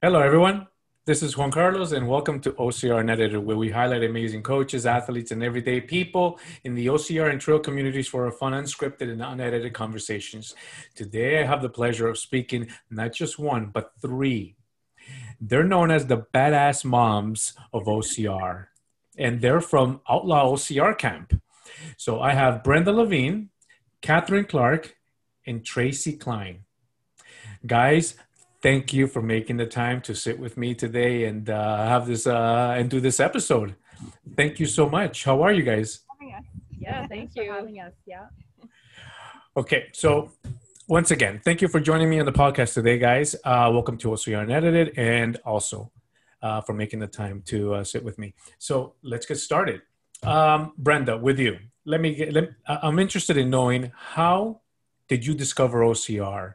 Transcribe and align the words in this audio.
Hello, 0.00 0.20
everyone. 0.20 0.68
This 1.06 1.24
is 1.24 1.36
Juan 1.36 1.50
Carlos, 1.50 1.90
and 1.90 2.06
welcome 2.06 2.38
to 2.42 2.52
OCR 2.52 3.00
Unedited, 3.00 3.44
where 3.44 3.56
we 3.56 3.72
highlight 3.72 4.04
amazing 4.04 4.44
coaches, 4.44 4.86
athletes, 4.86 5.32
and 5.32 5.42
everyday 5.42 5.80
people 5.80 6.38
in 6.62 6.76
the 6.76 6.86
OCR 6.86 7.28
and 7.28 7.40
trail 7.40 7.58
communities 7.58 8.06
for 8.06 8.24
our 8.24 8.30
fun, 8.30 8.52
unscripted, 8.52 9.10
and 9.10 9.20
unedited 9.20 9.74
conversations. 9.74 10.54
Today, 10.94 11.40
I 11.40 11.46
have 11.46 11.62
the 11.62 11.68
pleasure 11.68 12.06
of 12.06 12.16
speaking 12.16 12.68
not 12.88 13.12
just 13.12 13.40
one, 13.40 13.70
but 13.74 13.90
three. 14.00 14.54
They're 15.40 15.64
known 15.64 15.90
as 15.90 16.06
the 16.06 16.18
badass 16.32 16.84
moms 16.84 17.54
of 17.72 17.86
OCR, 17.86 18.66
and 19.16 19.40
they're 19.40 19.60
from 19.60 20.00
Outlaw 20.08 20.52
OCR 20.52 20.96
Camp. 20.96 21.42
So 21.96 22.20
I 22.20 22.34
have 22.34 22.62
Brenda 22.62 22.92
Levine, 22.92 23.50
Catherine 24.00 24.44
Clark, 24.44 24.94
and 25.44 25.64
Tracy 25.64 26.12
Klein. 26.12 26.66
Guys, 27.66 28.14
thank 28.62 28.92
you 28.92 29.06
for 29.06 29.22
making 29.22 29.56
the 29.56 29.66
time 29.66 30.00
to 30.02 30.14
sit 30.14 30.38
with 30.38 30.56
me 30.56 30.74
today 30.74 31.24
and 31.24 31.48
uh, 31.48 31.86
have 31.86 32.06
this 32.06 32.26
uh, 32.26 32.74
and 32.76 32.90
do 32.90 33.00
this 33.00 33.20
episode. 33.20 33.74
Thank 34.36 34.60
you 34.60 34.66
so 34.66 34.88
much. 34.88 35.24
How 35.24 35.42
are 35.42 35.52
you 35.52 35.62
guys? 35.62 36.00
Yeah, 36.78 37.06
thank 37.06 37.30
you. 37.34 37.52
having 37.52 37.80
us. 37.80 37.92
Yeah. 38.06 38.26
Okay, 39.56 39.88
so 39.92 40.30
once 40.88 41.10
again, 41.10 41.40
thank 41.44 41.60
you 41.60 41.68
for 41.68 41.80
joining 41.80 42.08
me 42.08 42.20
on 42.20 42.26
the 42.26 42.32
podcast 42.32 42.74
today, 42.74 42.98
guys. 42.98 43.34
Uh, 43.44 43.68
welcome 43.72 43.98
to 43.98 44.08
OCR 44.08 44.42
Unedited, 44.44 44.96
and 44.96 45.36
also 45.44 45.90
uh, 46.42 46.60
for 46.60 46.72
making 46.72 47.00
the 47.00 47.06
time 47.06 47.42
to 47.46 47.74
uh, 47.74 47.84
sit 47.84 48.02
with 48.04 48.18
me. 48.18 48.34
So 48.58 48.94
let's 49.02 49.26
get 49.26 49.38
started. 49.38 49.82
Um, 50.22 50.72
Brenda, 50.78 51.16
with 51.16 51.38
you. 51.38 51.58
Let 51.84 52.00
me 52.00 52.14
get. 52.14 52.32
Let, 52.32 52.50
I'm 52.66 52.98
interested 52.98 53.36
in 53.36 53.50
knowing 53.50 53.92
how 53.94 54.60
did 55.08 55.26
you 55.26 55.34
discover 55.34 55.80
OCR 55.80 56.54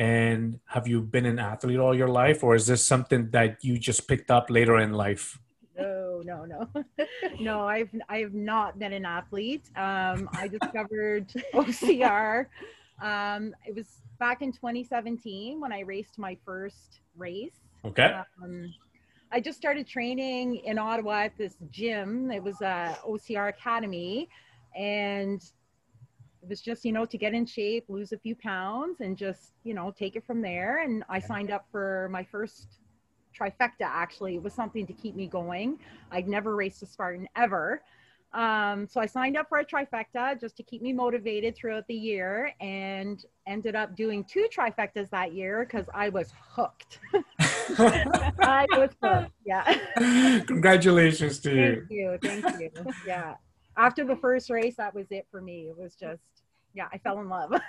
and 0.00 0.58
have 0.64 0.88
you 0.88 1.02
been 1.02 1.26
an 1.26 1.38
athlete 1.38 1.78
all 1.78 1.94
your 1.94 2.08
life, 2.08 2.42
or 2.42 2.54
is 2.54 2.66
this 2.66 2.82
something 2.82 3.28
that 3.32 3.62
you 3.62 3.78
just 3.78 4.08
picked 4.08 4.30
up 4.30 4.48
later 4.48 4.78
in 4.78 4.94
life? 4.94 5.38
No, 5.78 6.22
no, 6.24 6.46
no, 6.46 6.84
no. 7.40 7.68
I've 7.68 7.90
I 8.08 8.20
have 8.20 8.32
not 8.32 8.78
been 8.78 8.94
an 8.94 9.04
athlete. 9.04 9.68
Um, 9.76 10.30
I 10.32 10.48
discovered 10.48 11.28
OCR. 11.54 12.46
Um, 13.02 13.54
it 13.66 13.74
was 13.74 14.00
back 14.18 14.40
in 14.40 14.52
2017 14.52 15.60
when 15.60 15.70
I 15.70 15.80
raced 15.80 16.18
my 16.18 16.34
first 16.46 17.00
race. 17.14 17.60
Okay. 17.84 18.10
Um, 18.42 18.72
I 19.30 19.38
just 19.38 19.58
started 19.58 19.86
training 19.86 20.56
in 20.64 20.78
Ottawa 20.78 21.24
at 21.24 21.36
this 21.36 21.56
gym. 21.70 22.30
It 22.30 22.42
was 22.42 22.58
a 22.62 22.96
OCR 23.06 23.50
Academy, 23.50 24.30
and 24.74 25.42
it 26.42 26.48
was 26.48 26.60
just 26.60 26.84
you 26.84 26.92
know 26.92 27.04
to 27.04 27.18
get 27.18 27.34
in 27.34 27.44
shape 27.44 27.84
lose 27.88 28.12
a 28.12 28.18
few 28.18 28.34
pounds 28.34 29.00
and 29.00 29.16
just 29.16 29.52
you 29.64 29.74
know 29.74 29.92
take 29.96 30.16
it 30.16 30.26
from 30.26 30.40
there. 30.40 30.82
And 30.82 31.04
i 31.08 31.18
signed 31.18 31.50
up 31.50 31.66
for 31.70 32.08
my 32.10 32.24
first 32.24 32.80
trifecta 33.38 33.82
actually. 33.82 34.36
It 34.36 34.42
was 34.42 34.54
something 34.54 34.86
to 34.86 34.92
keep 34.92 35.14
me 35.14 35.26
going. 35.26 35.78
I'd 36.10 36.28
never 36.28 36.56
raced 36.56 36.82
a 36.82 36.86
spartan 36.86 37.28
ever. 37.36 37.82
Um, 38.32 38.86
so 38.86 39.00
i 39.00 39.06
signed 39.06 39.36
up 39.36 39.48
for 39.48 39.58
a 39.58 39.64
trifecta 39.64 40.40
just 40.40 40.56
to 40.58 40.62
keep 40.62 40.82
me 40.82 40.92
motivated 40.92 41.56
throughout 41.56 41.84
the 41.88 41.94
year 41.94 42.52
and 42.60 43.24
ended 43.48 43.74
up 43.74 43.96
doing 43.96 44.22
two 44.22 44.46
trifectas 44.56 45.10
that 45.10 45.32
year 45.34 45.66
because 45.68 45.86
i 45.94 46.08
was 46.08 46.32
hooked. 46.38 47.00
I 47.40 48.66
was 48.70 48.90
hooked 49.02 49.32
yeah. 49.44 49.78
Congratulations 50.46 51.40
to 51.40 51.54
you. 51.54 52.18
Thank 52.22 52.44
you 52.44 52.50
thank 52.52 52.60
you. 52.60 52.70
Yeah 53.04 53.34
after 53.80 54.04
the 54.04 54.16
first 54.16 54.50
race, 54.50 54.76
that 54.76 54.94
was 54.94 55.06
it 55.10 55.26
for 55.30 55.40
me. 55.40 55.68
It 55.68 55.76
was 55.76 55.94
just, 55.94 56.20
yeah, 56.74 56.88
I 56.92 56.98
fell 56.98 57.20
in 57.20 57.28
love. 57.28 57.54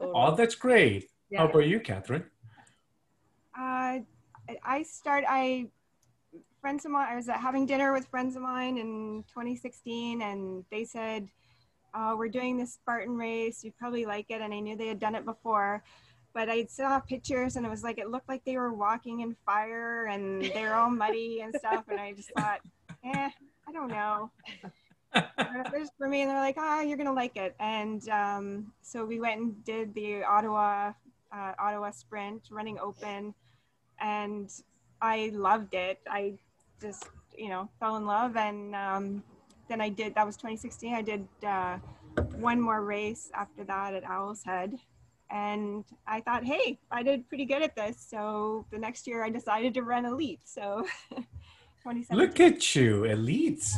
Oh, 0.00 0.34
that's 0.34 0.54
great. 0.54 1.10
Yeah. 1.30 1.40
How 1.40 1.48
about 1.48 1.66
you, 1.66 1.80
Catherine? 1.80 2.24
Uh, 3.58 3.98
I 4.64 4.82
start. 4.82 5.24
I 5.28 5.68
friends 6.60 6.84
of 6.84 6.90
mine. 6.92 7.08
I 7.10 7.16
was 7.16 7.28
having 7.28 7.66
dinner 7.66 7.92
with 7.92 8.06
friends 8.06 8.36
of 8.36 8.42
mine 8.42 8.78
in 8.78 9.24
2016, 9.28 10.22
and 10.22 10.64
they 10.70 10.84
said, 10.84 11.28
"Oh, 11.94 12.16
we're 12.16 12.28
doing 12.28 12.56
this 12.56 12.74
Spartan 12.74 13.16
race. 13.16 13.62
You'd 13.62 13.76
probably 13.76 14.06
like 14.06 14.26
it." 14.30 14.40
And 14.40 14.54
I 14.54 14.60
knew 14.60 14.76
they 14.76 14.88
had 14.88 14.98
done 14.98 15.14
it 15.14 15.24
before, 15.24 15.82
but 16.34 16.48
I 16.48 16.64
saw 16.66 16.98
pictures, 17.00 17.56
and 17.56 17.66
it 17.66 17.70
was 17.70 17.82
like 17.82 17.98
it 17.98 18.10
looked 18.10 18.28
like 18.28 18.44
they 18.44 18.56
were 18.56 18.72
walking 18.72 19.20
in 19.20 19.36
fire, 19.44 20.06
and 20.06 20.42
they 20.42 20.62
were 20.62 20.74
all 20.74 20.90
muddy 20.90 21.40
and 21.42 21.54
stuff. 21.58 21.84
And 21.88 22.00
I 22.00 22.12
just 22.12 22.32
thought, 22.36 22.60
eh, 23.04 23.30
I 23.68 23.72
don't 23.72 23.88
know 23.88 24.30
just 25.14 25.92
for 25.98 26.08
me, 26.08 26.22
and 26.22 26.30
they're 26.30 26.38
like, 26.38 26.56
"Ah, 26.58 26.78
oh, 26.78 26.82
you're 26.82 26.96
gonna 26.96 27.12
like 27.12 27.36
it." 27.36 27.54
And 27.60 28.06
um, 28.08 28.72
so 28.82 29.04
we 29.04 29.20
went 29.20 29.40
and 29.40 29.64
did 29.64 29.94
the 29.94 30.22
Ottawa 30.24 30.92
uh, 31.32 31.52
Ottawa 31.58 31.90
Sprint, 31.90 32.48
running 32.50 32.78
open, 32.78 33.34
and 34.00 34.50
I 35.00 35.30
loved 35.34 35.74
it. 35.74 36.00
I 36.08 36.34
just 36.80 37.08
you 37.36 37.48
know 37.48 37.68
fell 37.80 37.96
in 37.96 38.06
love, 38.06 38.36
and 38.36 38.74
um, 38.74 39.22
then 39.68 39.80
I 39.80 39.88
did. 39.88 40.14
That 40.14 40.26
was 40.26 40.36
2016. 40.36 40.94
I 40.94 41.02
did 41.02 41.28
uh, 41.46 41.78
one 42.36 42.60
more 42.60 42.82
race 42.82 43.30
after 43.34 43.64
that 43.64 43.94
at 43.94 44.04
Owl's 44.08 44.42
Head, 44.42 44.74
and 45.30 45.84
I 46.06 46.20
thought, 46.20 46.44
hey, 46.44 46.78
I 46.90 47.02
did 47.02 47.28
pretty 47.28 47.44
good 47.44 47.62
at 47.62 47.74
this. 47.76 48.04
So 48.08 48.66
the 48.70 48.78
next 48.78 49.06
year, 49.06 49.24
I 49.24 49.30
decided 49.30 49.74
to 49.74 49.82
run 49.82 50.04
elite. 50.04 50.40
So. 50.44 50.86
2017. 51.84 52.18
Look 52.18 52.40
at 52.40 52.74
you, 52.76 53.02
elites. 53.02 53.74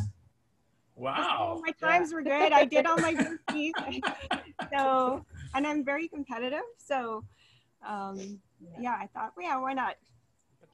Wow. 1.00 1.62
My 1.64 1.72
times 1.72 2.10
yeah. 2.10 2.14
were 2.14 2.22
good. 2.22 2.52
I 2.52 2.66
did 2.66 2.84
all 2.84 2.98
my 2.98 3.12
routines. 3.12 3.74
so, 4.72 5.24
and 5.54 5.66
I'm 5.66 5.82
very 5.82 6.08
competitive. 6.08 6.60
So, 6.76 7.24
um, 7.86 8.38
yeah, 8.78 8.96
I 9.00 9.08
thought, 9.14 9.32
well, 9.34 9.46
yeah, 9.46 9.56
why 9.56 9.72
not? 9.72 9.96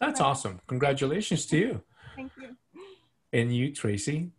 That's 0.00 0.18
but, 0.18 0.26
awesome. 0.26 0.60
Congratulations 0.66 1.46
to 1.46 1.56
you. 1.56 1.82
Thank 2.16 2.32
you. 2.40 2.56
And 3.32 3.54
you, 3.54 3.72
Tracy? 3.72 4.30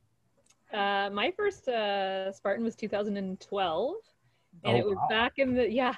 Uh, 0.74 1.10
my 1.14 1.32
first 1.38 1.70
uh, 1.70 2.34
Spartan 2.34 2.66
was 2.66 2.76
2012. 2.76 3.96
And 4.64 4.76
oh, 4.76 4.78
it 4.78 4.86
was 4.86 4.98
wow. 4.98 5.08
back 5.10 5.34
in 5.38 5.54
the, 5.54 5.72
yeah, 5.72 5.94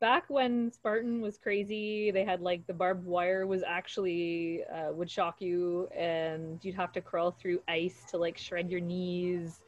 back 0.00 0.24
when 0.28 0.72
Spartan 0.72 1.20
was 1.20 1.38
crazy, 1.38 2.10
they 2.10 2.24
had 2.24 2.40
like 2.40 2.66
the 2.66 2.72
barbed 2.72 3.04
wire 3.04 3.46
was 3.46 3.62
actually 3.66 4.62
uh, 4.64 4.92
would 4.92 5.10
shock 5.10 5.36
you, 5.40 5.88
and 5.96 6.58
you'd 6.64 6.74
have 6.74 6.92
to 6.92 7.00
crawl 7.00 7.30
through 7.30 7.60
ice 7.68 8.04
to 8.10 8.18
like 8.18 8.38
shred 8.38 8.70
your 8.70 8.80
knees. 8.80 9.60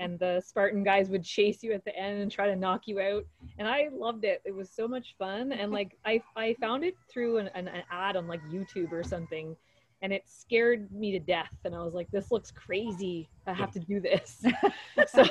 And 0.00 0.16
the 0.20 0.40
Spartan 0.46 0.84
guys 0.84 1.08
would 1.10 1.24
chase 1.24 1.64
you 1.64 1.72
at 1.72 1.84
the 1.84 1.96
end 1.96 2.20
and 2.20 2.30
try 2.30 2.46
to 2.46 2.54
knock 2.54 2.86
you 2.86 3.00
out. 3.00 3.24
And 3.58 3.66
I 3.66 3.88
loved 3.92 4.24
it. 4.24 4.40
It 4.44 4.54
was 4.54 4.70
so 4.70 4.86
much 4.86 5.16
fun. 5.18 5.50
And 5.50 5.72
like 5.72 5.96
I, 6.04 6.22
I 6.36 6.54
found 6.60 6.84
it 6.84 6.94
through 7.10 7.38
an, 7.38 7.50
an, 7.56 7.66
an 7.66 7.82
ad 7.90 8.14
on 8.14 8.28
like 8.28 8.40
YouTube 8.44 8.92
or 8.92 9.02
something 9.02 9.56
and 10.02 10.12
it 10.12 10.22
scared 10.26 10.90
me 10.92 11.12
to 11.12 11.18
death 11.18 11.54
and 11.64 11.74
i 11.74 11.82
was 11.82 11.94
like 11.94 12.10
this 12.10 12.30
looks 12.30 12.50
crazy. 12.50 13.28
I 13.46 13.52
have 13.54 13.72
to 13.72 13.80
do 13.80 14.00
this. 14.00 14.44
So 15.08 15.24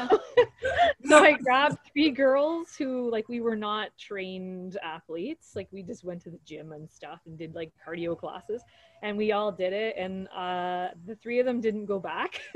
so 1.05 1.23
i 1.23 1.33
grabbed 1.33 1.77
three 1.91 2.09
girls 2.09 2.75
who 2.75 3.11
like 3.11 3.29
we 3.29 3.41
were 3.41 3.55
not 3.55 3.89
trained 3.97 4.77
athletes. 4.81 5.51
Like 5.55 5.67
we 5.71 5.83
just 5.83 6.03
went 6.03 6.21
to 6.23 6.29
the 6.31 6.39
gym 6.45 6.71
and 6.71 6.89
stuff 6.89 7.19
and 7.25 7.37
did 7.37 7.53
like 7.53 7.71
cardio 7.85 8.17
classes 8.17 8.63
and 9.03 9.17
we 9.17 9.31
all 9.31 9.51
did 9.51 9.73
it 9.73 9.95
and 9.97 10.27
uh 10.29 10.89
the 11.05 11.15
three 11.15 11.39
of 11.39 11.45
them 11.45 11.61
didn't 11.61 11.85
go 11.85 11.99
back. 11.99 12.41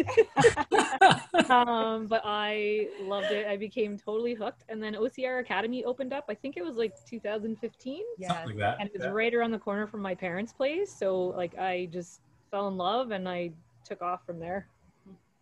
Um 1.50 2.08
but 2.08 2.22
i 2.24 2.88
loved 3.02 3.32
it. 3.32 3.46
I 3.48 3.58
became 3.58 3.98
totally 3.98 4.34
hooked. 4.34 4.64
And 4.70 4.82
then 4.82 4.94
ocr 4.94 5.40
academy 5.40 5.84
opened 5.84 6.14
up 6.14 6.26
i 6.30 6.34
think 6.34 6.56
it 6.56 6.64
was 6.64 6.76
like 6.76 6.94
2015 7.06 8.04
yeah. 8.18 8.44
like 8.46 8.56
and 8.80 8.88
it 8.88 8.94
was 8.94 9.04
yeah. 9.04 9.10
right 9.10 9.34
around 9.34 9.52
the 9.52 9.60
corner 9.60 9.88
from 9.88 10.02
my 10.02 10.16
parents 10.16 10.54
place. 10.54 10.94
So 10.94 11.34
like 11.36 11.58
i 11.58 11.90
just 11.92 12.22
fell 12.52 12.68
in 12.68 12.78
love 12.78 13.12
and 13.12 13.28
i 13.28 13.52
took 13.84 14.02
off 14.02 14.26
from 14.26 14.40
there. 14.40 14.68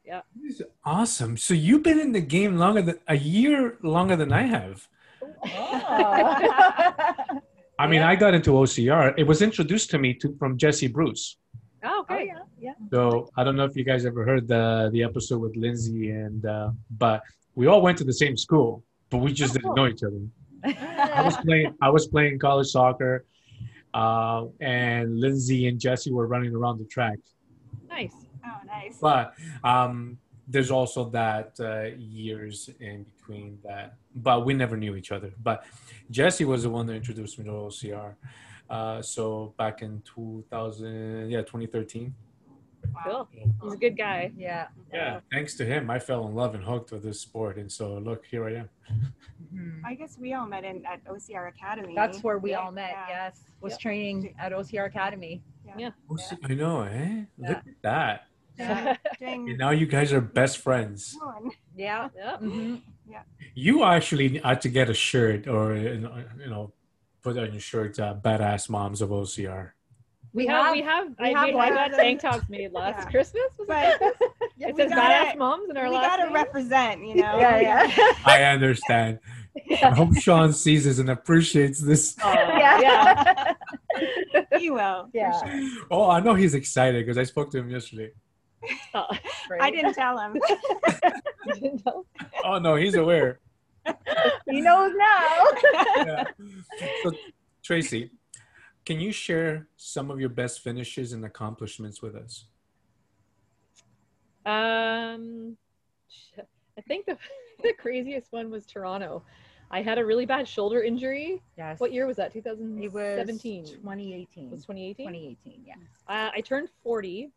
Yeah. 0.06 0.22
Awesome. 0.84 1.38
So 1.38 1.54
you've 1.54 1.84
been 1.84 2.00
in 2.00 2.14
the 2.14 2.22
game 2.22 2.58
longer 2.58 2.81
than 2.81 3.00
a 3.08 3.18
year 3.18 3.78
longer 3.84 4.16
than 4.16 4.31
i 4.34 4.44
have. 4.44 4.88
Oh. 5.46 7.14
I 7.80 7.88
mean, 7.88 8.02
I 8.02 8.16
got 8.18 8.34
into 8.34 8.52
OCR. 8.52 9.14
It 9.18 9.26
was 9.26 9.42
introduced 9.42 9.90
to 9.92 9.98
me 9.98 10.14
to, 10.16 10.36
from 10.38 10.58
Jesse 10.58 10.88
Bruce. 10.88 11.38
Oh, 11.81 12.02
okay. 12.02 12.34
Oh, 12.36 12.44
yeah, 12.60 12.74
yeah. 12.80 12.88
So 12.92 13.30
I 13.38 13.46
don't 13.46 13.56
know 13.56 13.64
if 13.64 13.74
you 13.78 13.86
guys 13.86 14.06
ever 14.06 14.26
heard 14.26 14.50
the 14.50 14.90
the 14.92 15.02
episode 15.02 15.40
with 15.40 15.56
Lindsay 15.56 16.12
and, 16.12 16.46
uh, 16.46 16.72
but 16.98 17.24
we 17.56 17.68
all 17.68 17.81
went 17.81 17.98
to 18.00 18.04
the 18.04 18.18
same 18.24 18.36
school, 18.36 18.84
but 19.10 19.20
we 19.20 19.31
just 19.31 19.52
oh, 19.52 19.60
didn't 19.60 19.76
know 19.76 19.88
each 19.88 20.04
other. 20.04 20.22
I 20.66 21.22
was 21.24 21.38
playing. 21.38 21.74
I 21.81 21.90
was 21.90 22.08
playing 22.08 22.38
college 22.40 22.68
soccer, 22.68 23.26
uh, 23.94 24.48
and 24.60 25.18
Lindsay 25.18 25.68
and 25.70 25.80
Jesse 25.80 26.12
were 26.12 26.28
running 26.28 26.54
around 26.54 26.80
the 26.80 26.86
track. 26.86 27.18
Nice. 27.88 28.14
Oh, 28.46 28.60
nice. 28.68 28.98
But 29.00 29.36
um, 29.64 30.18
there's 30.50 30.70
also 30.70 31.10
that 31.12 31.54
uh, 31.62 31.96
years 31.98 32.70
in 32.82 33.06
between 33.16 33.58
that, 33.64 33.96
but 34.16 34.46
we 34.46 34.54
never 34.54 34.78
knew 34.78 34.96
each 34.96 35.12
other. 35.12 35.32
But 35.42 35.66
Jesse 36.12 36.46
was 36.46 36.64
the 36.64 36.70
one 36.70 36.86
that 36.88 36.94
introduced 36.94 37.38
me 37.40 37.46
to 37.46 37.52
OCR. 37.52 38.16
Uh, 38.70 39.02
so 39.02 39.54
back 39.58 39.82
in 39.82 40.02
2000, 40.06 41.30
yeah, 41.30 41.40
2013. 41.42 42.14
Wow. 42.94 43.28
Cool. 43.32 43.54
He's 43.64 43.74
a 43.74 43.78
good 43.78 43.98
guy. 43.98 44.32
Yeah. 44.38 44.68
Yeah. 44.94 45.20
Thanks 45.32 45.56
to 45.58 45.66
him, 45.66 45.90
I 45.90 46.00
fell 46.00 46.28
in 46.28 46.36
love 46.36 46.56
and 46.56 46.64
hooked 46.64 46.92
with 46.92 47.04
this 47.04 47.20
sport. 47.20 47.58
And 47.58 47.72
so 47.72 47.98
look, 47.98 48.26
here 48.26 48.48
I 48.48 48.56
am. 48.56 48.70
Mm-hmm. 49.54 49.86
I 49.86 49.96
guess 49.96 50.18
we 50.18 50.34
all 50.34 50.48
met 50.48 50.64
in 50.64 50.86
at 50.86 51.04
OCR 51.06 51.50
Academy. 51.50 51.94
That's 51.96 52.24
where 52.24 52.38
we 52.38 52.52
yeah. 52.52 52.60
all 52.60 52.72
met. 52.72 52.92
Yeah. 52.92 53.06
Yes. 53.10 53.42
Was 53.62 53.74
yep. 53.74 53.80
training 53.80 54.36
at 54.40 54.52
OCR 54.52 54.86
Academy. 54.86 55.42
Yeah. 55.78 55.92
Oh, 56.10 56.16
see, 56.16 56.36
I 56.44 56.56
know, 56.56 56.82
eh? 56.82 57.26
Look 57.38 57.58
at 57.58 57.64
that. 57.84 58.26
Yeah, 58.58 58.98
And 59.22 59.58
now 59.58 59.70
you 59.70 59.86
guys 59.86 60.12
are 60.12 60.22
best 60.22 60.58
friends. 60.58 61.16
one. 61.20 61.52
Yeah. 61.76 62.10
yeah. 63.10 63.24
You 63.56 63.84
actually 63.84 64.38
had 64.40 64.62
to 64.62 64.70
get 64.70 64.90
a 64.90 64.94
shirt 64.94 65.48
or, 65.48 65.76
you 65.76 66.00
know, 66.48 66.72
put 67.24 67.38
on 67.38 67.52
your 67.52 67.60
shirt, 67.62 68.00
uh, 68.00 68.16
Badass 68.24 68.70
Moms 68.70 69.02
of 69.02 69.10
OCR. 69.10 69.72
We, 70.32 70.44
We 70.44 70.48
have, 70.48 70.66
have- 70.66 70.74
we 70.76 70.82
have, 70.84 71.08
we 71.20 71.26
I, 71.26 71.28
have 71.30 71.48
made, 71.48 71.54
I 71.56 71.58
like- 71.58 71.74
got 71.74 71.92
tank 71.98 72.22
tops 72.22 72.48
made 72.50 72.72
last 72.82 73.00
Yeah. 73.06 73.12
Christmas. 73.12 73.50
Was 73.58 73.68
But 73.68 74.02
it? 74.02 74.16
yeah, 74.58 74.68
It 74.70 74.76
we 74.76 74.82
says 74.84 74.92
gotta- 74.92 75.32
badass 75.32 75.38
moms 75.40 75.70
in 75.72 75.76
our 75.78 75.90
we 75.90 75.96
last 75.96 76.08
gotta 76.08 76.24
name. 76.26 76.34
represent, 76.34 77.02
you 77.08 77.16
know. 77.16 77.40
Yeah, 77.40 77.60
yeah. 77.88 78.14
I 78.26 78.44
understand. 78.44 79.20
I 79.84 79.90
hope 79.90 80.16
Sean 80.18 80.54
sees 80.54 80.86
this 80.86 81.00
and 81.00 81.10
appreciates 81.10 81.80
this. 81.80 82.16
Aw, 82.24 82.34
Yeah. 82.58 82.80
yeah. 82.80 83.54
He 84.60 84.70
will. 84.70 85.10
Yeah. 85.14 85.32
sure. 85.44 85.70
Oh, 85.92 86.10
I 86.10 86.20
know 86.20 86.36
he's 86.36 86.54
excited 86.54 87.04
because 87.06 87.18
I 87.18 87.24
spoke 87.24 87.50
to 87.52 87.58
him 87.58 87.70
yesterday. 87.70 88.12
Oh, 88.94 89.08
I 89.62 89.72
didn't 89.72 89.94
tell 89.94 90.18
him. 90.20 90.40
didn't 91.54 91.86
know? 91.86 92.06
Oh 92.44 92.60
no, 92.60 92.76
he's 92.76 92.96
aware. 92.96 93.40
He 94.50 94.62
knows 94.62 94.92
now. 94.96 95.46
Yeah. 95.98 96.24
So, 97.04 97.12
Tracy, 97.64 98.12
can 98.86 99.00
you 99.00 99.12
share 99.12 99.68
some 99.78 100.10
of 100.10 100.20
your 100.20 100.30
best 100.30 100.62
finishes 100.62 101.14
and 101.14 101.24
accomplishments 101.24 102.02
with 102.02 102.16
us? 102.16 102.46
Um, 104.46 105.56
I 106.78 106.82
think 106.82 107.06
the, 107.06 107.18
the 107.64 107.74
craziest 107.74 108.32
one 108.32 108.50
was 108.50 108.66
Toronto. 108.66 109.24
I 109.72 109.82
had 109.84 110.00
a 110.00 110.06
really 110.06 110.26
bad 110.26 110.48
shoulder 110.48 110.82
injury. 110.82 111.44
Yes. 111.58 111.80
What 111.80 111.94
year 111.94 112.08
was 112.08 112.18
that? 112.18 112.36
It 112.36 112.44
was 112.46 112.58
2017. 112.58 113.66
2018. 113.66 114.50
was 114.50 114.62
2018. 114.62 115.08
2018. 115.08 115.64
Yeah. 115.66 115.76
Uh, 116.08 116.32
I 116.34 116.42
turned 116.42 116.70
40, 116.84 117.32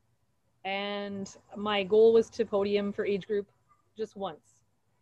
and 0.64 1.37
my 1.56 1.82
goal 1.82 2.12
was 2.12 2.31
to 2.31 2.44
podium 2.44 2.93
for 2.93 3.05
age 3.05 3.26
group 3.26 3.47
just 3.97 4.17
once. 4.17 4.55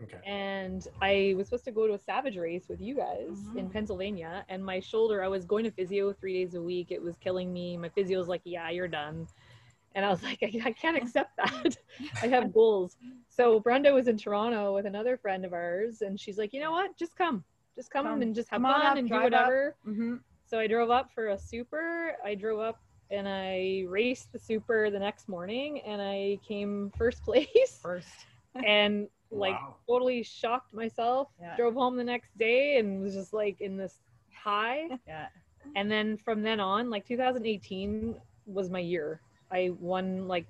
Okay. 0.03 0.17
And 0.25 0.87
I 1.03 1.35
was 1.37 1.49
supposed 1.49 1.65
to 1.67 1.73
go 1.73 1.87
to 1.87 1.93
a 1.95 1.99
Savage 1.99 2.37
race 2.39 2.69
with 2.69 2.81
you 2.81 2.95
guys 2.97 3.39
in 3.57 3.69
Mhm. 3.69 3.73
Pennsylvania, 3.73 4.45
and 4.49 4.65
my 4.65 4.81
shoulder, 4.81 5.23
I 5.23 5.29
was 5.29 5.45
going 5.45 5.65
to 5.65 5.71
physio 5.71 6.13
three 6.13 6.33
days 6.43 6.55
a 6.55 6.63
week. 6.63 6.91
It 6.91 7.03
was 7.03 7.17
killing 7.19 7.53
me. 7.53 7.77
My 7.77 7.91
physio 7.91 8.19
was 8.19 8.29
like, 8.29 8.41
"Yeah, 8.45 8.71
you're 8.71 8.89
done," 8.89 9.27
and 9.95 10.05
I 10.05 10.09
was 10.09 10.23
like, 10.29 10.39
"I, 10.43 10.69
I 10.69 10.73
can't 10.73 10.97
accept 10.97 11.37
that. 11.37 11.77
I 12.23 12.29
have 12.29 12.53
goals." 12.53 12.97
So 13.29 13.61
Brenda 13.61 13.93
was 13.93 14.09
in 14.09 14.17
Toronto 14.17 14.75
with 14.75 14.87
another 14.87 15.19
friend 15.19 15.45
of 15.45 15.53
ours, 15.53 16.01
and 16.01 16.19
she's 16.19 16.39
like, 16.39 16.55
"You 16.55 16.61
know 16.61 16.71
what? 16.73 16.97
Just 16.97 17.15
come, 17.17 17.45
just 17.77 17.91
come, 17.91 18.07
Come. 18.07 18.23
and 18.23 18.35
just 18.35 18.49
have 18.49 18.63
Come 18.63 18.73
fun 18.73 18.87
up, 18.87 18.97
and 18.97 19.09
do 19.09 19.15
whatever." 19.21 19.77
Mm-hmm. 19.87 20.17
So 20.47 20.59
I 20.59 20.67
drove 20.67 20.91
up 20.91 21.13
for 21.13 21.29
a 21.29 21.39
super. 21.39 22.17
I 22.25 22.35
drove 22.35 22.59
up 22.61 22.81
and 23.11 23.29
I 23.29 23.85
raced 23.89 24.33
the 24.33 24.39
super 24.39 24.91
the 24.91 24.99
next 24.99 25.29
morning 25.29 25.81
and 25.83 26.01
I 26.01 26.39
came 26.47 26.93
first 26.97 27.23
place 27.29 27.79
First. 27.83 28.27
and 28.65 29.09
like 29.31 29.55
Wow. 29.61 29.77
totally 29.89 30.23
shocked 30.23 30.73
myself. 30.75 31.29
Yeah. 31.41 31.57
Drove 31.57 31.75
home 31.75 31.97
the 31.97 32.05
next 32.05 32.37
day 32.39 32.79
and 32.79 33.01
was 33.01 33.15
just 33.15 33.33
like 33.33 33.61
in 33.61 33.77
this 33.77 34.01
high. 34.33 34.89
Yeah. 35.07 35.29
And 35.77 35.91
then 35.91 36.17
from 36.17 36.43
then 36.43 36.59
on, 36.59 36.89
like 36.91 37.05
2018 37.07 38.15
was 38.47 38.71
my 38.71 38.79
year. 38.81 39.21
I 39.53 39.71
won 39.79 40.27
like 40.27 40.47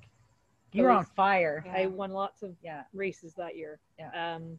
You 0.72 0.84
were 0.84 0.90
on 0.90 0.98
was- 0.98 1.08
fire. 1.16 1.64
I 1.70 1.86
won 1.86 2.12
lots 2.12 2.42
of 2.42 2.54
Yeah. 2.62 2.84
races 2.94 3.34
that 3.34 3.56
year. 3.56 3.80
Yeah. 3.98 4.10
Um, 4.36 4.58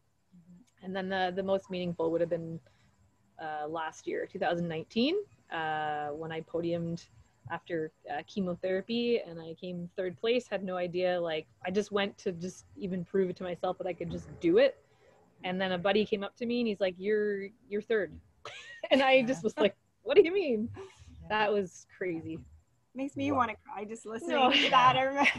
and 0.84 0.96
then 0.96 1.10
the 1.10 1.32
the 1.36 1.44
most 1.44 1.70
meaningful 1.70 2.12
would 2.12 2.22
have 2.22 2.30
been 2.30 2.60
uh, 3.42 3.68
last 3.68 4.06
year, 4.08 4.28
2019, 4.28 5.16
uh, 5.52 6.10
when 6.10 6.32
I 6.32 6.42
podiumed 6.42 7.08
after 7.50 7.92
uh, 8.12 8.22
chemotherapy 8.28 9.20
and 9.20 9.40
I 9.40 9.54
came 9.60 9.90
third 9.96 10.20
place. 10.20 10.48
Had 10.48 10.64
no 10.64 10.78
idea. 10.78 11.20
Like 11.20 11.48
I 11.66 11.72
just 11.72 11.92
went 11.92 12.18
to 12.20 12.32
just 12.32 12.66
even 12.78 13.04
prove 13.04 13.30
it 13.30 13.36
to 13.38 13.44
myself 13.44 13.78
that 13.80 13.88
I 13.88 13.94
could 13.94 14.12
just 14.12 14.28
do 14.40 14.58
it. 14.58 14.78
And 15.44 15.60
then 15.60 15.72
a 15.72 15.78
buddy 15.78 16.06
came 16.06 16.24
up 16.24 16.36
to 16.38 16.46
me 16.46 16.60
and 16.60 16.68
he's 16.68 16.80
like, 16.80 16.96
"You're 16.98 17.48
you're 17.68 17.82
third. 17.82 18.14
and 18.92 19.02
I 19.02 19.24
just 19.24 19.44
was 19.44 19.54
like, 19.58 19.76
"What 20.04 20.16
do 20.16 20.24
you 20.24 20.34
mean?" 20.34 20.70
That 21.30 21.52
was 21.52 21.88
crazy. 21.98 22.40
Makes 22.94 23.16
me 23.16 23.32
Wow. 23.32 23.38
want 23.40 23.52
to 23.52 23.58
cry 23.66 23.86
just 23.86 24.06
listening 24.06 24.36
No. 24.36 24.52
to 24.52 24.70
that. 24.70 24.96
I 24.98 25.02
remember 25.04 25.32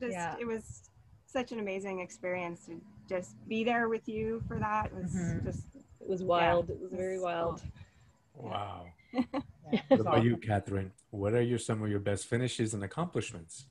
just 0.00 0.10
Yeah. 0.10 0.36
it 0.40 0.46
was 0.46 0.90
such 1.26 1.52
an 1.52 1.60
amazing 1.60 2.00
experience 2.00 2.66
to 2.66 2.80
just 3.08 3.36
be 3.48 3.64
there 3.64 3.88
with 3.88 4.08
you 4.08 4.42
for 4.48 4.58
that. 4.58 4.86
It 4.86 4.94
was 4.94 5.12
Mhm. 5.14 5.44
just 5.44 5.66
It 6.00 6.08
was 6.08 6.22
wild. 6.22 6.70
It 6.70 6.80
was 6.80 6.90
very 6.90 7.20
wild. 7.20 7.62
Wow. 8.34 8.86
What 9.88 10.00
about 10.00 10.24
you, 10.24 10.36
Catherine? 10.36 10.92
What 11.10 11.34
are 11.34 11.42
your 11.42 11.58
some 11.58 11.82
of 11.82 11.90
your 11.90 12.00
best 12.00 12.26
finishes 12.26 12.74
and 12.74 12.84
accomplishments? 12.84 13.66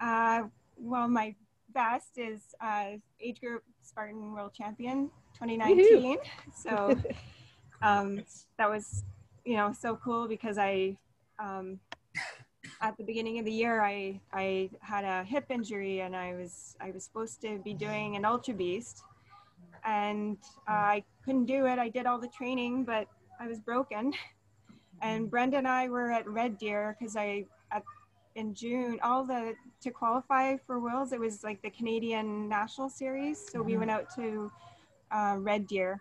Uh, 0.00 0.44
well, 0.76 1.08
my 1.08 1.34
best 1.72 2.18
is 2.18 2.40
uh, 2.60 2.92
age 3.20 3.40
group 3.40 3.62
Spartan 3.82 4.32
World 4.32 4.52
Champion 4.54 5.10
2019. 5.34 6.16
So 6.54 6.96
um, 7.82 8.22
that 8.58 8.70
was, 8.70 9.04
you 9.44 9.56
know, 9.56 9.72
so 9.72 9.96
cool 9.96 10.28
because 10.28 10.58
I, 10.58 10.96
um, 11.38 11.80
at 12.80 12.96
the 12.96 13.04
beginning 13.04 13.38
of 13.38 13.44
the 13.44 13.52
year, 13.52 13.82
I 13.82 14.20
I 14.32 14.70
had 14.80 15.04
a 15.04 15.24
hip 15.24 15.46
injury 15.50 16.00
and 16.00 16.16
I 16.16 16.34
was 16.34 16.76
I 16.80 16.90
was 16.90 17.04
supposed 17.04 17.40
to 17.42 17.58
be 17.58 17.74
doing 17.74 18.16
an 18.16 18.24
Ultra 18.24 18.54
Beast, 18.54 19.02
and 19.84 20.38
uh, 20.68 20.72
I 20.72 21.04
couldn't 21.24 21.46
do 21.46 21.66
it. 21.66 21.78
I 21.78 21.88
did 21.88 22.06
all 22.06 22.18
the 22.18 22.28
training, 22.28 22.84
but 22.84 23.06
I 23.40 23.48
was 23.48 23.60
broken. 23.60 24.12
And 25.04 25.30
Brenda 25.30 25.58
and 25.58 25.68
I 25.68 25.88
were 25.90 26.10
at 26.10 26.26
Red 26.26 26.56
Deer 26.56 26.96
because 26.98 27.14
I 27.14 27.44
at 27.70 27.82
in 28.36 28.54
June 28.54 28.98
all 29.02 29.22
the 29.22 29.54
to 29.82 29.90
qualify 29.90 30.56
for 30.66 30.80
Worlds 30.80 31.12
it 31.12 31.20
was 31.20 31.44
like 31.44 31.60
the 31.60 31.70
Canadian 31.70 32.48
National 32.48 32.88
Series. 32.88 33.38
So 33.52 33.62
we 33.62 33.76
went 33.76 33.90
out 33.90 34.06
to 34.16 34.50
uh, 35.12 35.36
Red 35.38 35.66
Deer, 35.66 36.00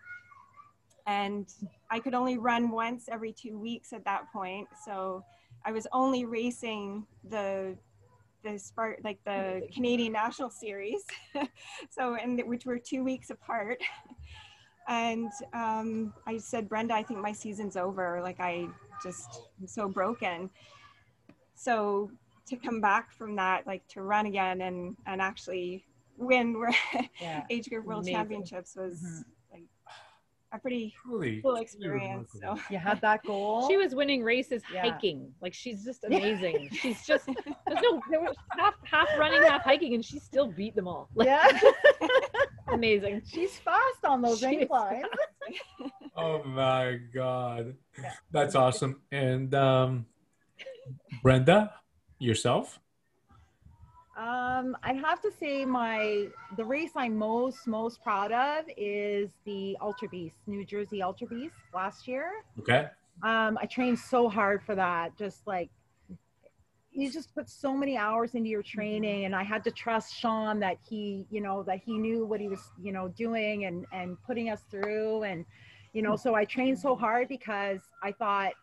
and 1.05 1.45
I 1.91 1.99
could 1.99 2.13
only 2.13 2.37
run 2.37 2.71
once 2.71 3.09
every 3.11 3.33
two 3.33 3.59
weeks 3.59 3.91
at 3.91 4.05
that 4.05 4.31
point. 4.31 4.69
So 4.85 5.25
I 5.65 5.73
was 5.73 5.85
only 5.91 6.23
racing 6.23 7.05
the 7.29 7.75
the 8.41 8.51
Spart 8.51 9.03
like 9.03 9.19
the 9.25 9.67
Canadian 9.73 10.13
National 10.13 10.49
Series. 10.49 11.03
so 11.89 12.15
and 12.15 12.41
which 12.45 12.65
were 12.65 12.79
two 12.79 13.03
weeks 13.03 13.31
apart. 13.31 13.81
And 14.87 15.31
um, 15.53 16.13
I 16.27 16.37
said, 16.37 16.67
Brenda, 16.67 16.93
I 16.93 17.03
think 17.03 17.21
my 17.21 17.31
season's 17.31 17.77
over. 17.77 18.19
Like 18.21 18.41
I 18.41 18.67
just 19.03 19.41
so 19.65 19.87
broken. 19.87 20.49
So 21.55 22.09
to 22.47 22.55
come 22.57 22.81
back 22.81 23.11
from 23.11 23.35
that, 23.37 23.65
like 23.67 23.87
to 23.89 24.01
run 24.01 24.25
again 24.25 24.61
and 24.61 24.95
and 25.05 25.21
actually 25.21 25.85
win 26.17 26.63
Yeah. 27.21 27.43
age 27.49 27.69
group 27.69 27.85
world 27.85 28.03
Amazing. 28.03 28.15
championships 28.15 28.75
was 28.75 29.01
Mhm. 29.01 29.23
like 29.51 29.63
a 30.51 30.59
pretty 30.59 30.93
Truly, 31.03 31.41
cool 31.41 31.55
experience. 31.55 32.31
So. 32.39 32.57
You 32.69 32.77
had 32.77 33.01
that 33.01 33.23
goal. 33.25 33.67
She 33.69 33.77
was 33.77 33.95
winning 33.95 34.23
races 34.23 34.61
Yeah. 34.73 34.81
hiking. 34.91 35.33
Like 35.41 35.53
she's 35.53 35.83
just 35.83 36.03
amazing. 36.09 36.69
she's 36.71 37.05
just 37.05 37.25
there's 37.25 37.81
no 37.81 38.01
there 38.11 38.21
was 38.21 38.35
half 38.57 38.75
half 38.83 39.09
running, 39.17 39.41
half 39.41 39.63
hiking, 39.63 39.93
and 39.95 40.03
she 40.05 40.19
still 40.19 40.47
beat 40.47 40.75
them 40.75 40.87
all. 40.87 41.09
Like, 41.15 41.27
Yeah. 41.27 41.59
amazing. 42.71 43.21
She's 43.25 43.57
fast 43.57 44.03
on 44.05 44.21
those 44.21 44.39
She 44.39 44.61
inclines. 44.61 45.05
Oh 46.15 46.43
my 46.43 46.99
God. 47.13 47.75
That's 48.31 48.55
awesome. 48.55 49.01
And 49.11 49.53
um, 49.55 50.05
Brenda, 51.21 51.73
yourself? 52.19 52.79
Um, 54.15 54.77
I 54.83 54.93
have 54.93 55.21
to 55.21 55.31
say 55.31 55.65
my 55.65 56.27
the 56.55 56.63
race 56.63 56.91
I'm 56.95 57.17
most 57.17 57.65
most 57.65 58.03
proud 58.03 58.31
of 58.31 58.65
is 58.77 59.31
the 59.43 59.75
Ultra 59.81 60.07
Beast, 60.07 60.35
New 60.45 60.63
Jersey 60.63 61.01
Ultra 61.01 61.27
Beast 61.27 61.55
last 61.73 62.07
year. 62.07 62.43
Okay. 62.59 62.87
Um, 63.23 63.57
I 63.59 63.65
trained 63.65 63.97
so 63.97 64.29
hard 64.29 64.61
for 64.63 64.75
that, 64.75 65.17
just 65.17 65.47
like 65.47 65.71
you 66.91 67.11
just 67.11 67.33
put 67.33 67.49
so 67.49 67.75
many 67.75 67.97
hours 67.97 68.35
into 68.35 68.49
your 68.49 68.61
training 68.61 69.25
and 69.25 69.35
I 69.35 69.41
had 69.41 69.63
to 69.63 69.71
trust 69.71 70.13
Sean 70.15 70.59
that 70.59 70.77
he, 70.87 71.25
you 71.31 71.41
know, 71.41 71.63
that 71.63 71.79
he 71.83 71.97
knew 71.97 72.23
what 72.23 72.39
he 72.39 72.47
was, 72.47 72.69
you 72.79 72.91
know, 72.91 73.07
doing 73.07 73.65
and 73.65 73.87
and 73.91 74.15
putting 74.21 74.51
us 74.51 74.61
through 74.69 75.23
and 75.23 75.43
you 75.93 76.01
know, 76.01 76.15
so 76.15 76.35
I 76.35 76.43
trained 76.43 76.77
so 76.77 76.95
hard 76.95 77.27
because 77.27 77.79
I 78.01 78.11
thought 78.11 78.53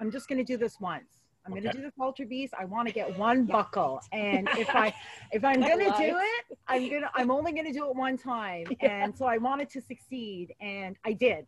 I'm 0.00 0.10
just 0.10 0.28
going 0.28 0.38
to 0.38 0.44
do 0.44 0.56
this 0.56 0.80
once. 0.80 1.22
I'm 1.46 1.52
going 1.52 1.62
to 1.62 1.72
do 1.72 1.80
this 1.80 1.94
ultra 1.98 2.26
beast. 2.26 2.52
I 2.58 2.64
want 2.64 2.86
to 2.88 2.94
get 2.94 3.16
one 3.16 3.44
buckle 3.44 4.02
and 4.12 4.48
if 4.58 4.68
I 4.70 4.94
if 5.32 5.44
I'm 5.44 5.60
going 5.60 5.78
to 5.78 5.94
do 5.96 6.18
it, 6.18 6.58
I'm 6.68 6.88
going 6.88 7.02
to 7.02 7.10
I'm 7.14 7.30
only 7.30 7.52
going 7.52 7.64
to 7.64 7.72
do 7.72 7.88
it 7.88 7.96
one 7.96 8.18
time. 8.18 8.66
Yeah. 8.82 9.04
And 9.04 9.16
so 9.16 9.26
I 9.26 9.38
wanted 9.38 9.68
to 9.70 9.80
succeed 9.80 10.54
and 10.60 10.96
I 11.04 11.12
did. 11.12 11.46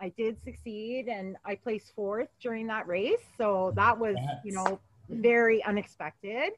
I 0.00 0.10
did 0.10 0.42
succeed 0.42 1.08
and 1.08 1.36
I 1.44 1.54
placed 1.54 1.94
fourth 1.94 2.28
during 2.40 2.66
that 2.68 2.86
race. 2.86 3.24
So 3.36 3.72
that 3.74 3.98
was, 3.98 4.16
you 4.44 4.52
know, 4.52 4.80
very 5.08 5.62
unexpected. 5.64 6.52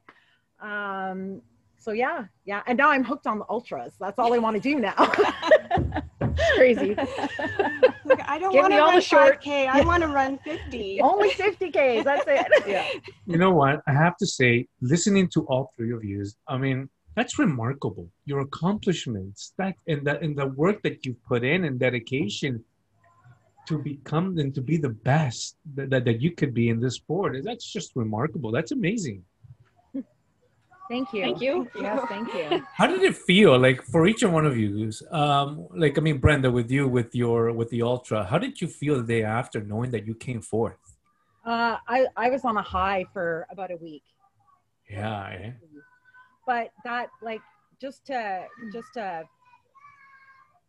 Um, 0.61 1.41
so 1.77 1.91
yeah, 1.91 2.25
yeah. 2.45 2.61
And 2.67 2.77
now 2.77 2.91
I'm 2.91 3.03
hooked 3.03 3.25
on 3.25 3.39
the 3.39 3.45
ultras. 3.49 3.93
That's 3.99 4.19
all 4.19 4.33
I 4.33 4.37
want 4.37 4.55
to 4.55 4.61
do 4.61 4.79
now. 4.79 4.95
It's 6.37 6.55
crazy. 6.55 6.95
Look, 8.05 8.19
I 8.27 8.39
don't 8.39 8.51
Give 8.51 8.61
want 8.61 8.71
me 8.73 8.77
to 8.77 8.81
all 8.83 8.87
run 8.89 8.95
the 8.95 9.01
short- 9.01 9.41
5K. 9.43 9.67
I 9.67 9.81
want 9.81 10.03
to 10.03 10.09
run 10.09 10.37
50. 10.39 11.01
Only 11.03 11.29
50 11.31 11.69
Ks. 11.69 12.03
That's 12.03 12.23
it. 12.27 12.47
yeah. 12.67 12.87
You 13.25 13.37
know 13.37 13.51
what? 13.51 13.81
I 13.87 13.93
have 13.93 14.17
to 14.17 14.25
say, 14.27 14.67
listening 14.81 15.27
to 15.29 15.41
all 15.45 15.71
three 15.75 15.93
of 15.93 16.03
you, 16.03 16.25
I 16.47 16.57
mean, 16.57 16.89
that's 17.15 17.37
remarkable. 17.37 18.09
Your 18.25 18.39
accomplishments, 18.41 19.53
that 19.57 19.75
and 19.87 20.05
the 20.07 20.19
and 20.21 20.37
the 20.37 20.47
work 20.47 20.81
that 20.83 21.05
you've 21.05 21.21
put 21.25 21.43
in 21.43 21.65
and 21.65 21.77
dedication 21.77 22.63
to 23.67 23.77
become 23.77 24.37
and 24.37 24.55
to 24.55 24.61
be 24.61 24.77
the 24.77 24.89
best 24.89 25.57
that, 25.75 25.89
that, 25.89 26.05
that 26.05 26.21
you 26.21 26.31
could 26.31 26.53
be 26.53 26.69
in 26.69 26.79
this 26.79 26.95
sport. 26.95 27.35
That's 27.43 27.71
just 27.71 27.91
remarkable. 27.95 28.51
That's 28.51 28.71
amazing. 28.71 29.23
Thank 30.91 31.13
you. 31.13 31.23
Thank 31.23 31.39
you. 31.39 31.69
Yes, 31.79 32.01
thank 32.09 32.33
you. 32.33 32.65
How 32.75 32.85
did 32.85 33.01
it 33.01 33.15
feel 33.15 33.57
like 33.57 33.81
for 33.81 34.05
each 34.07 34.23
and 34.23 34.33
one 34.33 34.45
of 34.45 34.57
you? 34.57 34.91
Um, 35.09 35.67
like 35.73 35.97
I 35.97 36.01
mean, 36.01 36.17
Brenda, 36.17 36.51
with 36.51 36.69
you, 36.69 36.85
with 36.85 37.15
your 37.15 37.53
with 37.53 37.69
the 37.69 37.81
ultra, 37.81 38.25
how 38.25 38.37
did 38.37 38.59
you 38.59 38.67
feel 38.67 38.97
the 38.97 39.07
day 39.15 39.23
after 39.23 39.61
knowing 39.61 39.91
that 39.91 40.05
you 40.05 40.13
came 40.13 40.41
forth? 40.41 40.81
Uh, 41.45 41.77
I, 41.87 42.07
I 42.17 42.29
was 42.29 42.43
on 42.43 42.57
a 42.57 42.61
high 42.61 43.05
for 43.13 43.47
about 43.49 43.71
a 43.71 43.77
week. 43.77 44.03
Yeah, 44.89 45.29
eh? 45.29 45.51
but 46.45 46.71
that 46.83 47.07
like 47.21 47.41
just 47.79 48.05
to 48.07 48.45
just 48.73 48.93
to 48.95 49.23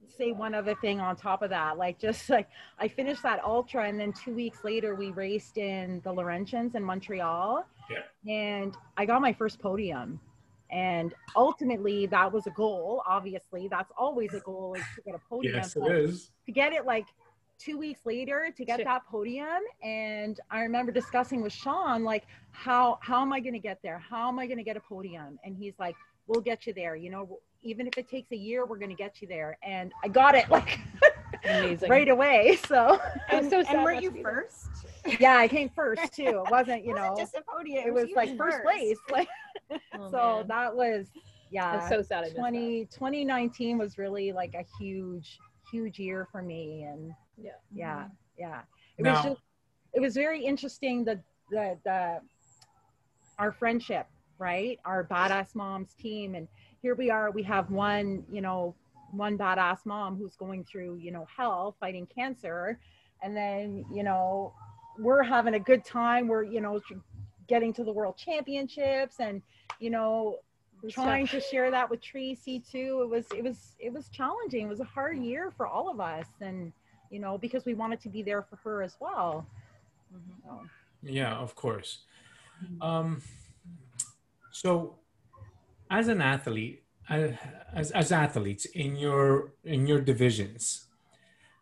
say 0.07 0.31
one 0.31 0.55
other 0.55 0.77
thing 0.77 1.01
on 1.01 1.15
top 1.17 1.43
of 1.43 1.51
that 1.51 1.79
like 1.79 1.97
just 1.99 2.29
like 2.29 2.49
i 2.79 2.89
finished 2.89 3.23
that 3.23 3.43
ultra 3.45 3.87
and 3.89 3.99
then 4.01 4.13
two 4.13 4.35
weeks 4.35 4.65
later 4.65 4.97
we 4.97 5.13
raced 5.13 5.59
in 5.59 6.01
the 6.03 6.13
laurentians 6.13 6.75
in 6.75 6.83
montreal 6.83 7.65
Yeah. 7.93 8.33
and 8.33 8.77
i 8.97 9.05
got 9.07 9.21
my 9.21 9.33
first 9.33 9.59
podium 9.61 10.21
and 10.71 11.15
ultimately 11.37 12.07
that 12.07 12.33
was 12.33 12.47
a 12.47 12.51
goal 12.51 13.03
obviously 13.07 13.69
that's 13.69 13.93
always 13.99 14.33
a 14.35 14.41
goal 14.41 14.75
is 14.75 14.83
to 14.97 15.03
get 15.03 15.15
a 15.15 15.19
podium 15.29 15.55
yes, 15.57 15.77
it 15.77 15.81
but 15.81 15.91
is. 15.93 16.31
to 16.47 16.53
get 16.53 16.73
it 16.73 16.85
like 16.87 17.07
two 17.59 17.79
weeks 17.79 18.01
later 18.05 18.49
to 18.57 18.65
get 18.65 18.77
Sure. 18.79 18.85
that 18.85 19.03
podium 19.07 19.61
and 19.83 20.41
i 20.51 20.61
remember 20.63 20.91
discussing 20.93 21.43
with 21.43 21.53
sean 21.53 22.03
like 22.05 22.25
how 22.51 22.99
how 23.03 23.21
am 23.23 23.33
i 23.33 23.41
going 23.41 23.53
to 23.53 23.59
get 23.61 23.79
there 23.83 23.99
how 23.99 24.29
am 24.29 24.39
i 24.39 24.47
going 24.47 24.59
to 24.59 24.65
get 24.65 24.77
a 24.77 24.81
podium 24.81 25.39
and 25.45 25.57
he's 25.57 25.75
like 25.79 25.95
we'll 26.27 26.41
get 26.41 26.67
you 26.67 26.73
there 26.73 26.97
you 26.97 27.11
know 27.11 27.39
even 27.63 27.87
if 27.87 27.97
it 27.99 28.09
takes 28.09 28.33
a 28.33 28.37
year 28.37 28.65
we're 28.65 28.79
going 28.79 28.89
to 28.91 28.97
get 28.97 29.21
you 29.21 29.29
there 29.29 29.59
and 29.63 29.93
i 30.03 30.09
got 30.09 30.35
it 30.35 30.49
like 30.51 30.81
right 31.89 32.09
away 32.09 32.57
so 32.67 32.99
I'm 33.29 33.39
And, 33.45 33.51
so 33.51 33.61
and 33.69 33.83
weren't 33.83 34.03
you 34.03 34.11
first? 34.23 34.69
there. 34.83 34.92
First? 35.05 35.21
yeah 35.21 35.37
i 35.37 35.49
came 35.49 35.69
first 35.69 36.13
too 36.15 36.43
it 36.45 36.51
wasn't 36.51 36.85
you 36.85 36.91
It 36.97 36.97
know 36.97 37.11
wasn't 37.11 37.19
just 37.19 37.35
a 37.37 37.43
podium. 37.51 37.85
it 37.87 37.93
was 37.95 38.09
you 38.09 38.17
like 38.17 38.31
were 38.31 38.37
first 38.51 38.63
place 38.63 38.99
like 39.11 39.29
Oh, 39.99 40.11
so 40.11 40.37
man. 40.39 40.49
that 40.49 40.75
was 40.77 41.07
yeah 41.51 41.83
I'm 41.83 41.89
so 41.89 42.03
sad 42.03 42.19
I 42.19 42.23
missed 42.23 42.35
that. 42.35 42.41
20 42.41 42.85
2019 42.87 43.79
was 43.79 43.99
really 43.99 44.33
like 44.33 44.55
a 44.55 44.65
huge 44.79 45.39
huge 45.71 45.99
year 45.99 46.27
for 46.31 46.43
me 46.43 46.83
and 46.85 47.13
Yeah. 47.37 47.53
yeah 47.75 48.07
yeah 48.39 48.63
it 48.99 49.03
Now- 49.05 49.13
was 49.15 49.25
just 49.25 49.41
it 49.95 50.01
was 50.01 50.15
very 50.15 50.45
interesting 50.45 51.05
the 51.05 51.21
the 51.51 51.79
the 51.85 52.21
our 53.39 53.53
friendship 53.53 54.07
right 54.39 54.79
our 54.85 55.05
badass 55.05 55.55
moms 55.55 55.95
team 55.95 56.35
and 56.35 56.49
here 56.81 56.95
we 56.95 57.11
are 57.11 57.31
we 57.31 57.43
have 57.43 57.71
one 57.71 58.25
you 58.31 58.41
know 58.41 58.75
one 59.13 59.37
badass 59.39 59.85
mom 59.85 60.17
who's 60.17 60.37
going 60.37 60.65
through 60.65 60.97
you 60.97 61.11
know 61.11 61.27
hell 61.37 61.77
fighting 61.79 62.07
cancer 62.07 62.79
and 63.23 63.37
then 63.37 63.85
you 63.93 64.03
know 64.03 64.53
we're 64.99 65.23
having 65.23 65.55
a 65.55 65.61
good 65.61 65.85
time 65.85 66.29
we're 66.29 66.45
you 66.45 66.61
know 66.61 66.81
getting 67.49 67.73
to 67.73 67.85
the 67.85 67.93
world 67.93 68.17
championships 68.17 69.17
and 69.21 69.43
you 69.79 69.91
know 69.91 70.39
trying 70.91 71.27
to 71.29 71.41
share 71.41 71.71
that 71.71 71.89
with 71.89 72.01
Tracy 72.01 72.61
too. 72.61 73.01
It 73.03 73.09
was 73.09 73.27
it 73.37 73.45
was 73.45 73.77
it 73.79 73.93
was 73.93 74.09
challenging. 74.09 74.67
It 74.67 74.69
was 74.69 74.81
a 74.81 74.85
hard 74.85 75.19
year 75.19 75.51
for 75.51 75.67
all 75.67 75.89
of 75.89 76.01
us, 76.01 76.27
and 76.41 76.73
you 77.11 77.21
know 77.21 77.39
because 77.39 77.65
we 77.65 77.75
wanted 77.75 78.01
to 78.01 78.09
be 78.09 78.23
there 78.23 78.43
for 78.43 78.57
her 78.57 78.83
as 78.83 78.97
well. 79.01 79.47
So, 80.45 80.61
Yeah, 81.03 81.35
of 81.37 81.55
course. 81.55 81.99
Um, 82.81 83.23
so, 84.53 84.97
as 85.91 86.09
an 86.09 86.21
athlete, 86.21 86.83
uh, 87.09 87.29
as, 87.73 87.91
as 87.93 88.13
athletes 88.13 88.65
in 88.67 88.97
your 88.97 89.53
in 89.65 89.87
your 89.87 90.01
divisions, 90.01 90.87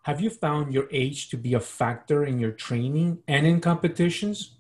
have 0.02 0.20
you 0.20 0.30
found 0.30 0.72
your 0.72 0.88
age 0.90 1.28
to 1.30 1.36
be 1.36 1.54
a 1.54 1.60
factor 1.60 2.24
in 2.24 2.38
your 2.38 2.52
training 2.52 3.22
and 3.28 3.46
in 3.46 3.60
competitions? 3.60 4.56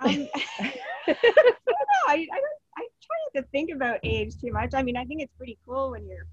Um, 0.00 0.10
I 0.10 0.74
don't 1.06 1.16
know. 1.16 2.04
I, 2.08 2.14
I 2.14 2.26
don't. 2.26 2.60
I 2.76 2.86
try 3.00 3.16
not 3.34 3.42
to 3.42 3.48
think 3.52 3.70
about 3.74 4.00
age 4.02 4.34
too 4.38 4.52
much. 4.52 4.74
I 4.74 4.82
mean, 4.82 4.96
I 4.96 5.04
think 5.04 5.22
it's 5.22 5.32
pretty 5.38 5.58
cool 5.66 5.92
when 5.92 6.06
you're 6.06 6.26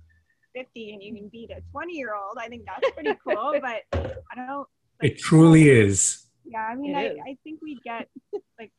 50 0.53 0.93
and 0.93 1.01
you 1.01 1.15
can 1.15 1.29
beat 1.29 1.49
a 1.51 1.61
20 1.71 1.93
year 1.93 2.13
old. 2.13 2.37
I 2.37 2.47
think 2.47 2.63
that's 2.65 2.91
pretty 2.91 3.17
cool. 3.25 3.55
but 3.61 3.83
I 3.93 4.35
don't. 4.35 4.67
It 5.01 5.19
truly 5.19 5.69
is. 5.69 6.25
Yeah, 6.43 6.67
I 6.69 6.75
mean, 6.75 6.95
I. 6.95 7.15
I 7.25 7.37
think 7.45 7.61
we 7.61 7.79
get 7.83 8.09
like, 8.59 8.73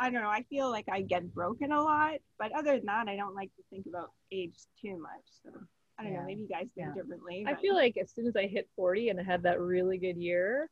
I 0.00 0.10
don't 0.10 0.22
know. 0.22 0.28
I 0.28 0.42
feel 0.50 0.70
like 0.70 0.86
I 0.90 1.02
get 1.02 1.32
broken 1.32 1.70
a 1.70 1.80
lot, 1.80 2.14
but 2.36 2.50
other 2.52 2.76
than 2.76 2.86
that, 2.86 3.08
I 3.08 3.14
don't 3.14 3.36
like 3.36 3.54
to 3.54 3.62
think 3.70 3.86
about 3.86 4.10
age 4.32 4.56
too 4.82 4.98
much. 4.98 5.24
So 5.44 5.50
I 5.98 6.04
don't 6.04 6.12
Yeah. 6.12 6.20
know. 6.20 6.26
Maybe 6.26 6.42
you 6.42 6.48
guys 6.48 6.68
think 6.74 6.88
Yeah. 6.88 6.92
differently. 6.94 7.44
I 7.46 7.54
feel 7.54 7.74
like 7.74 7.96
as 7.96 8.10
soon 8.10 8.26
as 8.26 8.36
I 8.36 8.46
hit 8.46 8.68
40 8.76 9.10
and 9.10 9.20
I 9.20 9.22
had 9.22 9.42
that 9.44 9.60
really 9.60 9.98
good 9.98 10.16
year, 10.16 10.70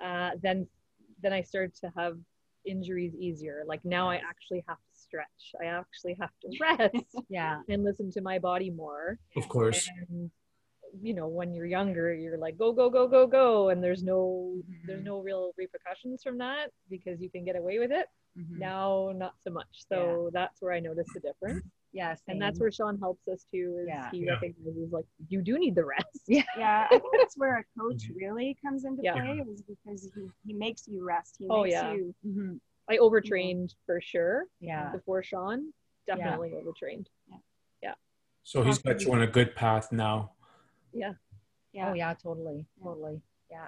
uh, 0.00 0.32
then 0.42 0.66
then 1.22 1.32
I 1.32 1.40
started 1.42 1.74
to 1.76 1.90
have 1.96 2.18
injuries 2.64 3.14
easier. 3.18 3.62
Like 3.66 3.84
now 3.84 4.10
I 4.10 4.16
actually 4.16 4.62
have 4.68 4.76
to 4.76 4.98
stretch. 4.98 5.54
I 5.60 5.64
actually 5.66 6.14
have 6.20 6.30
to 6.42 6.48
rest 6.60 7.16
yeah, 7.28 7.60
and 7.68 7.82
listen 7.84 8.10
to 8.12 8.20
my 8.20 8.38
body 8.38 8.70
more. 8.70 9.18
Of 9.36 9.48
course. 9.48 9.88
And 10.10 10.30
you 11.02 11.14
know, 11.14 11.26
when 11.26 11.52
you're 11.54 11.66
younger, 11.66 12.14
you're 12.14 12.38
like 12.38 12.56
go 12.56 12.72
go 12.72 12.88
go 12.90 13.08
go 13.08 13.26
go, 13.26 13.70
and 13.70 13.82
there's 13.82 14.02
no 14.02 14.62
there's 14.86 15.00
Mhm. 15.02 15.06
no 15.06 15.20
real 15.20 15.52
repercussions 15.56 16.22
from 16.22 16.38
that 16.38 16.70
because 16.90 17.20
you 17.20 17.30
can 17.30 17.44
get 17.44 17.56
away 17.56 17.78
with 17.78 17.90
it. 17.90 18.06
Mhm. 18.38 18.58
Now, 18.58 19.12
not 19.14 19.34
so 19.40 19.50
much. 19.50 19.84
So 19.88 20.30
that's 20.32 20.60
where 20.62 20.72
I 20.72 20.80
noticed 20.80 21.12
the 21.14 21.20
difference, 21.20 21.64
yes, 21.96 22.20
and 22.28 22.40
that's 22.40 22.60
where 22.60 22.70
Sean 22.70 22.98
helps 22.98 23.26
us 23.28 23.46
too. 23.50 23.78
Is 23.82 23.88
Yeah. 23.88 24.10
he 24.12 24.24
Yeah. 24.24 24.32
recognizes 24.32 24.92
like 24.92 25.06
you 25.28 25.40
do 25.42 25.58
need 25.58 25.74
the 25.74 25.84
rest. 25.84 26.22
yeah, 26.28 26.44
I 26.90 26.98
think 26.98 27.12
that's 27.18 27.36
where 27.36 27.58
a 27.58 27.64
coach 27.80 28.02
really 28.14 28.56
comes 28.64 28.84
into 28.84 29.02
Yeah. 29.02 29.14
play 29.14 29.42
is 29.52 29.62
because 29.62 30.00
he, 30.14 30.28
he 30.46 30.52
makes 30.52 30.86
you 30.86 31.04
rest. 31.04 31.36
He 31.38 31.46
Oh, 31.48 31.62
makes 31.64 31.72
yeah. 31.72 31.92
you 31.94 32.14
Mhm. 32.24 32.60
I 32.88 32.98
overtrained 32.98 33.74
for 33.86 34.00
sure 34.00 34.44
yeah, 34.60 34.92
before 34.92 35.22
Sean. 35.22 35.72
Definitely 36.06 36.52
overtrained. 36.54 37.08
Yeah. 37.28 37.38
Yeah. 37.82 37.94
So 38.44 38.62
he's 38.62 38.78
got 38.78 39.02
you 39.02 39.12
on 39.12 39.22
a 39.22 39.26
good 39.26 39.56
path 39.56 39.90
now. 39.90 40.32
Yeah. 40.92 41.14
yeah. 41.72 41.90
oh 41.90 41.94
yeah, 41.94 42.14
totally, 42.14 42.64
totally. 42.82 43.20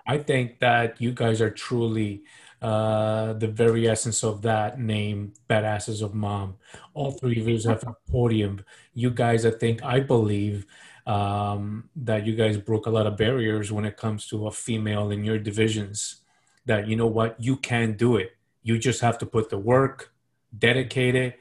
I 0.06 0.18
think 0.18 0.58
that 0.60 1.00
you 1.00 1.12
guys 1.12 1.40
are 1.40 1.50
truly 1.50 2.22
uh, 2.62 3.34
the 3.34 3.46
very 3.46 3.88
essence 3.88 4.24
of 4.24 4.42
that 4.42 4.80
name, 4.80 5.34
Badasses 5.48 6.02
of 6.02 6.14
Mom. 6.14 6.56
All 6.94 7.12
three 7.12 7.40
of 7.40 7.48
you 7.48 7.60
have 7.68 7.84
a 7.84 7.94
podium. 8.10 8.64
You 8.94 9.10
guys, 9.10 9.44
I 9.46 9.50
think, 9.50 9.84
I 9.84 10.00
believe 10.00 10.66
um, 11.06 11.88
that 11.96 12.26
you 12.26 12.34
guys 12.34 12.56
broke 12.56 12.86
a 12.86 12.90
lot 12.90 13.06
of 13.06 13.16
barriers 13.16 13.70
when 13.70 13.84
it 13.84 13.96
comes 13.96 14.26
to 14.28 14.46
a 14.46 14.50
female 14.50 15.10
in 15.10 15.24
your 15.24 15.38
divisions. 15.38 16.22
That 16.66 16.88
you 16.88 16.96
know 16.96 17.06
what, 17.06 17.36
you 17.38 17.56
can 17.56 17.92
do 17.92 18.16
it. 18.16 18.36
You 18.62 18.78
just 18.78 19.00
have 19.00 19.18
to 19.18 19.26
put 19.26 19.50
the 19.50 19.58
work, 19.58 20.12
dedicate 20.56 21.14
it, 21.14 21.38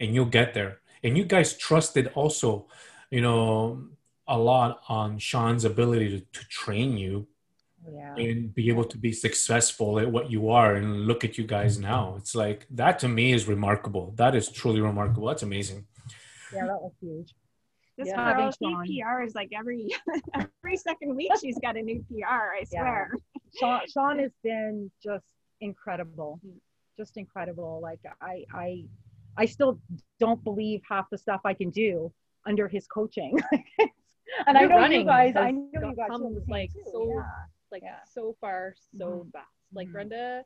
and 0.00 0.14
you'll 0.14 0.26
get 0.26 0.54
there. 0.54 0.80
And 1.02 1.16
you 1.16 1.24
guys 1.24 1.56
trusted 1.56 2.08
also, 2.14 2.66
you 3.10 3.20
know, 3.20 3.84
a 4.26 4.38
lot 4.38 4.80
on 4.88 5.18
Sean's 5.18 5.64
ability 5.64 6.10
to, 6.10 6.40
to 6.40 6.48
train 6.48 6.98
you 6.98 7.26
yeah, 7.90 8.14
and 8.16 8.54
be 8.54 8.68
able 8.68 8.84
to 8.84 8.98
be 8.98 9.12
successful 9.12 9.98
at 9.98 10.10
what 10.10 10.30
you 10.30 10.50
are 10.50 10.74
and 10.74 11.06
look 11.06 11.24
at 11.24 11.38
you 11.38 11.44
guys 11.44 11.74
mm-hmm. 11.74 11.90
now 11.90 12.14
it's 12.18 12.34
like 12.34 12.66
that 12.70 12.98
to 12.98 13.08
me 13.08 13.32
is 13.32 13.48
remarkable 13.48 14.12
that 14.16 14.34
is 14.34 14.48
truly 14.50 14.80
remarkable 14.80 15.26
that's 15.28 15.42
amazing 15.42 15.86
yeah, 16.52 16.66
that 16.66 16.82
was 16.82 16.92
huge. 17.00 17.34
This 17.96 18.08
Yeah. 18.08 18.16
girl, 18.16 18.24
Having 18.24 18.50
she 18.52 18.56
Sean. 18.64 18.86
PRs 18.86 19.34
like 19.34 19.50
every 19.52 19.88
every 20.34 20.76
second 20.76 21.16
week. 21.16 21.32
She's 21.40 21.58
got 21.58 21.76
a 21.76 21.82
new 21.82 22.04
PR. 22.08 22.24
I 22.26 22.64
Yeah. 22.70 22.80
swear. 22.80 23.14
Sean, 23.58 23.80
Sean 23.92 24.18
has 24.18 24.32
been 24.42 24.90
just 25.02 25.26
incredible, 25.60 26.40
mm-hmm. 26.44 26.58
just 26.96 27.16
incredible. 27.16 27.80
Like 27.82 28.00
I, 28.20 28.44
I, 28.52 28.84
I 29.36 29.46
still 29.46 29.80
don't 30.18 30.42
believe 30.42 30.82
half 30.88 31.08
the 31.10 31.18
stuff 31.18 31.40
I 31.44 31.54
can 31.54 31.70
do 31.70 32.12
under 32.46 32.68
his 32.68 32.86
coaching. 32.86 33.38
and 34.46 34.56
I 34.56 34.62
Your 34.62 34.70
know 34.70 34.86
you 34.86 35.04
guys, 35.04 35.34
has 35.34 35.44
I 35.44 35.50
know 35.50 35.68
you 35.72 35.80
guys 35.80 35.94
feel 35.96 36.06
come, 36.08 36.34
the 36.34 36.40
same 36.40 36.48
like, 36.48 36.72
too. 36.72 36.82
so- 36.92 37.12
yeah. 37.14 37.22
Like 37.70 37.82
Yeah. 37.82 38.02
so 38.04 38.36
far, 38.40 38.74
so 38.96 39.24
Mhm. 39.24 39.32
fast. 39.32 39.46
Like 39.72 39.88
Mhm. 39.88 39.92
Brenda, 39.92 40.44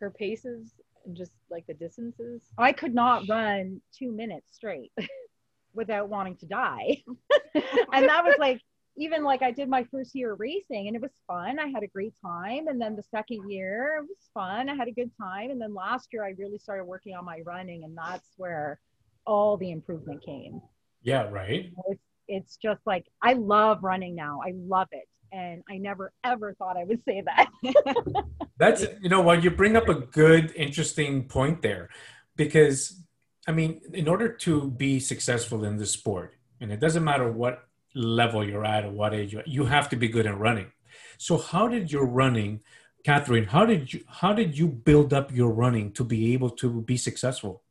her 0.00 0.10
paces 0.10 0.80
and 1.04 1.16
just 1.16 1.32
like 1.50 1.66
the 1.66 1.74
distances. 1.74 2.42
I 2.58 2.72
could 2.72 2.94
not 2.94 3.26
run 3.28 3.80
two 3.92 4.12
minutes 4.12 4.52
straight 4.54 4.92
without 5.74 6.08
wanting 6.08 6.36
to 6.38 6.46
die. 6.46 7.02
and 7.92 8.08
that 8.08 8.24
was 8.24 8.36
like, 8.38 8.60
even 8.96 9.22
like 9.22 9.42
I 9.42 9.52
did 9.52 9.68
my 9.68 9.84
first 9.84 10.14
year 10.14 10.32
of 10.32 10.40
racing 10.40 10.88
and 10.88 10.96
it 10.96 11.00
was 11.02 11.12
fun. 11.26 11.58
I 11.60 11.68
had 11.68 11.84
a 11.84 11.86
great 11.86 12.14
time. 12.20 12.66
And 12.66 12.80
then 12.80 12.96
the 12.96 13.02
second 13.04 13.48
year, 13.48 13.98
it 14.02 14.08
was 14.08 14.28
fun. 14.34 14.68
I 14.68 14.74
had 14.74 14.88
a 14.88 14.92
good 14.92 15.12
time. 15.16 15.50
And 15.50 15.60
then 15.60 15.72
last 15.72 16.12
year, 16.12 16.24
I 16.24 16.30
really 16.30 16.58
started 16.58 16.84
working 16.84 17.14
on 17.14 17.24
my 17.24 17.40
running, 17.42 17.84
and 17.84 17.96
that's 17.96 18.34
where 18.36 18.80
all 19.24 19.56
the 19.56 19.70
improvement 19.70 20.22
came. 20.24 20.60
yeah 21.02 21.28
right 21.30 21.72
It's, 21.86 22.02
it's 22.26 22.56
just 22.56 22.80
like 22.86 23.06
I 23.22 23.34
love 23.34 23.84
running 23.84 24.14
now. 24.16 24.40
I 24.44 24.52
love 24.56 24.88
it. 24.90 25.08
And 25.32 25.62
I 25.68 25.76
never 25.76 26.12
ever 26.24 26.54
thought 26.54 26.76
I 26.76 26.84
would 26.84 27.02
say 27.08 27.22
that. 27.22 27.48
That's 28.58 28.84
you 29.00 29.08
know 29.08 29.20
what 29.20 29.44
you 29.44 29.50
bring 29.50 29.76
up 29.76 29.88
a 29.88 29.94
good, 29.94 30.52
interesting 30.56 31.24
point 31.24 31.62
there, 31.62 31.90
because 32.36 33.00
I 33.46 33.52
mean, 33.52 33.80
in 33.92 34.08
order 34.08 34.28
to 34.28 34.70
be 34.70 35.00
successful 35.00 35.64
in 35.64 35.78
the 35.78 35.86
sport, 35.86 36.34
and 36.60 36.72
it 36.72 36.80
doesn't 36.80 37.04
matter 37.04 37.30
what 37.30 37.66
level 37.94 38.46
you're 38.46 38.64
at 38.64 38.84
or 38.84 38.90
what 38.90 39.14
age 39.14 39.32
you're 39.32 39.42
you 39.46 39.64
have 39.64 39.88
to 39.90 39.96
be 39.96 40.08
good 40.08 40.26
at 40.26 40.38
running. 40.38 40.72
So, 41.16 41.38
how 41.38 41.68
did 41.68 41.90
your 41.90 42.06
running, 42.06 42.60
Catherine? 43.04 43.44
How 43.44 43.64
did 43.64 43.92
you 43.92 44.04
how 44.06 44.32
did 44.32 44.58
you 44.58 44.68
build 44.68 45.12
up 45.12 45.34
your 45.34 45.50
running 45.50 45.92
to 45.92 46.04
be 46.04 46.32
able 46.34 46.50
to 46.50 46.82
be 46.82 46.96
successful? 46.96 47.62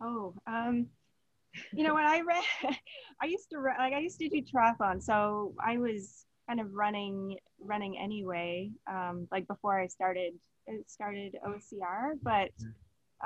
Oh, 0.00 0.34
um, 0.46 0.86
you 1.72 1.84
know 1.84 1.94
when 1.94 2.04
I 2.04 2.20
ran, 2.20 2.42
I 3.22 3.26
used 3.26 3.50
to 3.50 3.58
run, 3.58 3.76
like 3.78 3.92
I 3.92 3.98
used 3.98 4.18
to 4.20 4.28
do 4.28 4.42
triathlon, 4.42 5.02
so 5.02 5.54
I 5.64 5.78
was 5.78 6.26
kind 6.48 6.60
of 6.60 6.72
running 6.72 7.38
running 7.60 7.98
anyway. 7.98 8.70
Um, 8.90 9.28
like 9.30 9.46
before 9.46 9.78
I 9.80 9.86
started 9.88 10.34
started 10.86 11.36
OCR, 11.46 12.12
but 12.22 12.50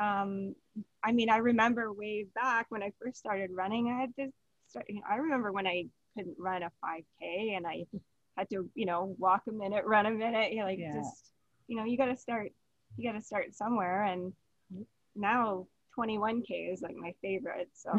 um, 0.01 0.55
I 1.03 1.13
mean 1.13 1.31
I 1.31 1.39
remember 1.39 1.93
way 1.93 2.27
back 2.35 2.67
when 2.71 2.83
I 2.83 2.93
first 3.03 3.19
started 3.19 3.51
running, 3.53 3.91
I 3.91 4.01
had 4.01 4.17
to 4.17 4.33
start. 4.69 4.87
you 4.89 4.97
know, 4.97 5.07
I 5.09 5.17
remember 5.17 5.53
when 5.53 5.67
I 5.67 5.87
couldn't 6.17 6.37
run 6.39 6.63
a 6.63 6.71
5K 6.85 7.57
and 7.57 7.67
I 7.67 7.85
had 8.37 8.49
to 8.51 8.69
you 8.75 8.87
know 8.87 9.15
walk 9.19 9.43
a 9.49 9.53
minute, 9.53 9.85
run 9.85 10.07
a 10.07 10.11
minute. 10.11 10.53
You 10.53 10.61
know, 10.61 10.67
like 10.67 10.79
Yeah. 10.79 10.95
just 10.95 11.33
you 11.67 11.77
know 11.77 11.85
you 11.85 11.97
got 11.97 12.07
to 12.07 12.17
start 12.17 12.51
you 12.97 13.11
got 13.11 13.19
to 13.19 13.25
start 13.25 13.55
somewhere 13.55 14.05
and 14.05 14.33
now 15.17 15.67
21k 15.99 16.73
is 16.73 16.83
like 16.83 16.97
my 16.97 17.13
favorite 17.23 17.71
so 17.73 17.93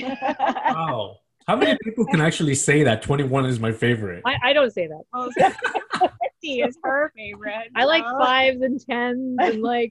Wow, 0.00 1.16
how 1.46 1.56
many 1.56 1.76
people 1.82 2.06
can 2.06 2.20
actually 2.20 2.54
say 2.54 2.84
that 2.84 3.02
21 3.02 3.46
is 3.46 3.58
my 3.58 3.72
favorite? 3.72 4.22
I, 4.24 4.36
I 4.44 4.52
don't 4.52 4.72
say 4.72 4.86
that. 4.86 5.02
well, 5.12 5.30
50 5.32 6.60
is 6.62 6.78
her 6.84 7.12
favorite 7.16 7.70
I 7.74 7.84
like 7.84 8.04
so- 8.04 8.18
fives 8.18 8.62
and 8.62 8.80
tens 8.88 9.36
and 9.40 9.62
like 9.62 9.90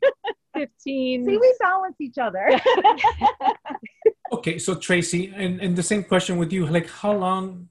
15. 0.55 1.25
See, 1.25 1.37
we 1.37 1.53
balance 1.59 1.97
each 1.99 2.17
other. 2.17 2.49
Okay, 4.31 4.57
so 4.57 4.73
Tracy, 4.75 5.31
and, 5.35 5.61
and 5.61 5.75
the 5.75 5.83
same 5.83 6.03
question 6.03 6.37
with 6.37 6.51
you. 6.51 6.65
Like, 6.65 6.89
how 6.89 7.13
long 7.13 7.69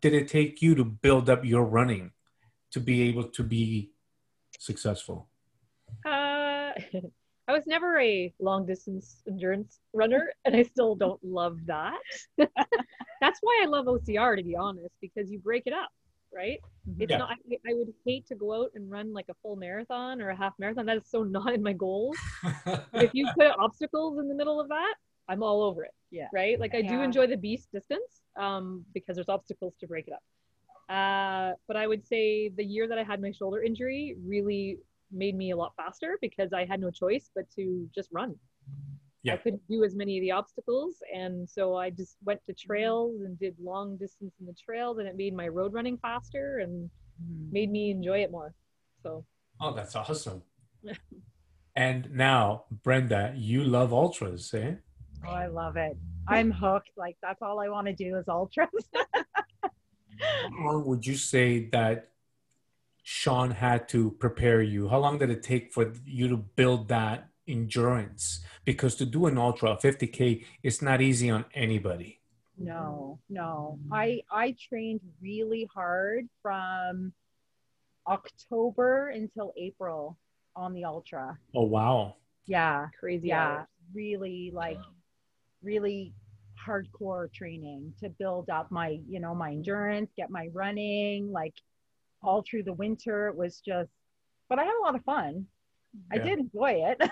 did 0.00 0.14
it 0.14 0.26
take 0.28 0.62
you 0.62 0.74
to 0.74 0.84
build 0.84 1.28
up 1.28 1.44
your 1.44 1.64
running 1.64 2.12
to 2.72 2.80
be 2.80 3.02
able 3.02 3.24
to 3.24 3.42
be 3.42 3.92
successful? 4.58 5.28
Uh, 6.06 6.72
I 7.48 7.52
was 7.52 7.66
never 7.66 7.98
a 7.98 8.32
long 8.38 8.66
distance 8.66 9.22
endurance 9.26 9.80
runner, 9.92 10.32
and 10.44 10.54
I 10.54 10.62
still 10.62 10.94
don't 10.94 11.22
love 11.24 11.58
that. 11.66 11.98
That's 13.20 13.38
why 13.40 13.60
I 13.62 13.66
love 13.66 13.86
OCR, 13.86 14.36
to 14.36 14.42
be 14.42 14.56
honest, 14.56 14.94
because 15.00 15.30
you 15.30 15.38
break 15.38 15.64
it 15.66 15.72
up, 15.72 15.90
right? 16.34 16.60
It's 16.98 17.10
Yeah. 17.10 17.18
not. 17.18 17.30
I, 17.30 17.70
I 17.70 17.74
would 17.74 17.92
hate 18.06 18.26
to 18.28 18.34
go 18.34 18.62
out 18.62 18.70
and 18.74 18.90
run 18.90 19.12
like 19.12 19.26
a 19.28 19.34
full 19.42 19.56
marathon 19.56 20.20
or 20.22 20.30
a 20.30 20.36
half 20.36 20.52
marathon. 20.58 20.86
That 20.86 20.98
is 20.98 21.08
so 21.08 21.22
not 21.24 21.52
in 21.52 21.62
my 21.62 21.72
goals. 21.72 22.16
if 22.94 23.10
you 23.12 23.28
put 23.36 23.48
obstacles 23.58 24.18
in 24.18 24.28
the 24.28 24.34
middle 24.34 24.60
of 24.60 24.68
that, 24.68 24.94
I'm 25.28 25.42
all 25.42 25.62
over 25.62 25.84
it. 25.84 25.94
Yeah. 26.10 26.28
Right. 26.32 26.58
Like 26.58 26.74
I 26.74 26.82
do 26.82 26.94
Yeah. 26.94 27.04
enjoy 27.04 27.26
the 27.26 27.36
beast 27.36 27.68
distance 27.72 28.22
um, 28.36 28.84
because 28.94 29.16
there's 29.16 29.28
obstacles 29.28 29.74
to 29.80 29.86
break 29.86 30.06
it 30.08 30.14
up. 30.14 30.22
Uh, 30.88 31.54
but 31.66 31.76
I 31.76 31.86
would 31.86 32.06
say 32.06 32.50
the 32.50 32.64
year 32.64 32.86
that 32.88 32.98
I 32.98 33.02
had 33.04 33.20
my 33.22 33.30
shoulder 33.32 33.62
injury 33.62 34.16
really 34.24 34.78
made 35.12 35.36
me 35.36 35.50
a 35.50 35.56
lot 35.56 35.72
faster 35.76 36.18
because 36.20 36.52
I 36.52 36.64
had 36.64 36.80
no 36.80 36.90
choice 36.90 37.30
but 37.34 37.50
to 37.56 37.88
just 37.94 38.08
run. 38.12 38.34
Yeah. 39.22 39.34
I 39.34 39.36
couldn't 39.36 39.62
do 39.68 39.84
as 39.84 39.94
many 39.94 40.18
of 40.18 40.22
the 40.22 40.32
obstacles. 40.32 40.96
And 41.14 41.48
so 41.48 41.76
I 41.76 41.90
just 41.90 42.16
went 42.24 42.40
to 42.46 42.52
trails 42.52 43.20
and 43.22 43.38
did 43.38 43.54
long 43.62 43.96
distance 43.96 44.34
in 44.40 44.46
the 44.46 44.54
trails 44.54 44.98
and 44.98 45.06
it 45.06 45.16
made 45.16 45.34
my 45.34 45.48
road 45.48 45.72
running 45.72 45.96
faster 45.98 46.58
and 46.58 46.90
made 47.50 47.70
me 47.70 47.90
enjoy 47.90 48.18
it 48.18 48.30
more. 48.30 48.54
So 49.02 49.24
oh, 49.60 49.74
that's 49.74 49.94
awesome. 49.94 50.42
and 51.76 52.10
now, 52.10 52.64
Brenda, 52.82 53.32
you 53.36 53.62
love 53.64 53.92
ultras, 53.92 54.52
eh? 54.54 54.74
Oh, 55.26 55.30
I 55.30 55.46
love 55.46 55.76
it. 55.76 55.96
I'm 56.26 56.50
hooked. 56.50 56.90
Like 56.96 57.16
that's 57.22 57.42
all 57.42 57.60
I 57.60 57.68
want 57.68 57.86
to 57.86 57.92
do 57.92 58.16
is 58.16 58.26
ultras. 58.28 58.68
How 60.20 60.64
long 60.66 60.84
would 60.86 61.06
you 61.06 61.16
say 61.16 61.68
that 61.70 62.10
Sean 63.02 63.50
had 63.50 63.88
to 63.90 64.12
prepare 64.12 64.62
you? 64.62 64.88
How 64.88 64.98
long 64.98 65.18
did 65.18 65.30
it 65.30 65.42
take 65.42 65.72
for 65.72 65.92
you 66.04 66.28
to 66.28 66.36
build 66.36 66.88
that 66.88 67.28
endurance? 67.48 68.40
Because 68.64 68.94
to 68.96 69.04
do 69.06 69.26
an 69.26 69.38
ultra, 69.38 69.72
a 69.72 69.76
50K, 69.76 70.44
it's 70.62 70.80
not 70.80 71.00
easy 71.00 71.28
on 71.28 71.44
anybody. 71.54 72.20
No, 72.56 73.18
no. 73.28 73.78
I 73.90 74.22
I 74.30 74.54
trained 74.68 75.00
really 75.20 75.68
hard 75.74 76.28
from 76.42 77.12
October 78.06 79.08
until 79.08 79.52
April 79.56 80.18
on 80.54 80.72
the 80.72 80.84
ultra. 80.84 81.38
Oh, 81.54 81.64
wow. 81.64 82.16
Yeah, 82.46 82.88
crazy. 82.98 83.28
yeah. 83.28 83.48
hours. 83.48 83.66
Really 83.94 84.50
like 84.54 84.78
really 85.62 86.14
hardcore 86.64 87.32
training 87.32 87.92
to 88.00 88.08
build 88.08 88.48
up 88.48 88.70
my, 88.70 89.00
you 89.08 89.20
know, 89.20 89.34
my 89.34 89.50
endurance, 89.50 90.10
get 90.16 90.30
my 90.30 90.48
running, 90.52 91.32
like 91.32 91.54
all 92.22 92.44
through 92.48 92.64
the 92.64 92.72
winter. 92.72 93.28
It 93.28 93.36
was 93.36 93.60
just 93.60 93.90
but 94.52 94.58
I 94.58 94.64
had 94.64 94.74
a 94.80 94.84
lot 94.84 94.94
of 94.94 95.02
fun. 95.04 95.46
I 96.12 96.18
did 96.18 96.38
enjoy 96.38 96.84
it. 96.90 97.00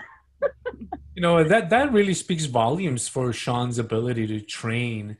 You 1.13 1.21
know, 1.21 1.43
that, 1.43 1.69
that 1.69 1.91
really 1.91 2.13
speaks 2.13 2.45
volumes 2.45 3.07
for 3.07 3.33
Sean's 3.33 3.77
ability 3.77 4.27
to 4.27 4.39
train 4.39 5.17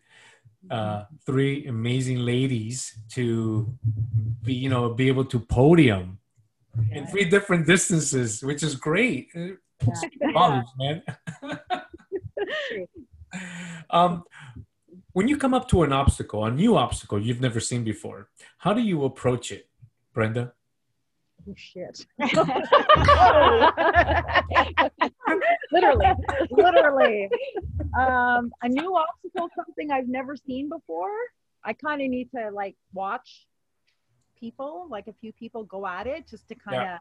uh, 0.70 1.04
three 1.26 1.68
amazing 1.68 2.20
ladies 2.20 2.98
to 3.12 3.78
be, 4.42 4.54
you 4.54 4.70
know, 4.70 4.94
be 4.94 5.10
able 5.10 5.26
to 5.26 5.40
podium 5.40 6.20
in 6.92 7.06
three 7.08 7.26
different 7.26 7.68
distances, 7.68 8.42
which 8.42 8.64
is 8.64 8.76
great. 8.76 9.30
Speaks 9.32 10.02
volumes, 10.34 10.70
man. 10.78 11.04
um, 13.90 14.24
when 15.12 15.28
you 15.28 15.38
come 15.38 15.54
up 15.54 15.68
to 15.70 15.84
an 15.84 15.92
obstacle, 15.92 16.46
a 16.46 16.52
new 16.52 16.78
obstacle 16.78 17.22
you've 17.22 17.42
never 17.42 17.60
seen 17.60 17.84
before, 17.84 18.30
how 18.60 18.74
do 18.74 18.82
you 18.82 19.04
approach 19.04 19.52
it, 19.52 19.68
Brenda? 20.14 20.54
Oh 21.50 21.54
shit. 21.58 22.06
Literally. 25.72 26.06
literally 26.52 27.30
um 27.98 28.52
a 28.62 28.68
new 28.70 28.96
obstacle 28.96 29.50
something 29.56 29.90
i've 29.92 30.08
never 30.08 30.36
seen 30.36 30.70
before 30.70 31.12
i 31.64 31.72
kind 31.74 32.02
of 32.02 32.10
need 32.10 32.30
to 32.36 32.50
like 32.52 32.76
watch 32.94 33.48
people 34.40 34.86
like 34.90 35.08
a 35.08 35.14
few 35.14 35.32
people 35.34 35.64
go 35.64 35.88
at 35.88 36.08
it 36.08 36.28
just 36.30 36.48
to 36.50 36.56
kind 36.56 36.78
of 36.78 36.84
Yeah. 36.84 36.98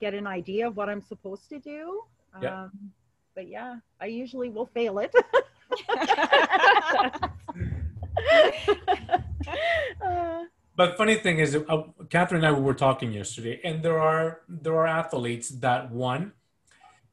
get 0.00 0.14
an 0.14 0.26
idea 0.26 0.66
of 0.66 0.76
what 0.76 0.88
i'm 0.88 1.00
supposed 1.00 1.48
to 1.50 1.58
do 1.58 2.02
Yeah. 2.42 2.64
um 2.64 2.90
but 3.34 3.48
yeah 3.48 3.76
i 4.00 4.06
usually 4.06 4.50
will 4.50 4.66
fail 4.66 4.98
it 4.98 5.14
Uh, 10.04 10.44
But 10.76 10.96
funny 10.96 11.14
thing 11.14 11.38
is, 11.38 11.54
uh, 11.54 11.82
Catherine 12.10 12.44
and 12.44 12.56
I 12.56 12.58
were 12.58 12.74
talking 12.74 13.12
yesterday, 13.12 13.60
and 13.62 13.82
there 13.82 14.00
are 14.00 14.40
there 14.48 14.76
are 14.76 14.86
athletes 14.86 15.48
that 15.48 15.90
one, 15.90 16.32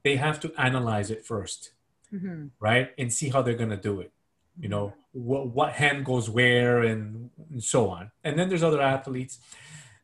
they 0.04 0.16
have 0.16 0.40
to 0.42 0.52
analyze 0.58 1.12
it 1.12 1.26
first, 1.26 1.72
mhm. 2.12 2.50
right, 2.60 2.92
and 2.98 3.14
see 3.14 3.30
how 3.30 3.42
they're 3.42 3.56
gonna 3.56 3.78
do 3.78 4.00
it. 4.00 4.12
You 4.60 4.70
know, 4.70 4.94
what 5.12 5.48
what 5.50 5.74
hand 5.74 6.06
goes 6.06 6.30
where, 6.30 6.82
and, 6.82 7.30
and 7.52 7.64
so 7.64 7.90
on. 7.90 8.12
And 8.24 8.38
then 8.38 8.50
there's 8.50 8.64
other 8.64 8.82
athletes 8.82 9.40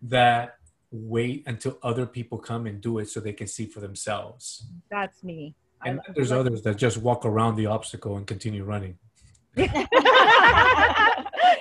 that 0.03 0.57
wait 0.91 1.43
until 1.47 1.77
other 1.83 2.05
people 2.05 2.37
come 2.37 2.65
and 2.65 2.79
do 2.79 2.99
it 2.99 3.09
so 3.09 3.19
they 3.19 3.33
can 3.33 3.47
see 3.47 3.65
for 3.65 3.79
themselves. 3.81 4.67
that's 4.89 5.23
me 5.23 5.53
And 5.85 5.99
then 5.99 6.15
there's 6.15 6.31
others 6.31 6.61
that 6.61 6.77
just 6.77 6.97
walk 6.97 7.25
around 7.25 7.55
the 7.55 7.65
obstacle 7.65 8.15
and 8.17 8.25
continue 8.25 8.63
running. 8.63 8.97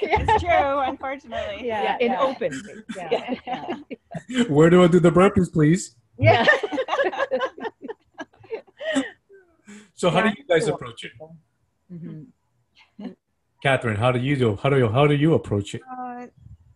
it's 0.21 0.43
true 0.43 0.79
unfortunately 0.81 1.67
Yeah, 1.67 1.83
Yeah, 1.83 1.97
in 2.01 2.13
yeah. 2.13 2.21
open. 2.21 2.53
yeah, 2.97 3.35
yeah. 3.47 4.45
Where 4.49 4.71
do 4.71 4.83
I 4.83 4.87
do 4.89 5.01
the 5.01 5.11
burpees, 5.11 5.53
please? 5.53 5.97
yeah. 6.19 6.47
So 9.95 10.11
how 10.11 10.19
Yeah, 10.19 10.31
do 10.31 10.37
you 10.39 10.45
guys 10.47 10.65
cool. 10.67 10.75
approach 10.75 11.05
it, 11.05 11.13
Mhm. 11.93 12.27
Catherine? 13.63 13.97
How 13.97 14.13
do 14.13 14.19
you 14.21 14.37
do? 14.37 14.57
How 14.57 14.69
do 14.69 14.77
you 14.79 14.89
how 14.89 15.07
do 15.07 15.15
you 15.15 15.35
approach 15.35 15.75
it? 15.75 15.83
uh, 15.99 16.27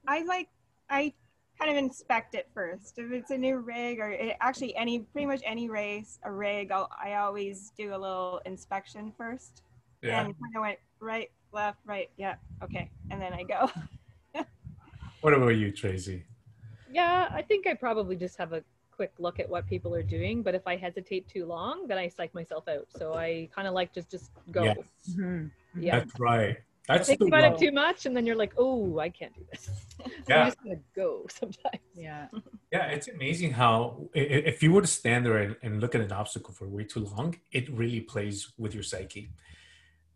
i 0.09 0.23
like 0.25 0.49
i 0.88 1.12
kind 1.59 1.71
of 1.71 1.77
inspect 1.77 2.35
it 2.35 2.49
first 2.55 2.99
if 2.99 3.12
it's 3.12 3.31
a 3.31 3.37
new 3.38 3.59
rig 3.59 4.01
or 4.01 4.11
it, 4.11 4.35
actually 4.40 4.75
any 4.77 5.01
pretty 5.12 5.27
much 5.27 5.43
any 5.45 5.69
race 5.69 6.19
a 6.25 6.33
rig 6.33 6.73
I'll, 6.73 6.88
i 7.05 7.14
always 7.14 7.71
do 7.77 7.90
a 7.95 7.99
little 7.99 8.40
inspection 8.47 9.12
first 9.16 9.62
Yeah. 10.03 10.21
and 10.25 10.35
kind 10.40 10.57
of 10.57 10.62
went 10.62 10.79
right 11.01 11.31
left 11.53 11.79
right 11.85 12.11
yeah 12.17 12.35
okay 12.63 12.91
and 13.11 13.21
then 13.21 13.33
i 13.33 13.43
go 13.43 13.71
What 15.23 15.35
about 15.35 15.49
you, 15.49 15.71
Tracy? 15.71 16.25
Yeah, 16.91 17.29
I 17.31 17.43
think 17.43 17.67
I 17.67 17.75
probably 17.75 18.17
just 18.17 18.39
have 18.39 18.55
a 18.55 18.65
quick 18.91 19.13
look 19.19 19.39
at 19.39 19.47
what 19.51 19.67
people 19.67 19.95
are 19.95 20.03
doing. 20.03 20.43
But 20.43 20.55
if 20.55 20.67
I 20.67 20.77
hesitate 20.77 21.29
too 21.29 21.45
long, 21.45 21.87
then 21.87 21.99
I 21.99 22.09
psych 22.09 22.33
myself 22.35 22.67
out. 22.69 22.87
So 22.97 23.13
I 23.13 23.51
kind 23.55 23.69
of 23.69 23.75
like 23.75 23.93
just 23.93 24.11
just 24.11 24.31
go. 24.51 24.65
Yes. 24.65 24.79
Mhm. 25.11 25.51
Yeah. 25.79 25.99
That's 25.99 26.19
right. 26.19 26.57
That's 26.89 27.07
Think 27.07 27.21
about 27.21 27.43
one. 27.43 27.53
it 27.53 27.59
too 27.59 27.71
much, 27.71 28.07
and 28.07 28.17
then 28.17 28.25
you're 28.27 28.35
like, 28.45 28.55
oh, 28.57 28.99
I 28.99 29.11
can't 29.11 29.35
do 29.35 29.45
this. 29.53 29.69
so 29.99 30.05
Yeah. 30.27 30.41
I'm 30.41 30.47
just 30.47 30.63
gonna 30.65 30.77
go 30.97 31.27
sometimes. 31.41 31.83
Yeah. 31.95 32.29
Yeah, 32.73 32.87
it's 32.87 33.09
amazing 33.09 33.53
how 33.53 34.09
i- 34.17 34.19
i- 34.21 34.45
if 34.53 34.63
you 34.63 34.73
were 34.73 34.81
to 34.81 34.87
stand 34.87 35.27
there 35.27 35.37
and, 35.37 35.55
and 35.63 35.81
look 35.83 35.95
at 35.95 36.01
an 36.01 36.13
obstacle 36.13 36.55
for 36.55 36.67
way 36.67 36.85
too 36.85 37.01
long, 37.01 37.37
it 37.53 37.69
really 37.71 38.01
plays 38.01 38.53
with 38.57 38.73
your 38.73 38.83
psyche. 38.83 39.29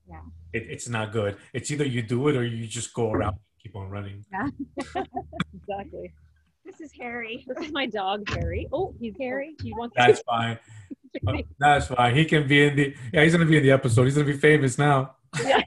Yeah. 0.09 0.21
It, 0.53 0.67
it's 0.71 0.89
not 0.89 1.13
good. 1.13 1.37
It's 1.53 1.71
either 1.71 1.85
you 1.85 2.03
do 2.03 2.29
it 2.29 2.37
or 2.37 2.45
you 2.45 2.67
just 2.67 2.93
go 2.95 3.13
around 3.13 3.35
and 3.35 3.63
keep 3.63 3.77
on 3.77 3.89
running. 3.91 4.25
Yeah. 4.33 4.49
exactly. 5.55 6.13
This 6.65 6.81
is 6.81 6.93
Harry. 6.99 7.45
This 7.49 7.67
is 7.67 7.73
my 7.73 7.87
dog, 7.87 8.29
Harry. 8.31 8.69
Oh, 8.73 8.95
he's 8.99 9.15
Harry. 9.21 9.55
He 9.63 9.73
wants 9.75 9.95
That's 9.97 10.21
fine. 10.23 10.59
Uh, 11.27 11.33
That's 11.59 11.87
fine. 11.87 12.15
He 12.15 12.25
can 12.25 12.49
be 12.49 12.67
in 12.67 12.77
the 12.77 12.95
yeah, 13.13 13.23
he's 13.23 13.33
gonna 13.33 13.47
be 13.47 13.57
in 13.57 13.63
the 13.63 13.73
episode. 13.73 14.05
He's 14.05 14.15
gonna 14.15 14.27
be 14.27 14.39
famous 14.39 14.79
now. 14.79 15.17
yeah. 15.43 15.63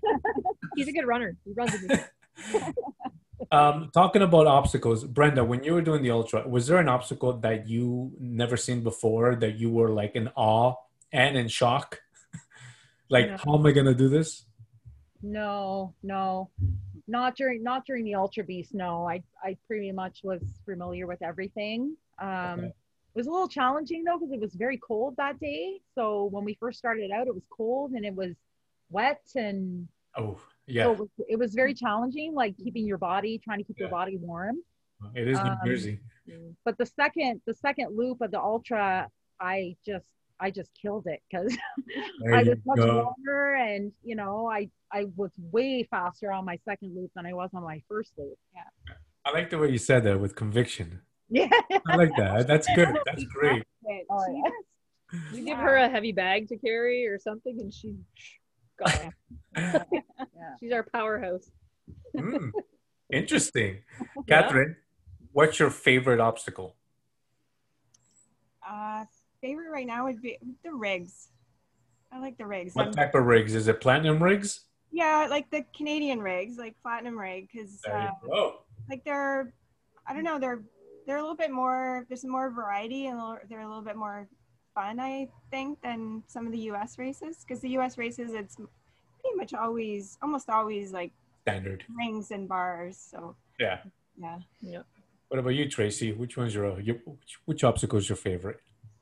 He's 0.76 0.88
a 0.88 0.92
good 0.92 1.06
runner. 1.06 1.36
He 1.46 1.54
runs 1.54 1.72
with 1.72 1.90
me. 1.90 2.74
Um, 3.52 3.90
talking 3.94 4.22
about 4.22 4.48
obstacles, 4.48 5.04
Brenda, 5.06 5.44
when 5.44 5.64
you 5.64 5.74
were 5.74 5.82
doing 5.82 6.04
the 6.04 6.12
ultra, 6.12 6.48
was 6.48 6.68
there 6.68 6.78
an 6.80 6.90
obstacle 6.90 7.34
that 7.40 7.68
you 7.68 8.12
never 8.20 8.58
seen 8.58 8.82
before 8.84 9.36
that 9.36 9.58
you 9.58 9.70
were 9.70 9.90
like 9.90 10.16
in 10.16 10.28
awe 10.36 10.76
and 11.14 11.38
in 11.38 11.48
shock? 11.48 12.02
Like, 13.10 13.28
No. 13.30 13.38
how 13.38 13.56
am 13.58 13.66
I 13.66 13.72
gonna 13.72 13.94
do 13.94 14.10
this? 14.10 14.46
No, 15.22 15.94
no, 16.04 16.50
not 17.08 17.36
during 17.36 17.64
not 17.64 17.86
during 17.86 18.06
the 18.06 18.16
Ultra 18.16 18.44
Beast. 18.44 18.74
No, 18.74 19.08
I 19.08 19.24
I 19.44 19.58
pretty 19.68 19.92
much 19.92 20.22
was 20.24 20.42
familiar 20.66 21.08
with 21.08 21.22
everything. 21.22 21.96
Um, 22.20 22.60
Okay. 22.60 22.74
It 23.16 23.22
was 23.22 23.28
a 23.28 23.32
little 23.32 23.48
challenging 23.48 24.04
though 24.04 24.20
because 24.20 24.32
it 24.32 24.40
was 24.40 24.54
very 24.54 24.78
cold 24.78 25.16
that 25.18 25.40
day. 25.40 25.80
So 25.96 26.26
when 26.26 26.44
we 26.46 26.54
first 26.60 26.78
started 26.78 27.10
out, 27.10 27.26
it 27.26 27.34
was 27.34 27.48
cold 27.50 27.94
and 27.94 28.06
it 28.06 28.14
was 28.14 28.36
wet 28.92 29.22
and 29.36 29.88
Oh, 30.16 30.34
so 30.36 30.42
yeah, 30.68 30.92
it 30.92 30.98
was, 31.00 31.10
it 31.28 31.40
was 31.40 31.54
very 31.56 31.74
challenging, 31.74 32.36
like 32.36 32.56
keeping 32.58 32.86
your 32.86 32.98
body, 33.00 33.40
trying 33.44 33.58
to 33.60 33.64
keep 33.64 33.80
your 33.80 33.90
body 33.90 34.18
warm. 34.18 34.58
it 35.16 35.28
is 35.28 35.38
New 35.40 35.50
um, 35.50 35.58
Jersey. 35.66 36.00
But 36.64 36.78
the 36.78 36.86
second 36.86 37.42
the 37.48 37.54
second 37.56 37.98
loop 37.98 38.22
of 38.22 38.30
the 38.30 38.40
Ultra, 38.40 39.10
I 39.40 39.78
just 39.84 40.08
I 40.40 40.52
just 40.52 40.70
killed 40.80 41.08
it 41.08 41.22
because 41.30 41.56
I 42.34 42.44
was 42.44 42.58
much 42.66 42.78
go. 42.78 43.14
longer 43.18 43.56
and 43.56 43.92
you 44.04 44.16
know 44.16 44.50
I 44.50 44.70
I 44.92 45.06
was 45.16 45.32
way 45.52 45.84
faster 45.84 46.32
on 46.32 46.46
my 46.46 46.58
second 46.66 46.96
loop 46.96 47.12
than 47.16 47.26
I 47.26 47.34
was 47.34 47.50
on 47.54 47.64
my 47.64 47.82
first 47.88 48.14
loop. 48.18 48.38
Yeah. 48.54 48.94
I 49.26 49.32
like 49.32 49.50
the 49.50 49.58
way 49.58 49.70
you 49.70 49.78
said 49.78 50.04
that 50.06 50.20
with 50.20 50.36
conviction. 50.36 51.02
Yeah. 51.30 51.50
I 51.88 51.96
like 51.98 52.16
that. 52.18 52.48
That's 52.48 52.68
good. 52.74 52.98
That's 53.06 53.26
great. 53.26 53.64
Oh, 54.10 54.24
yeah. 54.32 55.20
You 55.34 55.44
give 55.44 55.58
her 55.58 55.76
a 55.76 55.90
heavy 55.90 56.12
bag 56.12 56.48
to 56.50 56.58
carry 56.58 57.06
or 57.08 57.20
something, 57.20 57.60
and 57.60 57.74
she 57.74 57.96
got 58.80 58.94
it. 58.96 59.14
yeah. 59.58 59.84
She's 60.60 60.72
our 60.72 60.84
powerhouse. 60.84 61.50
Mm, 62.16 62.52
interesting. 63.12 63.80
Catherine, 64.28 64.78
what's 65.32 65.60
your 65.60 65.70
favorite 65.70 66.20
obstacle? 66.20 66.76
Uh, 68.68 69.06
favorite 69.42 69.70
right 69.72 69.88
now 69.88 70.06
would 70.06 70.22
be 70.22 70.38
the 70.64 70.74
rigs. 70.74 71.30
I 72.12 72.20
like 72.20 72.38
the 72.38 72.46
rigs. 72.46 72.76
What 72.76 72.86
I'm- 72.86 72.94
type 72.94 73.16
of 73.16 73.26
rigs? 73.26 73.54
Is 73.56 73.68
it 73.68 73.82
platinum 73.82 74.22
rigs? 74.22 74.62
yeah, 74.92 75.28
like 75.30 75.50
the 75.52 75.66
Canadian 75.76 76.20
rigs, 76.22 76.58
like 76.58 76.76
platinum 76.82 77.18
rig, 77.20 77.50
because 77.52 77.82
There 77.82 78.12
uh, 78.34 78.52
like 78.90 79.04
they're, 79.04 79.52
I 80.08 80.14
don't 80.14 80.24
know, 80.24 80.40
they're 80.40 80.62
they're 81.06 81.18
a 81.18 81.22
little 81.22 81.36
bit 81.36 81.52
more. 81.52 82.06
There's 82.08 82.26
more 82.26 82.50
variety 82.50 83.08
and 83.08 83.20
they're 83.50 83.62
a 83.62 83.68
little 83.68 83.82
bit 83.84 83.96
more 83.96 84.28
fun, 84.74 85.00
I 85.00 85.28
think, 85.52 85.82
than 85.82 86.24
some 86.28 86.46
of 86.46 86.52
the 86.52 86.60
U.S. 86.72 86.98
races. 86.98 87.38
Because 87.46 87.62
the 87.62 87.70
U.S. 87.72 87.98
races, 87.98 88.32
it's 88.34 88.56
pretty 88.56 89.36
much 89.36 89.54
always, 89.54 90.18
almost 90.22 90.50
always 90.50 90.92
like 90.92 91.12
Standard. 91.44 91.84
rings 91.98 92.32
and 92.32 92.48
bars. 92.48 92.98
So 92.98 93.36
Yeah. 93.60 93.80
yeah, 94.20 94.82
What 95.30 95.40
about 95.40 95.50
you, 95.52 95.70
Tracy? 95.70 96.12
Which 96.12 96.36
one's 96.38 96.54
your, 96.56 96.78
your 96.82 96.98
which, 97.06 97.38
which 97.46 97.64
obstacle 97.64 98.00
is 98.00 98.10
your 98.10 98.18
favorite? 98.18 98.60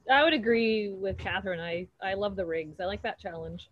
I 0.10 0.24
would 0.24 0.34
agree 0.34 0.90
with 0.90 1.18
Catherine. 1.18 1.60
I, 1.60 1.88
I 2.02 2.14
love 2.14 2.36
the 2.36 2.46
rigs. 2.46 2.80
I 2.80 2.86
like 2.86 3.02
that 3.04 3.20
challenge. 3.20 3.70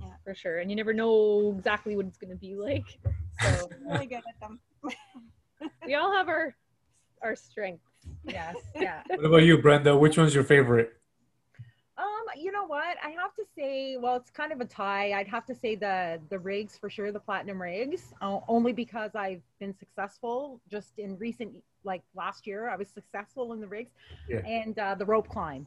Yeah. 0.00 0.08
For 0.24 0.34
sure. 0.34 0.58
And 0.58 0.70
you 0.70 0.76
never 0.76 0.92
know 0.92 1.54
exactly 1.56 1.96
what 1.96 2.06
it's 2.06 2.18
going 2.18 2.30
to 2.30 2.36
be 2.36 2.54
like. 2.54 2.98
So 3.40 3.68
I'm 3.84 3.88
really 3.88 4.06
good 4.06 4.22
at 4.28 4.40
them. 4.40 4.60
we 5.86 5.94
all 5.94 6.12
have 6.12 6.28
our 6.28 6.54
our 7.22 7.34
strengths. 7.34 7.88
Yes. 8.24 8.56
Yeah. 8.74 9.02
What 9.08 9.24
about 9.24 9.42
you, 9.42 9.58
Brenda? 9.58 9.96
Which 9.96 10.18
one's 10.18 10.34
your 10.34 10.44
favorite? 10.44 10.92
You 12.34 12.50
know 12.52 12.66
what? 12.66 12.96
I 13.02 13.10
have 13.10 13.34
to 13.36 13.44
say, 13.56 13.96
well, 13.96 14.16
it's 14.16 14.30
kind 14.30 14.52
of 14.52 14.60
a 14.60 14.64
tie. 14.64 15.12
I'd 15.12 15.28
have 15.28 15.46
to 15.46 15.54
say 15.54 15.74
the 15.76 16.20
the 16.28 16.38
rigs 16.38 16.76
for 16.76 16.90
sure, 16.90 17.12
the 17.12 17.20
platinum 17.20 17.60
rigs, 17.62 18.12
uh, 18.20 18.40
only 18.48 18.72
because 18.72 19.14
I've 19.14 19.42
been 19.60 19.74
successful 19.78 20.60
just 20.70 20.98
in 20.98 21.16
recent, 21.18 21.52
like 21.84 22.02
last 22.14 22.46
year, 22.46 22.68
I 22.68 22.76
was 22.76 22.88
successful 22.88 23.52
in 23.52 23.60
the 23.60 23.66
rigs, 23.66 23.92
Yeah. 24.28 24.38
and 24.46 24.78
uh, 24.78 24.94
the 24.96 25.06
rope 25.06 25.28
climb. 25.28 25.66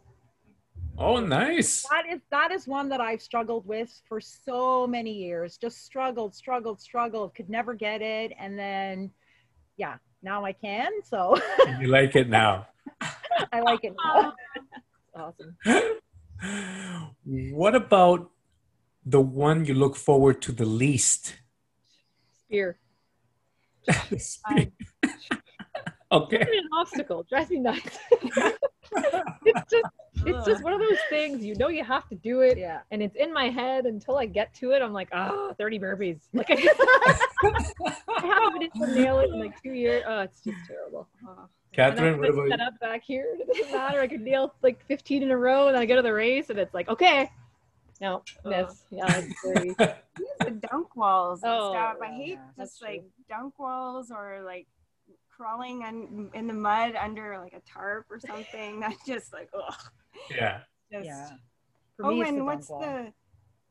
Oh, 0.98 1.20
nice. 1.20 1.88
That 1.90 2.06
is 2.10 2.20
that 2.30 2.52
is 2.52 2.68
one 2.68 2.90
that 2.90 3.00
I've 3.00 3.22
struggled 3.22 3.66
with 3.66 4.02
for 4.08 4.20
so 4.20 4.86
many 4.86 5.14
years. 5.14 5.58
Just 5.58 5.86
struggled, 5.86 6.36
struggled, 6.36 6.82
struggled. 6.82 7.34
Could 7.36 7.50
never 7.50 7.74
get 7.74 8.02
it, 8.02 8.34
and 8.38 8.60
then, 8.60 9.10
yeah, 9.78 9.96
now 10.22 10.44
I 10.44 10.52
can. 10.52 10.92
So 11.04 11.40
You 11.80 11.88
like 11.88 12.16
it 12.18 12.28
now. 12.30 12.68
I 13.54 13.62
like 13.62 13.84
it. 13.84 13.96
Now. 14.04 14.34
Awesome. 15.16 15.58
What 17.24 17.76
about 17.76 18.32
the 19.06 19.22
one 19.22 19.66
you 19.66 19.74
look 19.74 19.96
forward 19.96 20.42
to 20.44 20.52
the 20.52 20.66
least? 20.66 21.36
Spear. 22.46 22.78
okay. 26.12 26.42
An 26.42 26.70
obstacle. 26.74 27.26
Drives 27.30 27.50
me 27.50 27.60
nuts. 27.60 27.98
it's 29.46 29.72
just 29.72 29.86
it's 30.26 30.46
just 30.46 30.64
one 30.64 30.74
of 30.74 30.80
those 30.80 30.98
things 31.10 31.46
you 31.46 31.56
know 31.56 31.70
you 31.70 31.84
have 31.84 32.08
to 32.10 32.16
do 32.16 32.42
it 32.42 32.58
Yeah. 32.58 32.80
and 32.92 33.02
it's 33.02 33.16
in 33.16 33.32
my 33.34 33.50
head 33.50 33.86
until 33.86 34.18
I 34.18 34.26
get 34.26 34.54
to 34.56 34.72
it. 34.72 34.82
I'm 34.82 34.94
like, 34.94 35.10
ah, 35.14 35.54
30 35.58 35.80
burpees. 35.80 36.20
Like 36.34 36.48
I, 36.52 36.56
I 38.10 38.26
haven't 38.26 38.60
been 38.60 38.64
able 38.64 38.86
to 38.88 38.96
nail 38.96 39.20
it 39.20 39.30
in 39.30 39.40
like 39.40 39.62
two 39.62 39.72
years. 39.72 40.04
Oh, 40.08 40.22
it's 40.22 40.42
just 40.44 40.58
terrible. 40.68 41.08
Oh. 41.28 41.48
Catherine, 41.74 42.14
and 42.14 42.20
what 42.20 42.30
I'm 42.30 42.34
about 42.40 42.50
set 42.50 42.60
up 42.62 42.80
back 42.80 43.04
here. 43.04 43.36
It 43.40 43.48
doesn't 43.48 43.72
matter. 43.72 44.02
I 44.02 44.08
could 44.08 44.22
nail 44.22 44.54
like 44.62 44.84
15 44.88 45.24
in 45.24 45.32
a 45.32 45.38
row, 45.38 45.68
and 45.68 45.76
then 45.76 45.82
I 45.82 45.86
go 45.86 45.96
to 45.96 46.02
the 46.02 46.14
race, 46.14 46.50
and 46.50 46.58
it's 46.60 46.74
like, 46.74 46.90
okay, 46.90 47.30
no, 48.02 48.24
miss. 48.46 48.84
Yeah, 48.90 49.18
it's 49.18 49.34
very, 49.46 49.76
the 50.46 50.52
dunk 50.70 50.96
walls 50.96 51.44
and 51.44 51.52
Oh, 51.52 51.72
stuff. 51.72 51.98
I 52.02 52.08
hate 52.08 52.30
yeah, 52.32 52.38
that's 52.58 52.72
just 52.72 52.82
like 52.84 53.02
true. 53.02 53.10
dunk 53.30 53.60
walls 53.60 54.10
or 54.12 54.42
like 54.44 54.68
crawling 55.30 55.84
un- 55.84 56.30
in 56.34 56.48
the 56.48 56.54
mud 56.54 56.96
under 56.96 57.38
like 57.40 57.54
a 57.54 57.62
tarp 57.62 58.06
or 58.10 58.20
something. 58.20 58.80
That's 58.82 59.06
just 59.06 59.32
like 59.32 59.50
ugh. 59.54 59.74
Yeah. 60.36 60.60
Just, 60.92 61.06
Yeah. 61.06 61.30
For 61.96 62.06
Oh, 62.08 62.10
me, 62.12 62.22
it's 62.22 62.30
the 62.32 62.36
and 62.38 62.46
what's 62.46 62.70
wall. 62.70 62.80
the 62.82 63.14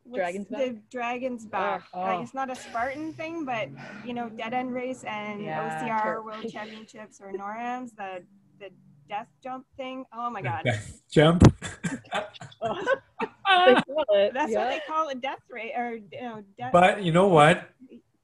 what's 0.08 0.18
Dragon's 0.18 0.48
the 0.48 0.78
dragon's 0.90 1.44
back? 1.46 1.82
Oh. 1.94 2.00
Like 2.00 2.20
it's 2.24 2.34
not 2.34 2.50
a 2.50 2.54
Spartan 2.56 3.12
thing, 3.12 3.44
but 3.44 3.68
you 4.04 4.14
know, 4.14 4.28
dead 4.28 4.54
end 4.54 4.72
race 4.72 5.04
and 5.04 5.42
Yeah, 5.42 5.80
OCR 5.80 6.02
sure. 6.02 6.22
World 6.22 6.48
Championships 6.52 7.20
or 7.20 7.32
NORAMs, 7.32 7.94
the 7.96 8.22
the 8.60 8.70
death 9.08 9.28
jump 9.42 9.64
thing. 9.76 10.04
Oh 10.12 10.30
my 10.30 10.42
god, 10.42 10.64
Jump. 11.10 11.42
they 12.12 13.74
call 13.86 14.04
it. 14.10 14.34
that's 14.34 14.52
yeah. 14.52 14.58
what 14.58 14.70
they 14.70 14.80
call 14.86 15.08
a 15.08 15.14
death 15.14 15.40
rate 15.50 15.72
or 15.76 15.94
you 15.96 16.20
know, 16.20 16.42
death. 16.58 16.72
But 16.72 17.02
you 17.02 17.12
know 17.12 17.28
what? 17.28 17.68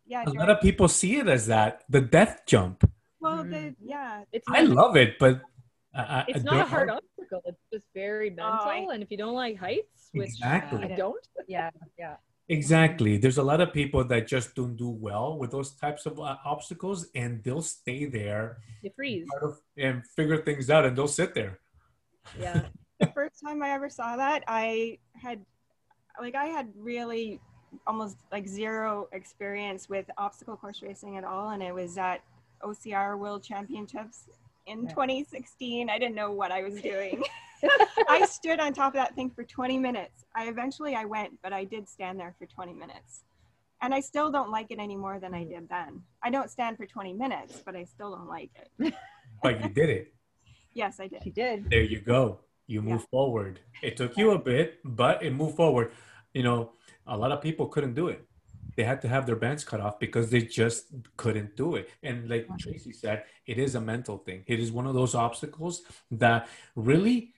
yeah, 0.06 0.24
A 0.26 0.30
lot 0.30 0.50
of 0.50 0.60
people 0.60 0.88
see 0.88 1.16
it 1.16 1.28
as 1.28 1.46
that 1.46 1.84
the 1.88 2.00
death 2.00 2.42
jump. 2.46 2.84
well, 3.20 3.44
Mhm. 3.44 3.50
the 3.50 3.74
yeah, 3.80 4.22
It's 4.32 4.44
I 4.50 4.62
not, 4.62 4.76
love 4.76 4.96
it, 4.96 5.18
but 5.18 5.40
I, 5.94 6.00
I, 6.02 6.24
it's 6.28 6.40
I 6.40 6.42
not 6.42 6.60
a 6.60 6.68
hard 6.68 6.90
obstacle. 6.90 7.40
It's 7.46 7.56
just 7.58 7.63
very 7.94 8.30
mental, 8.30 8.60
Oh, 8.64 8.68
I- 8.68 8.94
and 8.94 9.02
if 9.02 9.10
you 9.10 9.16
don't 9.16 9.34
like 9.34 9.56
heights, 9.58 10.10
which 10.12 10.28
Exactly. 10.28 10.84
I 10.84 10.96
don't, 10.96 11.26
Yeah. 11.48 11.70
Yeah. 11.98 12.16
Exactly. 12.48 13.16
There's 13.16 13.38
a 13.38 13.42
lot 13.42 13.60
of 13.62 13.72
people 13.72 14.04
that 14.04 14.26
just 14.26 14.54
don't 14.54 14.76
do 14.76 14.90
well 14.90 15.38
with 15.38 15.50
those 15.50 15.70
types 15.72 16.04
of 16.04 16.20
uh, 16.20 16.36
obstacles, 16.44 17.06
and 17.14 17.42
they'll 17.42 17.62
stay 17.62 18.04
there 18.04 18.58
you 18.82 18.90
freeze. 18.94 19.26
part 19.30 19.44
of- 19.44 19.60
and 19.78 20.06
figure 20.16 20.36
things 20.42 20.68
out, 20.68 20.84
and 20.84 20.96
they'll 20.96 21.08
sit 21.08 21.34
there. 21.34 21.58
Yeah. 22.38 22.66
the 23.00 23.06
first 23.08 23.40
time 23.44 23.62
I 23.62 23.70
ever 23.70 23.88
saw 23.88 24.16
that, 24.16 24.44
I 24.46 24.98
had 25.14 25.40
like 26.20 26.34
I 26.34 26.44
had 26.46 26.68
really 26.76 27.40
almost 27.86 28.18
like 28.30 28.46
zero 28.46 29.08
experience 29.12 29.88
with 29.88 30.06
obstacle 30.18 30.56
course 30.56 30.82
racing 30.82 31.16
at 31.16 31.24
all, 31.24 31.50
and 31.50 31.62
it 31.62 31.74
was 31.74 31.96
at 31.96 32.22
OCR 32.62 33.18
World 33.18 33.42
Championships 33.42 34.28
in 34.66 34.82
Yeah. 34.84 34.90
2016. 34.90 35.88
I 35.90 35.98
didn't 35.98 36.14
know 36.14 36.30
what 36.30 36.52
I 36.52 36.62
was 36.62 36.80
doing. 36.80 37.22
I 38.08 38.26
stood 38.26 38.60
on 38.60 38.72
top 38.72 38.94
of 38.94 38.94
that 38.94 39.14
thing 39.14 39.30
for 39.30 39.44
20 39.44 39.78
minutes. 39.78 40.24
I 40.34 40.48
eventually 40.48 40.94
I 40.94 41.04
went, 41.04 41.34
but 41.42 41.52
I 41.52 41.64
did 41.64 41.88
stand 41.88 42.18
there 42.18 42.34
for 42.38 42.46
20 42.46 42.72
minutes. 42.72 43.24
And 43.82 43.92
I 43.94 44.00
still 44.00 44.30
don't 44.30 44.50
like 44.50 44.70
it 44.70 44.78
any 44.78 44.96
more 44.96 45.18
than 45.18 45.34
I 45.34 45.44
did 45.44 45.68
then. 45.68 46.02
I 46.22 46.30
don't 46.30 46.50
stand 46.50 46.76
for 46.76 46.86
20 46.86 47.12
minutes, 47.12 47.62
but 47.66 47.76
I 47.76 47.84
still 47.84 48.10
don't 48.16 48.28
like 48.28 48.50
it. 48.56 48.94
But 49.42 49.62
you 49.62 49.68
did 49.68 49.90
it. 49.90 50.14
Yes, 50.72 51.00
I 51.00 51.06
did. 51.06 51.24
You 51.24 51.32
did. 51.32 51.70
There 51.70 51.82
you 51.82 52.00
go. 52.00 52.40
You 52.66 52.80
move 52.80 53.02
Yeah. 53.02 53.06
forward. 53.10 53.60
It 53.82 53.96
took 53.96 54.16
you 54.16 54.30
a 54.30 54.38
bit, 54.38 54.80
but 54.84 55.22
it 55.22 55.32
moved 55.32 55.56
forward. 55.56 55.92
You 56.32 56.42
know, 56.42 56.72
a 57.06 57.16
lot 57.16 57.30
of 57.30 57.42
people 57.42 57.66
couldn't 57.68 57.94
do 57.94 58.08
it. 58.08 58.26
They 58.76 58.84
had 58.84 59.02
to 59.02 59.08
have 59.08 59.26
their 59.26 59.36
bands 59.36 59.62
cut 59.64 59.80
off 59.80 60.00
because 60.00 60.30
they 60.30 60.40
just 60.40 60.86
couldn't 61.16 61.54
do 61.54 61.76
it. 61.76 61.90
And 62.02 62.28
like 62.28 62.48
Tracy 62.58 62.92
said, 62.92 63.24
it 63.46 63.58
is 63.58 63.74
a 63.74 63.80
mental 63.80 64.18
thing. 64.18 64.42
It 64.46 64.58
is 64.58 64.72
one 64.72 64.86
of 64.86 64.94
those 64.94 65.14
obstacles 65.14 65.82
that 66.10 66.48
really 66.74 67.33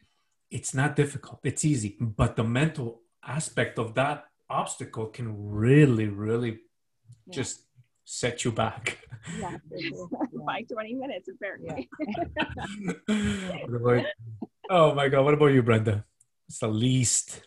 it's 0.57 0.73
not 0.75 0.97
difficult. 0.97 1.39
It's 1.45 1.65
easy. 1.65 1.91
But 2.01 2.37
the 2.37 2.45
mental 2.45 3.03
aspect 3.23 3.79
of 3.79 3.95
that 4.01 4.25
obstacle 4.49 5.07
can 5.17 5.29
really, 5.65 6.09
really 6.09 6.53
Yeah. 7.27 7.35
just 7.39 7.55
set 8.05 8.45
you 8.45 8.53
back. 8.53 8.85
Yeah. 9.43 9.57
By 10.51 10.63
20 10.63 10.95
minutes, 10.95 11.29
apparently. 11.35 11.89
What 13.07 13.75
about- 13.83 14.07
oh 14.71 14.95
my 14.95 15.09
god, 15.09 15.25
what 15.27 15.35
about 15.35 15.47
you, 15.57 15.63
Brenda? 15.63 16.05
It's 16.49 16.61
the 16.61 16.69
least 16.69 17.43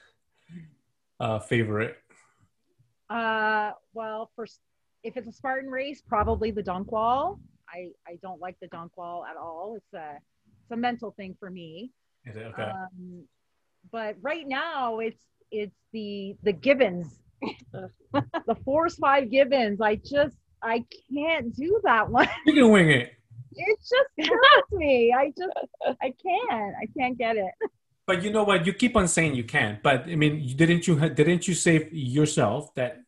uh, 1.19 1.39
favorite. 1.39 1.95
Uh, 3.09 3.71
well, 3.93 4.29
for 4.35 4.43
s- 4.43 4.59
if 5.03 5.15
it's 5.17 5.27
a 5.27 5.31
Spartan 5.31 5.69
race, 5.69 6.01
probably 6.01 6.51
the 6.51 6.63
dunk 6.63 6.91
wall. 6.91 7.39
I 7.69 7.79
I 8.11 8.17
don't 8.21 8.41
like 8.41 8.57
the 8.59 8.67
dunk 8.67 8.97
wall 8.97 9.23
at 9.29 9.37
all. 9.37 9.75
It's 9.79 9.93
a 9.93 10.17
it's 10.61 10.71
a 10.71 10.77
mental 10.77 11.11
thing 11.11 11.35
for 11.39 11.49
me. 11.49 11.91
Is 12.25 12.35
it 12.35 12.43
okay? 12.53 12.63
Um, 12.63 13.23
but 13.91 14.15
right 14.21 14.47
now, 14.47 14.99
it's 14.99 15.23
it's 15.51 15.75
the 15.93 16.35
the 16.43 16.53
Gibbons, 16.53 17.19
the 17.71 18.55
Force 18.65 18.95
Five 18.95 19.31
Gibbons. 19.31 19.81
I 19.81 19.95
just 19.95 20.37
I 20.61 20.85
can't 21.13 21.55
do 21.55 21.79
that 21.83 22.09
one. 22.09 22.27
you 22.45 22.53
can 22.53 22.71
wing 22.71 22.89
it, 22.89 23.13
It 23.55 23.79
just 23.79 24.29
hurts 24.29 24.71
me. 24.71 25.13
I 25.13 25.33
just 25.37 25.51
I 26.01 26.13
can't. 26.21 26.75
I 26.81 26.87
can't 26.97 27.17
get 27.17 27.37
it. 27.37 27.51
but 28.05 28.23
you 28.23 28.31
know 28.31 28.43
what? 28.43 28.65
You 28.65 28.73
keep 28.73 28.95
on 28.95 29.07
saying 29.07 29.35
you 29.35 29.43
can't. 29.43 29.81
but 29.81 30.03
I 30.07 30.15
mean, 30.15 30.45
didn't 30.55 30.87
you 30.87 30.99
didn't 31.09 31.47
you 31.47 31.53
say 31.53 31.89
yourself 31.91 32.73
that 32.75 33.01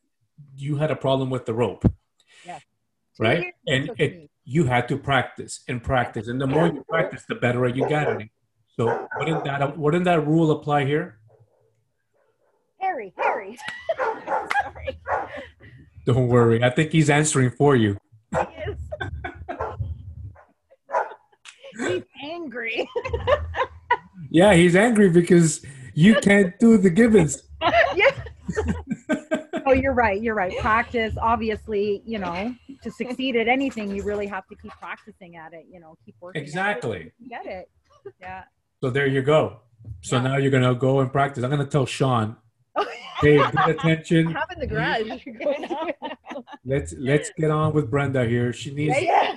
you 0.56 0.78
had 0.78 0.89
a 0.91 0.95
problem 0.95 1.30
with 1.30 1.45
the 1.45 1.54
rope, 1.54 1.84
Two 1.84 3.24
right? 3.24 3.54
And 3.67 3.91
it 4.00 4.12
me. 4.17 4.30
you 4.45 4.65
had 4.65 4.88
to 4.88 4.97
practice 4.97 5.62
and 5.67 5.84
practice, 5.84 6.28
and 6.28 6.39
the 6.39 6.47
more 6.47 6.67
you 6.67 6.84
practice, 6.88 7.24
the 7.28 7.36
better 7.36 7.67
you 7.67 7.88
got 7.89 8.08
at 8.08 8.21
it. 8.21 8.30
So 8.78 9.08
wouldn't 9.18 9.44
that 9.46 9.78
wouldn't 9.78 10.06
that 10.06 10.26
rule 10.26 10.52
apply 10.52 10.86
here? 10.86 11.18
Harry, 12.80 13.14
Harry. 13.18 13.58
Sorry. 13.98 15.00
Don't 16.06 16.28
worry, 16.28 16.64
I 16.64 16.70
think 16.72 16.92
he's 16.92 17.10
answering 17.10 17.52
for 17.52 17.76
you. 17.76 17.98
He 18.32 18.38
is. 18.72 18.78
He's 21.88 22.04
angry. 22.24 22.88
Yeah, 24.34 24.54
he's 24.54 24.78
angry 24.78 25.10
because 25.10 25.66
you 25.94 26.16
can't 26.16 26.58
do 26.58 26.78
the 26.78 26.90
Gibbons. 26.90 27.44
yeah. 27.96 28.12
Oh, 29.66 29.74
you're 29.74 29.94
right. 29.94 30.22
You're 30.22 30.36
right. 30.36 30.58
Practice, 30.60 31.16
obviously, 31.22 32.02
you 32.06 32.18
know, 32.18 32.56
to 32.82 32.92
succeed 32.92 33.36
at 33.36 33.50
anything, 33.50 33.94
you 33.94 34.04
really 34.04 34.28
have 34.28 34.48
to 34.48 34.56
keep 34.56 34.72
practicing 34.80 35.36
at 35.36 35.52
it. 35.54 35.66
You 35.70 35.82
know, 35.82 35.98
keep 36.06 36.16
working. 36.22 36.42
Exactly. 36.42 37.12
Get 37.30 37.46
it? 37.46 37.70
Yeah. 38.22 38.44
So 38.84 38.89
there 38.89 39.06
you 39.08 39.22
go. 39.22 39.60
So 40.02 40.15
Yeah. 40.17 40.24
now 40.24 40.38
you're 40.38 40.50
gonna 40.52 40.74
go 40.74 41.00
and 41.02 41.12
practice. 41.12 41.44
I'm 41.44 41.52
gonna 41.52 41.65
tell 41.67 41.86
Sean, 41.86 42.36
pay 43.22 43.38
good 43.38 43.70
attention. 43.70 44.32
Have 44.32 44.50
in 44.54 44.60
the 44.60 44.67
garage. 44.67 45.28
Let's 46.65 46.94
let's 46.98 47.32
get 47.38 47.52
on 47.52 47.74
with 47.74 47.89
Brenda 47.91 48.26
here. 48.26 48.52
She 48.54 48.74
needs 48.74 48.96
Yeah. 49.00 49.36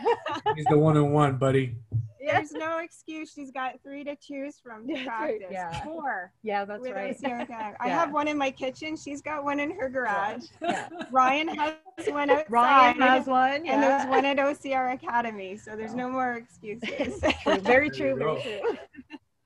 she's 0.57 0.65
the 0.67 0.79
one 0.79 0.97
on 0.97 1.13
one, 1.13 1.37
buddy. 1.37 1.77
Yeah. 2.21 2.37
There's 2.37 2.53
no 2.53 2.79
excuse. 2.79 3.31
She's 3.33 3.51
got 3.51 3.75
three 3.83 4.03
to 4.05 4.17
choose 4.17 4.59
from 4.59 4.87
to 4.89 5.05
practice. 5.05 5.49
Yeah. 5.51 5.85
Four. 5.85 6.33
Yeah, 6.43 6.65
that's 6.65 6.81
with 6.81 6.93
right. 6.93 7.15
OCR 7.19 7.43
Academy. 7.43 7.77
I 7.81 7.89
have 7.89 8.13
one 8.13 8.29
in 8.29 8.39
my 8.39 8.51
kitchen. 8.51 8.97
She's 8.97 9.21
got 9.21 9.45
one 9.45 9.61
in 9.61 9.71
her 9.79 9.91
garage. 9.91 10.45
Yeah. 10.63 10.89
Ryan 11.11 11.49
has 11.49 11.75
one 12.09 12.31
outside. 12.31 12.47
Ryan 12.51 13.01
has 13.03 13.27
one. 13.27 13.67
and 13.67 13.83
there's 13.83 14.07
one 14.07 14.25
at 14.25 14.39
OCR 14.39 14.95
Academy. 14.95 15.57
So 15.59 15.77
there's 15.77 15.95
no 15.95 16.09
more 16.09 16.35
excuses. 16.35 17.21
True. 17.43 17.59
Very 17.59 17.91
true. 17.91 18.17
Very 18.17 18.41
true. 18.43 18.77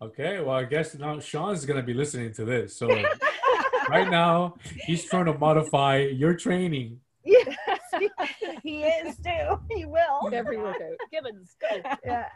Okay, 0.01 0.41
well 0.41 0.55
I 0.55 0.65
guess 0.65 0.95
now 0.95 1.19
Sean's 1.19 1.65
gonna 1.65 1.83
be 1.83 1.95
listening 1.95 2.33
to 2.35 2.45
this. 2.45 2.77
So 2.77 2.89
right 3.91 4.09
now 4.09 4.55
he's 4.87 5.05
trying 5.05 5.27
to 5.27 5.37
modify 5.37 5.99
your 5.99 6.35
training. 6.35 7.01
Yes, 7.25 7.57
he 8.63 8.85
is 8.85 9.17
too. 9.17 9.61
He 9.75 9.85
will. 9.85 10.33
Every 10.33 10.57
workout. 10.57 10.97
Gibbons, 11.11 11.57
go. 11.61 11.83
Yeah. 12.05 12.27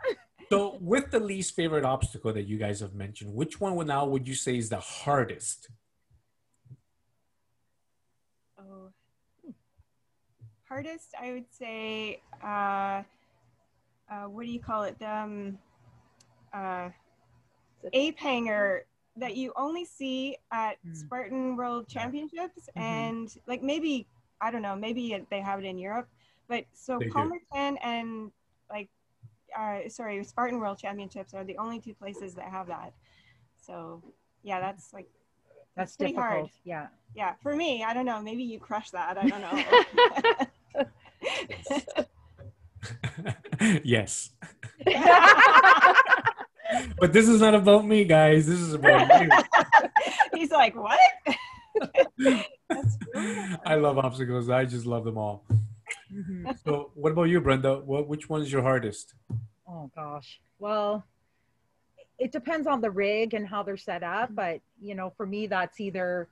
So 0.51 0.77
with 0.81 1.11
the 1.11 1.20
least 1.20 1.55
favorite 1.55 1.85
obstacle 1.85 2.33
that 2.33 2.48
you 2.48 2.59
guys 2.59 2.81
have 2.81 2.94
mentioned, 2.94 3.33
which 3.33 3.61
one 3.61 3.77
would 3.77 3.87
now 3.87 4.07
would 4.07 4.27
you 4.27 4.35
say 4.35 4.59
is 4.59 4.68
the 4.68 4.81
hardest? 4.81 5.70
Oh. 8.59 8.90
Hardest, 10.68 11.14
I 11.18 11.33
would 11.33 11.46
say, 11.51 12.20
uh, 12.42 13.03
uh, 14.11 14.25
what 14.29 14.44
do 14.44 14.53
you 14.53 14.61
call 14.61 14.83
it? 14.83 14.98
The 14.98 15.11
um, 15.11 15.59
uh, 16.53 16.90
ape 17.92 18.18
hanger 18.18 18.87
that 19.16 19.37
you 19.37 19.53
only 19.57 19.85
see 19.85 20.37
at 20.51 20.79
Mm. 20.87 20.97
Spartan 20.97 21.57
World 21.57 21.87
Championships, 21.88 22.68
Mhm. 22.77 22.81
and 22.83 23.37
like 23.47 23.62
maybe 23.62 24.07
I 24.40 24.51
don't 24.51 24.62
know, 24.62 24.75
maybe 24.75 25.25
they 25.31 25.40
have 25.40 25.61
it 25.61 25.64
in 25.64 25.79
Europe, 25.79 26.09
but 26.49 26.64
so 26.73 26.99
They 26.99 27.05
do. 27.07 27.12
Palmerton 27.12 27.79
and 27.83 28.33
like, 28.68 28.88
uh, 29.57 29.88
sorry, 29.88 30.25
Spartan 30.25 30.59
World 30.59 30.79
Championships 30.79 31.33
are 31.35 31.45
the 31.45 31.57
only 31.59 31.79
two 31.79 31.95
places 31.95 32.35
that 32.35 32.47
have 32.51 32.66
that. 32.66 32.92
So 33.57 34.03
yeah, 34.42 34.59
that's 34.61 34.92
like 34.92 35.09
That's 35.77 35.97
pretty 35.97 36.14
difficult. 36.14 36.38
hard. 36.40 36.51
Yeah. 36.64 36.88
yeah, 37.14 37.35
for 37.42 37.55
me, 37.55 37.85
I 37.85 37.95
don't 37.95 38.05
know. 38.07 38.21
Maybe 38.21 38.42
you 38.42 38.59
crush 38.59 38.90
that. 38.90 39.16
I 39.16 39.29
don't 39.29 39.40
know. 39.40 39.64
yes. 43.85 44.31
But 46.99 47.12
this 47.12 47.29
is 47.29 47.40
not 47.40 47.55
about 47.55 47.87
me, 47.87 48.05
guys. 48.05 48.47
This 48.47 48.61
is 48.61 48.75
about 48.75 49.23
you. 49.23 49.31
He's 50.35 50.51
like, 50.51 50.75
what? 50.75 50.99
That's. 52.68 52.99
I 53.66 53.77
love 53.77 53.99
obstacles. 53.99 54.49
I 54.51 54.64
just 54.64 54.87
love 54.87 55.05
them 55.05 55.18
all. 55.18 55.45
Mhm. 56.12 56.59
So, 56.64 56.90
what 56.95 57.12
about 57.12 57.25
you, 57.25 57.40
Brenda? 57.40 57.81
What 57.81 58.09
which 58.09 58.29
one 58.29 58.42
is 58.42 58.53
your 58.53 58.62
hardest? 58.62 59.14
Oh 59.68 59.90
gosh. 59.95 60.40
Well, 60.59 61.05
it 62.18 62.33
depends 62.33 62.66
on 62.66 62.81
the 62.81 62.90
rig 62.90 63.35
and 63.35 63.47
how 63.47 63.62
they're 63.62 63.77
set 63.77 64.03
up, 64.03 64.35
but 64.35 64.61
you 64.81 64.95
know, 64.95 65.12
for 65.16 65.27
me 65.27 65.47
that's 65.47 65.81
either 65.81 66.29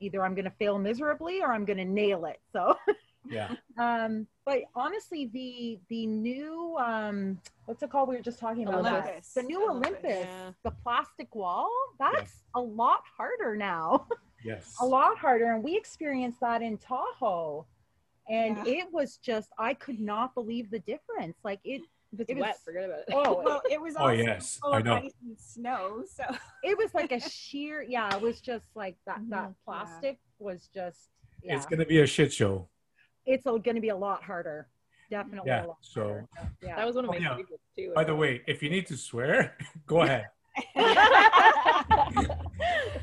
either 0.00 0.24
I'm 0.24 0.34
going 0.34 0.46
to 0.46 0.50
fail 0.58 0.78
miserably 0.78 1.40
or 1.42 1.52
I'm 1.52 1.64
going 1.64 1.76
to 1.78 1.84
nail 1.84 2.24
it. 2.24 2.40
So, 2.52 2.74
Yeah. 3.28 3.54
um 3.78 4.26
but 4.46 4.60
honestly 4.74 5.26
the 5.32 5.78
the 5.88 6.06
new 6.06 6.76
um 6.78 7.38
what's 7.66 7.82
it 7.82 7.90
called 7.90 8.08
we 8.08 8.16
were 8.16 8.22
just 8.22 8.38
talking 8.38 8.66
about 8.66 8.82
that. 8.84 9.02
Olympus. 9.04 9.34
the 9.34 9.42
new 9.42 9.68
Olympus, 9.68 9.88
olympus 10.04 10.26
yeah. 10.26 10.50
the 10.64 10.70
plastic 10.70 11.34
wall 11.34 11.70
that's 11.98 12.42
a 12.54 12.60
lot 12.60 13.02
harder 13.16 13.56
now 13.56 14.06
Yes. 14.44 14.74
a 14.80 14.86
lot 14.86 15.18
harder 15.18 15.52
and 15.52 15.62
we 15.62 15.76
experienced 15.76 16.40
that 16.40 16.62
in 16.62 16.78
tahoe 16.78 17.66
and 18.28 18.56
Yeah. 18.66 18.72
it 18.84 18.92
was 18.92 19.18
just 19.18 19.50
i 19.58 19.74
could 19.74 20.00
not 20.00 20.34
believe 20.34 20.70
the 20.70 20.78
difference 20.80 21.36
like 21.44 21.60
it 21.64 21.82
If 22.12 22.20
it's 22.20 22.30
It 22.30 22.34
was- 22.36 22.42
wet, 22.42 22.58
forget 22.64 22.84
about 22.86 22.98
it. 23.00 23.04
oh 23.12 23.42
Well, 23.44 23.62
it 23.70 23.80
was 23.80 23.94
Oh, 23.98 24.08
yes, 24.08 24.58
I 24.64 24.80
know. 24.82 24.94
ice 24.94 25.12
and 25.22 25.38
snow. 25.38 26.02
So 26.10 26.24
it 26.64 26.76
was 26.76 26.92
like 26.94 27.12
a 27.12 27.20
sheer 27.20 27.82
yeah 27.82 28.16
it 28.16 28.22
was 28.22 28.40
just 28.40 28.64
like 28.74 28.96
that 29.06 29.20
that 29.28 29.50
Mhm. 29.50 29.54
plastic 29.66 30.18
was 30.38 30.68
just 30.74 31.10
yeah 31.44 31.54
It's 31.56 31.66
gonna 31.66 31.84
be 31.86 32.00
a 32.00 32.06
shit 32.06 32.32
show. 32.32 32.66
It's 33.26 33.44
going 33.44 33.74
to 33.74 33.80
be 33.80 33.88
a 33.90 33.96
lot 33.96 34.22
harder 34.22 34.68
definitely 35.10 35.48
Yeah, 35.50 35.64
a 35.64 35.68
lot 35.68 35.76
so- 35.80 36.02
harder. 36.02 36.28
yeah 36.62 36.76
That 36.76 36.86
was 36.86 36.94
one 36.96 37.04
of 37.04 37.10
Oh, 37.10 37.14
my 37.14 37.18
yeah. 37.18 37.36
favorites 37.36 37.64
too. 37.76 37.92
By 37.94 38.04
the 38.04 38.14
way, 38.14 38.42
if 38.46 38.62
you 38.62 38.70
need 38.70 38.86
to 38.86 38.96
swear, 38.96 39.56
go 39.86 40.02
ahead. 40.02 40.26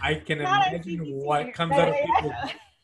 I 0.01 0.21
can 0.25 0.39
Not 0.39 0.67
imagine 0.73 0.99
what 1.25 1.53
comes 1.53 1.73
out 1.73 1.89
of 1.89 1.95
people. 1.95 2.33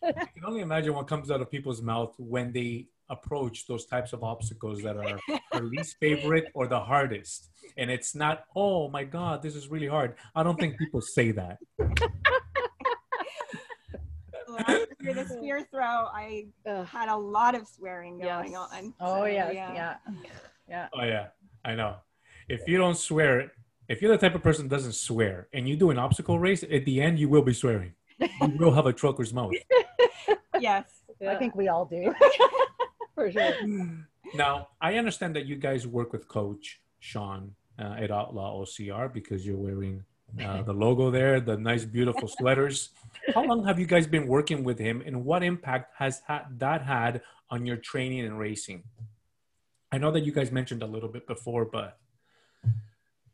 I 0.04 0.12
can 0.34 0.44
only 0.46 0.62
imagine 0.62 0.94
what 0.94 1.08
comes 1.08 1.32
out 1.32 1.42
of 1.42 1.50
people's 1.50 1.82
mouth 1.82 2.14
when 2.18 2.52
they 2.52 2.88
approach 3.10 3.68
those 3.68 3.86
types 3.86 4.12
of 4.14 4.24
obstacles 4.24 4.82
that 4.82 4.98
are 4.98 5.18
their 5.52 5.62
least 5.64 5.98
favorite 6.00 6.46
or 6.54 6.68
the 6.68 6.80
hardest. 6.80 7.50
And 7.78 7.90
it's 7.92 8.14
not, 8.16 8.44
oh 8.56 8.90
my 8.90 9.04
God, 9.04 9.42
this 9.42 9.56
is 9.56 9.68
really 9.70 9.88
hard. 9.88 10.16
I 10.36 10.44
don't 10.44 10.60
think 10.60 10.78
people 10.78 11.02
say 11.02 11.32
that. 11.32 11.58
Last 15.04 15.30
the 15.30 15.36
spear 15.38 15.68
throw, 15.72 15.82
I 15.84 16.46
Ugh. 16.66 16.86
had 16.86 17.10
a 17.10 17.16
lot 17.16 17.56
of 17.56 17.68
swearing 17.68 18.18
going 18.20 18.52
Yes. 18.54 18.68
on. 18.74 18.94
oh 19.00 19.20
So, 19.20 19.26
yes 19.26 19.52
yeah 19.54 19.96
yeah 20.70 20.88
Oh 20.94 21.04
yeah, 21.04 21.28
I 21.66 21.76
know. 21.76 21.96
If 22.48 22.68
you 22.68 22.78
don't 22.78 22.98
swear, 22.98 23.52
if 23.90 24.02
you're 24.02 24.12
the 24.12 24.18
type 24.18 24.36
of 24.36 24.42
person 24.44 24.68
that 24.68 24.76
doesn't 24.76 24.94
swear 24.96 25.48
and 25.54 25.68
you 25.68 25.76
do 25.76 25.90
an 25.92 25.98
obstacle 25.98 26.40
race, 26.40 26.64
at 26.64 26.86
the 26.86 27.02
end 27.02 27.20
you 27.20 27.30
will 27.30 27.42
be 27.42 27.54
swearing. 27.54 27.94
You 28.20 28.30
will 28.60 28.72
have 28.72 28.86
a 28.86 28.94
trucker's 28.94 29.34
mouth. 29.34 29.54
Yes. 30.60 30.86
i 31.28 31.36
think 31.36 31.56
we 31.56 31.68
all 31.68 31.86
do 31.86 32.14
for 33.16 33.32
sure. 33.32 33.54
Now, 34.36 34.70
I 34.82 34.96
understand 34.96 35.36
that 35.36 35.46
you 35.46 35.56
guys 35.56 35.86
work 35.88 36.12
with 36.12 36.28
Coach 36.28 36.82
Sean 37.00 37.54
uh, 37.80 37.96
at 38.00 38.10
Outlaw 38.12 38.62
OCR 38.62 39.12
because 39.14 39.46
you're 39.46 39.58
wearing 39.58 40.04
uh, 40.42 40.62
the 40.64 40.74
logo 40.74 41.12
there, 41.12 41.40
the 41.40 41.58
nice, 41.58 41.86
beautiful 41.86 42.28
sweaters. 42.28 42.90
How 43.36 43.44
long 43.46 43.66
have 43.66 43.80
you 43.80 43.86
guys 43.86 44.08
been 44.08 44.28
working 44.28 44.64
with 44.64 44.80
him, 44.80 45.02
and 45.06 45.24
what 45.26 45.44
impact 45.44 45.94
has 45.98 46.22
ha- 46.28 46.46
that 46.58 46.82
had 46.82 47.22
on 47.50 47.66
your 47.66 47.78
training 47.78 48.22
and 48.22 48.38
racing? 48.40 48.84
I 49.92 49.98
know 49.98 50.12
that 50.12 50.22
you 50.22 50.32
guys 50.32 50.52
mentioned 50.52 50.82
a 50.84 50.88
little 50.88 51.10
bit 51.10 51.28
before, 51.28 51.66
but 51.66 51.98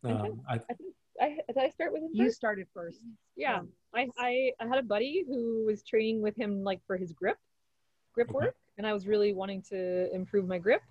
um, 0.04 0.42
I, 0.50 0.56
I 0.56 0.74
think 0.74 0.94
I 1.22 1.38
did 1.48 1.58
I 1.58 1.70
start 1.70 1.94
with 1.94 2.04
him. 2.04 2.10
You 2.14 2.26
first? 2.26 2.36
started 2.38 2.68
first. 2.74 3.00
Yeah, 3.36 3.62
I, 3.96 4.08
I 4.18 4.52
I 4.60 4.68
had 4.68 4.78
a 4.78 4.84
buddy 4.84 5.24
who 5.28 5.66
was 5.66 5.84
training 5.84 6.22
with 6.22 6.36
him 6.36 6.64
like 6.64 6.82
for 6.86 6.98
his 6.98 7.14
grip, 7.14 7.38
grip 8.14 8.30
Okay. 8.30 8.36
work, 8.48 8.56
and 8.78 8.86
I 8.86 8.94
was 8.94 9.08
really 9.08 9.34
wanting 9.34 9.62
to 9.70 10.14
improve 10.14 10.48
my 10.48 10.58
grip. 10.60 10.82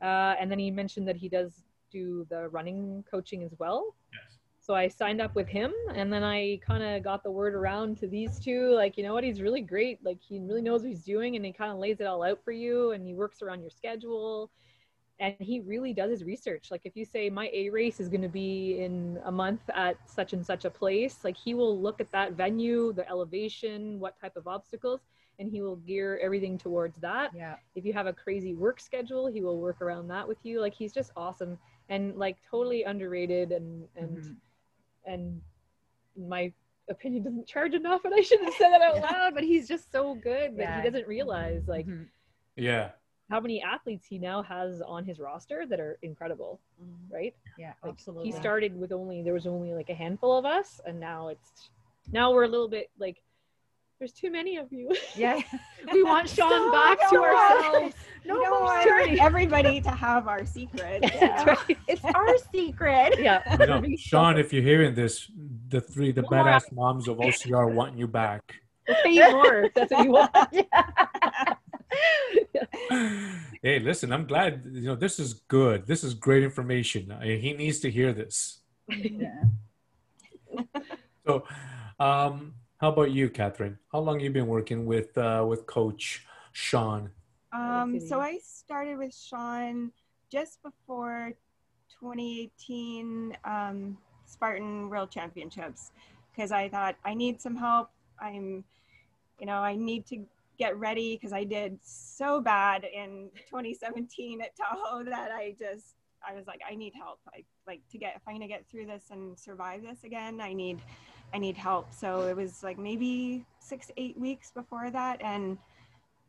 Uh, 0.00 0.34
and 0.40 0.50
then 0.50 0.58
he 0.58 0.70
mentioned 0.70 1.06
that 1.08 1.16
he 1.16 1.28
does 1.28 1.62
do 1.92 2.26
the 2.30 2.48
running 2.48 3.04
coaching 3.10 3.42
as 3.42 3.52
well. 3.58 3.94
yes. 4.14 4.29
So 4.70 4.76
I 4.76 4.86
signed 4.86 5.20
up 5.20 5.34
with 5.34 5.48
him, 5.48 5.72
and 5.96 6.12
then 6.12 6.22
I 6.22 6.60
kind 6.64 6.84
of 6.84 7.02
got 7.02 7.24
the 7.24 7.30
word 7.32 7.54
around 7.56 7.98
to 7.98 8.06
these 8.06 8.38
two. 8.38 8.72
Like, 8.72 8.96
you 8.96 9.02
know 9.02 9.12
what? 9.12 9.24
He's 9.24 9.42
really 9.42 9.62
great. 9.62 9.98
Like, 10.04 10.18
he 10.22 10.38
really 10.38 10.62
knows 10.62 10.82
what 10.82 10.90
he's 10.90 11.02
doing, 11.02 11.34
and 11.34 11.44
he 11.44 11.50
kind 11.50 11.72
of 11.72 11.78
lays 11.78 11.98
it 11.98 12.06
all 12.06 12.22
out 12.22 12.38
for 12.44 12.52
you, 12.52 12.92
and 12.92 13.04
he 13.04 13.12
works 13.12 13.42
around 13.42 13.62
your 13.62 13.70
schedule. 13.70 14.48
And 15.18 15.34
he 15.40 15.58
really 15.58 15.92
does 15.92 16.08
his 16.12 16.22
research. 16.22 16.70
Like, 16.70 16.82
if 16.84 16.96
you 16.96 17.04
say 17.04 17.28
my 17.28 17.50
A 17.52 17.68
race 17.68 17.98
is 17.98 18.08
going 18.08 18.22
to 18.22 18.28
be 18.28 18.78
in 18.78 19.18
a 19.24 19.32
month 19.32 19.62
at 19.74 19.96
such 20.08 20.34
and 20.34 20.46
such 20.46 20.64
a 20.64 20.70
place, 20.70 21.24
like 21.24 21.36
he 21.36 21.52
will 21.52 21.76
look 21.76 22.00
at 22.00 22.12
that 22.12 22.34
venue, 22.34 22.92
the 22.92 23.08
elevation, 23.08 23.98
what 23.98 24.20
type 24.20 24.36
of 24.36 24.46
obstacles, 24.46 25.00
and 25.40 25.50
he 25.50 25.62
will 25.62 25.76
gear 25.78 26.20
everything 26.22 26.56
towards 26.56 26.96
that 27.00 27.32
Yeah. 27.34 27.56
if 27.74 27.84
you 27.84 27.92
have 27.92 28.06
a 28.06 28.12
crazy 28.12 28.54
work 28.54 28.78
schedule 28.78 29.26
he 29.26 29.40
will 29.40 29.58
work 29.58 29.80
around 29.80 30.06
that 30.08 30.28
with 30.28 30.36
you 30.42 30.60
like 30.60 30.74
he's 30.74 30.92
just 30.92 31.12
awesome 31.16 31.56
and 31.88 32.14
like 32.16 32.36
totally 32.50 32.82
underrated 32.82 33.50
and 33.52 33.88
and 33.96 34.18
Mhm. 34.18 34.36
And 35.06 35.40
my 36.16 36.52
opinion 36.88 37.22
doesn't 37.22 37.46
charge 37.46 37.72
enough 37.74 38.04
and 38.04 38.12
i 38.14 38.20
shouldn't 38.20 38.46
have 38.46 38.54
said 38.54 38.70
that 38.70 38.82
out 38.82 39.00
loud 39.00 39.34
but 39.34 39.44
he's 39.44 39.68
just 39.68 39.90
so 39.92 40.14
good 40.14 40.56
that 40.56 40.62
Yeah. 40.62 40.82
he 40.82 40.90
doesn't 40.90 41.06
realize 41.06 41.68
like 41.68 41.86
Mhm. 41.86 42.08
Yeah. 42.56 42.90
how 43.30 43.38
many 43.40 43.62
athletes 43.62 44.06
he 44.06 44.18
now 44.18 44.42
has 44.42 44.82
on 44.82 45.04
his 45.04 45.20
roster 45.20 45.66
that 45.66 45.78
are 45.80 45.98
incredible 46.02 46.60
right 47.08 47.34
Yeah, 47.58 47.74
like 47.82 47.92
absolutely. 47.92 48.30
he 48.32 48.36
started 48.36 48.76
with 48.76 48.92
only 48.92 49.22
there 49.22 49.34
was 49.34 49.46
only 49.46 49.72
like 49.72 49.88
a 49.88 49.94
handful 49.94 50.36
of 50.36 50.44
us 50.44 50.80
and 50.84 50.98
now 50.98 51.28
it's 51.28 51.70
now 52.12 52.32
we're 52.32 52.44
a 52.44 52.48
little 52.48 52.68
bit 52.68 52.90
like 52.98 53.22
there's 54.00 54.12
too 54.12 54.30
many 54.30 54.56
of 54.56 54.72
you 54.72 54.90
Yeah. 55.14 55.38
we 55.92 56.02
want 56.02 56.28
sean 56.36 56.48
Stop, 56.70 56.72
back 56.72 57.10
to 57.10 57.16
ourselves 57.22 57.94
No, 58.24 58.34
No 58.34 58.40
don't 58.40 58.50
more 58.50 58.62
want 58.64 59.20
everybody 59.20 59.80
to 59.82 59.90
have 59.90 60.26
our 60.26 60.44
secret. 60.46 61.02
That's 61.20 61.46
right. 61.46 61.78
It's 61.86 62.04
our 62.04 62.36
secret. 62.52 63.20
yeah 63.20 63.56
You 63.60 63.66
know, 63.66 63.82
Sean, 63.98 64.38
if 64.38 64.52
you're 64.52 64.62
hearing 64.62 64.94
this, 64.94 65.30
the 65.68 65.80
three, 65.82 66.12
the 66.12 66.22
more 66.22 66.30
badass 66.32 66.72
moms 66.72 67.08
of 67.08 67.18
OCR 67.18 67.72
want 67.72 67.96
you 67.96 68.06
back. 68.08 68.42
We'll 68.88 68.96
pay 69.04 69.10
you 69.12 69.30
more 69.30 69.64
if 69.64 69.74
that's 69.74 69.92
what 69.92 70.04
you 70.04 70.10
want. 70.10 70.30
hey, 73.62 73.78
listen, 73.78 74.12
I'm 74.12 74.26
glad. 74.26 74.62
You 74.72 74.82
know, 74.88 74.96
this 74.96 75.18
is 75.18 75.34
good. 75.48 75.86
This 75.86 76.02
is 76.04 76.14
great 76.14 76.42
information. 76.42 77.12
Uh, 77.12 77.20
He 77.20 77.52
needs 77.52 77.80
to 77.80 77.90
hear 77.90 78.12
this. 78.12 78.60
Yeah. 78.88 79.42
So, 81.26 81.44
um, 82.00 82.54
how 82.80 82.88
about 82.88 83.10
you, 83.10 83.28
Catherine? 83.28 83.78
How 83.92 83.98
long 83.98 84.20
you 84.20 84.30
been 84.30 84.46
working 84.46 84.86
with 84.86 85.16
uh, 85.18 85.44
with 85.46 85.66
Coach 85.66 86.26
Sean? 86.52 87.10
Um, 87.52 88.00
so 88.00 88.20
I 88.20 88.38
started 88.42 88.96
with 88.96 89.14
Sean 89.14 89.92
just 90.32 90.62
before 90.62 91.34
2018 92.00 93.36
um, 93.44 93.98
Spartan 94.24 94.88
World 94.88 95.10
Championships 95.10 95.92
because 96.32 96.52
I 96.52 96.70
thought 96.70 96.96
I 97.04 97.12
need 97.12 97.42
some 97.42 97.54
help. 97.54 97.90
I'm, 98.18 98.64
you 99.38 99.46
know, 99.46 99.58
I 99.58 99.76
need 99.76 100.06
to 100.06 100.24
get 100.58 100.78
ready 100.78 101.16
because 101.16 101.34
I 101.34 101.44
did 101.44 101.78
so 101.82 102.40
bad 102.40 102.84
in 102.84 103.28
2017 103.50 104.40
at 104.40 104.56
Tahoe 104.56 105.04
that 105.04 105.30
I 105.32 105.54
just 105.58 105.96
I 106.26 106.34
was 106.34 106.46
like 106.46 106.60
I 106.66 106.74
need 106.76 106.94
help. 106.94 107.18
I 107.28 107.44
like 107.66 107.82
to 107.92 107.98
get 107.98 108.14
if 108.16 108.22
I'm 108.26 108.34
gonna 108.34 108.48
get 108.48 108.64
through 108.70 108.86
this 108.86 109.04
and 109.10 109.38
survive 109.38 109.82
this 109.82 110.04
again. 110.04 110.40
I 110.40 110.54
need 110.54 110.80
I 111.32 111.38
need 111.38 111.56
help. 111.56 111.92
So 111.92 112.22
it 112.28 112.36
was 112.36 112.62
like 112.62 112.78
maybe 112.78 113.44
six 113.58 113.90
eight 113.96 114.18
weeks 114.18 114.50
before 114.50 114.90
that 114.90 115.20
and. 115.22 115.58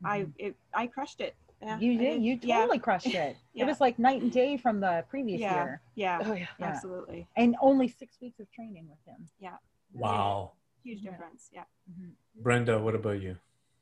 I 0.03 0.21
mm-hmm. 0.21 0.31
it, 0.39 0.55
I 0.73 0.87
crushed 0.87 1.21
it. 1.21 1.35
Yeah, 1.61 1.77
You 1.77 1.91
I 1.93 1.95
did. 1.97 2.23
You 2.23 2.39
Yeah. 2.41 2.61
totally 2.61 2.79
crushed 2.79 3.05
it. 3.05 3.37
Yeah. 3.53 3.65
It 3.65 3.67
was 3.67 3.79
like 3.79 3.99
night 3.99 4.21
and 4.23 4.31
day 4.31 4.57
from 4.57 4.79
the 4.79 5.05
previous 5.09 5.39
Yeah. 5.41 5.53
year, 5.53 5.81
Yeah, 5.93 6.19
Oh 6.25 6.33
yeah. 6.33 6.47
Yeah. 6.57 6.65
absolutely. 6.65 7.27
and 7.37 7.55
only 7.61 7.87
six 7.87 8.19
weeks 8.19 8.39
of 8.39 8.49
training 8.51 8.87
with 8.89 8.97
him. 9.05 9.27
Yeah. 9.39 9.57
Wow, 9.93 10.53
Huge 10.83 11.01
Yeah. 11.03 11.11
difference. 11.11 11.49
Yeah. 11.53 11.65
Mm-hmm. 11.91 12.41
Brenda, 12.41 12.79
what 12.79 12.95
about 12.95 13.21
you? 13.21 13.37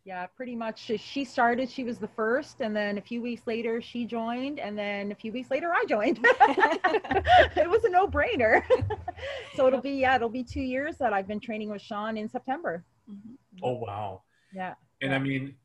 Yeah, 0.06 0.26
pretty 0.28 0.56
much. 0.56 0.92
She 0.98 1.26
started. 1.26 1.70
She 1.70 1.84
was 1.84 2.00
the 2.00 2.08
first, 2.08 2.62
and 2.62 2.76
then 2.76 2.98
a 2.98 3.02
few 3.02 3.22
weeks 3.22 3.46
later, 3.46 3.82
she 3.82 4.06
joined, 4.06 4.60
and 4.60 4.78
then 4.78 5.12
a 5.12 5.16
few 5.16 5.32
weeks 5.32 5.52
later, 5.52 5.72
I 5.74 5.84
joined. 5.88 6.20
it 6.24 7.70
was 7.70 7.84
a 7.84 7.90
no-brainer. 7.90 8.64
so 9.56 9.68
it'll 9.68 9.82
be 9.82 9.92
yeah, 9.92 10.16
it'll 10.16 10.30
be 10.30 10.44
two 10.44 10.62
years 10.62 10.98
that 10.98 11.12
I've 11.12 11.28
been 11.28 11.40
training 11.40 11.70
with 11.70 11.82
Sean 11.82 12.18
in 12.18 12.30
September. 12.30 12.86
Mm-hmm. 13.12 13.34
Oh 13.62 13.74
wow. 13.74 14.24
Yeah. 14.54 14.76
And 15.02 15.14
I 15.14 15.20
mean, 15.20 15.56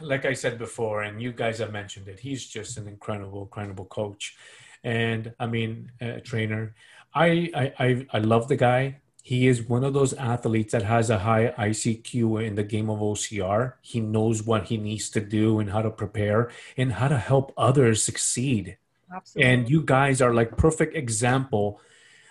like 0.00 0.24
I 0.24 0.32
said 0.32 0.58
before, 0.58 1.02
and 1.02 1.20
you 1.20 1.32
guys 1.32 1.58
have 1.58 1.72
mentioned 1.72 2.08
it, 2.08 2.18
he's 2.18 2.46
just 2.46 2.78
an 2.78 2.88
incredible, 2.88 3.42
incredible 3.42 3.84
coach, 3.84 4.34
and 4.82 5.32
I 5.38 5.46
mean, 5.46 5.92
a 6.00 6.20
trainer. 6.20 6.74
I 7.14 7.50
I 7.54 7.72
I, 7.78 8.06
I 8.14 8.18
love 8.18 8.48
the 8.48 8.56
guy. 8.56 9.00
He 9.24 9.46
is 9.46 9.62
one 9.62 9.84
of 9.84 9.94
those 9.94 10.12
athletes 10.12 10.72
that 10.72 10.82
has 10.82 11.08
a 11.08 11.20
high 11.20 11.54
ICQ 11.56 12.46
in 12.46 12.56
the 12.56 12.62
game 12.62 12.90
of 12.90 12.98
OCR. 12.98 13.72
He 13.80 13.98
knows 13.98 14.42
what 14.42 14.64
he 14.64 14.76
needs 14.76 15.08
to 15.16 15.20
do 15.22 15.60
and 15.60 15.70
how 15.70 15.80
to 15.80 15.88
prepare 15.88 16.50
and 16.76 16.92
how 16.92 17.08
to 17.08 17.16
help 17.16 17.50
others 17.56 18.02
succeed. 18.02 18.76
Absolutely. 19.10 19.50
And 19.50 19.70
you 19.70 19.80
guys 19.80 20.20
are 20.20 20.34
like 20.34 20.58
perfect 20.58 20.94
example 20.94 21.80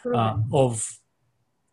uh, 0.05 0.37
of 0.53 0.99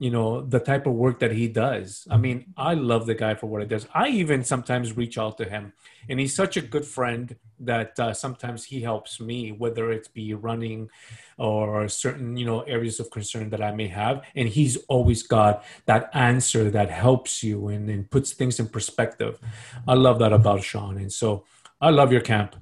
you 0.00 0.10
know 0.10 0.40
the 0.40 0.58
type 0.58 0.86
of 0.86 0.94
work 0.94 1.20
that 1.20 1.30
he 1.30 1.46
does. 1.46 2.08
I 2.10 2.16
mean 2.16 2.52
i 2.56 2.72
love 2.74 3.04
the 3.06 3.14
guy 3.14 3.34
for 3.34 3.46
what 3.46 3.60
he 3.60 3.68
does. 3.68 3.86
I 3.94 4.08
even 4.08 4.42
sometimes 4.42 4.96
reach 4.96 5.16
out 5.18 5.36
to 5.38 5.44
him 5.44 5.72
and 6.08 6.18
he's 6.18 6.34
such 6.34 6.56
a 6.56 6.62
good 6.62 6.86
friend 6.86 7.36
that 7.60 8.00
uh, 8.00 8.14
sometimes 8.14 8.64
he 8.64 8.80
helps 8.80 9.20
me 9.20 9.52
whether 9.52 9.92
it 9.92 10.08
be 10.14 10.32
running 10.32 10.88
or 11.36 11.86
certain 11.88 12.36
you 12.38 12.46
know 12.46 12.60
areas 12.62 12.98
of 12.98 13.10
concern 13.10 13.50
that 13.50 13.62
i 13.62 13.70
may 13.70 13.88
have 13.88 14.22
and 14.34 14.48
he's 14.48 14.76
always 14.88 15.22
got 15.22 15.62
that 15.84 16.08
answer 16.14 16.70
that 16.70 16.90
helps 16.90 17.42
you 17.42 17.68
and, 17.68 17.90
and 17.90 18.10
puts 18.10 18.32
things 18.32 18.58
in 18.58 18.66
perspective. 18.68 19.38
I 19.86 19.94
love 19.94 20.18
that 20.20 20.32
about 20.32 20.64
sean 20.64 20.96
and 20.96 21.12
so 21.12 21.44
i 21.78 21.90
love 21.90 22.10
your 22.10 22.22
camp 22.22 22.56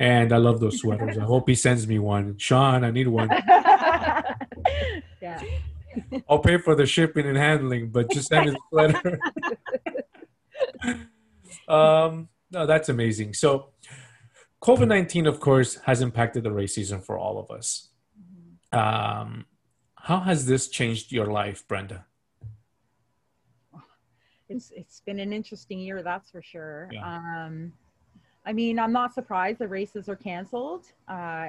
and 0.00 0.32
i 0.32 0.36
love 0.36 0.58
those 0.58 0.80
sweaters. 0.80 1.16
I 1.16 1.22
hope 1.22 1.48
he 1.48 1.54
sends 1.54 1.86
me 1.86 2.00
one. 2.00 2.38
Sean 2.38 2.82
i 2.82 2.90
need 2.90 3.06
one. 3.06 3.30
Yeah. 5.22 5.40
I'll 6.28 6.38
pay 6.38 6.58
for 6.58 6.74
the 6.74 6.86
shipping 6.86 7.26
and 7.26 7.36
handling, 7.36 7.90
but 7.90 8.10
just 8.10 8.28
send 8.28 8.46
me 8.46 8.52
the 8.52 8.76
letter. 8.76 9.20
um, 11.68 12.28
no, 12.50 12.66
that's 12.66 12.88
amazing. 12.88 13.34
So, 13.34 13.70
COVID 14.62 14.88
19, 14.88 15.26
of 15.26 15.40
course, 15.40 15.76
has 15.86 16.00
impacted 16.00 16.44
the 16.44 16.52
race 16.52 16.74
season 16.74 17.00
for 17.00 17.18
all 17.18 17.38
of 17.38 17.50
us. 17.50 17.90
Um, 18.72 19.46
how 19.96 20.20
has 20.20 20.46
this 20.46 20.68
changed 20.68 21.12
your 21.12 21.26
life, 21.26 21.66
Brenda? 21.68 22.06
it's 24.52 24.70
it's 24.76 25.00
been 25.00 25.18
an 25.18 25.32
interesting 25.32 25.78
year 25.78 26.02
that's 26.02 26.30
for 26.30 26.42
sure 26.42 26.88
Yeah. 26.92 27.04
um 27.04 27.72
i 28.44 28.52
mean 28.52 28.78
i'm 28.78 28.92
not 28.92 29.14
surprised 29.14 29.58
the 29.58 29.68
races 29.68 30.08
are 30.08 30.16
canceled 30.16 30.84
uh 31.08 31.48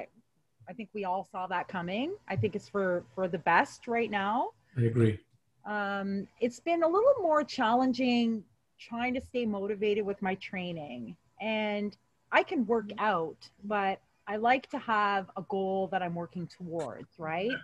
i 0.68 0.72
think 0.72 0.88
we 0.94 1.04
all 1.04 1.24
saw 1.30 1.46
that 1.46 1.68
coming. 1.68 2.14
I 2.28 2.36
think 2.36 2.54
it's 2.56 2.68
for 2.68 3.04
for 3.14 3.28
the 3.28 3.38
best 3.38 3.86
right 3.88 4.10
now. 4.10 4.50
I 4.76 4.82
agree. 4.82 5.18
um 5.66 6.26
it's 6.40 6.60
been 6.60 6.82
a 6.82 6.88
little 6.88 7.14
more 7.22 7.42
challenging 7.44 8.44
trying 8.78 9.14
to 9.14 9.20
stay 9.20 9.46
motivated 9.46 10.04
with 10.04 10.20
my 10.22 10.34
training. 10.36 11.16
And 11.40 11.96
i 12.32 12.42
can 12.42 12.66
work 12.66 12.90
out 12.98 13.48
but 13.64 14.00
i 14.26 14.36
like 14.36 14.68
to 14.70 14.78
have 14.78 15.30
a 15.36 15.42
goal 15.42 15.88
that 15.92 16.02
i'm 16.02 16.14
working 16.14 16.46
towards 16.46 17.12
right? 17.18 17.58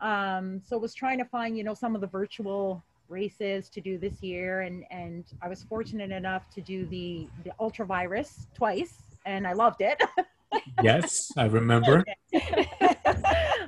Um 0.00 0.60
so 0.66 0.78
was 0.78 0.94
trying 0.94 1.18
to 1.18 1.24
find 1.24 1.56
you 1.58 1.64
know 1.64 1.74
some 1.74 1.94
of 1.94 2.00
the 2.00 2.06
virtual 2.06 2.82
races 3.08 3.68
to 3.70 3.80
do 3.80 3.98
this 3.98 4.22
year. 4.22 4.60
And 4.62 4.84
and 4.90 5.24
i 5.42 5.48
was 5.48 5.62
fortunate 5.64 6.12
enough 6.12 6.48
to 6.56 6.60
do 6.60 6.86
the 6.86 7.28
the 7.44 7.52
ultra 7.58 7.84
virus 7.86 8.46
twice 8.54 8.94
and 9.26 9.46
i 9.46 9.52
loved 9.52 9.80
it 9.80 10.00
Yes, 10.82 11.32
I 11.36 11.46
remember. 11.46 12.04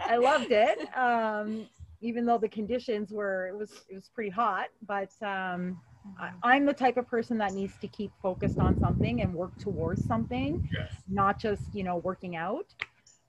i 0.09 0.17
loved 0.17 0.51
it 0.51 0.79
um 0.97 1.67
even 2.01 2.27
though 2.27 2.39
the 2.39 2.49
conditions 2.49 3.11
were 3.11 3.49
it 3.49 3.57
was 3.57 3.71
it 3.89 3.95
was 3.95 4.11
pretty 4.15 4.31
hot 4.31 4.67
but 4.87 5.11
um 5.23 5.81
I, 6.19 6.31
i'm 6.43 6.67
the 6.67 6.73
type 6.73 6.97
of 6.97 7.07
person 7.09 7.39
that 7.39 7.53
needs 7.55 7.73
to 7.81 7.89
keep 7.89 8.13
focused 8.23 8.59
on 8.59 8.79
something 8.81 9.23
and 9.23 9.33
work 9.35 9.57
towards 9.59 10.07
something 10.07 10.69
Yes. 10.73 10.93
not 11.09 11.39
just 11.39 11.63
you 11.75 11.85
know 11.85 11.97
working 11.97 12.37
out 12.37 12.67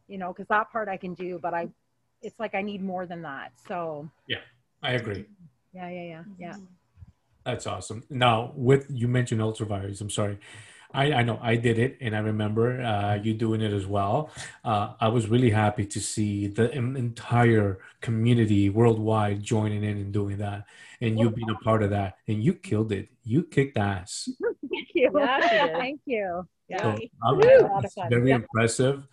you 0.08 0.18
know 0.18 0.34
because 0.34 0.48
that 0.48 0.72
part 0.72 0.90
i 0.90 0.98
can 0.98 1.14
do 1.14 1.40
but 1.42 1.54
i 1.54 1.70
it's 2.22 2.40
like 2.40 2.56
I 2.56 2.62
need 2.62 2.82
more 2.82 3.06
than 3.06 3.22
that. 3.24 3.52
So 3.68 4.10
yeah, 4.28 4.40
I 4.82 4.92
agree. 4.94 5.26
yeah, 5.74 5.90
yeah, 5.90 6.04
yeah, 6.04 6.24
yeah. 6.40 6.56
That's 7.46 7.66
awesome. 7.66 8.04
Now, 8.10 8.54
with 8.56 8.86
you 8.90 9.08
mentioned 9.08 9.42
ultravirus, 9.42 10.02
I'm 10.02 10.10
sorry. 10.10 10.40
I, 10.94 11.14
I 11.14 11.24
know 11.24 11.40
I 11.42 11.56
did 11.56 11.80
it, 11.80 11.98
and 12.02 12.16
I 12.16 12.20
remember 12.20 12.82
uh, 12.82 13.16
you 13.16 13.34
doing 13.34 13.62
it 13.62 13.72
as 13.74 13.86
well. 13.88 14.30
Uh, 14.64 14.94
I 15.00 15.08
was 15.08 15.28
really 15.28 15.50
happy 15.50 15.86
to 15.86 16.00
see 16.00 16.48
the 16.48 16.72
entire 16.72 17.80
community 18.02 18.70
worldwide 18.70 19.42
joining 19.42 19.84
in 19.84 19.98
and 19.98 20.12
doing 20.14 20.38
that, 20.38 20.66
and 21.00 21.18
you 21.20 21.30
being 21.30 21.50
a 21.50 21.56
part 21.64 21.84
of 21.84 21.90
that, 21.92 22.18
and 22.28 22.44
you 22.44 22.54
killed 22.54 22.92
it. 22.92 23.10
You 23.24 23.44
kicked 23.44 23.78
ass. 23.78 24.30
Thank 24.70 24.90
you. 24.94 25.12
Yeah, 25.16 25.42
she. 25.42 25.74
Thank 25.80 26.02
you. 26.06 26.48
Yeah. 26.68 26.82
So, 26.82 26.90
I'm- 27.24 27.38
Woo! 27.38 27.42
A 27.42 27.68
lot 27.68 27.80
of 27.80 27.86
it's 27.86 27.96
very 28.10 28.30
Yeah. 28.30 28.36
impressive. 28.36 29.08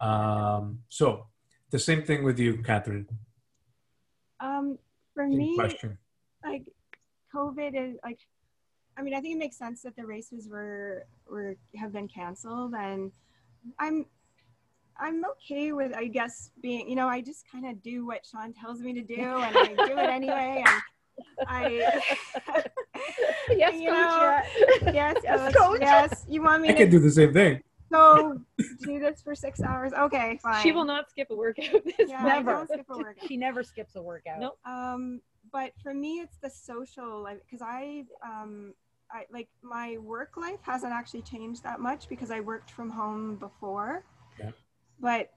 Um, 0.00 0.80
so, 0.88 1.26
the 1.70 1.78
same 1.78 2.02
thing 2.02 2.24
with 2.24 2.38
you, 2.38 2.62
Catherine. 2.62 3.08
Um, 4.40 4.78
for 5.14 5.24
Same 5.24 5.38
me, 5.38 5.56
question. 5.56 5.98
like 6.44 6.62
COVID 7.34 7.90
is 7.92 7.96
like, 8.04 8.18
I 8.98 9.02
mean, 9.02 9.14
I 9.14 9.20
think 9.20 9.34
it 9.34 9.38
makes 9.38 9.56
sense 9.56 9.82
that 9.82 9.96
the 9.96 10.06
races 10.06 10.48
were 10.48 11.04
were 11.28 11.56
have 11.76 11.92
been 11.92 12.08
canceled, 12.08 12.74
and 12.74 13.12
I'm 13.78 14.06
I'm 14.98 15.22
okay 15.32 15.72
with 15.72 15.94
I 15.94 16.06
guess 16.06 16.50
being 16.62 16.88
you 16.88 16.96
know 16.96 17.08
I 17.08 17.20
just 17.20 17.44
kind 17.50 17.66
of 17.66 17.82
do 17.82 18.06
what 18.06 18.24
Sean 18.24 18.52
tells 18.52 18.80
me 18.80 18.92
to 18.94 19.02
do, 19.02 19.20
and 19.22 19.56
I 19.56 19.74
do 19.86 19.98
it 19.98 20.08
anyway, 20.08 20.64
and 20.66 20.82
I 21.46 21.86
yes, 23.50 23.74
you 23.80 23.90
coach. 23.90 23.94
know, 23.94 24.38
yeah. 24.82 24.92
yes, 24.92 25.16
Yes, 25.24 25.54
coach, 25.54 25.54
coach. 25.54 25.78
yes, 25.80 26.24
you 26.28 26.42
want 26.42 26.62
me 26.62 26.70
I 26.70 26.72
can 26.72 26.86
to 26.86 26.90
do 26.92 26.98
the 26.98 27.10
same 27.10 27.32
thing. 27.32 27.62
go 27.92 28.40
do 28.84 28.98
this 28.98 29.20
for 29.22 29.34
six 29.34 29.60
hours? 29.62 29.92
Okay, 29.92 30.38
fine. 30.42 30.62
She 30.62 30.72
will 30.72 30.84
not 30.84 31.10
skip 31.10 31.28
a 31.30 31.36
workout. 31.36 31.66
This 31.84 32.08
Yeah, 32.08 32.22
I 32.24 32.36
Never. 32.36 32.52
don't 32.52 32.68
skip 32.68 32.86
a 32.88 32.96
workout. 32.96 33.24
She 33.28 33.36
never 33.36 33.62
skips 33.62 33.96
a 33.96 34.02
workout. 34.02 34.40
Nope. 34.40 34.58
Um, 34.64 35.20
but 35.52 35.72
for 35.82 35.94
me, 35.94 36.20
it's 36.20 36.36
the 36.38 36.50
social 36.50 37.22
life 37.22 37.38
because 37.44 37.62
I, 37.62 38.04
um, 38.24 38.74
I 39.10 39.24
like 39.32 39.48
my 39.62 39.98
work 39.98 40.36
life 40.36 40.60
hasn't 40.62 40.92
actually 40.92 41.22
changed 41.22 41.62
that 41.62 41.80
much 41.80 42.08
because 42.08 42.30
I 42.30 42.40
worked 42.40 42.70
from 42.70 42.90
home 42.90 43.36
before. 43.36 44.04
Yeah. 44.38 44.50
But 45.00 45.30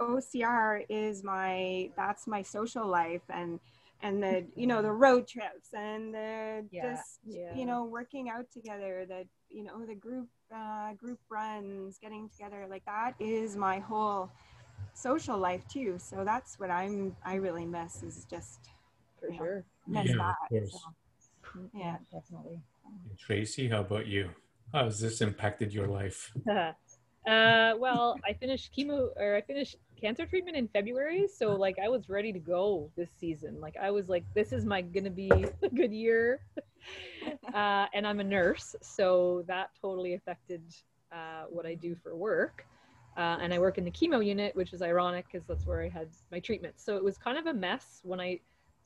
OCR 0.00 0.82
is 0.88 1.22
my 1.22 1.90
that's 1.96 2.26
my 2.26 2.42
social 2.42 2.86
life 2.86 3.22
and 3.30 3.60
and 4.02 4.22
the 4.22 4.44
you 4.56 4.66
know 4.66 4.82
the 4.82 4.90
road 4.92 5.26
trips 5.26 5.72
and 5.72 6.12
the 6.14 6.64
Yeah, 6.70 6.94
just 6.96 7.20
yeah. 7.24 7.54
you 7.54 7.64
know 7.64 7.84
working 7.84 8.28
out 8.28 8.50
together 8.52 9.06
the 9.08 9.26
you 9.48 9.62
know 9.64 9.84
the 9.86 9.94
group 9.94 10.28
uh, 10.54 10.92
group 10.94 11.18
runs 11.28 11.98
getting 11.98 12.28
together 12.28 12.66
like 12.68 12.84
that 12.86 13.14
is 13.20 13.56
my 13.56 13.78
whole 13.78 14.30
social 14.94 15.38
life 15.38 15.66
too 15.68 15.96
so 15.98 16.24
that's 16.24 16.58
what 16.58 16.70
i'm 16.70 17.16
i 17.24 17.34
really 17.34 17.64
miss 17.66 18.02
is 18.02 18.26
just 18.30 18.68
for 19.18 19.28
Yeah. 19.30 19.38
sure. 19.38 19.64
miss 19.88 20.08
Yeah, 20.10 20.16
that 20.16 20.36
of 20.52 20.70
so, 20.70 20.78
yeah 21.72 21.96
definitely. 22.12 22.60
Tracy, 23.18 23.68
how 23.68 23.80
about 23.80 24.06
you? 24.06 24.30
How 24.72 24.84
has 24.84 25.00
this 25.00 25.20
impacted 25.20 25.72
your 25.72 25.86
life? 25.86 26.32
uh, 26.48 26.74
well, 27.26 28.18
I 28.24 28.32
finished 28.32 28.74
chemo 28.76 29.08
or 29.16 29.36
I 29.36 29.40
finished 29.40 29.76
cancer 30.00 30.26
treatment 30.26 30.56
in 30.56 30.68
February, 30.68 31.26
so 31.28 31.54
like 31.54 31.78
I 31.82 31.88
was 31.88 32.08
ready 32.08 32.32
to 32.32 32.38
go 32.38 32.90
this 32.96 33.08
season. 33.18 33.60
Like 33.60 33.76
I 33.80 33.90
was 33.90 34.08
like, 34.08 34.24
this 34.34 34.52
is 34.52 34.66
my 34.66 34.82
gonna 34.82 35.10
be 35.10 35.30
a 35.62 35.68
good 35.68 35.92
year. 35.92 36.40
uh, 37.54 37.86
and 37.94 38.06
I'm 38.06 38.20
a 38.20 38.24
nurse, 38.24 38.76
so 38.82 39.44
that 39.46 39.70
totally 39.80 40.14
affected 40.14 40.62
uh, 41.12 41.44
what 41.48 41.66
I 41.66 41.74
do 41.74 41.96
for 42.02 42.14
work. 42.14 42.66
Uh, 43.16 43.38
and 43.40 43.54
I 43.54 43.60
work 43.60 43.78
in 43.78 43.84
the 43.84 43.92
chemo 43.92 44.24
unit, 44.24 44.56
which 44.56 44.72
is 44.72 44.82
ironic 44.82 45.26
because 45.30 45.46
that's 45.46 45.64
where 45.64 45.82
I 45.82 45.88
had 45.88 46.08
my 46.32 46.40
treatment. 46.40 46.74
So 46.78 46.96
it 46.96 47.04
was 47.04 47.16
kind 47.16 47.38
of 47.38 47.46
a 47.46 47.54
mess 47.54 48.00
when 48.02 48.20
I 48.20 48.40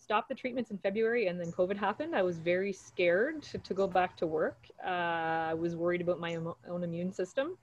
stopped 0.09 0.31
the 0.31 0.35
treatments 0.35 0.71
in 0.71 0.79
February 0.79 1.27
and 1.27 1.39
then 1.39 1.53
COVID 1.53 1.77
happened. 1.77 2.17
I 2.17 2.23
was 2.23 2.39
very 2.39 2.73
scared 2.73 3.43
to, 3.43 3.59
to 3.59 3.75
go 3.75 3.87
back 3.87 4.17
to 4.17 4.27
work. 4.27 4.57
Uh, 4.83 5.51
I 5.53 5.55
was 5.55 5.77
worried 5.77 6.01
about 6.01 6.19
my 6.19 6.39
own 6.67 6.83
immune 6.83 7.13
system. 7.13 7.59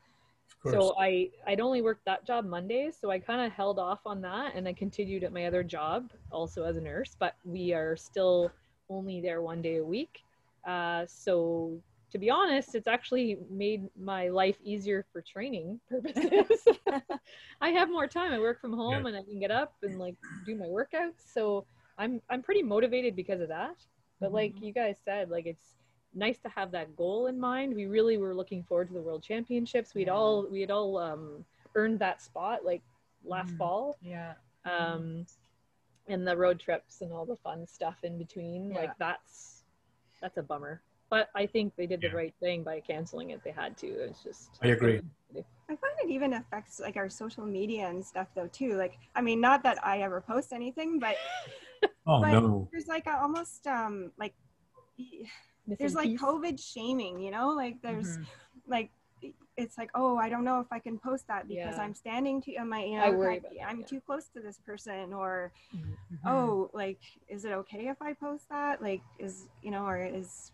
So 0.71 0.93
I 0.99 1.29
I'd 1.47 1.59
only 1.59 1.81
worked 1.81 2.05
that 2.05 2.25
job 2.25 2.45
Mondays, 2.45 2.95
so 2.99 3.09
I 3.09 3.17
kind 3.19 3.41
of 3.45 3.51
held 3.51 3.77
off 3.79 3.99
on 4.05 4.21
that, 4.21 4.55
and 4.55 4.67
I 4.67 4.73
continued 4.73 5.23
at 5.23 5.31
my 5.31 5.45
other 5.45 5.63
job 5.63 6.11
also 6.31 6.63
as 6.65 6.77
a 6.77 6.81
nurse. 6.81 7.15
But 7.19 7.35
we 7.43 7.73
are 7.73 7.95
still 7.95 8.51
only 8.89 9.21
there 9.21 9.41
one 9.41 9.61
day 9.61 9.77
a 9.77 9.83
week. 9.83 10.23
Uh, 10.67 11.05
so 11.07 11.79
to 12.11 12.17
be 12.19 12.29
honest, 12.31 12.73
it's 12.75 12.87
actually 12.87 13.37
made 13.49 13.81
my 13.99 14.29
life 14.29 14.57
easier 14.63 15.05
for 15.11 15.21
training 15.21 15.79
purposes. 15.89 16.67
I 17.61 17.69
have 17.69 17.89
more 17.89 18.07
time. 18.07 18.31
I 18.31 18.39
work 18.39 18.59
from 18.61 18.73
home, 18.73 19.01
Yeah. 19.03 19.07
and 19.09 19.17
I 19.17 19.23
can 19.23 19.39
get 19.39 19.51
up 19.51 19.73
and 19.83 19.99
like 19.99 20.15
do 20.45 20.55
my 20.55 20.65
workouts. 20.67 21.21
So 21.33 21.65
I'm 21.97 22.21
I'm 22.29 22.41
pretty 22.41 22.63
motivated 22.63 23.15
because 23.15 23.41
of 23.41 23.47
that. 23.49 23.75
But 24.19 24.31
like 24.33 24.61
you 24.61 24.71
guys 24.71 24.97
said, 25.03 25.29
like 25.29 25.45
it's 25.45 25.75
nice 26.13 26.37
to 26.39 26.49
have 26.49 26.71
that 26.71 26.95
goal 26.95 27.27
in 27.27 27.39
mind. 27.39 27.75
We 27.75 27.85
really 27.85 28.17
were 28.17 28.33
looking 28.33 28.63
forward 28.63 28.87
to 28.87 28.93
the 28.93 29.01
World 29.01 29.23
Championships. 29.23 29.93
We'd 29.93 30.07
Yeah. 30.07 30.13
all 30.13 30.47
we 30.49 30.61
had 30.61 30.71
all 30.71 30.97
um, 30.97 31.45
earned 31.75 31.99
that 31.99 32.21
spot 32.21 32.63
like 32.65 32.81
last 33.25 33.53
Mhm. 33.53 33.57
fall, 33.57 33.97
Yeah. 34.01 34.33
um, 34.65 35.25
and 36.07 36.25
the 36.27 36.37
road 36.37 36.59
trips 36.59 37.01
and 37.01 37.11
all 37.11 37.25
the 37.25 37.35
fun 37.35 37.65
stuff 37.67 38.03
in 38.03 38.17
between. 38.17 38.69
Yeah. 38.71 38.75
Like 38.81 38.97
that's 38.97 39.63
that's 40.21 40.37
a 40.37 40.43
bummer. 40.43 40.81
But 41.09 41.29
I 41.35 41.45
think 41.45 41.75
they 41.75 41.85
did 41.85 42.01
the 42.01 42.09
right 42.09 42.33
thing 42.39 42.63
by 42.63 42.79
canceling 42.79 43.29
it. 43.29 43.43
They 43.43 43.51
had 43.51 43.77
to. 43.77 43.87
It's 43.87 44.23
just 44.23 44.57
I 44.61 44.67
agree. 44.69 45.01
i 45.67 45.75
find 45.75 45.93
it 46.03 46.09
even 46.09 46.33
affects 46.33 46.79
like 46.79 46.95
our 46.95 47.09
social 47.09 47.43
media 47.45 47.87
and 47.89 48.05
stuff 48.05 48.27
though 48.35 48.47
too 48.47 48.75
like 48.77 48.99
i 49.15 49.19
mean 49.21 49.41
not 49.41 49.63
that 49.63 49.83
i 49.83 49.97
ever 50.03 50.21
post 50.21 50.53
anything 50.53 50.99
but 50.99 51.15
Oh 52.07 52.19
but 52.21 52.31
no. 52.33 52.69
there's 52.71 52.87
like 52.87 53.07
a, 53.07 53.17
almost 53.21 53.65
um 53.67 54.11
like 54.17 54.33
there's 55.79 55.95
like 55.95 56.11
covid 56.11 56.59
shaming 56.61 57.19
you 57.19 57.31
know 57.31 57.49
like 57.49 57.81
there's 57.81 58.17
Mhm. 58.17 58.25
like 58.67 58.91
it's 59.57 59.77
like 59.77 59.89
oh 59.95 60.17
i 60.17 60.29
don't 60.29 60.43
know 60.43 60.59
if 60.59 60.67
i 60.71 60.79
can 60.79 60.99
post 60.99 61.27
that 61.27 61.47
because 61.47 61.77
Yeah. 61.77 61.81
i'm 61.83 61.93
standing 61.95 62.41
too 62.41 62.53
am 62.57 62.73
i 62.73 62.83
you 62.83 62.97
know 62.97 63.03
I 63.05 63.09
if 63.09 63.15
worry 63.17 63.37
about 63.37 63.53
that, 63.53 63.67
i'm 63.69 63.79
yeah. 63.79 63.85
too 63.85 64.01
close 64.01 64.27
to 64.35 64.39
this 64.41 64.59
person 64.65 65.13
or 65.13 65.51
Mhm. 65.75 65.89
oh 66.27 66.69
like 66.73 66.99
is 67.27 67.45
it 67.45 67.51
okay 67.51 67.87
if 67.87 68.01
i 68.01 68.13
post 68.13 68.47
that 68.49 68.81
like 68.81 69.01
is 69.19 69.47
you 69.61 69.71
know 69.71 69.85
or 69.85 69.97
is 70.05 70.51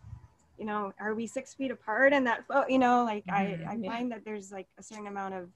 you 0.58 0.66
know 0.66 0.94
are 1.00 1.14
we 1.14 1.28
six 1.28 1.54
feet 1.54 1.72
apart 1.72 2.14
and 2.14 2.26
that 2.28 2.46
pho- 2.48 2.68
you 2.70 2.80
know 2.80 3.04
like 3.04 3.26
Mhm. 3.28 3.34
i 3.34 3.42
i 3.42 3.76
Mm-hmm. 3.76 3.84
Yeah. 3.84 3.92
find 3.92 4.12
that 4.12 4.24
there's 4.24 4.52
like 4.52 4.68
a 4.80 4.84
certain 4.84 5.08
amount 5.08 5.34
of 5.34 5.50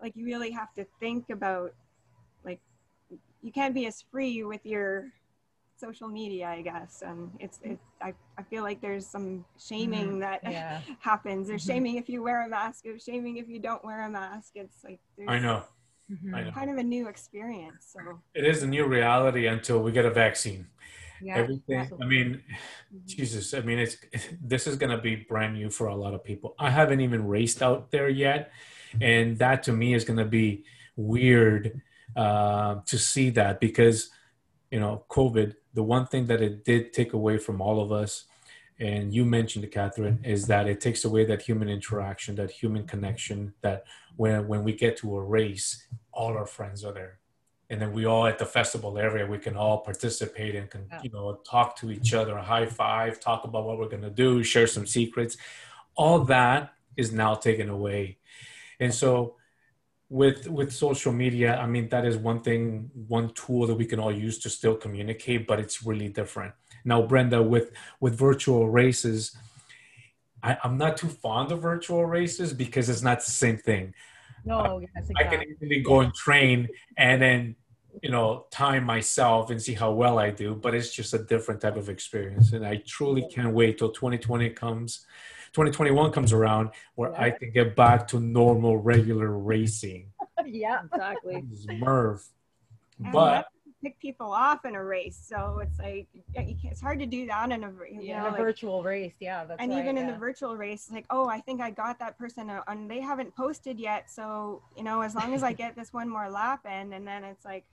like 0.00 0.16
you 0.16 0.24
really 0.24 0.50
have 0.50 0.72
to 0.74 0.84
think 1.00 1.28
about 1.30 1.66
like 1.66 1.74
you 3.42 3.52
can't 3.52 3.74
be 3.74 3.86
as 3.86 4.02
free 4.10 4.42
with 4.44 4.64
your 4.64 5.08
social 5.76 6.06
media 6.08 6.46
i 6.48 6.62
guess 6.62 7.02
and 7.04 7.30
it's 7.40 7.58
it 7.62 7.78
i, 8.00 8.14
I 8.38 8.42
feel 8.44 8.62
like 8.62 8.80
there's 8.80 9.06
some 9.06 9.44
shaming 9.58 10.20
that 10.20 10.40
Yeah. 10.48 10.80
happens 11.00 11.48
there's 11.48 11.64
Mhm. 11.64 11.72
shaming 11.72 11.96
if 11.96 12.08
you 12.08 12.22
wear 12.22 12.44
a 12.46 12.48
mask 12.48 12.84
there's 12.84 13.02
shaming 13.02 13.38
if 13.38 13.48
you 13.48 13.58
don't 13.58 13.84
wear 13.84 14.02
a 14.06 14.10
mask 14.10 14.52
it's 14.54 14.84
like 14.84 15.00
there's 15.16 15.28
I 15.28 15.38
know. 15.40 15.64
Mhm. 16.10 16.34
I 16.34 16.44
know. 16.44 16.50
kind 16.52 16.70
of 16.70 16.76
a 16.76 16.82
new 16.82 17.08
experience 17.08 17.86
so 17.92 18.20
It 18.34 18.44
is 18.44 18.62
a 18.62 18.66
new 18.66 18.86
reality 18.86 19.46
until 19.46 19.82
we 19.82 19.90
get 19.92 20.04
a 20.04 20.10
vaccine. 20.10 20.66
Yeah. 21.20 21.36
Everything. 21.36 21.76
I 21.78 21.80
absolutely. 21.82 22.06
mean, 22.08 22.42
Jesus. 23.06 23.54
I 23.54 23.60
mean, 23.60 23.78
it's 23.78 23.96
this 24.52 24.66
is 24.66 24.74
gonna 24.76 25.00
be 25.00 25.14
brand 25.14 25.54
new 25.54 25.70
for 25.70 25.86
a 25.86 25.94
lot 25.94 26.14
of 26.14 26.24
people. 26.24 26.54
I 26.58 26.68
haven't 26.70 27.00
even 27.00 27.28
raced 27.28 27.62
out 27.62 27.92
there 27.92 28.08
yet, 28.08 28.50
and 29.00 29.38
that 29.38 29.62
to 29.66 29.72
me 29.72 29.94
is 29.94 30.04
gonna 30.04 30.24
be 30.24 30.64
weird 30.96 31.80
uh, 32.16 32.76
to 32.86 32.98
see 32.98 33.30
that 33.30 33.60
because 33.60 34.10
you 34.70 34.80
know 34.80 35.04
COVID. 35.08 35.54
The 35.74 35.82
one 35.82 36.06
thing 36.06 36.26
that 36.26 36.42
it 36.42 36.64
did 36.64 36.92
take 36.92 37.14
away 37.14 37.38
from 37.38 37.62
all 37.62 37.80
of 37.80 37.92
us, 37.92 38.24
and 38.78 39.12
you 39.12 39.24
mentioned 39.24 39.64
it, 39.64 39.72
Catherine, 39.72 40.20
is 40.22 40.46
that 40.48 40.68
it 40.68 40.82
takes 40.82 41.04
away 41.06 41.24
that 41.24 41.40
human 41.40 41.70
interaction, 41.70 42.34
that 42.36 42.50
human 42.50 42.86
connection. 42.86 43.54
That 43.62 43.84
when 44.16 44.48
when 44.48 44.64
we 44.64 44.74
get 44.74 44.96
to 44.98 45.16
a 45.16 45.22
race, 45.22 45.86
all 46.12 46.36
our 46.36 46.46
friends 46.46 46.84
are 46.84 46.92
there 46.92 47.18
and 47.72 47.80
then 47.80 47.92
we 47.94 48.04
all 48.04 48.26
at 48.26 48.38
the 48.38 48.44
festival 48.44 48.98
area 48.98 49.26
we 49.26 49.38
can 49.38 49.56
all 49.56 49.78
participate 49.78 50.54
and 50.54 50.70
can 50.70 50.86
you 51.02 51.10
know 51.10 51.40
talk 51.48 51.74
to 51.74 51.90
each 51.90 52.12
other 52.12 52.36
high 52.36 52.66
five 52.66 53.18
talk 53.18 53.44
about 53.44 53.64
what 53.64 53.78
we're 53.78 53.88
going 53.88 54.02
to 54.02 54.10
do 54.10 54.44
share 54.44 54.66
some 54.66 54.86
secrets 54.86 55.36
all 55.96 56.20
that 56.20 56.74
is 56.96 57.12
now 57.12 57.34
taken 57.34 57.70
away 57.70 58.18
and 58.78 58.92
so 58.94 59.36
with 60.20 60.40
with 60.56 60.70
social 60.86 61.12
media 61.24 61.50
i 61.64 61.66
mean 61.74 61.86
that 61.88 62.04
is 62.04 62.16
one 62.30 62.40
thing 62.46 62.90
one 63.08 63.28
tool 63.40 63.66
that 63.66 63.78
we 63.82 63.86
can 63.92 63.98
all 63.98 64.14
use 64.26 64.36
to 64.44 64.48
still 64.58 64.76
communicate 64.84 65.46
but 65.46 65.58
it's 65.58 65.76
really 65.90 66.08
different 66.20 66.52
now 66.84 67.00
brenda 67.00 67.40
with 67.42 67.68
with 68.00 68.14
virtual 68.28 68.64
races 68.68 69.20
I, 70.42 70.50
i'm 70.64 70.76
not 70.76 70.92
too 70.98 71.08
fond 71.08 71.50
of 71.52 71.62
virtual 71.62 72.04
races 72.04 72.52
because 72.52 72.90
it's 72.90 73.04
not 73.10 73.18
the 73.24 73.34
same 73.44 73.58
thing 73.68 73.94
No, 74.44 74.80
yes, 74.80 75.08
I 75.16 75.24
can 75.24 75.42
easily 75.48 75.80
go 75.80 76.00
and 76.00 76.12
train 76.14 76.68
and 76.96 77.22
then, 77.22 77.56
you 78.02 78.10
know, 78.10 78.46
time 78.50 78.84
myself 78.84 79.50
and 79.50 79.62
see 79.62 79.74
how 79.74 79.92
well 79.92 80.18
I 80.18 80.30
do. 80.30 80.54
But 80.54 80.74
it's 80.74 80.92
just 80.92 81.14
a 81.14 81.22
different 81.32 81.60
type 81.60 81.76
of 81.76 81.88
experience. 81.88 82.52
And 82.52 82.66
I 82.66 82.82
truly 82.86 83.24
can't 83.32 83.54
wait 83.54 83.78
till 83.78 83.90
2020 83.90 84.50
comes, 84.50 85.06
2021 85.52 86.12
comes 86.12 86.32
around 86.32 86.70
where 86.94 87.18
I 87.18 87.30
can 87.30 87.50
get 87.52 87.76
back 87.76 88.08
to 88.08 88.20
normal, 88.20 88.78
regular 88.78 89.30
racing. 89.38 90.10
yeah. 90.46 90.80
exactly. 90.84 91.42
Merv. 91.78 92.24
And 93.02 93.12
but 93.12 93.46
pick 93.82 93.98
people 93.98 94.32
off 94.32 94.64
in 94.64 94.74
a 94.74 94.82
race. 94.82 95.22
So 95.28 95.60
it's 95.62 95.78
like 95.78 96.06
you 96.14 96.22
can't, 96.34 96.56
it's 96.64 96.80
hard 96.80 96.98
to 97.00 97.06
do 97.06 97.26
that 97.26 97.50
in 97.50 97.64
a 97.64 97.68
you 97.90 98.00
Yeah, 98.00 98.20
know, 98.22 98.28
in 98.28 98.34
a 98.34 98.36
like- 98.36 98.40
virtual 98.40 98.82
race, 98.82 99.14
yeah. 99.20 99.44
That's 99.44 99.60
and 99.60 99.72
right, 99.72 99.80
even 99.80 99.98
in 99.98 100.06
the 100.06 100.16
virtual 100.16 100.56
race, 100.56 100.88
like 100.90 101.06
oh, 101.10 101.28
I 101.28 101.40
think 101.40 101.60
I 101.60 101.70
got 101.70 101.98
that 101.98 102.16
person, 102.16 102.48
uh, 102.48 102.62
and 102.68 102.90
they 102.90 103.00
haven't 103.00 103.34
posted 103.34 103.78
yet. 103.78 104.10
So 104.10 104.62
you 104.76 104.84
know, 104.84 105.02
as 105.02 105.14
long 105.14 105.34
as 105.34 105.42
I 105.42 105.52
get 105.62 105.76
this 105.76 105.92
one 105.92 106.08
more 106.08 106.30
lap 106.30 106.64
in, 106.66 106.92
and 106.92 107.06
then 107.06 107.24
it's 107.24 107.44
like. 107.44 107.64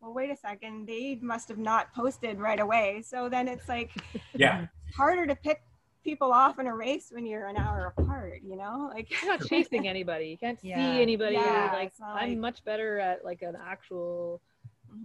Well, 0.00 0.14
wait 0.14 0.30
a 0.30 0.36
second. 0.36 0.86
They 0.86 1.18
must 1.20 1.48
have 1.48 1.58
not 1.58 1.92
posted 1.92 2.38
right 2.38 2.60
away. 2.60 3.02
So 3.04 3.28
then 3.28 3.48
it's 3.48 3.68
like 3.68 3.90
yeah, 4.32 4.68
harder 4.96 5.26
to 5.26 5.34
pick 5.34 5.60
people 6.08 6.32
off 6.32 6.58
in 6.58 6.66
a 6.66 6.74
race 6.74 7.08
when 7.12 7.26
you're 7.26 7.46
an 7.48 7.56
hour 7.56 7.92
apart. 7.96 8.40
You 8.42 8.56
know, 8.56 8.90
like 8.94 9.10
You're 9.10 9.32
not 9.32 9.46
chasing 9.52 9.86
anybody. 9.86 10.26
You 10.28 10.38
can't 10.38 10.58
Yeah. 10.62 10.76
see 10.76 11.02
anybody. 11.02 11.34
Yeah, 11.34 11.70
like 11.74 11.88
it's 11.88 12.00
I'm 12.00 12.30
like- 12.30 12.38
much 12.38 12.64
better 12.64 12.98
at 12.98 13.24
like 13.24 13.42
an 13.42 13.56
actual. 13.72 14.40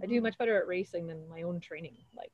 I 0.02 0.06
do 0.06 0.16
mm-hmm. 0.16 0.24
much 0.24 0.38
better 0.38 0.56
at 0.58 0.66
racing 0.66 1.08
than 1.08 1.20
my 1.30 1.42
own 1.42 1.60
training. 1.60 1.98
Like 2.16 2.32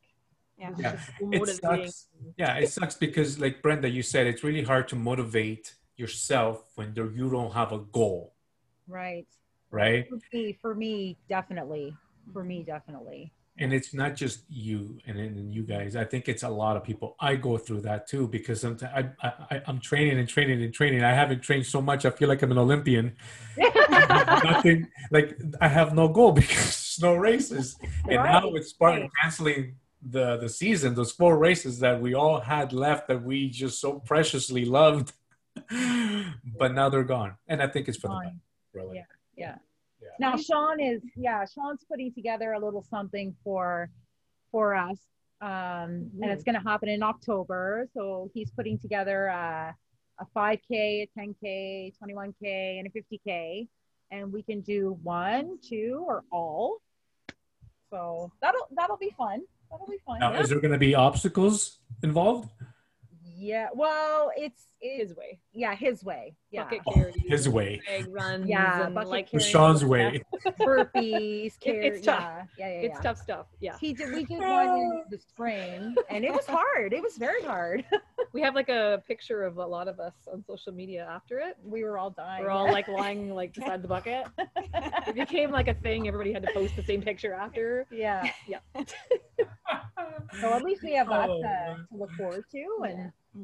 Yeah. 0.60 0.74
yeah. 0.78 1.00
It 1.20 1.48
sucks. 1.62 2.08
Yeah, 2.38 2.58
it 2.58 2.70
sucks 2.70 2.96
because, 2.96 3.40
like 3.40 3.56
Brenda, 3.64 3.90
you 3.90 4.04
said, 4.04 4.28
it's 4.28 4.44
really 4.44 4.64
hard 4.72 4.88
to 4.90 4.96
motivate 4.96 5.74
yourself 5.96 6.56
when 6.76 6.94
there, 6.94 7.10
you 7.20 7.30
don't 7.32 7.54
have 7.54 7.72
a 7.72 7.80
goal, 7.80 8.36
Right. 8.88 9.28
right? 9.72 10.08
For 10.08 10.20
me, 10.32 10.54
for 10.62 10.76
me, 10.76 11.18
definitely. 11.28 11.96
For 12.34 12.44
me, 12.44 12.64
definitely. 12.64 13.34
And 13.62 13.74
it's 13.74 13.93
not 13.93 14.16
just 14.16 14.43
you 14.49 14.97
and, 15.05 15.20
and 15.20 15.53
you 15.53 15.64
guys. 15.64 15.95
I 15.95 16.05
think 16.05 16.30
it's 16.30 16.43
a 16.43 16.49
lot 16.49 16.78
of 16.78 16.84
people. 16.84 17.16
I 17.20 17.36
go 17.36 17.57
through 17.57 17.82
that 17.82 18.07
too 18.07 18.28
because 18.28 18.62
sometimes 18.62 19.12
I, 19.22 19.34
I, 19.51 19.62
I'm 19.68 19.80
training 19.80 20.18
and 20.18 20.28
training 20.30 20.64
and 20.64 20.74
training. 20.74 21.03
I 21.03 21.12
haven't 21.14 21.41
trained 21.41 21.66
so 21.66 21.82
much. 21.82 22.05
I 22.05 22.10
feel 22.10 22.30
like 22.30 22.41
I'm 22.41 22.51
an 22.51 22.57
Olympian. 22.57 23.16
Nothing 23.57 24.88
like 25.12 25.38
I 25.60 25.68
have 25.68 25.93
no 25.93 26.07
goal 26.07 26.32
because 26.41 26.55
there's 26.57 26.99
no 27.01 27.16
races. 27.16 27.76
And 28.05 28.24
now 28.24 28.43
Right, 28.43 28.53
with 28.53 28.68
Spartan 28.68 29.01
right. 29.01 29.12
canceling 29.22 29.76
the 30.01 30.38
the 30.38 30.47
season, 30.49 30.95
those 30.95 31.12
four 31.12 31.38
races 31.38 31.80
that 31.80 31.99
we 32.01 32.14
all 32.14 32.39
had 32.39 32.72
left 32.72 33.07
that 33.10 33.22
we 33.24 33.49
just 33.49 33.82
so 33.82 33.99
preciously 33.99 34.64
loved, 34.64 35.12
but 36.57 36.74
now 36.74 36.88
they're 36.89 37.03
gone. 37.03 37.36
And 37.47 37.62
I 37.62 37.68
think 37.68 37.88
it's 37.89 37.97
for 37.97 38.07
the 38.07 38.14
Gone. 38.14 38.24
best, 38.24 38.36
really. 38.74 38.95
Yeah. 38.95 39.03
Yeah. 39.36 39.55
Yeah. 40.20 40.32
Now 40.32 40.38
Sean 40.38 40.80
is 40.80 41.02
yeah, 41.16 41.46
Sean's 41.46 41.84
putting 41.90 42.14
together 42.14 42.54
a 42.54 42.60
little 42.60 42.84
something 42.84 43.36
for 43.44 43.90
for 44.52 44.76
us. 44.76 44.98
Um, 45.42 46.12
and 46.22 46.26
it's 46.26 46.44
going 46.44 46.56
to 46.56 46.62
happen 46.62 46.90
in 46.90 47.02
October. 47.02 47.88
So 47.94 48.30
he's 48.34 48.52
putting 48.52 48.78
together 48.78 49.28
a, 49.28 49.74
a 50.20 50.26
5K, 50.36 50.60
a 50.72 51.10
10K, 51.18 51.94
21K, 52.04 52.80
and 52.80 52.88
a 52.88 52.90
50K. 52.90 53.68
And 54.12 54.34
we 54.34 54.44
can 54.44 54.62
do 54.62 54.98
one, 55.02 55.60
two, 55.68 56.04
or 56.06 56.24
all. 56.32 56.82
So 57.90 58.32
that'll 58.42 58.68
that'll 58.76 58.98
be 58.98 59.14
fun. 59.18 59.42
That'll 59.72 59.88
be 59.88 60.00
fun. 60.06 60.20
Now, 60.20 60.34
yeah. 60.34 60.42
is 60.42 60.50
there 60.50 60.60
going 60.60 60.74
to 60.74 60.80
be 60.80 60.96
obstacles 60.96 61.80
involved? 62.04 62.50
yeah. 63.38 63.68
Well, 63.74 64.32
it's 64.36 64.64
it's 64.82 65.10
his 65.10 65.18
way. 65.18 65.40
yeah 65.54 65.76
his 65.76 66.04
way. 66.04 66.36
Yeah. 66.52 66.64
Bucket 66.64 66.80
Oh, 66.88 66.92
carries, 66.94 67.16
his 67.28 67.48
way. 67.50 67.80
bag 67.86 68.08
runs, 68.10 68.48
Yeah, 68.50 68.90
bucket 68.90 69.10
like 69.10 69.26
With 69.32 69.42
carries. 69.44 69.46
Sean's 69.46 69.86
way. 69.86 70.24
Burpees. 70.60 71.60
Carry, 71.60 71.88
it's 71.88 72.06
tough. 72.06 72.22
Yeah. 72.58 72.68
Yeah. 72.68 72.68
Yeah. 72.82 72.88
it's 72.88 73.00
tough 73.02 73.18
stuff. 73.18 73.46
Yeah, 73.60 73.76
He 73.80 73.94
did. 73.94 74.12
We 74.14 74.24
did 74.26 74.40
one 74.40 74.68
in 74.68 75.04
the 75.12 75.18
spring, 75.20 75.96
and 76.10 76.26
it 76.26 76.32
was 76.34 76.46
hard. 76.48 76.94
It 76.94 77.04
was 77.04 77.18
very 77.18 77.44
hard. 77.44 77.86
we 78.34 78.42
have 78.42 78.56
like 78.56 78.70
a 78.70 79.04
picture 79.08 79.44
of 79.44 79.58
a 79.58 79.66
lot 79.66 79.88
of 79.88 80.00
us 80.00 80.14
on 80.32 80.44
social 80.44 80.74
media 80.74 81.08
after 81.12 81.38
it. 81.40 81.58
We 81.64 81.84
were 81.84 81.98
all 82.00 82.10
dying. 82.10 82.44
We're 82.44 82.50
all 82.52 82.72
like 82.72 82.88
lying 82.88 83.34
like 83.36 83.54
beside 83.54 83.82
the 83.84 83.88
bucket. 83.88 84.26
It 85.08 85.16
became 85.16 85.52
like 85.52 85.68
a 85.68 85.74
thing. 85.76 86.08
Everybody 86.08 86.34
had 86.34 86.44
to 86.44 86.54
post 86.54 86.76
the 86.76 86.84
same 86.84 87.02
picture 87.02 87.34
after. 87.34 87.86
yeah. 87.92 88.32
Yeah. 88.48 88.60
So 90.42 90.54
at 90.54 90.64
least 90.64 90.84
we 90.84 90.94
have 90.94 91.10
that 91.10 91.30
Oh, 91.30 91.42
to, 91.42 91.88
to 91.92 91.98
look 91.98 92.12
forward 92.14 92.44
to, 92.52 92.66
and 92.88 93.12
mm-hmm. 93.38 93.44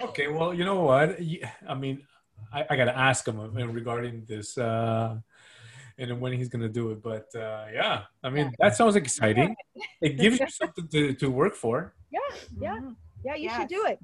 Okay, 0.00 0.28
well, 0.28 0.52
you 0.52 0.64
know 0.64 0.82
what? 0.82 1.18
I 1.68 1.74
mean, 1.74 2.02
I, 2.52 2.64
I 2.70 2.76
got 2.76 2.86
to 2.86 2.96
ask 2.96 3.26
him 3.26 3.40
uh, 3.40 3.48
regarding 3.48 4.24
this 4.26 4.58
uh, 4.58 5.16
and 5.98 6.20
when 6.20 6.32
he's 6.32 6.48
going 6.48 6.62
to 6.62 6.68
do 6.68 6.90
it. 6.90 7.02
But 7.02 7.26
uh, 7.34 7.66
yeah, 7.72 8.02
I 8.22 8.30
mean, 8.30 8.52
that 8.58 8.76
sounds 8.76 8.96
exciting. 8.96 9.54
It 10.00 10.18
gives 10.18 10.38
you 10.40 10.48
something 10.48 10.88
to, 10.88 11.14
to 11.14 11.30
work 11.30 11.54
for. 11.54 11.94
yeah, 12.10 12.20
yeah, 12.60 12.80
yeah. 13.24 13.34
You 13.34 13.50
should 13.50 13.68
do 13.68 13.84
it. 13.86 13.98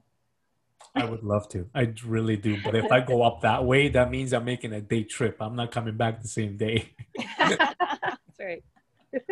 I 0.95 1.05
would 1.05 1.23
love 1.23 1.49
to. 1.51 1.69
I 1.75 1.93
really 2.05 2.37
do. 2.37 2.59
But 2.63 2.75
if 2.75 2.91
I 2.91 3.01
go 3.01 3.23
up 3.23 3.43
that 3.43 3.65
way, 3.65 3.89
that 3.89 4.11
means 4.11 4.33
I'm 4.33 4.45
making 4.45 4.73
a 4.73 4.81
day 4.81 5.05
trip. 5.05 5.37
I'm 5.41 5.57
not 5.57 5.71
coming 5.71 5.97
back 5.97 6.21
the 6.21 6.29
same 6.29 6.57
day. 6.57 6.95
That's 7.39 8.41
right. 8.41 8.65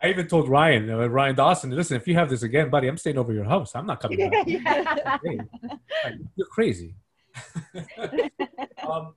I 0.00 0.08
even 0.10 0.28
told 0.28 0.48
Ryan, 0.48 0.88
uh, 0.90 1.08
Ryan 1.08 1.34
Dawson, 1.34 1.70
listen, 1.70 1.96
if 1.96 2.06
you 2.06 2.14
have 2.14 2.30
this 2.30 2.42
again, 2.42 2.70
buddy, 2.70 2.86
I'm 2.86 2.96
staying 2.96 3.18
over 3.18 3.32
your 3.32 3.44
house. 3.44 3.74
I'm 3.74 3.86
not 3.86 4.00
coming 4.00 4.30
back. 4.30 4.46
yeah. 4.46 5.18
Hey, 5.22 5.40
you're 6.36 6.46
crazy. 6.46 6.94
um, 8.88 9.14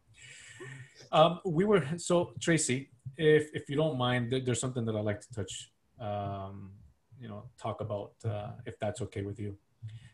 um, 1.11 1.39
we 1.45 1.65
were 1.65 1.86
so 1.97 2.34
Tracy, 2.39 2.89
if 3.17 3.49
if 3.53 3.69
you 3.69 3.75
don't 3.75 3.97
mind, 3.97 4.32
there, 4.32 4.39
there's 4.39 4.59
something 4.59 4.86
that 4.86 4.95
I'd 4.95 5.05
like 5.05 5.21
to 5.21 5.32
touch, 5.32 5.71
um, 5.99 6.71
you 7.19 7.27
know, 7.27 7.43
talk 7.59 7.82
about 7.82 8.13
uh, 8.25 8.51
if 8.65 8.79
that's 8.79 9.01
okay 9.01 9.21
with 9.21 9.39
you. 9.39 9.57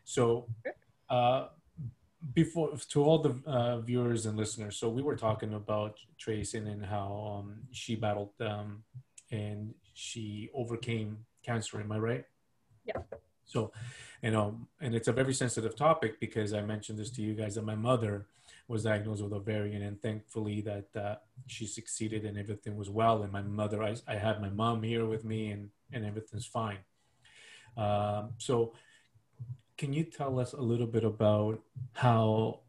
So, 0.04 0.48
uh, 1.08 1.48
before 2.34 2.76
to 2.90 3.04
all 3.04 3.18
the 3.20 3.40
uh, 3.46 3.80
viewers 3.80 4.26
and 4.26 4.36
listeners, 4.36 4.76
so 4.76 4.88
we 4.88 5.02
were 5.02 5.16
talking 5.16 5.54
about 5.54 5.96
Tracy 6.18 6.58
and 6.58 6.84
how 6.84 7.40
um, 7.40 7.60
she 7.72 7.94
battled 7.94 8.32
um, 8.40 8.82
and 9.30 9.74
she 9.98 10.48
overcame 10.54 11.18
cancer. 11.44 11.80
Am 11.80 11.90
I 11.90 11.98
right? 11.98 12.24
Yeah. 12.84 13.02
So, 13.44 13.72
you 14.22 14.30
know, 14.30 14.60
and 14.80 14.94
it's 14.94 15.08
a 15.08 15.12
very 15.12 15.34
sensitive 15.34 15.74
topic 15.74 16.20
because 16.20 16.54
I 16.54 16.60
mentioned 16.60 17.00
this 17.00 17.10
to 17.12 17.22
you 17.22 17.34
guys 17.34 17.56
that 17.56 17.64
my 17.64 17.74
mother 17.74 18.26
was 18.68 18.84
diagnosed 18.84 19.24
with 19.24 19.32
ovarian, 19.32 19.82
and 19.82 20.00
thankfully 20.00 20.60
that 20.60 20.88
uh, 20.94 21.16
she 21.46 21.66
succeeded 21.66 22.24
and 22.24 22.38
everything 22.38 22.76
was 22.76 22.88
well. 22.88 23.24
And 23.24 23.32
my 23.32 23.42
mother, 23.42 23.82
I, 23.82 23.96
I 24.06 24.14
had 24.14 24.40
my 24.40 24.50
mom 24.50 24.84
here 24.84 25.04
with 25.04 25.24
me, 25.24 25.50
and 25.50 25.70
and 25.92 26.06
everything's 26.06 26.46
fine. 26.46 26.78
Um, 27.76 28.34
so, 28.38 28.74
can 29.76 29.92
you 29.92 30.04
tell 30.04 30.38
us 30.38 30.52
a 30.52 30.60
little 30.60 30.86
bit 30.86 31.02
about 31.02 31.60
how 31.94 32.60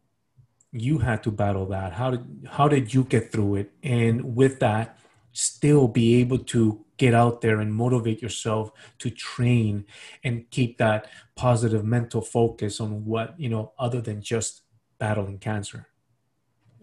you 0.71 0.97
had 0.97 1.21
to 1.23 1.31
battle 1.31 1.67
that? 1.67 1.93
How 1.93 2.09
did 2.11 2.47
how 2.49 2.67
did 2.67 2.91
you 2.91 3.03
get 3.03 3.31
through 3.31 3.57
it? 3.57 3.71
And 3.83 4.35
with 4.35 4.59
that, 4.61 4.97
still 5.33 5.87
be 5.87 6.15
able 6.21 6.39
to 6.55 6.85
get 6.99 7.15
out 7.15 7.41
there 7.41 7.59
and 7.59 7.73
motivate 7.73 8.21
yourself 8.21 8.71
to 8.99 9.09
train 9.09 9.85
and 10.23 10.49
keep 10.51 10.77
that 10.77 11.09
positive 11.35 11.83
mental 11.83 12.21
focus 12.21 12.79
on 12.79 13.03
what 13.05 13.39
you 13.39 13.49
know 13.49 13.73
other 13.79 14.01
than 14.01 14.21
just 14.21 14.61
battling 14.99 15.39
cancer 15.39 15.89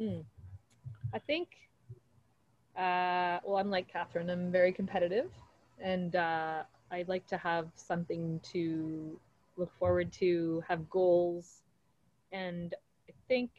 Mm. 0.00 0.24
I 1.14 1.18
think, 1.18 1.48
uh, 2.76 3.40
well, 3.44 3.56
I'm 3.56 3.70
like 3.70 3.88
Catherine. 3.88 4.28
I'm 4.28 4.50
very 4.50 4.72
competitive, 4.72 5.30
and 5.80 6.14
uh, 6.16 6.62
I 6.90 7.04
like 7.06 7.26
to 7.28 7.36
have 7.38 7.68
something 7.76 8.40
to 8.52 9.18
look 9.56 9.72
forward 9.78 10.12
to, 10.14 10.62
have 10.68 10.88
goals, 10.90 11.62
and 12.32 12.74
I 13.08 13.12
think 13.28 13.50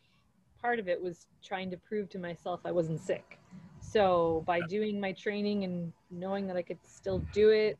part 0.62 0.80
of 0.80 0.88
it 0.88 1.01
was 1.01 1.28
trying 1.43 1.72
to 1.72 1.78
prove 1.78 2.10
to 2.10 2.20
myself 2.20 2.60
I 2.66 2.72
wasn't 2.72 2.99
sick. 2.99 3.39
So 3.98 4.43
by 4.45 4.62
doing 4.62 5.00
my 5.00 5.12
training 5.12 5.64
and 5.64 5.91
knowing 6.12 6.45
that 6.45 6.56
I 6.56 6.62
could 6.62 6.78
still 6.86 7.18
do 7.34 7.50
it, 7.50 7.80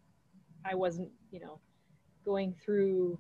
I 0.66 0.74
wasn't, 0.74 1.12
you 1.32 1.40
know, 1.40 1.60
going 2.26 2.56
through 2.66 3.20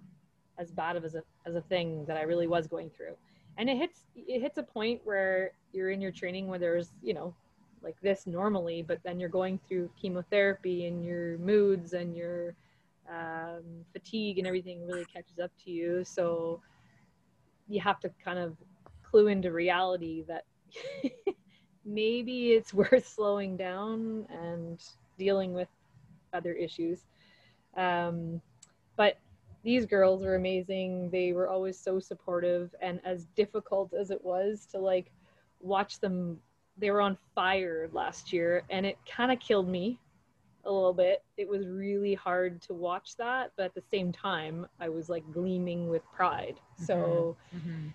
as 0.57 0.71
bad 0.71 0.95
of 0.95 1.05
as 1.05 1.13
a 1.13 1.21
as 1.45 1.53
a 1.53 1.61
thing 1.61 2.05
that 2.05 2.17
I 2.17 2.23
really 2.23 2.47
was 2.47 2.65
going 2.65 2.89
through. 2.89 3.15
And 3.59 3.69
it 3.69 3.77
hits 3.77 3.99
it 4.15 4.41
hits 4.41 4.57
a 4.57 4.63
point 4.63 5.01
where 5.03 5.51
you're 5.73 5.91
in 5.91 6.01
your 6.01 6.11
training 6.11 6.47
where 6.47 6.57
there's 6.57 6.89
you 7.03 7.13
know 7.13 7.35
like 7.83 8.01
this 8.01 8.25
normally 8.25 8.81
but 8.81 8.97
then 9.03 9.19
you're 9.19 9.29
going 9.29 9.59
through 9.67 9.91
chemotherapy 10.01 10.87
and 10.87 11.05
your 11.05 11.37
moods 11.37 11.93
and 11.93 12.17
your 12.17 12.55
um, 13.07 13.85
fatigue 13.93 14.39
and 14.39 14.47
everything 14.47 14.87
really 14.87 15.05
catches 15.05 15.37
up 15.37 15.51
to 15.65 15.69
you. 15.69 16.03
So 16.03 16.61
you 17.69 17.79
have 17.79 17.99
to 17.99 18.09
kind 18.25 18.39
of 18.39 18.57
clue 19.03 19.27
into 19.27 19.51
reality 19.51 20.23
that 20.27 20.45
maybe 21.87 22.53
it's 22.53 22.73
worth 22.83 23.07
slowing 23.07 23.57
down 23.57 24.27
and 24.31 24.83
dealing 25.17 25.53
with 25.53 25.69
other 26.33 26.53
issues 26.53 27.05
um, 27.77 28.41
but 28.97 29.17
these 29.63 29.85
girls 29.85 30.23
were 30.23 30.35
amazing. 30.35 31.09
They 31.11 31.33
were 31.33 31.49
always 31.49 31.79
so 31.79 31.99
supportive 31.99 32.75
and 32.81 33.01
as 33.05 33.25
difficult 33.35 33.93
as 33.93 34.11
it 34.11 34.23
was 34.23 34.67
to 34.71 34.79
like 34.79 35.11
watch 35.61 35.99
them 35.99 36.41
they 36.77 36.91
were 36.91 37.01
on 37.01 37.17
fire 37.35 37.89
last 37.93 38.33
year 38.33 38.63
and 38.69 38.85
it 38.85 38.97
kind 39.07 39.31
of 39.31 39.39
killed 39.39 39.67
me 39.69 39.99
a 40.65 40.71
little 40.71 40.93
bit. 40.93 41.23
It 41.37 41.47
was 41.49 41.67
really 41.67 42.15
hard 42.15 42.61
to 42.63 42.73
watch 42.73 43.15
that, 43.17 43.51
but 43.57 43.65
at 43.65 43.75
the 43.75 43.81
same 43.81 44.11
time 44.11 44.67
I 44.79 44.89
was 44.89 45.09
like 45.09 45.23
gleaming 45.31 45.89
with 45.89 46.03
pride. 46.11 46.59
So 46.75 47.37
Mm-hmm. 47.55 47.89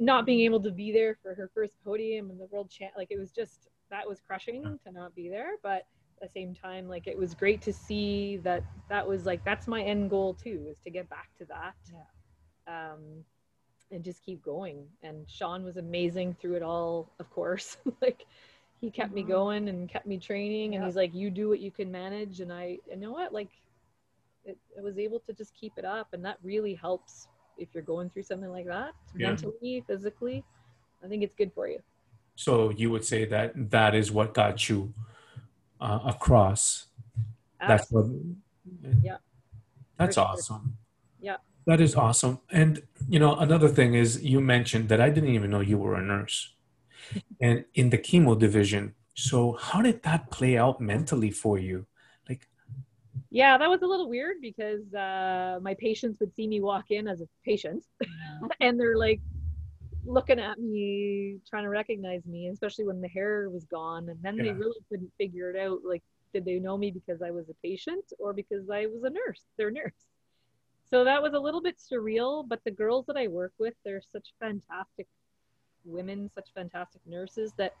Not 0.00 0.26
being 0.26 0.40
able 0.40 0.60
to 0.60 0.70
be 0.72 0.92
there 0.92 1.16
for 1.22 1.34
her 1.34 1.50
first 1.54 1.76
podium 1.84 2.30
and 2.30 2.40
the 2.40 2.46
world 2.46 2.70
champ 2.70 2.92
like 2.96 3.08
it 3.10 3.18
was 3.18 3.30
just 3.30 3.68
that 3.90 4.08
was 4.08 4.20
crushing 4.20 4.78
to 4.84 4.92
not 4.92 5.14
be 5.14 5.28
there, 5.28 5.50
but 5.62 5.86
at 6.22 6.22
the 6.22 6.28
same 6.28 6.54
time, 6.54 6.88
like 6.88 7.06
it 7.06 7.16
was 7.18 7.34
great 7.34 7.60
to 7.62 7.72
see 7.72 8.38
that 8.38 8.62
that 8.88 9.06
was 9.06 9.26
like 9.26 9.44
that's 9.44 9.66
my 9.66 9.82
end 9.82 10.10
goal 10.10 10.34
too, 10.34 10.66
is 10.70 10.78
to 10.80 10.90
get 10.90 11.08
back 11.10 11.28
to 11.38 11.44
that. 11.46 11.74
Yeah. 11.92 12.92
Um, 12.92 13.24
and 13.90 14.04
just 14.04 14.22
keep 14.24 14.42
going. 14.42 14.86
And 15.02 15.28
Sean 15.28 15.64
was 15.64 15.76
amazing 15.76 16.36
through 16.40 16.54
it 16.54 16.62
all, 16.62 17.10
of 17.18 17.28
course. 17.30 17.76
like 18.00 18.26
he 18.80 18.90
kept 18.90 19.12
me 19.12 19.24
Mhm. 19.24 19.28
going 19.28 19.68
and 19.68 19.88
kept 19.88 20.06
me 20.06 20.18
training. 20.18 20.74
And 20.74 20.82
Yeah. 20.82 20.86
he's 20.86 20.96
like, 20.96 21.14
"You 21.14 21.30
do 21.30 21.48
what 21.48 21.60
you 21.60 21.70
can 21.72 21.90
manage." 21.90 22.40
And 22.40 22.52
I, 22.52 22.78
you 22.88 22.96
know 22.96 23.12
what, 23.12 23.32
like, 23.32 23.50
it, 24.44 24.58
I 24.78 24.82
was 24.82 24.98
able 24.98 25.20
to 25.20 25.32
just 25.32 25.54
keep 25.54 25.72
it 25.76 25.84
up, 25.84 26.08
and 26.12 26.24
that 26.24 26.38
really 26.42 26.74
helps 26.74 27.28
if 27.60 27.68
you're 27.74 27.82
going 27.82 28.10
through 28.10 28.24
something 28.24 28.50
like 28.50 28.66
that, 28.66 28.94
Yeah. 29.14 29.28
mentally, 29.28 29.84
physically. 29.86 30.44
I 31.04 31.08
think 31.08 31.22
it's 31.22 31.34
good 31.34 31.52
for 31.52 31.68
you. 31.68 31.80
So 32.34 32.70
you 32.70 32.90
would 32.90 33.04
say 33.04 33.24
that 33.26 33.70
that 33.70 33.94
is 33.94 34.10
what 34.10 34.34
got 34.34 34.68
you 34.68 34.94
uh, 35.80 36.00
across. 36.04 36.86
That's 37.66 37.90
what. 37.90 38.06
Yeah. 39.02 39.18
That's 39.98 40.14
sure. 40.14 40.24
awesome. 40.24 40.78
Yeah. 41.20 41.36
That 41.66 41.80
is 41.80 41.94
awesome. 41.94 42.40
And 42.50 42.82
you 43.08 43.18
know, 43.18 43.36
another 43.36 43.68
thing 43.68 43.94
is 43.94 44.22
you 44.22 44.40
mentioned 44.40 44.88
that 44.88 45.00
I 45.00 45.10
didn't 45.10 45.34
even 45.34 45.50
know 45.50 45.60
you 45.60 45.78
were 45.78 45.94
a 45.94 46.02
nurse, 46.02 46.54
and 47.40 47.64
in 47.74 47.90
the 47.90 47.98
chemo 47.98 48.38
division. 48.38 48.94
So 49.14 49.58
how 49.60 49.82
did 49.82 50.02
that 50.04 50.30
play 50.30 50.56
out 50.56 50.80
mentally 50.80 51.30
for 51.30 51.58
you? 51.58 51.86
Yeah, 53.30 53.58
that 53.58 53.70
was 53.70 53.82
a 53.82 53.86
little 53.86 54.08
weird 54.08 54.36
because 54.40 54.92
uh, 54.92 55.60
my 55.62 55.74
patients 55.74 56.18
would 56.20 56.34
see 56.34 56.48
me 56.48 56.60
walk 56.60 56.90
in 56.90 57.06
as 57.06 57.20
a 57.20 57.28
patient, 57.44 57.84
and 58.60 58.78
they're 58.78 58.98
like 58.98 59.20
looking 60.04 60.40
at 60.40 60.58
me, 60.58 61.38
trying 61.48 61.64
to 61.64 61.68
recognize 61.68 62.24
me, 62.26 62.48
especially 62.48 62.84
when 62.84 63.00
the 63.00 63.08
hair 63.08 63.48
was 63.48 63.64
gone. 63.64 64.08
And 64.08 64.18
then 64.22 64.36
they 64.36 64.52
really 64.52 64.78
couldn't 64.88 65.12
figure 65.18 65.50
it 65.50 65.56
out. 65.56 65.80
Like, 65.84 66.02
did 66.32 66.44
they 66.44 66.58
know 66.58 66.76
me 66.76 66.90
because 66.90 67.22
I 67.22 67.30
was 67.30 67.48
a 67.48 67.54
patient 67.62 68.12
or 68.18 68.32
because 68.32 68.68
I 68.70 68.86
was 68.86 69.04
a 69.04 69.10
nurse? 69.10 69.42
Their 69.56 69.70
nurse. 69.70 70.06
So 70.88 71.04
that 71.04 71.22
was 71.22 71.34
a 71.34 71.38
little 71.38 71.60
bit 71.60 71.76
surreal. 71.78 72.46
But 72.46 72.60
the 72.64 72.70
girls 72.70 73.06
that 73.06 73.16
I 73.16 73.28
work 73.28 73.52
with, 73.58 73.74
they're 73.84 74.02
such 74.12 74.32
fantastic 74.40 75.06
women, 75.84 76.30
such 76.34 76.48
fantastic 76.54 77.00
nurses 77.06 77.52
that 77.56 77.74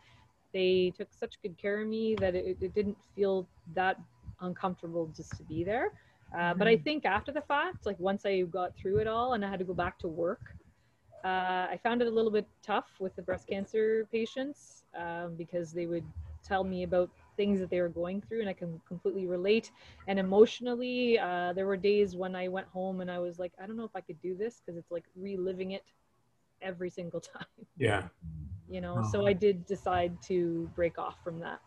they 0.52 0.92
took 0.96 1.08
such 1.12 1.40
good 1.42 1.56
care 1.58 1.80
of 1.80 1.88
me 1.88 2.14
that 2.16 2.34
it, 2.34 2.58
it 2.60 2.74
didn't 2.74 2.98
feel 3.14 3.46
that 3.74 3.98
uncomfortable 4.40 5.10
just 5.16 5.36
to 5.36 5.42
be 5.44 5.64
there. 5.64 5.92
Uh, 6.36 6.54
But 6.54 6.68
I 6.68 6.76
think 6.76 7.04
after 7.04 7.32
the 7.32 7.40
fact, 7.42 7.86
like 7.86 7.98
once 7.98 8.24
I 8.24 8.42
got 8.42 8.76
through 8.76 8.98
it 8.98 9.06
all 9.06 9.34
and 9.34 9.44
I 9.44 9.48
had 9.50 9.58
to 9.58 9.64
go 9.64 9.74
back 9.74 9.98
to 10.00 10.08
work, 10.08 10.54
uh, 11.24 11.66
I 11.70 11.78
found 11.82 12.00
it 12.02 12.08
a 12.08 12.10
little 12.10 12.30
bit 12.30 12.46
tough 12.62 12.88
with 12.98 13.14
the 13.16 13.22
breast 13.22 13.46
cancer 13.46 14.06
patients 14.10 14.84
um, 14.96 15.34
because 15.36 15.72
they 15.72 15.86
would 15.86 16.04
tell 16.42 16.64
me 16.64 16.84
about 16.84 17.10
things 17.36 17.60
that 17.60 17.70
they 17.70 17.80
were 17.80 17.88
going 17.88 18.20
through 18.22 18.40
and 18.40 18.48
I 18.48 18.52
can 18.54 18.80
completely 18.86 19.26
relate. 19.26 19.70
And 20.08 20.18
emotionally, 20.18 21.18
uh, 21.18 21.52
there 21.52 21.66
were 21.66 21.76
days 21.76 22.16
when 22.16 22.34
I 22.34 22.48
went 22.48 22.66
home 22.68 23.00
and 23.00 23.10
I 23.10 23.18
was 23.18 23.38
like, 23.38 23.52
I 23.62 23.66
don't 23.66 23.76
know 23.76 23.84
if 23.84 23.94
I 23.94 24.00
could 24.00 24.20
do 24.22 24.34
this 24.34 24.60
because 24.60 24.78
it's 24.78 24.90
like 24.90 25.04
reliving 25.16 25.72
it 25.72 25.84
every 26.62 26.90
single 26.90 27.20
time, 27.34 27.66
yeah. 27.76 28.04
you 28.68 28.80
know? 28.80 29.02
Oh. 29.02 29.10
So 29.10 29.26
I 29.26 29.32
did 29.32 29.66
decide 29.66 30.20
to 30.24 30.70
break 30.74 30.98
off 30.98 31.16
from 31.22 31.38
that. 31.40 31.60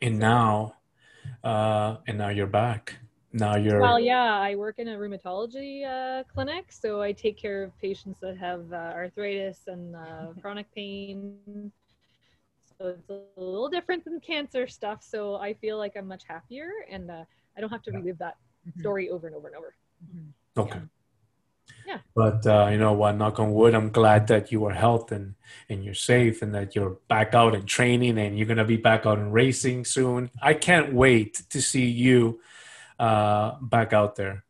And 0.00 0.18
now, 0.18 0.74
uh, 1.44 1.96
and 2.06 2.18
now 2.18 2.28
you're 2.28 2.46
back. 2.46 2.96
Now 3.32 3.56
you're. 3.56 3.80
Well, 3.80 3.98
yeah, 3.98 4.38
I 4.38 4.54
work 4.54 4.78
in 4.78 4.88
a 4.88 4.96
rheumatology 4.96 5.86
uh, 5.86 6.24
clinic, 6.24 6.66
so 6.70 7.00
I 7.00 7.12
take 7.12 7.36
care 7.38 7.62
of 7.62 7.78
patients 7.80 8.20
that 8.20 8.36
have 8.36 8.72
uh, 8.72 8.92
arthritis 8.94 9.60
and 9.66 9.96
uh, 9.96 10.26
chronic 10.40 10.66
pain. 10.74 11.72
So 12.78 12.88
it's 12.88 13.08
a 13.08 13.40
little 13.40 13.68
different 13.68 14.04
than 14.04 14.20
cancer 14.20 14.66
stuff. 14.66 15.02
So 15.02 15.36
I 15.36 15.54
feel 15.54 15.78
like 15.78 15.92
I'm 15.96 16.06
much 16.06 16.24
happier, 16.28 16.68
and 16.90 17.10
uh, 17.10 17.24
I 17.56 17.60
don't 17.60 17.70
have 17.70 17.82
to 17.84 17.92
relive 17.92 18.18
that 18.18 18.36
story 18.80 19.08
over 19.10 19.26
and 19.26 19.36
over 19.36 19.48
and 19.48 19.56
over. 19.56 19.74
Okay. 20.56 20.78
Yeah. 20.78 21.01
But 22.14 22.46
uh, 22.46 22.68
you 22.70 22.78
know 22.78 22.92
what? 22.92 23.16
Knock 23.16 23.38
on 23.40 23.52
wood. 23.52 23.74
I'm 23.74 23.90
glad 23.90 24.26
that 24.28 24.52
you 24.52 24.64
are 24.66 24.72
healthy 24.72 25.14
and 25.16 25.34
and 25.68 25.84
you're 25.84 25.94
safe, 25.94 26.42
and 26.42 26.54
that 26.54 26.74
you're 26.74 26.98
back 27.08 27.34
out 27.34 27.54
and 27.54 27.66
training, 27.66 28.18
and 28.18 28.36
you're 28.36 28.46
gonna 28.46 28.64
be 28.64 28.76
back 28.76 29.06
out 29.06 29.18
and 29.18 29.32
racing 29.32 29.84
soon. 29.84 30.30
I 30.40 30.54
can't 30.54 30.92
wait 30.92 31.42
to 31.50 31.62
see 31.62 31.86
you 31.86 32.40
uh, 32.98 33.56
back 33.60 33.92
out 33.92 34.16
there. 34.16 34.44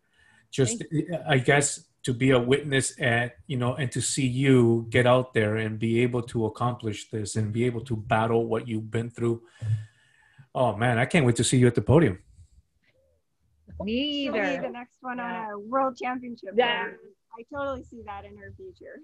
Just, 0.51 0.85
I 1.27 1.39
guess, 1.39 1.85
to 2.03 2.13
be 2.13 2.31
a 2.31 2.39
witness 2.39 2.95
at 3.01 3.37
you 3.47 3.57
know, 3.57 3.75
and 3.75 3.91
to 3.93 4.01
see 4.01 4.27
you 4.27 4.87
get 4.91 5.07
out 5.07 5.33
there 5.33 5.57
and 5.57 5.79
be 5.79 6.03
able 6.03 6.23
to 6.23 6.47
accomplish 6.47 7.11
this 7.11 7.37
and 7.37 7.53
be 7.53 7.65
able 7.65 7.83
to 7.83 7.97
battle 7.97 8.47
what 8.47 8.69
you've 8.69 8.91
been 8.91 9.11
through. 9.11 9.43
Oh 10.55 10.77
man, 10.77 10.99
I 10.99 11.07
can't 11.07 11.25
wait 11.25 11.37
to 11.37 11.45
see 11.45 11.59
you 11.59 11.67
at 11.67 11.75
the 11.75 11.83
podium. 11.83 12.19
Me 13.81 14.25
She'll 14.25 14.33
be 14.33 14.57
the 14.59 14.69
next 14.69 14.99
one 15.01 15.19
Yeah. 15.19 15.47
on 15.47 15.53
a 15.53 15.59
world 15.59 15.97
championship. 16.01 16.51
Yeah. 16.55 16.89
I 17.39 17.45
totally 17.55 17.83
see 17.83 18.03
that 18.07 18.25
in 18.25 18.37
her 18.37 18.53
future. 18.57 19.01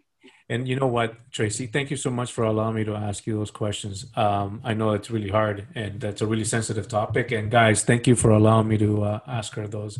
And 0.49 0.69
you 0.69 0.77
know 0.77 0.87
what, 0.87 1.31
Tracy? 1.31 1.67
Thank 1.67 1.91
you 1.91 1.97
so 1.97 2.11
much 2.11 2.33
for 2.33 2.45
allowing 2.45 2.75
me 2.75 2.85
to 2.85 2.95
ask 2.95 3.27
you 3.27 3.39
those 3.39 3.51
questions. 3.51 4.07
Um, 4.17 4.61
I 4.65 4.75
know 4.75 4.93
it's 4.93 5.11
really 5.11 5.31
hard 5.31 5.67
and 5.75 6.01
that's 6.01 6.21
a 6.21 6.27
really 6.27 6.45
sensitive 6.45 6.89
topic. 6.89 7.33
And 7.33 7.51
guys, 7.51 7.85
thank 7.85 8.07
you 8.07 8.17
for 8.17 8.31
allowing 8.31 8.69
me 8.69 8.77
to 8.79 9.03
uh, 9.03 9.21
ask 9.27 9.55
her 9.55 9.67
those 9.67 9.99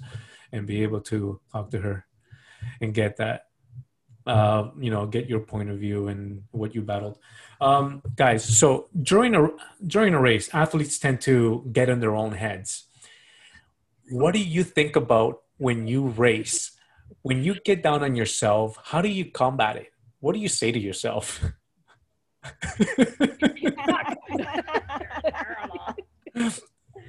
and 0.53 0.67
be 0.67 0.83
able 0.83 1.01
to 1.03 1.41
talk 1.53 1.71
to 1.71 1.79
her 1.79 2.07
and 2.81 2.93
get 2.93 3.17
that, 3.19 3.47
uh, 4.27 4.71
you 4.79 4.91
know, 4.91 5.07
get 5.07 5.29
your 5.29 5.41
point 5.41 5.71
of 5.71 5.79
view 5.79 6.09
and 6.09 6.43
what 6.51 6.75
you 6.75 6.83
battled. 6.83 7.19
Um, 7.61 8.03
guys, 8.15 8.45
so 8.45 8.89
during 9.01 9.35
a 9.35 9.49
during 9.87 10.15
a 10.15 10.21
race, 10.21 10.53
athletes 10.53 10.99
tend 10.99 11.21
to 11.23 11.65
get 11.73 11.89
in 11.89 12.01
their 12.01 12.15
own 12.15 12.33
heads. 12.33 12.85
What 14.11 14.33
do 14.35 14.41
you 14.41 14.65
think 14.65 14.97
about 14.97 15.43
when 15.57 15.87
you 15.87 16.09
race? 16.09 16.78
When 17.23 17.43
you 17.43 17.55
get 17.65 17.83
down 17.83 18.03
on 18.03 18.15
yourself, 18.15 18.79
how 18.83 19.03
do 19.03 19.09
you 19.09 19.31
combat 19.31 19.77
it? 19.77 19.93
What 20.21 20.35
do 20.35 20.41
you 20.41 20.49
say 20.49 20.73
to 20.73 20.79
yourself? 20.79 21.45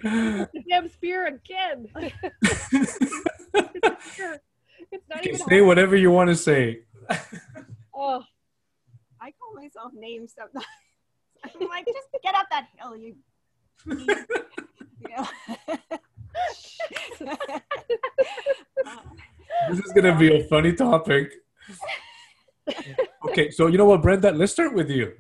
Damn 0.02 0.90
spear 0.90 1.28
again. 1.28 1.88
it's 4.92 5.08
not 5.10 5.26
even 5.26 5.40
say 5.40 5.62
whatever 5.62 5.96
you 5.96 6.12
want 6.12 6.30
to 6.30 6.36
say. 6.36 6.82
Oh, 7.96 8.24
I 9.22 9.32
call 9.32 9.54
myself 9.56 9.92
names 9.94 10.34
sometimes. 10.38 10.66
I'm 11.44 11.68
like, 11.68 11.86
just 11.86 12.08
get 12.24 12.36
up 12.36 12.48
that 12.52 12.68
hill, 12.78 12.96
you. 12.96 13.16
you 13.86 14.16
know? 15.18 15.28
This 19.70 19.80
is 19.80 19.89
gonna 20.02 20.18
be 20.18 20.36
a 20.36 20.44
funny 20.46 20.74
topic. 20.74 21.34
Okay, 23.26 23.52
so 23.52 23.68
you 23.68 23.78
know 23.78 23.86
what, 23.86 24.02
Brenda? 24.02 24.32
Let's 24.32 24.52
start 24.52 24.74
with 24.74 24.90
you. 24.90 25.14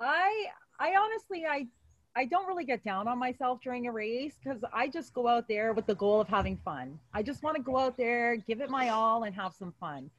I 0.00 0.46
I 0.78 0.94
honestly 0.96 1.44
I 1.46 1.66
I 2.14 2.24
don't 2.24 2.46
really 2.46 2.64
get 2.64 2.82
down 2.82 3.08
on 3.08 3.18
myself 3.18 3.60
during 3.62 3.86
a 3.86 3.92
race 3.92 4.34
because 4.42 4.62
I 4.72 4.88
just 4.88 5.12
go 5.12 5.28
out 5.28 5.46
there 5.48 5.74
with 5.74 5.86
the 5.86 5.94
goal 5.94 6.20
of 6.20 6.28
having 6.28 6.56
fun. 6.64 6.98
I 7.12 7.22
just 7.22 7.42
want 7.42 7.56
to 7.56 7.62
go 7.62 7.76
out 7.76 7.96
there, 7.96 8.36
give 8.36 8.60
it 8.60 8.70
my 8.70 8.88
all, 8.88 9.24
and 9.24 9.34
have 9.34 9.52
some 9.54 9.74
fun. 9.78 10.10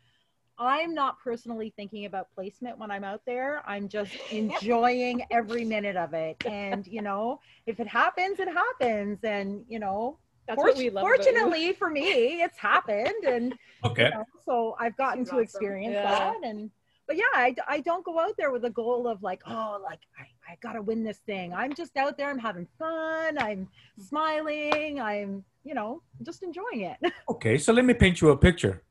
I'm 0.59 0.93
not 0.93 1.19
personally 1.23 1.71
thinking 1.75 2.05
about 2.05 2.27
placement 2.33 2.79
when 2.79 2.89
I'm 2.89 3.03
out 3.03 3.21
there. 3.25 3.63
I'm 3.67 3.87
just 3.87 4.13
enjoying 4.31 5.23
every 5.31 5.65
minute 5.65 5.95
of 5.95 6.13
it. 6.13 6.37
And 6.45 6.85
you 6.85 7.01
know, 7.01 7.39
if 7.65 7.79
it 7.79 7.87
happens, 7.87 8.39
it 8.39 8.47
happens. 8.47 9.23
And 9.23 9.65
you 9.67 9.79
know, 9.79 10.19
that's 10.47 10.55
fort- 10.55 10.69
what 10.69 10.77
we 10.77 10.89
love. 10.89 11.05
about 11.05 11.17
fortunately 11.23 11.73
for 11.73 11.89
me, 11.89 12.41
it's 12.41 12.57
happened. 12.57 13.25
And 13.27 13.53
Okay. 13.83 14.05
you 14.05 14.09
know, 14.11 14.25
so 14.45 14.75
I've 14.79 14.97
gotten 14.97 15.23
She's 15.23 15.29
to 15.29 15.35
awesome. 15.35 15.43
experience 15.43 15.93
Yeah. 15.93 16.03
that. 16.03 16.35
And 16.43 16.71
but 17.07 17.15
yeah, 17.15 17.23
I, 17.33 17.55
I 17.67 17.79
don't 17.79 18.03
go 18.03 18.19
out 18.19 18.35
there 18.37 18.51
with 18.51 18.65
a 18.65 18.69
goal 18.69 19.07
of 19.07 19.23
like, 19.23 19.41
oh, 19.47 19.79
like 19.83 19.99
I, 20.19 20.51
I 20.51 20.57
gotta 20.61 20.81
win 20.81 21.03
this 21.03 21.19
thing. 21.19 21.53
I'm 21.53 21.73
just 21.73 21.95
out 21.95 22.17
there. 22.17 22.29
I'm 22.29 22.39
having 22.39 22.67
fun. 22.77 23.37
I'm 23.37 23.65
mm-hmm. 23.65 24.01
smiling. 24.03 24.99
I'm 24.99 25.43
you 25.63 25.73
know 25.73 26.01
just 26.23 26.43
enjoying 26.43 26.81
it. 26.81 26.97
Okay, 27.29 27.57
so 27.57 27.73
let 27.73 27.85
me 27.85 27.93
paint 27.93 28.21
you 28.21 28.29
a 28.29 28.37
picture 28.37 28.83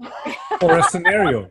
or 0.62 0.78
a 0.78 0.82
scenario. 0.84 1.50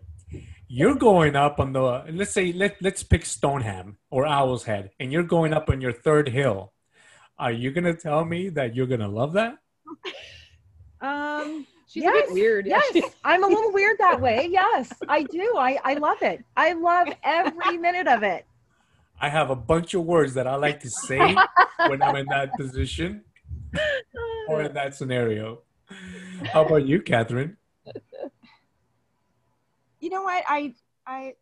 You're 0.67 0.95
going 0.95 1.35
up 1.35 1.59
on 1.59 1.73
the 1.73 2.03
let's 2.11 2.31
say 2.31 2.51
let 2.51 2.81
let's 2.81 3.03
pick 3.03 3.25
Stoneham 3.25 3.97
or 4.09 4.25
Owl's 4.25 4.63
Head, 4.63 4.91
and 4.99 5.11
you're 5.11 5.23
going 5.23 5.53
up 5.53 5.69
on 5.69 5.81
your 5.81 5.93
third 5.93 6.29
hill. 6.29 6.73
Are 7.39 7.51
you 7.51 7.71
gonna 7.71 7.95
tell 7.95 8.25
me 8.25 8.49
that 8.49 8.75
you're 8.75 8.87
gonna 8.87 9.07
love 9.07 9.33
that? 9.33 9.57
Um. 11.01 11.67
She's 11.87 12.05
a 12.05 12.11
bit 12.11 12.31
weird. 12.31 12.65
Yes, 12.65 12.97
I'm 13.23 13.43
a 13.43 13.47
little 13.47 13.71
weird 13.71 13.97
that 13.99 14.19
way. 14.19 14.47
Yes, 14.49 14.91
I 15.07 15.23
do. 15.23 15.55
I 15.57 15.77
I 15.83 15.93
love 15.95 16.21
it. 16.23 16.43
I 16.57 16.73
love 16.73 17.07
every 17.23 17.77
minute 17.77 18.07
of 18.07 18.23
it. 18.23 18.47
I 19.21 19.29
have 19.29 19.51
a 19.51 19.55
bunch 19.55 19.93
of 19.93 20.03
words 20.03 20.33
that 20.33 20.47
I 20.47 20.55
like 20.55 20.79
to 20.79 20.89
say 20.89 21.35
when 21.87 22.01
I'm 22.01 22.15
in 22.15 22.25
that 22.27 22.53
position 22.55 23.23
or 24.47 24.63
in 24.63 24.73
that 24.73 24.95
scenario. 24.95 25.61
How 26.51 26.65
about 26.65 26.87
you, 26.87 27.01
Catherine? 27.01 27.57
you 29.99 30.09
know 30.09 30.23
what? 30.23 30.43
I 30.47 30.73
I 31.05 31.35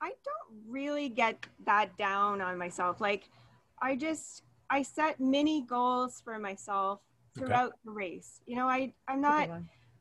I 0.00 0.12
don't 0.24 0.60
really 0.68 1.08
get 1.08 1.46
that 1.66 1.96
down 1.98 2.40
on 2.40 2.56
myself. 2.56 3.00
Like 3.00 3.28
I 3.80 3.96
just 3.96 4.42
I 4.70 4.82
set 4.82 5.20
mini 5.20 5.62
goals 5.62 6.20
for 6.24 6.38
myself 6.38 7.00
Okay. 7.38 7.46
throughout 7.46 7.74
the 7.84 7.90
race. 7.90 8.40
You 8.46 8.56
know, 8.56 8.68
I 8.68 8.92
I'm 9.08 9.20
not. 9.20 9.48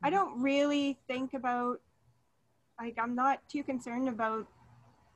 I 0.03 0.09
don't 0.09 0.41
really 0.41 0.97
think 1.07 1.33
about 1.33 1.79
like 2.79 2.97
I'm 3.01 3.15
not 3.15 3.39
too 3.49 3.63
concerned 3.63 4.07
about 4.09 4.47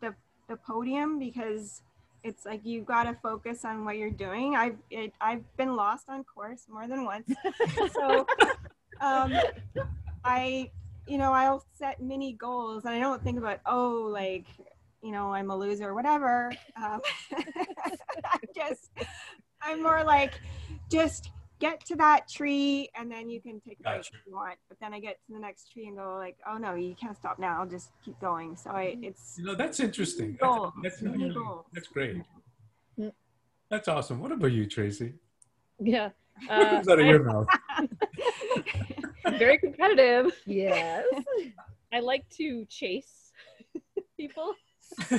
the 0.01 0.15
the 0.47 0.57
podium 0.57 1.19
because 1.19 1.81
it's 2.23 2.45
like 2.45 2.65
you 2.65 2.81
got 2.81 3.03
to 3.03 3.13
focus 3.21 3.63
on 3.63 3.85
what 3.85 3.97
you're 3.97 4.09
doing. 4.09 4.55
I've 4.55 4.77
it, 4.89 5.13
I've 5.21 5.43
been 5.57 5.75
lost 5.75 6.09
on 6.09 6.23
course 6.23 6.65
more 6.69 6.87
than 6.87 7.05
once, 7.05 7.31
so 7.93 8.27
um, 9.01 9.33
I 10.23 10.71
you 11.07 11.17
know 11.17 11.33
I'll 11.33 11.63
set 11.77 12.01
mini 12.01 12.33
goals 12.33 12.85
and 12.85 12.93
I 12.93 12.99
don't 12.99 13.23
think 13.23 13.37
about 13.37 13.59
oh 13.65 14.09
like 14.11 14.45
you 15.01 15.11
know 15.11 15.33
I'm 15.33 15.49
a 15.51 15.55
loser 15.57 15.89
or 15.89 15.93
whatever. 15.95 16.51
Um, 16.77 17.01
I 17.33 18.39
just 18.55 18.89
I'm 19.61 19.81
more 19.83 20.03
like 20.03 20.39
just 20.91 21.31
get 21.59 21.83
to 21.85 21.95
that 21.97 22.27
tree 22.29 22.89
and 22.97 23.11
then 23.11 23.29
you 23.29 23.41
can 23.41 23.59
take 23.59 23.79
a 23.81 23.83
break 23.83 23.95
Gotcha. 23.97 24.11
if 24.13 24.21
you 24.27 24.33
want. 24.33 24.55
But 24.69 24.77
then 24.79 24.93
I 24.93 24.99
get 25.01 25.17
to 25.27 25.33
the 25.33 25.39
next 25.39 25.71
tree 25.73 25.87
and 25.87 25.97
go 25.97 26.15
like, 26.15 26.37
oh 26.49 26.57
no, 26.57 26.73
you 26.75 26.95
can't 26.95 27.17
stop 27.17 27.37
now. 27.37 27.59
I'll 27.59 27.67
just 27.67 27.89
keep 28.03 28.17
going. 28.21 28.55
So 28.55 28.69
I 28.71 28.95
it's 29.01 29.35
You 29.37 29.45
know, 29.45 29.55
that's 29.55 29.79
interesting. 29.81 30.37
That's, 30.39 30.43
Goals. 30.55 30.73
that's, 30.83 31.01
Mini 31.01 31.25
actually- 31.25 31.33
goals. 31.43 31.65
that's 31.73 31.87
great. 31.87 32.17
Mm. 32.97 33.11
That's 33.69 33.87
awesome. 33.89 34.19
What 34.21 34.31
about 34.31 34.51
you, 34.51 34.65
Tracy? 34.67 35.13
Yeah. 35.79 36.09
What 36.47 36.51
Uh, 36.61 36.69
comes 36.69 36.87
out 36.87 36.99
of 36.99 37.05
I- 37.05 37.09
your 37.09 37.23
mouth? 37.23 37.47
I'm 39.25 39.37
very 39.39 39.57
competitive. 39.57 40.31
Yes. 40.45 41.03
I 41.91 41.99
like 41.99 42.23
to 42.37 42.63
chase 42.69 43.33
people. 44.15 44.53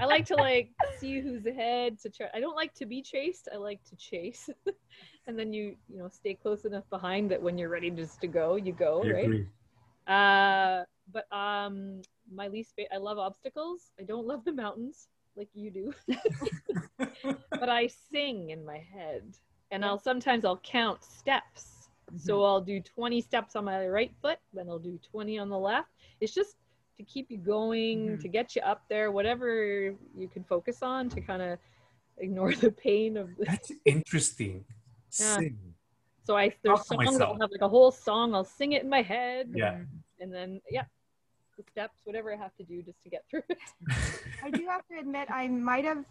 I 0.00 0.06
like 0.06 0.26
to 0.26 0.36
like 0.36 0.70
see 0.98 1.20
who's 1.20 1.46
ahead 1.46 1.98
to 2.00 2.10
try. 2.10 2.26
I 2.34 2.40
don't 2.40 2.56
like 2.56 2.74
to 2.74 2.86
be 2.86 3.02
chased. 3.02 3.48
I 3.52 3.56
like 3.56 3.82
to 3.84 3.96
chase, 3.96 4.48
and 5.26 5.38
then 5.38 5.52
you 5.52 5.76
you 5.88 5.98
know 5.98 6.08
stay 6.08 6.34
close 6.34 6.64
enough 6.64 6.88
behind 6.90 7.30
that 7.30 7.40
when 7.40 7.56
you're 7.58 7.68
ready 7.68 7.90
just 7.90 8.20
to 8.22 8.26
go, 8.26 8.56
you 8.56 8.72
go 8.72 9.02
I 9.04 9.08
right. 9.08 9.24
agree. 9.24 9.46
Uh, 10.06 10.84
but 11.12 11.32
um, 11.32 12.02
my 12.32 12.48
least 12.48 12.74
fa- 12.76 12.92
I 12.92 12.98
love 12.98 13.18
obstacles. 13.18 13.92
I 13.98 14.02
don't 14.04 14.26
love 14.26 14.44
the 14.44 14.52
mountains 14.52 15.08
like 15.36 15.48
you 15.54 15.70
do, 15.70 15.92
but 16.98 17.68
I 17.68 17.88
sing 18.10 18.50
in 18.50 18.64
my 18.64 18.78
head, 18.78 19.22
and 19.70 19.84
I'll 19.84 19.98
sometimes 19.98 20.44
I'll 20.44 20.60
count 20.62 21.02
steps. 21.04 21.88
So 22.16 22.44
I'll 22.44 22.60
do 22.60 22.80
20 22.80 23.20
steps 23.22 23.56
on 23.56 23.64
my 23.64 23.88
right 23.88 24.12
foot, 24.22 24.38
then 24.52 24.68
I'll 24.68 24.78
do 24.78 25.00
20 25.10 25.38
on 25.38 25.48
the 25.48 25.58
left. 25.58 25.88
It's 26.20 26.32
just 26.32 26.56
to 26.96 27.02
keep 27.04 27.30
you 27.30 27.38
going, 27.38 28.08
Mhm. 28.16 28.20
to 28.20 28.28
get 28.28 28.54
you 28.54 28.62
up 28.62 28.82
there, 28.88 29.10
whatever 29.10 29.94
you 30.16 30.28
can 30.28 30.44
focus 30.44 30.82
on 30.82 31.08
to 31.10 31.20
kind 31.20 31.42
of 31.42 31.58
ignore 32.18 32.54
the 32.54 32.70
pain 32.70 33.16
of 33.16 33.34
the 33.36 33.44
That's 33.44 33.72
interesting. 33.84 34.64
Yeah. 35.18 35.36
Sing. 35.36 35.74
so 36.24 36.36
I 36.36 36.48
there's 36.62 36.78
Talk 36.80 36.98
to 37.00 37.04
songs 37.06 37.20
I'll 37.20 37.38
have 37.40 37.50
like 37.50 37.60
a 37.60 37.68
whole 37.68 37.90
song, 37.90 38.34
I'll 38.34 38.44
sing 38.44 38.72
it 38.72 38.82
in 38.82 38.88
my 38.88 39.02
head. 39.02 39.50
Yeah. 39.54 39.80
And 40.20 40.32
then 40.32 40.60
yeah, 40.70 40.84
the 41.56 41.62
steps, 41.70 42.00
whatever 42.04 42.32
I 42.32 42.36
have 42.36 42.54
to 42.56 42.64
do 42.64 42.82
just 42.82 43.02
to 43.02 43.08
get 43.10 43.24
through 43.28 43.42
it. 43.48 43.58
I 44.42 44.50
do 44.50 44.66
have 44.66 44.86
to 44.88 44.98
admit 44.98 45.30
I 45.30 45.48
might 45.48 45.84
have 45.84 46.04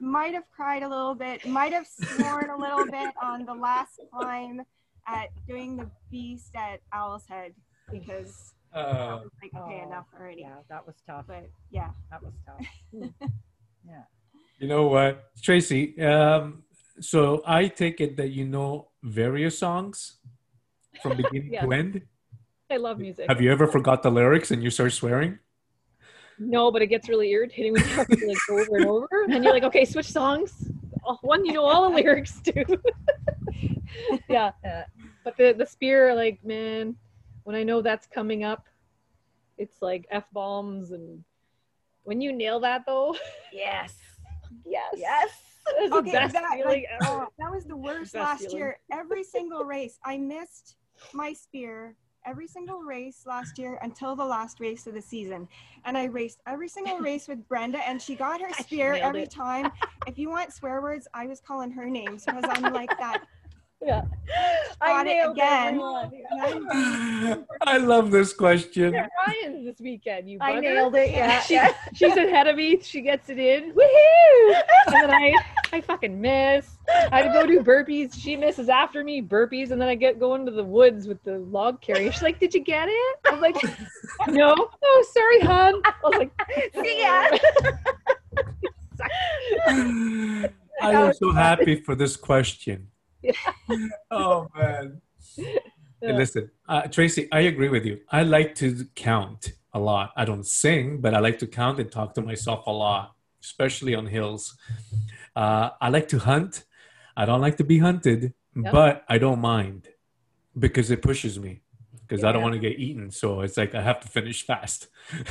might 0.00 0.34
have 0.34 0.50
cried 0.50 0.82
a 0.82 0.88
little 0.88 1.14
bit, 1.14 1.46
might 1.46 1.72
have 1.72 1.86
sworn 1.86 2.50
a 2.50 2.56
little 2.56 2.84
bit 2.86 3.14
on 3.22 3.44
the 3.44 3.54
last 3.54 4.00
climb 4.12 4.62
at 5.06 5.28
doing 5.46 5.76
the 5.76 5.88
beast 6.10 6.54
at 6.56 6.80
Owl's 6.92 7.26
Head 7.26 7.54
because 7.90 8.54
I 8.54 8.61
Uh, 8.74 9.20
was 9.22 9.30
like, 9.42 9.62
okay, 9.62 9.80
Oh, 9.84 9.86
enough 9.88 10.06
already. 10.18 10.42
Yeah, 10.42 10.56
that 10.68 10.86
was 10.86 10.96
tough. 11.06 11.26
But 11.28 11.48
yeah, 11.70 11.90
That 12.10 12.22
was 12.22 12.32
tough. 12.46 12.66
yeah. 13.86 14.02
you 14.58 14.68
know 14.68 14.86
what, 14.88 15.24
Tracy? 15.42 16.00
Um, 16.00 16.62
so 17.00 17.42
I 17.46 17.68
take 17.68 18.00
it 18.00 18.16
that 18.16 18.30
you 18.30 18.44
know 18.46 18.88
various 19.02 19.58
songs 19.58 20.18
from 21.02 21.16
beginning 21.16 21.52
Yeah. 21.52 21.64
to 21.66 21.72
end. 21.80 22.02
I 22.70 22.76
love 22.78 22.98
music. 22.98 23.26
Have 23.28 23.40
you 23.42 23.52
ever 23.52 23.66
forgot 23.66 24.02
the 24.02 24.10
lyrics 24.10 24.50
and 24.50 24.62
you 24.62 24.70
start 24.70 24.92
swearing? 24.92 25.38
No, 26.38 26.72
but 26.72 26.80
it 26.80 26.86
gets 26.86 27.08
really 27.08 27.30
irritating 27.30 27.72
when 27.72 27.82
you 27.82 27.94
have 27.94 28.08
to 28.08 28.16
like 28.26 28.38
over 28.50 28.76
and 28.78 28.86
over. 28.86 29.08
And 29.28 29.44
you're 29.44 29.52
like, 29.52 29.64
okay, 29.64 29.84
switch 29.84 30.10
songs. 30.10 30.70
One 31.20 31.44
you 31.44 31.52
know 31.52 31.64
all 31.64 31.90
the 31.90 31.94
lyrics 31.96 32.40
too. 32.40 32.64
yeah. 34.28 34.52
Yeah. 34.64 34.84
But 35.24 35.36
the 35.36 35.52
the 35.52 35.66
spear, 35.66 36.14
like, 36.14 36.42
man, 36.44 36.96
when 37.44 37.56
I 37.56 37.62
know 37.62 37.82
that's 37.82 38.06
coming 38.06 38.44
up, 38.44 38.66
it's 39.58 39.82
like 39.82 40.06
f 40.10 40.24
bombs 40.32 40.92
and 40.92 41.22
when 42.04 42.20
you 42.20 42.32
nail 42.32 42.60
that 42.60 42.84
though, 42.86 43.14
Yes. 43.52 43.94
yes, 44.64 44.94
Yes. 44.96 45.28
okay, 45.92 46.12
that, 46.12 46.62
like, 46.64 46.86
oh, 47.02 47.26
that 47.38 47.50
was 47.50 47.64
the 47.64 47.76
worst 47.88 48.14
last 48.14 48.42
feeling. 48.42 48.56
year. 48.56 48.78
Every 48.90 49.22
single 49.36 49.64
race, 49.64 49.98
I 50.04 50.18
missed 50.18 50.76
my 51.12 51.32
spear 51.32 51.96
every 52.24 52.46
single 52.46 52.78
race 52.78 53.24
last 53.26 53.58
year 53.58 53.78
until 53.82 54.14
the 54.14 54.24
last 54.24 54.60
race 54.60 54.86
of 54.86 54.94
the 54.94 55.02
season. 55.02 55.48
And 55.84 55.98
I 55.98 56.04
raced 56.04 56.40
every 56.46 56.68
single 56.68 56.98
race 56.98 57.26
with 57.28 57.46
Brenda, 57.48 57.78
and 57.86 58.00
she 58.00 58.14
got 58.14 58.40
her 58.40 58.52
spear 58.52 58.94
every 58.94 59.22
it. 59.22 59.30
time. 59.30 59.72
If 60.06 60.18
you 60.18 60.28
want 60.30 60.52
swear 60.52 60.80
words, 60.80 61.08
I 61.14 61.26
was 61.26 61.40
calling 61.40 61.70
her 61.72 61.88
names 61.88 62.24
because 62.24 62.44
I'm 62.48 62.72
like 62.72 62.96
that. 62.98 63.22
Yeah, 63.84 64.02
Got 64.80 65.06
it 65.06 65.30
again. 65.30 65.68
everyone. 65.68 66.12
I'm- 67.62 67.86
love 67.86 68.10
this 68.10 68.32
question. 68.32 68.94
Yeah, 68.94 69.08
Ryan 69.26 69.64
this 69.64 69.80
weekend. 69.80 70.30
You 70.30 70.38
I 70.40 70.60
nailed 70.60 70.94
it. 70.94 71.10
Yeah. 71.10 71.40
She, 71.40 71.54
yeah. 71.54 71.72
she's 71.92 72.16
ahead 72.16 72.46
of 72.46 72.56
me. 72.56 72.80
She 72.80 73.00
gets 73.00 73.28
it 73.28 73.38
in. 73.38 73.72
Woohoo! 73.72 74.62
And 74.86 74.94
then 74.94 75.10
I, 75.10 75.34
I 75.72 75.80
fucking 75.80 76.20
miss. 76.20 76.78
I 77.10 77.22
had 77.22 77.32
to 77.32 77.32
go 77.32 77.46
do 77.46 77.60
burpees. 77.60 78.14
She 78.14 78.36
misses 78.36 78.68
after 78.68 79.02
me 79.02 79.20
burpees, 79.20 79.70
and 79.72 79.80
then 79.80 79.88
I 79.88 79.94
get 79.94 80.20
going 80.20 80.46
to 80.46 80.52
the 80.52 80.64
woods 80.64 81.08
with 81.08 81.22
the 81.24 81.38
log 81.38 81.80
carrier. 81.80 82.12
She's 82.12 82.22
like, 82.22 82.38
"Did 82.38 82.54
you 82.54 82.60
get 82.60 82.88
it?" 82.88 83.16
I'm 83.26 83.40
like, 83.40 83.56
"No." 84.28 84.54
Oh, 84.84 85.06
sorry, 85.12 85.40
hon. 85.40 85.82
I 85.84 85.92
was 86.04 86.18
like, 86.18 86.32
See 86.74 87.02
ya. 87.02 87.28
I 90.80 90.92
am 90.92 91.12
so 91.14 91.32
happy 91.32 91.76
for 91.76 91.94
this 91.94 92.16
question. 92.16 92.88
Yeah. 93.22 93.32
Oh 94.10 94.48
man. 94.56 95.00
Yeah. 96.04 96.16
Listen, 96.16 96.50
uh, 96.68 96.82
Tracy, 96.88 97.28
I 97.30 97.42
agree 97.42 97.68
with 97.68 97.84
you. 97.86 98.00
I 98.10 98.24
like 98.24 98.56
to 98.56 98.86
count 98.96 99.52
a 99.72 99.78
lot. 99.78 100.10
I 100.16 100.24
don't 100.24 100.44
sing, 100.44 101.00
but 101.00 101.14
I 101.14 101.20
like 101.20 101.38
to 101.38 101.46
count 101.46 101.78
and 101.78 101.92
talk 101.92 102.14
to 102.14 102.22
myself 102.22 102.66
a 102.66 102.72
lot, 102.72 103.14
especially 103.40 103.94
on 103.94 104.06
hills. 104.06 104.58
Uh, 105.36 105.70
I 105.80 105.90
like 105.90 106.08
to 106.08 106.18
hunt. 106.18 106.64
I 107.16 107.24
don't 107.24 107.40
like 107.40 107.56
to 107.58 107.64
be 107.64 107.78
hunted, 107.78 108.34
Yep. 108.56 108.72
but 108.72 109.04
I 109.08 109.18
don't 109.18 109.38
mind 109.40 109.90
because 110.58 110.90
it 110.90 111.02
pushes 111.02 111.38
me 111.38 111.62
because 112.00 112.24
I 112.24 112.32
don't 112.32 112.42
want 112.42 112.54
to 112.54 112.58
get 112.68 112.80
eaten. 112.80 113.12
So 113.12 113.42
it's 113.42 113.56
like 113.56 113.72
I 113.76 113.80
have 113.80 114.00
to 114.00 114.08
finish 114.08 114.44
fast. 114.44 114.88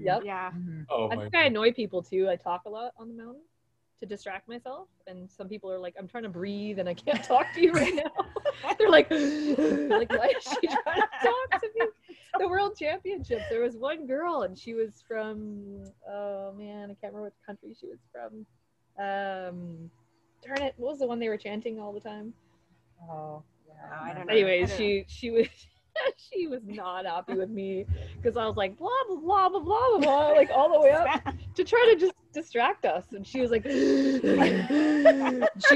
"Yep." 0.00 0.22
yeah. 0.24 0.52
Oh 0.88 1.10
I 1.10 1.16
my 1.16 1.22
think 1.24 1.34
I 1.36 1.44
annoy 1.44 1.72
people 1.74 2.02
too. 2.02 2.30
I 2.30 2.36
talk 2.36 2.62
a 2.64 2.70
lot 2.70 2.92
on 2.96 3.08
the 3.08 3.14
mountain 3.14 3.42
to 4.00 4.06
distract 4.06 4.48
myself, 4.48 4.88
and 5.06 5.30
some 5.30 5.48
people 5.48 5.70
are 5.70 5.78
like, 5.78 5.94
"I'm 5.98 6.08
trying 6.08 6.24
to 6.24 6.28
breathe 6.28 6.78
and 6.78 6.88
I 6.88 6.94
can't 6.94 7.22
talk 7.24 7.52
to 7.54 7.62
you 7.62 7.72
right 7.72 7.94
now." 7.94 8.10
They're 8.78 8.90
like, 8.90 9.10
"Like, 9.10 10.10
why 10.10 10.32
is 10.36 10.44
she 10.44 10.66
trying 10.66 11.00
to 11.00 11.08
talk 11.22 11.60
to 11.60 11.68
me?" 11.78 11.86
The 12.38 12.48
World 12.48 12.76
Championships. 12.76 13.44
There 13.48 13.62
was 13.62 13.76
one 13.76 14.06
girl, 14.06 14.42
and 14.42 14.58
she 14.58 14.74
was 14.74 15.04
from. 15.06 15.84
Oh 16.08 16.52
man, 16.52 16.84
I 16.84 16.94
can't 16.94 17.14
remember 17.14 17.22
what 17.22 17.34
country 17.46 17.74
she 17.78 17.86
was 17.86 18.00
from. 18.12 18.46
Um, 18.98 19.90
darn 20.44 20.62
it! 20.62 20.74
What 20.76 20.90
was 20.90 20.98
the 20.98 21.06
one 21.06 21.18
they 21.18 21.28
were 21.28 21.36
chanting 21.36 21.80
all 21.80 21.92
the 21.92 22.00
time? 22.00 22.32
Oh, 23.10 23.42
yeah. 23.66 23.74
I 24.00 24.14
don't 24.14 24.26
know. 24.26 24.32
Anyways, 24.32 24.70
don't 24.70 24.78
she 24.78 25.04
she 25.08 25.30
was. 25.30 25.46
she 26.16 26.48
was 26.48 26.62
not 26.64 27.06
happy 27.06 27.34
with 27.34 27.50
me 27.50 27.86
because 28.16 28.36
I 28.36 28.46
was 28.46 28.56
like 28.56 28.76
blah 28.76 28.90
blah 29.06 29.16
blah 29.16 29.48
blah 29.48 29.60
blah 29.60 29.88
blah 29.90 29.98
blah 29.98 30.28
like 30.30 30.50
all 30.50 30.72
the 30.72 30.80
way 30.80 30.90
up 30.90 31.22
to 31.54 31.62
try 31.62 31.92
to 31.92 32.00
just 32.00 32.14
distract 32.34 32.84
us. 32.84 33.04
And 33.12 33.26
she 33.26 33.40
was 33.40 33.50
like, 33.50 33.64
she 33.64 33.76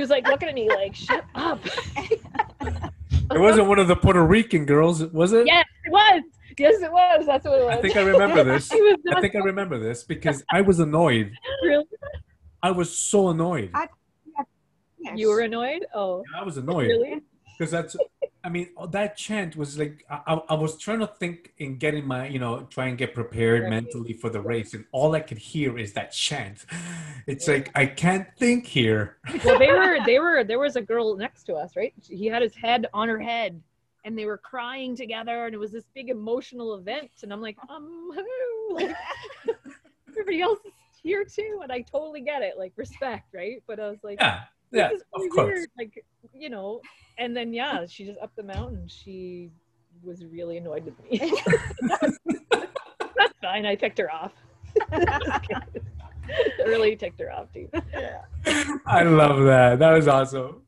was 0.00 0.10
like 0.10 0.26
looking 0.28 0.48
at 0.48 0.54
me 0.54 0.68
like, 0.68 0.94
shut 0.94 1.24
up. 1.34 1.60
It 3.30 3.38
wasn't 3.38 3.68
one 3.68 3.78
of 3.78 3.88
the 3.88 3.96
Puerto 3.96 4.24
Rican 4.24 4.64
girls, 4.64 5.04
was 5.04 5.34
it? 5.34 5.46
Yes, 5.46 5.66
it 5.84 5.92
was. 5.92 6.22
Yes, 6.58 6.80
it 6.80 6.90
was. 6.90 7.26
That's 7.26 7.44
what 7.44 7.60
it 7.60 7.64
was. 7.66 7.76
I 7.76 7.80
think 7.82 7.94
I 7.96 8.00
remember 8.00 8.42
this. 8.42 8.70
I 8.72 9.20
think 9.20 9.34
I 9.36 9.40
remember 9.40 9.78
this 9.78 10.02
because 10.02 10.42
I 10.50 10.62
was 10.62 10.80
annoyed. 10.80 11.30
really. 11.62 11.84
I 12.62 12.70
was 12.70 12.96
so 12.96 13.28
annoyed. 13.28 13.70
I- 13.74 13.88
Yes. 15.00 15.16
You 15.16 15.28
were 15.28 15.40
annoyed? 15.40 15.86
Oh, 15.94 16.24
I 16.34 16.42
was 16.42 16.56
annoyed 16.56 16.88
really? 16.88 17.20
because 17.56 17.70
that's. 17.70 17.96
I 18.44 18.48
mean, 18.50 18.68
that 18.90 19.16
chant 19.16 19.56
was 19.56 19.78
like 19.78 20.04
I, 20.08 20.40
I 20.48 20.54
was 20.54 20.78
trying 20.78 21.00
to 21.00 21.06
think 21.06 21.52
and 21.58 21.78
getting 21.78 22.06
my, 22.06 22.28
you 22.28 22.38
know, 22.38 22.66
try 22.70 22.86
and 22.86 22.96
get 22.96 23.14
prepared 23.14 23.62
Right. 23.62 23.70
mentally 23.70 24.12
for 24.12 24.30
the 24.30 24.40
race, 24.40 24.74
and 24.74 24.84
all 24.92 25.14
I 25.14 25.20
could 25.20 25.38
hear 25.38 25.78
is 25.78 25.92
that 25.94 26.12
chant. 26.12 26.64
It's 27.26 27.46
like 27.46 27.70
I 27.74 27.84
can't 27.86 28.26
think 28.38 28.66
here. 28.66 29.18
Well, 29.44 29.58
they 29.58 29.72
were. 29.72 29.98
They 30.06 30.18
were. 30.18 30.44
There 30.44 30.58
was 30.58 30.76
a 30.76 30.80
girl 30.82 31.14
next 31.16 31.44
to 31.44 31.54
us, 31.54 31.76
right? 31.76 31.92
He 32.08 32.26
had 32.26 32.40
his 32.42 32.54
head 32.54 32.86
on 32.94 33.08
her 33.08 33.18
head, 33.18 33.60
and 34.04 34.16
they 34.18 34.24
were 34.24 34.38
crying 34.38 34.96
together, 34.96 35.44
and 35.46 35.54
it 35.54 35.58
was 35.58 35.70
this 35.72 35.84
big 35.94 36.08
emotional 36.08 36.76
event. 36.76 37.10
And 37.22 37.32
I'm 37.32 37.42
like, 37.42 37.58
um, 37.68 38.10
like, 38.70 38.96
everybody 40.08 40.40
else 40.40 40.60
is 40.64 40.72
here 41.02 41.24
too, 41.24 41.60
and 41.62 41.70
I 41.70 41.80
totally 41.82 42.22
get 42.22 42.42
it, 42.42 42.56
like 42.56 42.72
respect, 42.76 43.34
right? 43.34 43.62
But 43.66 43.78
I 43.78 43.90
was 43.90 44.02
like, 44.02 44.20
Yeah, 44.20 44.40
yeah, 44.72 44.88
this 44.88 44.98
is 44.98 45.02
of 45.14 45.20
really 45.20 45.30
course. 45.30 45.46
weird. 45.54 45.68
Like, 45.78 46.04
you 46.34 46.50
know, 46.50 46.80
and 47.18 47.36
then 47.36 47.52
yeah, 47.52 47.86
she 47.86 48.04
just 48.04 48.18
up 48.20 48.32
the 48.36 48.42
mountain. 48.42 48.86
She 48.88 49.50
was 50.02 50.24
really 50.24 50.56
annoyed 50.58 50.84
with 50.84 50.94
me. 51.10 51.18
That's 53.16 53.34
fine. 53.42 53.66
I 53.66 53.76
picked 53.76 53.98
her 53.98 54.12
off. 54.12 54.32
really 56.66 56.94
ticked 56.96 57.20
her 57.20 57.32
off 57.32 57.52
too. 57.52 57.68
I 58.86 59.02
love 59.02 59.42
that. 59.44 59.78
That 59.78 59.92
was 59.92 60.06
awesome. 60.08 60.62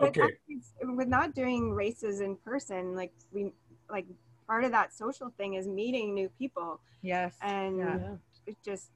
Okay. 0.00 0.22
actually, 0.22 0.96
with 0.96 1.08
not 1.08 1.34
doing 1.34 1.72
races 1.72 2.20
in 2.20 2.36
person, 2.36 2.94
like 2.94 3.12
we 3.32 3.52
like 3.90 4.06
part 4.46 4.64
of 4.64 4.70
that 4.72 4.92
social 4.94 5.30
thing 5.36 5.54
is 5.54 5.66
meeting 5.68 6.14
new 6.14 6.28
people, 6.38 6.80
Yes. 7.02 7.36
and 7.42 7.78
Yeah. 7.78 7.98
Yeah. 7.98 8.14
it 8.46 8.56
just 8.64 8.90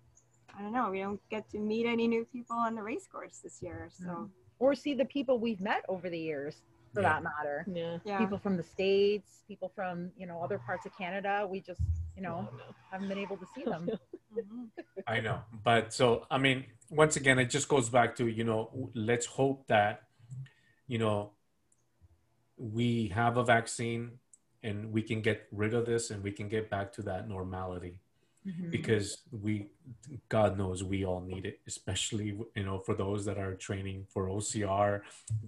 I 0.57 0.63
don't 0.63 0.73
know. 0.73 0.91
We 0.91 1.01
don't 1.01 1.21
get 1.31 1.49
to 1.51 1.59
meet 1.59 1.87
any 1.87 2.07
new 2.07 2.25
people 2.25 2.57
on 2.57 2.75
the 2.75 2.83
race 2.83 3.07
course 3.11 3.39
this 3.43 3.61
year, 3.63 3.89
so 3.91 4.31
Or 4.61 4.75
see 4.75 4.95
the 4.95 5.05
people 5.05 5.39
we've 5.39 5.61
met 5.61 5.85
over 5.89 6.09
the 6.09 6.19
years, 6.19 6.63
for 6.93 7.03
Yeah. 7.03 7.09
that 7.15 7.23
matter. 7.25 7.67
Yeah. 7.73 7.99
yeah. 8.05 8.19
People 8.19 8.39
from 8.39 8.57
the 8.57 8.63
states, 8.63 9.43
people 9.49 9.69
from 9.75 10.13
you 10.17 10.27
know 10.27 10.41
other 10.43 10.59
parts 10.59 10.87
of 10.87 10.97
Canada. 10.97 11.47
We 11.51 11.61
just 11.61 11.83
you 12.17 12.23
know 12.23 12.43
No, 12.43 12.57
no. 12.57 12.65
haven't 12.91 13.09
been 13.09 13.19
able 13.19 13.37
to 13.37 13.47
see 13.55 13.65
them. 13.73 13.91
Mhm. 14.33 14.69
I 15.07 15.21
know, 15.21 15.41
but 15.65 15.93
so 15.93 16.27
I 16.31 16.39
mean, 16.39 16.65
once 16.89 17.17
again, 17.17 17.39
it 17.41 17.47
just 17.47 17.69
goes 17.69 17.89
back 17.89 18.15
to 18.17 18.27
you 18.29 18.45
know, 18.45 18.91
let's 18.95 19.27
hope 19.27 19.67
that 19.67 20.03
you 20.87 20.99
know 20.99 21.33
we 22.57 23.09
have 23.09 23.37
a 23.37 23.45
vaccine 23.45 24.19
and 24.63 24.93
we 24.93 25.03
can 25.03 25.21
get 25.21 25.47
rid 25.51 25.75
of 25.75 25.85
this 25.87 26.11
and 26.11 26.23
we 26.23 26.31
can 26.31 26.49
get 26.49 26.71
back 26.71 26.93
to 26.93 27.03
that 27.03 27.29
normality 27.29 28.01
Mhm. 28.47 28.71
because 28.71 29.07
we 29.45 29.55
god 30.29 30.59
knows 30.59 30.85
we 30.85 31.03
all 31.09 31.23
need 31.33 31.45
it 31.47 31.61
especially 31.67 32.29
you 32.55 32.65
know 32.69 32.79
for 32.79 32.95
those 32.95 33.25
that 33.25 33.39
are 33.39 33.55
training 33.55 34.05
for 34.13 34.23
ocr 34.29 35.01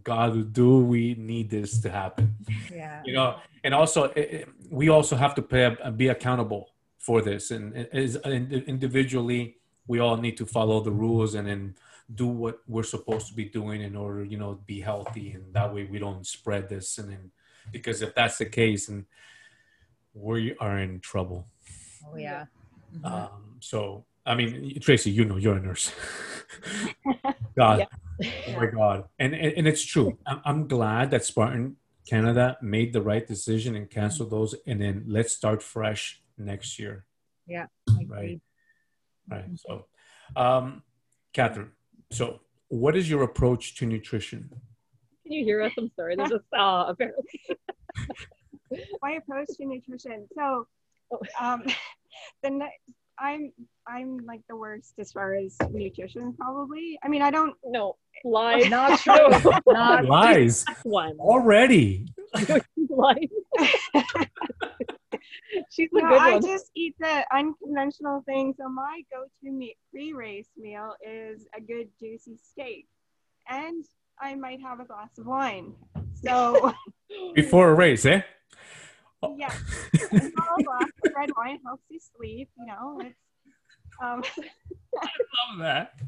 god 0.03 0.53
do 0.55 0.79
we 0.93 1.15
need 1.33 1.51
this 1.51 1.79
to 1.85 1.91
happen 1.91 2.35
Yeah. 2.73 3.03
you 3.05 3.13
know 3.13 3.29
and 3.65 3.75
also 3.75 4.05
it, 4.21 4.29
it- 4.37 4.49
we 4.71 4.89
also 4.89 5.15
have 5.17 5.35
to 5.35 5.43
pay, 5.43 5.65
uh, 5.67 5.91
be 5.91 6.09
accountable 6.09 6.65
for 6.99 7.21
this 7.21 7.51
and 7.51 7.65
and 7.95 8.53
individually 8.75 9.43
we 9.87 9.99
all 10.05 10.17
need 10.17 10.37
to 10.43 10.47
follow 10.47 10.81
the 10.81 10.91
rules 11.05 11.35
and 11.35 11.47
then 11.51 11.63
do 12.23 12.27
what 12.27 12.57
we're 12.73 12.91
supposed 12.97 13.27
to 13.31 13.35
be 13.35 13.45
doing 13.61 13.81
in 13.83 13.95
order 14.05 14.25
you 14.25 14.39
know 14.43 14.53
be 14.73 14.81
healthy 14.81 15.27
and 15.37 15.45
that 15.53 15.69
way 15.75 15.83
we 15.85 15.99
don't 15.99 16.27
spread 16.27 16.65
this 16.75 16.97
and 16.99 17.07
then 17.13 17.31
because 17.73 18.01
if 18.07 18.15
that's 18.15 18.39
the 18.39 18.47
case 18.63 18.89
and 18.89 19.05
we 20.15 20.57
are 20.65 20.79
in 20.79 20.99
trouble 21.01 21.47
Oh 22.09 22.17
yeah. 22.17 22.45
Mhm. 22.97 23.05
um, 23.13 23.57
so 23.61 24.05
i 24.25 24.35
mean 24.35 24.79
tracy 24.81 25.11
you 25.11 25.25
know 25.25 25.37
you're 25.37 25.57
a 25.57 25.61
nurse 25.61 25.93
god 27.57 27.79
Yeah. 27.81 27.87
Oh 28.49 28.53
my 28.53 28.67
god! 28.67 29.05
And 29.19 29.35
and, 29.35 29.53
and 29.59 29.69
it's 29.69 29.85
true. 29.85 30.17
I'm, 30.27 30.41
I'm 30.47 30.69
glad 30.69 31.11
that 31.11 31.23
Spartan 31.23 31.77
Canada 32.09 32.57
made 32.63 32.95
the 32.95 33.03
right 33.03 33.27
decision 33.27 33.77
and 33.77 33.91
canceled 33.91 34.31
those, 34.31 34.55
and 34.67 34.81
then 34.81 35.05
let's 35.07 35.35
start 35.35 35.63
fresh 35.63 36.23
next 36.39 36.79
year. 36.79 37.05
Yeah, 37.47 37.67
Right. 38.09 38.41
Right. 39.31 39.45
So, 39.57 39.85
um, 40.35 40.83
Catherine. 41.35 41.73
So, 42.11 42.41
what 42.69 42.97
is 42.97 43.11
your 43.11 43.23
approach 43.23 43.75
to 43.77 43.85
nutrition? 43.85 44.49
Can 45.23 45.33
you 45.33 45.45
hear 45.45 45.61
us? 45.61 45.73
I'm 45.77 45.91
sorry. 45.95 46.17
There's 46.17 46.33
a 46.33 46.41
saw 46.55 46.89
apparently. 46.89 47.29
my 49.03 49.13
approach 49.21 49.49
to 49.59 49.67
nutrition. 49.67 50.27
So, 50.35 50.67
Oh. 51.13 51.21
um, 51.39 51.63
the 52.43 52.51
ne- 52.51 52.79
I'm 53.19 53.53
I'm 53.89 54.19
like 54.27 54.43
the 54.49 54.57
worst 54.57 54.93
as 54.99 55.13
far 55.13 55.35
as 55.35 55.57
nutrition. 55.71 56.35
Probably. 56.39 56.99
I 57.03 57.09
mean, 57.09 57.23
I 57.23 57.31
don't. 57.31 57.55
No, 57.65 57.97
lies. 58.25 58.69
Not 58.69 58.99
true. 59.05 59.29
Not 59.69 60.05
Lies 60.05 60.65
One. 60.83 61.17
already. 61.19 62.07
Lies. 62.89 63.29
She's 65.71 65.89
the 65.93 66.01
No, 66.03 66.09
good 66.11 66.21
I 66.21 66.33
one. 66.35 66.43
just 66.43 66.71
eat 66.75 66.95
the 66.99 67.25
unconventional 67.35 68.23
thing. 68.27 68.55
So 68.59 68.69
my 68.69 69.01
go-to 69.13 69.53
meat 69.53 69.77
pre-race 69.91 70.49
meal 70.57 70.95
is 71.07 71.47
a 71.57 71.61
good 71.61 71.89
juicy 72.01 72.37
steak, 72.43 72.87
and 73.49 73.85
I 74.21 74.35
might 74.35 74.61
have 74.61 74.81
a 74.81 74.85
glass 74.85 75.17
of 75.19 75.27
wine. 75.27 75.73
So 76.23 76.73
Before 77.35 77.71
a 77.71 77.75
race, 77.75 78.05
eh? 78.07 78.23
Yeah, 79.39 79.53
a 79.95 80.21
small 80.21 80.63
glass 80.65 80.89
of 81.05 81.13
red 81.17 81.31
wine 81.37 81.59
helps 81.65 81.85
you 81.89 81.99
sleep. 82.17 82.49
You 82.59 82.67
know, 82.67 83.01
it's 83.03 83.17
um, 84.03 84.23
Love 84.95 85.59
that. 85.61 85.99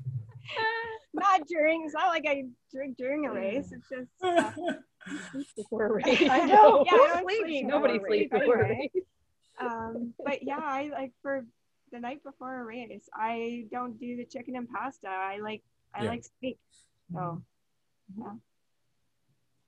not 1.15 1.47
during. 1.47 1.85
It's 1.85 1.95
not 1.95 2.09
like 2.09 2.25
I 2.29 2.45
drink 2.73 2.97
during 2.97 3.27
a 3.27 3.33
race. 3.33 3.73
It's 3.73 3.89
just. 3.89 4.11
Uh, 4.23 4.51
before 5.57 5.87
a 5.87 5.93
race. 5.95 6.23
I 6.31 6.45
know. 6.47 6.85
Yeah, 6.87 6.93
I 6.95 7.07
don't 7.15 7.25
Sleep 7.31 7.47
sleep. 7.47 7.67
Nobody 7.67 7.99
sleeps 8.07 8.31
before 8.33 8.61
a 8.63 8.69
race. 8.69 8.91
um, 9.61 10.13
but 10.25 10.43
yeah, 10.43 10.61
I 10.61 10.91
like 10.93 11.13
for 11.23 11.45
the 11.93 11.99
night 11.99 12.23
before 12.23 12.61
a 12.61 12.65
race, 12.65 13.09
I 13.15 13.65
don't 13.73 13.99
do 13.99 14.17
the 14.17 14.25
chicken 14.27 14.57
and 14.57 14.69
pasta. 14.69 15.09
I 15.09 15.39
like 15.39 15.63
I 15.95 16.03
Yeah. 16.05 16.11
like 16.11 16.25
steak. 16.25 16.59
So 17.13 17.43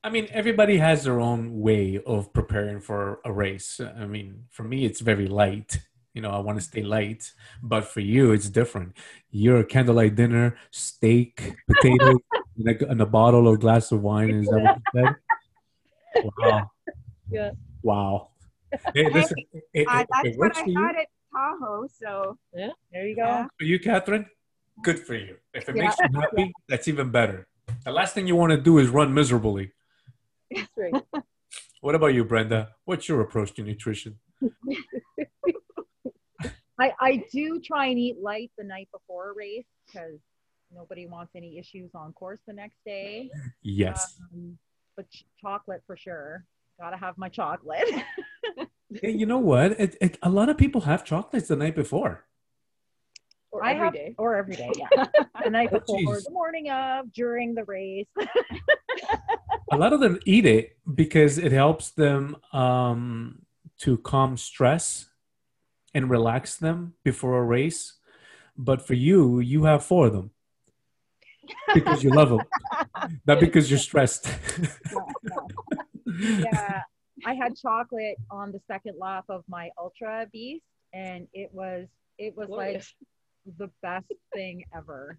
I 0.03 0.09
mean, 0.09 0.29
everybody 0.31 0.79
has 0.79 1.05
their 1.05 1.21
own 1.21 1.61
way 1.61 2.01
of 2.07 2.33
preparing 2.33 2.81
for 2.81 3.21
a 3.25 3.33
race. 3.33 3.81
I 3.81 4.07
mean, 4.07 4.45
for 4.51 4.63
me, 4.63 4.85
it's 4.87 5.01
very 5.01 5.27
light. 5.29 5.79
You 6.15 6.23
know, 6.23 6.31
I 6.31 6.39
want 6.39 6.59
to 6.59 6.65
stay 6.65 6.83
light, 6.83 7.31
but 7.63 7.85
for 7.85 8.01
you, 8.01 8.33
it's 8.33 8.49
different. 8.49 8.97
You're 9.31 9.59
a 9.59 9.65
candlelight 9.65 10.15
dinner, 10.17 10.57
steak, 10.71 11.55
potatoes, 11.69 12.19
and, 12.57 12.69
a, 12.69 12.89
and 12.91 13.01
a 13.01 13.07
bottle 13.07 13.47
or 13.47 13.57
glass 13.57 13.93
of 13.93 14.03
wine. 14.03 14.31
Is 14.31 14.49
that 14.49 14.61
what 14.61 14.77
you 14.77 15.15
said? 16.15 16.33
Wow. 16.39 16.71
Yeah. 17.31 17.51
Wow. 17.83 18.31
Hey, 18.95 19.11
listen, 19.13 19.37
it, 19.53 19.65
it, 19.75 19.87
uh, 19.89 20.01
it 20.01 20.09
that's 20.25 20.37
what 20.39 20.57
I 20.57 20.63
for 20.63 20.69
you. 20.69 20.81
had 20.85 20.97
at 20.97 21.07
Tahoe. 21.33 21.87
So 22.01 22.39
yeah, 22.55 22.71
There 22.93 23.07
you 23.07 23.17
go. 23.17 23.23
Yeah. 23.23 23.47
For 23.59 23.65
you, 23.65 23.79
Catherine, 23.79 24.27
good 24.83 24.99
for 24.99 25.15
you. 25.15 25.37
If 25.55 25.69
it 25.69 25.77
Yeah. 25.77 25.83
makes 25.83 25.97
you 25.99 26.09
happy, 26.21 26.53
that's 26.69 26.89
even 26.89 27.11
better. 27.11 27.47
The 27.85 27.93
last 27.93 28.15
thing 28.15 28.27
you 28.27 28.35
want 28.35 28.51
to 28.51 28.61
do 28.61 28.79
is 28.79 28.89
run 28.89 29.15
miserably. 29.15 29.73
That's 30.55 30.69
right. 30.77 30.95
What 31.83 31.95
about 31.95 32.09
you, 32.09 32.25
Brenda? 32.25 32.75
What's 32.85 33.09
your 33.09 33.23
approach 33.23 33.55
to 33.55 33.63
nutrition? 33.63 34.19
I, 36.79 36.93
I 37.01 37.25
do 37.33 37.59
try 37.61 37.87
and 37.87 37.99
eat 37.99 38.19
light 38.21 38.51
the 38.59 38.65
night 38.65 38.89
before 38.93 39.31
a 39.31 39.35
race 39.35 39.65
because 39.87 40.21
nobody 40.71 41.07
wants 41.07 41.33
any 41.35 41.59
issues 41.59 41.91
on 41.95 42.13
course 42.13 42.41
the 42.47 42.53
next 42.53 42.77
day. 42.85 43.31
Yes. 43.63 44.17
Um, 44.35 44.59
but 44.97 45.09
ch- 45.11 45.25
chocolate 45.41 45.83
for 45.87 45.97
sure. 45.97 46.45
Gotta 46.79 46.99
have 46.99 47.17
my 47.19 47.29
chocolate. 47.29 47.89
Hey, 49.01 49.13
you 49.13 49.25
know 49.25 49.39
what? 49.39 49.79
It, 49.81 49.97
it, 50.01 50.19
a 50.21 50.29
lot 50.29 50.49
of 50.49 50.59
people 50.59 50.81
have 50.81 51.05
chocolates 51.05 51.47
the 51.47 51.55
night 51.55 51.77
before. 51.77 52.25
Or 53.53 53.65
I 53.65 53.71
every 53.75 53.85
have, 53.85 53.95
day. 53.95 54.15
or 54.19 54.35
every 54.35 54.57
day, 54.57 54.73
yeah. 54.77 55.05
the 55.45 55.49
night 55.51 55.69
Oh, 55.73 55.79
before, 55.79 56.17
geez. 56.17 56.25
the 56.25 56.33
morning 56.33 56.71
of, 56.71 57.13
during 57.13 57.55
the 57.55 57.63
race. 57.65 58.09
A 59.71 59.77
lot 59.77 59.93
of 59.93 60.01
them 60.01 60.19
eat 60.27 60.47
it 60.47 60.77
because 60.93 61.39
it 61.39 61.53
helps 61.53 61.91
them 61.91 62.37
um, 62.53 63.43
to 63.79 63.99
calm 63.99 64.37
stress 64.37 65.09
and 65.95 66.11
relax 66.11 66.57
them 66.57 66.95
before 67.05 67.39
a 67.39 67.45
race. 67.45 67.95
But 68.57 68.87
for 68.87 68.95
you, 68.95 69.41
you 69.41 69.65
have 69.65 69.85
four 69.85 70.07
of 70.07 70.13
them 70.13 70.31
because 71.75 72.03
you 72.03 72.11
love 72.11 72.31
them, 72.31 72.41
not 73.27 73.41
because 73.41 73.71
you're 73.71 73.79
stressed. 73.79 74.29
yeah, 76.07 76.83
I 77.27 77.35
had 77.35 77.57
chocolate 77.57 78.17
on 78.31 78.53
the 78.53 78.61
second 78.67 78.97
lap 78.99 79.25
of 79.29 79.45
my 79.49 79.71
Ultra 79.79 80.27
Beast, 80.33 80.65
and 80.93 81.27
it 81.33 81.51
was 81.53 81.87
it 82.19 82.37
was 82.37 82.49
Glorious. 82.49 82.95
like 83.47 83.59
the 83.59 83.71
best 83.83 84.13
thing 84.35 84.65
ever. 84.75 85.19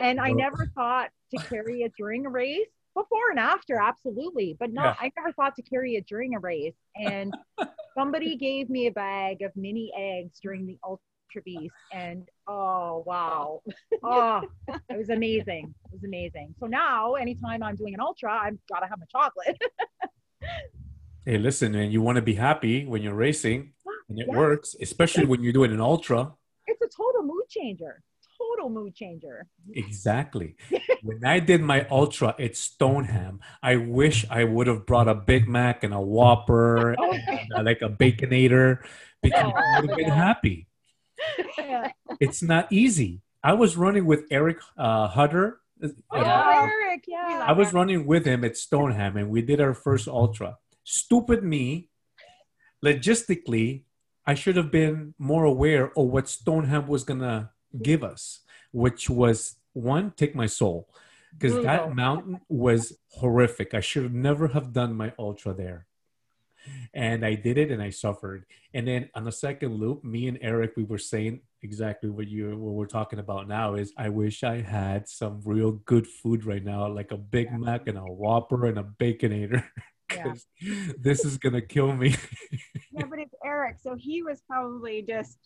And 0.00 0.20
I 0.20 0.32
never 0.32 0.70
thought 0.74 1.10
to 1.34 1.42
carry 1.44 1.82
it 1.82 1.92
during 1.96 2.26
a 2.26 2.30
race. 2.30 2.66
Before 2.94 3.30
and 3.30 3.38
after, 3.38 3.80
absolutely, 3.80 4.56
but 4.58 4.72
not. 4.72 4.96
I 5.00 5.10
never 5.16 5.32
thought 5.32 5.54
to 5.56 5.62
carry 5.62 5.96
it 5.96 6.06
during 6.06 6.34
a 6.34 6.38
race. 6.38 6.74
And 6.96 7.34
somebody 7.96 8.36
gave 8.36 8.68
me 8.68 8.86
a 8.86 8.90
bag 8.92 9.42
of 9.42 9.54
mini 9.56 9.92
eggs 9.96 10.38
during 10.42 10.66
the 10.66 10.78
Ultra 10.84 11.42
Beast, 11.44 11.74
and 11.92 12.28
oh 12.46 13.02
wow, 13.06 13.62
oh, 14.02 14.42
it 14.68 14.96
was 14.98 15.08
amazing. 15.08 15.74
It 15.86 15.92
was 15.94 16.04
amazing. 16.04 16.54
So 16.60 16.66
now, 16.66 17.14
anytime 17.14 17.62
I'm 17.62 17.76
doing 17.76 17.94
an 17.94 18.00
ultra, 18.00 18.30
I've 18.32 18.58
got 18.70 18.80
to 18.80 18.86
have 18.86 18.98
my 18.98 19.06
chocolate. 19.10 19.60
Hey, 21.24 21.38
listen, 21.38 21.76
and 21.76 21.92
you 21.92 22.02
want 22.02 22.16
to 22.16 22.22
be 22.22 22.34
happy 22.34 22.84
when 22.84 23.00
you're 23.00 23.14
racing 23.14 23.74
and 24.08 24.18
it 24.18 24.26
Yeah. 24.28 24.36
works, 24.36 24.74
especially 24.80 25.24
when 25.24 25.40
you're 25.40 25.52
doing 25.52 25.70
an 25.72 25.80
ultra. 25.80 26.32
it's 26.66 26.82
a 26.82 26.88
total 26.88 27.22
mood 27.22 27.44
changer. 27.48 28.02
Total 28.50 28.68
mood 28.70 28.94
changer. 28.94 29.46
Exactly. 29.74 30.56
when 31.02 31.24
I 31.24 31.38
did 31.40 31.62
my 31.62 31.86
ultra 31.90 32.34
at 32.38 32.56
Stoneham, 32.56 33.40
I 33.62 33.76
wish 33.76 34.24
I 34.30 34.44
would 34.44 34.66
have 34.66 34.84
brought 34.86 35.08
a 35.08 35.14
Big 35.14 35.48
Mac 35.48 35.84
and 35.84 35.94
a 35.94 36.00
Whopper, 36.00 36.94
Oh, 36.98 37.12
and, 37.28 37.52
uh, 37.56 37.62
like 37.62 37.82
a 37.82 37.88
Baconator, 37.88 38.78
because 39.22 39.52
I 39.56 39.80
would 39.80 39.90
have 39.90 39.96
been 39.98 40.10
happy. 40.10 40.66
Yeah. 41.58 41.92
It's 42.20 42.42
not 42.42 42.72
easy. 42.72 43.20
I 43.42 43.52
was 43.54 43.76
running 43.76 44.06
with 44.06 44.24
Eric 44.30 44.58
uh, 44.76 45.08
Hutter. 45.08 45.60
Oh, 45.82 45.90
Yeah. 46.14 46.68
Eric, 46.70 47.04
yeah. 47.08 47.44
I 47.46 47.52
was 47.52 47.72
running 47.72 48.06
with 48.06 48.24
him 48.24 48.44
at 48.44 48.56
Stoneham, 48.56 49.16
and 49.16 49.30
we 49.30 49.42
did 49.42 49.60
our 49.60 49.74
first 49.74 50.08
ultra. 50.08 50.58
Stupid 50.84 51.42
me. 51.44 51.88
Logistically, 52.84 53.84
I 54.26 54.34
should 54.34 54.56
have 54.56 54.70
been 54.70 55.14
more 55.18 55.44
aware 55.44 55.86
of 55.96 56.06
what 56.08 56.28
Stoneham 56.28 56.86
was 56.86 57.04
gonna 57.04 57.50
give 57.80 58.02
us, 58.02 58.40
which 58.72 59.08
was 59.08 59.56
one, 59.72 60.12
take 60.16 60.34
my 60.34 60.46
soul, 60.46 60.88
because 61.32 61.62
that 61.62 61.94
mountain 61.94 62.40
was 62.48 62.98
horrific. 63.08 63.74
I 63.74 63.80
should 63.80 64.02
have 64.02 64.12
never 64.12 64.48
have 64.48 64.72
done 64.72 64.94
my 64.94 65.12
ultra 65.18 65.54
there, 65.54 65.86
and 66.92 67.24
I 67.24 67.34
did 67.34 67.58
it, 67.58 67.70
and 67.70 67.82
I 67.82 67.90
suffered. 67.90 68.44
And 68.74 68.86
then 68.86 69.10
on 69.14 69.24
the 69.24 69.32
second 69.32 69.74
loop, 69.74 70.04
me 70.04 70.28
and 70.28 70.38
Eric, 70.40 70.72
we 70.76 70.84
were 70.84 70.98
saying 70.98 71.40
exactly 71.62 72.10
what 72.10 72.28
you 72.28 72.56
what 72.56 72.74
we're 72.74 72.86
talking 72.86 73.18
about 73.18 73.48
now. 73.48 73.74
Is 73.74 73.92
I 73.96 74.08
wish 74.08 74.44
I 74.44 74.60
had 74.60 75.08
some 75.08 75.40
real 75.44 75.72
good 75.72 76.06
food 76.06 76.44
right 76.44 76.64
now, 76.64 76.88
like 76.88 77.12
a 77.12 77.16
Big 77.16 77.52
Mac 77.52 77.86
and 77.86 77.98
a 77.98 78.02
Whopper 78.02 78.66
and 78.66 78.78
a 78.78 78.84
Baconator. 78.84 79.64
Yeah. 80.14 80.34
this 80.98 81.24
is 81.24 81.38
gonna 81.38 81.62
kill 81.62 81.96
me. 81.96 82.14
Yeah, 82.92 83.06
but 83.08 83.18
it's 83.18 83.34
Eric, 83.42 83.76
so 83.80 83.96
he 83.96 84.22
was 84.22 84.42
probably 84.46 85.00
just 85.00 85.38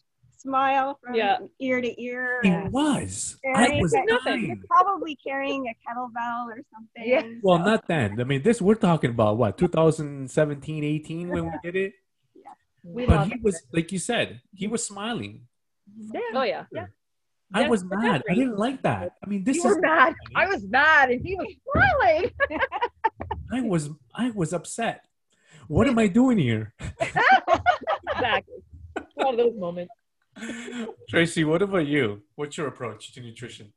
smile 0.47 0.99
from 1.03 1.15
Yeah. 1.15 1.39
ear 1.59 1.81
to 1.81 1.91
ear. 2.03 2.41
He 2.43 2.51
was. 2.71 3.39
I 3.55 3.67
Very 3.67 3.81
was 3.83 3.93
good. 3.93 4.05
Nothing. 4.07 4.47
dying. 4.47 4.63
probably 4.69 5.17
carrying 5.17 5.67
a 5.67 5.75
kettlebell 5.83 6.47
or 6.47 6.61
something. 6.73 7.03
Yeah. 7.05 7.27
Well, 7.43 7.59
not 7.59 7.87
then. 7.89 8.21
I 8.21 8.25
mean, 8.25 8.43
this 8.43 8.63
we're 8.63 8.75
talking 8.77 9.11
about 9.11 9.37
what 9.39 9.59
2017, 9.59 10.85
18 10.85 11.29
when 11.29 11.45
we 11.47 11.53
did 11.63 11.77
it. 11.77 11.93
We 12.85 13.05
But 13.07 13.17
love 13.17 13.27
he 13.29 13.35
it. 13.35 13.43
was 13.43 13.61
like 13.73 13.91
you 13.91 13.99
said, 13.99 14.41
he 14.55 14.69
was 14.69 14.87
smiling. 14.87 15.47
Oh 16.35 16.43
yeah. 16.43 16.65
I 17.55 17.63
Yeah, 17.63 17.69
was 17.69 17.83
mad. 17.85 18.23
I 18.31 18.35
didn't 18.35 18.59
like 18.59 18.83
that. 18.83 19.13
I 19.23 19.27
mean, 19.27 19.43
this 19.45 19.57
you 19.57 19.63
is 19.71 19.75
were 19.77 19.81
mad. 19.81 20.15
I 20.35 20.47
was 20.47 20.63
mad, 20.69 21.11
and 21.11 21.21
he 21.27 21.35
was 21.35 21.51
smiling. 21.67 22.31
I 23.53 23.61
was 23.63 23.91
I 24.15 24.31
was 24.31 24.53
upset. 24.53 25.07
What 25.69 25.87
am 25.89 25.99
I 25.99 26.07
doing 26.07 26.39
here? 26.39 26.75
Exactly. 28.17 28.63
One 29.15 29.35
of 29.35 29.39
those 29.39 29.57
moments. 29.59 29.93
Tracy, 31.09 31.45
what 31.45 31.63
about 31.63 31.87
you? 31.87 32.23
What's 32.35 32.57
your 32.57 32.67
approach 32.67 33.13
to 33.13 33.21
nutrition? 33.21 33.73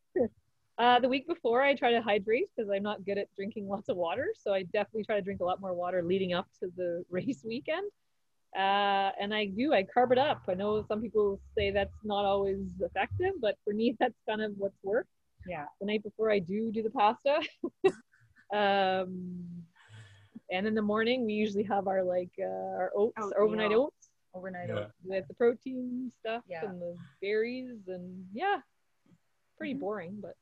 Uh, 0.77 0.97
the 0.99 1.09
week 1.09 1.27
before, 1.27 1.61
I 1.61 1.75
try 1.75 1.91
to 1.91 2.01
hydrate 2.01 2.45
because 2.55 2.71
I'm 2.71 2.83
not 2.83 3.05
good 3.05 3.17
at 3.17 3.27
drinking 3.35 3.67
lots 3.67 3.89
of 3.89 3.97
water. 3.97 4.29
So 4.35 4.53
I 4.53 4.63
definitely 4.63 5.03
try 5.03 5.15
to 5.15 5.21
drink 5.21 5.41
a 5.41 5.43
lot 5.43 5.59
more 5.59 5.73
water 5.73 6.01
leading 6.01 6.33
up 6.33 6.47
to 6.61 6.69
the 6.75 7.03
race 7.09 7.43
weekend. 7.45 7.89
Uh, 8.55 9.11
and 9.21 9.33
I 9.33 9.45
do, 9.45 9.73
I 9.73 9.83
carb 9.83 10.11
it 10.11 10.17
up. 10.17 10.43
I 10.47 10.53
know 10.53 10.83
some 10.87 11.01
people 11.01 11.39
say 11.55 11.69
that's 11.71 11.93
not 12.03 12.25
always 12.25 12.59
effective, 12.79 13.33
but 13.41 13.55
for 13.63 13.73
me, 13.73 13.95
that's 13.99 14.15
kind 14.27 14.41
of 14.41 14.53
what's 14.57 14.79
worked. 14.83 15.09
Yeah. 15.47 15.65
The 15.79 15.87
night 15.87 16.03
before, 16.03 16.31
I 16.31 16.39
do 16.39 16.71
do 16.71 16.81
the 16.81 16.89
pasta. 16.89 17.41
um, 18.53 19.45
and 20.51 20.65
in 20.65 20.73
the 20.73 20.81
morning, 20.81 21.25
we 21.25 21.33
usually 21.33 21.63
have 21.63 21.87
our 21.87 22.03
like 22.03 22.31
uh, 22.39 22.75
our 22.77 22.91
oats, 22.95 23.13
our 23.17 23.41
overnight 23.41 23.65
Oatmeal. 23.65 23.81
oats 23.83 23.98
Overnight. 24.33 24.69
Yeah. 24.69 24.75
oats. 24.75 24.93
with 25.03 25.27
the 25.27 25.33
protein 25.33 26.11
stuff 26.19 26.43
Yeah. 26.47 26.65
and 26.65 26.81
the 26.81 26.95
berries 27.21 27.79
and 27.87 28.25
yeah, 28.33 28.57
pretty 29.57 29.73
boring, 29.73 30.19
but 30.21 30.35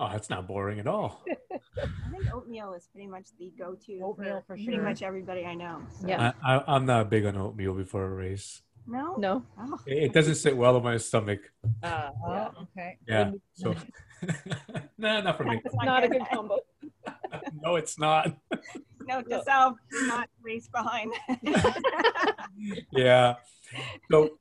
Oh, 0.00 0.08
that's 0.10 0.28
not 0.28 0.48
boring 0.48 0.80
at 0.80 0.86
all. 0.88 1.22
I 1.52 2.10
think 2.10 2.32
oatmeal 2.34 2.72
is 2.74 2.88
pretty 2.92 3.06
much 3.06 3.28
the 3.38 3.52
go-to 3.56 4.00
Oatmeal 4.02 4.40
for, 4.46 4.56
for 4.56 4.64
pretty 4.64 4.78
much 4.78 5.02
everybody 5.02 5.44
I 5.44 5.54
know. 5.54 5.82
So- 6.00 6.08
Yeah. 6.08 6.32
I, 6.44 6.56
I, 6.56 6.74
I'm 6.74 6.84
not 6.86 7.10
big 7.10 7.24
on 7.26 7.36
oatmeal 7.36 7.74
before 7.74 8.04
a 8.04 8.10
race. 8.10 8.62
No. 8.86 9.14
no. 9.16 9.44
Oh. 9.58 9.78
It, 9.86 10.04
it 10.04 10.12
doesn't 10.12 10.34
sit 10.34 10.56
well 10.56 10.76
on 10.76 10.82
my 10.82 10.96
stomach. 10.96 11.40
Uh, 11.82 12.10
Oh, 12.26 12.32
yeah. 12.32 12.48
okay. 12.62 12.98
Yeah. 13.06 13.30
So, 13.54 13.74
no, 14.98 15.20
not 15.20 15.36
for 15.36 15.44
me. 15.44 15.60
it's 15.64 15.74
Not 15.76 16.02
a 16.04 16.08
good 16.08 16.22
combo. 16.32 16.58
No, 17.62 17.76
it's 17.76 17.98
not. 17.98 18.36
Note 19.06 19.28
to 19.30 19.42
self: 19.44 19.76
do 19.90 20.06
not 20.06 20.28
race 20.42 20.68
behind. 20.68 21.12
yeah. 22.90 23.34
So 24.10 24.38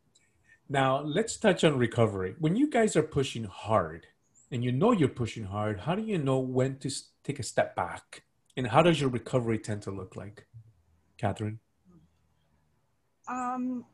now 0.70 1.02
let's 1.02 1.38
touch 1.38 1.64
on 1.64 1.78
recovery. 1.78 2.36
When 2.40 2.56
you 2.56 2.70
guys 2.70 2.96
are 2.96 3.04
pushing 3.04 3.44
hard 3.44 4.08
and 4.52 4.64
you 4.64 4.72
know 4.72 4.92
you're 4.92 5.10
pushing 5.10 5.46
hard, 5.46 5.82
how 5.82 5.96
do 5.96 6.02
you 6.02 6.18
know 6.18 6.40
when 6.40 6.78
to 6.80 6.92
take 7.24 7.40
a 7.40 7.44
step 7.44 7.76
back? 7.76 8.24
And 8.56 8.68
how 8.68 8.82
does 8.84 9.02
your 9.02 9.10
recovery 9.10 9.58
tend 9.58 9.82
to 9.84 9.92
look 9.92 10.16
like? 10.16 10.46
Catherine? 11.18 11.60
Um, 13.28 13.86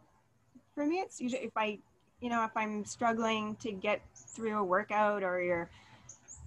for 0.73 0.85
me, 0.85 0.97
it's 0.97 1.21
usually 1.21 1.43
if 1.43 1.55
I, 1.55 1.79
you 2.21 2.29
know, 2.29 2.43
if 2.43 2.51
I'm 2.55 2.83
struggling 2.85 3.55
to 3.57 3.71
get 3.71 4.01
through 4.15 4.57
a 4.57 4.63
workout 4.63 5.23
or 5.23 5.41
you're, 5.41 5.69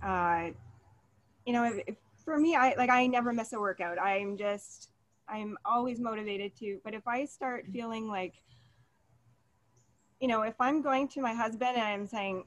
uh, 0.02 0.50
you 1.46 1.52
know, 1.52 1.64
if, 1.64 1.84
if, 1.86 1.94
for 2.24 2.38
me, 2.38 2.54
I 2.54 2.74
like 2.76 2.90
I 2.90 3.06
never 3.06 3.32
miss 3.32 3.52
a 3.52 3.60
workout. 3.60 3.98
I'm 3.98 4.36
just, 4.36 4.90
I'm 5.28 5.56
always 5.64 6.00
motivated 6.00 6.56
to. 6.58 6.78
But 6.84 6.94
if 6.94 7.06
I 7.06 7.24
start 7.24 7.64
mm-hmm. 7.64 7.72
feeling 7.72 8.08
like, 8.08 8.34
you 10.20 10.28
know, 10.28 10.42
if 10.42 10.54
I'm 10.60 10.82
going 10.82 11.08
to 11.08 11.20
my 11.20 11.34
husband 11.34 11.76
and 11.76 11.82
I'm 11.82 12.06
saying, 12.06 12.44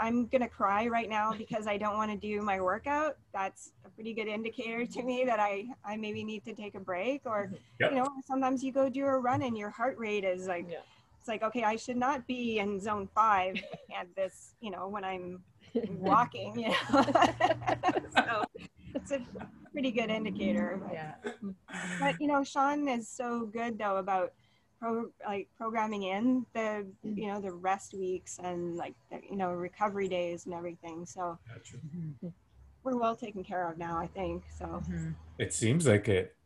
I'm 0.00 0.26
gonna 0.26 0.48
cry 0.48 0.88
right 0.88 1.08
now 1.08 1.32
because 1.38 1.66
I 1.66 1.76
don't 1.76 1.96
want 1.96 2.10
to 2.10 2.16
do 2.16 2.42
my 2.42 2.60
workout, 2.60 3.16
that's 3.32 3.72
a 3.84 3.90
pretty 3.90 4.14
good 4.14 4.28
indicator 4.28 4.86
to 4.86 5.02
me 5.02 5.24
that 5.24 5.38
I, 5.38 5.66
I 5.84 5.96
maybe 5.96 6.24
need 6.24 6.44
to 6.46 6.54
take 6.54 6.74
a 6.74 6.80
break 6.80 7.22
or 7.26 7.46
mm-hmm. 7.46 7.54
Yep. 7.80 7.90
you 7.90 7.96
know 7.98 8.08
sometimes 8.26 8.64
you 8.64 8.72
go 8.72 8.88
do 8.88 9.04
a 9.04 9.18
run 9.18 9.42
and 9.42 9.56
your 9.56 9.70
heart 9.70 9.98
rate 9.98 10.24
is 10.24 10.46
like 10.46 10.66
Yeah. 10.68 10.78
it's 11.18 11.28
like 11.28 11.42
okay 11.42 11.64
i 11.64 11.76
should 11.76 11.96
not 11.96 12.26
be 12.26 12.58
in 12.58 12.80
zone 12.80 13.08
five 13.14 13.56
at 13.98 14.06
this 14.16 14.54
you 14.60 14.70
know 14.70 14.88
when 14.88 15.04
i'm 15.04 15.42
walking 15.88 16.58
you 16.58 16.68
know 16.68 17.04
so 18.16 18.44
it's 18.94 19.10
a 19.12 19.20
pretty 19.72 19.90
good 19.90 20.10
indicator 20.10 20.80
but, 20.82 20.92
Yeah. 20.92 21.14
but 22.00 22.20
you 22.20 22.26
know 22.26 22.42
sean 22.44 22.88
is 22.88 23.08
so 23.08 23.46
good 23.46 23.78
though 23.78 23.96
about 23.96 24.32
pro, 24.80 25.10
like 25.26 25.48
programming 25.56 26.04
in 26.04 26.44
the 26.54 26.86
you 27.04 27.26
know 27.28 27.40
the 27.40 27.52
rest 27.52 27.94
weeks 27.94 28.38
and 28.42 28.76
like 28.76 28.94
the, 29.10 29.20
you 29.28 29.36
know 29.36 29.52
recovery 29.52 30.08
days 30.08 30.46
and 30.46 30.54
everything 30.54 31.06
so 31.06 31.38
we're 32.82 32.96
well 32.96 33.14
taken 33.14 33.44
care 33.44 33.68
of 33.70 33.78
now 33.78 33.98
i 33.98 34.06
think 34.06 34.42
so 34.58 34.82
Mhm. 34.88 35.14
It 35.38 35.54
seems 35.54 35.86
like 35.86 36.06
it, 36.08 36.36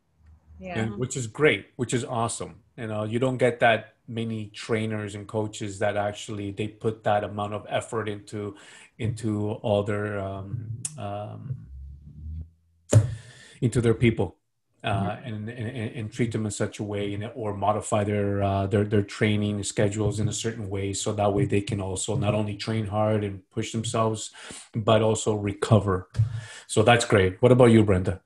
Yeah. 0.61 0.79
and, 0.79 0.99
which 0.99 1.17
is 1.17 1.27
great, 1.27 1.67
which 1.77 1.93
is 1.93 2.05
awesome. 2.05 2.63
You 2.77 2.87
know, 2.87 3.03
you 3.05 3.19
don't 3.19 3.39
get 3.39 3.59
that 3.61 3.95
many 4.07 4.51
trainers 4.55 5.15
and 5.17 5.27
coaches 5.27 5.79
that 5.81 5.97
actually 5.97 6.53
they 6.53 6.69
put 6.69 7.03
that 7.05 7.25
amount 7.25 7.55
of 7.55 7.67
effort 7.69 8.09
into 8.09 8.55
into 8.99 9.53
all 9.63 9.83
their 9.83 10.21
um, 10.21 10.71
um, 10.97 11.64
into 13.65 13.81
their 13.81 13.95
people 13.95 14.37
uh, 14.85 15.17
and, 15.25 15.49
and 15.49 15.97
and 15.99 16.13
treat 16.13 16.31
them 16.33 16.45
in 16.45 16.51
such 16.51 16.79
a 16.79 16.83
way 16.83 17.15
and 17.15 17.31
or 17.35 17.57
modify 17.57 18.05
their 18.05 18.43
uh, 18.43 18.67
their 18.67 18.85
their 18.85 19.03
training 19.03 19.63
schedules 19.63 20.21
in 20.21 20.29
a 20.29 20.33
certain 20.33 20.69
way 20.69 20.93
so 20.93 21.13
that 21.13 21.33
way 21.33 21.47
they 21.47 21.63
can 21.63 21.81
also 21.81 22.15
not 22.15 22.35
only 22.35 22.55
train 22.55 22.87
hard 22.87 23.25
and 23.25 23.41
push 23.51 23.73
themselves 23.73 24.31
but 24.75 25.01
also 25.01 25.35
recover. 25.35 26.09
So 26.67 26.83
that's 26.83 27.07
great. 27.07 27.41
What 27.41 27.53
about 27.53 27.71
you 27.73 27.83
brenda 27.83 28.21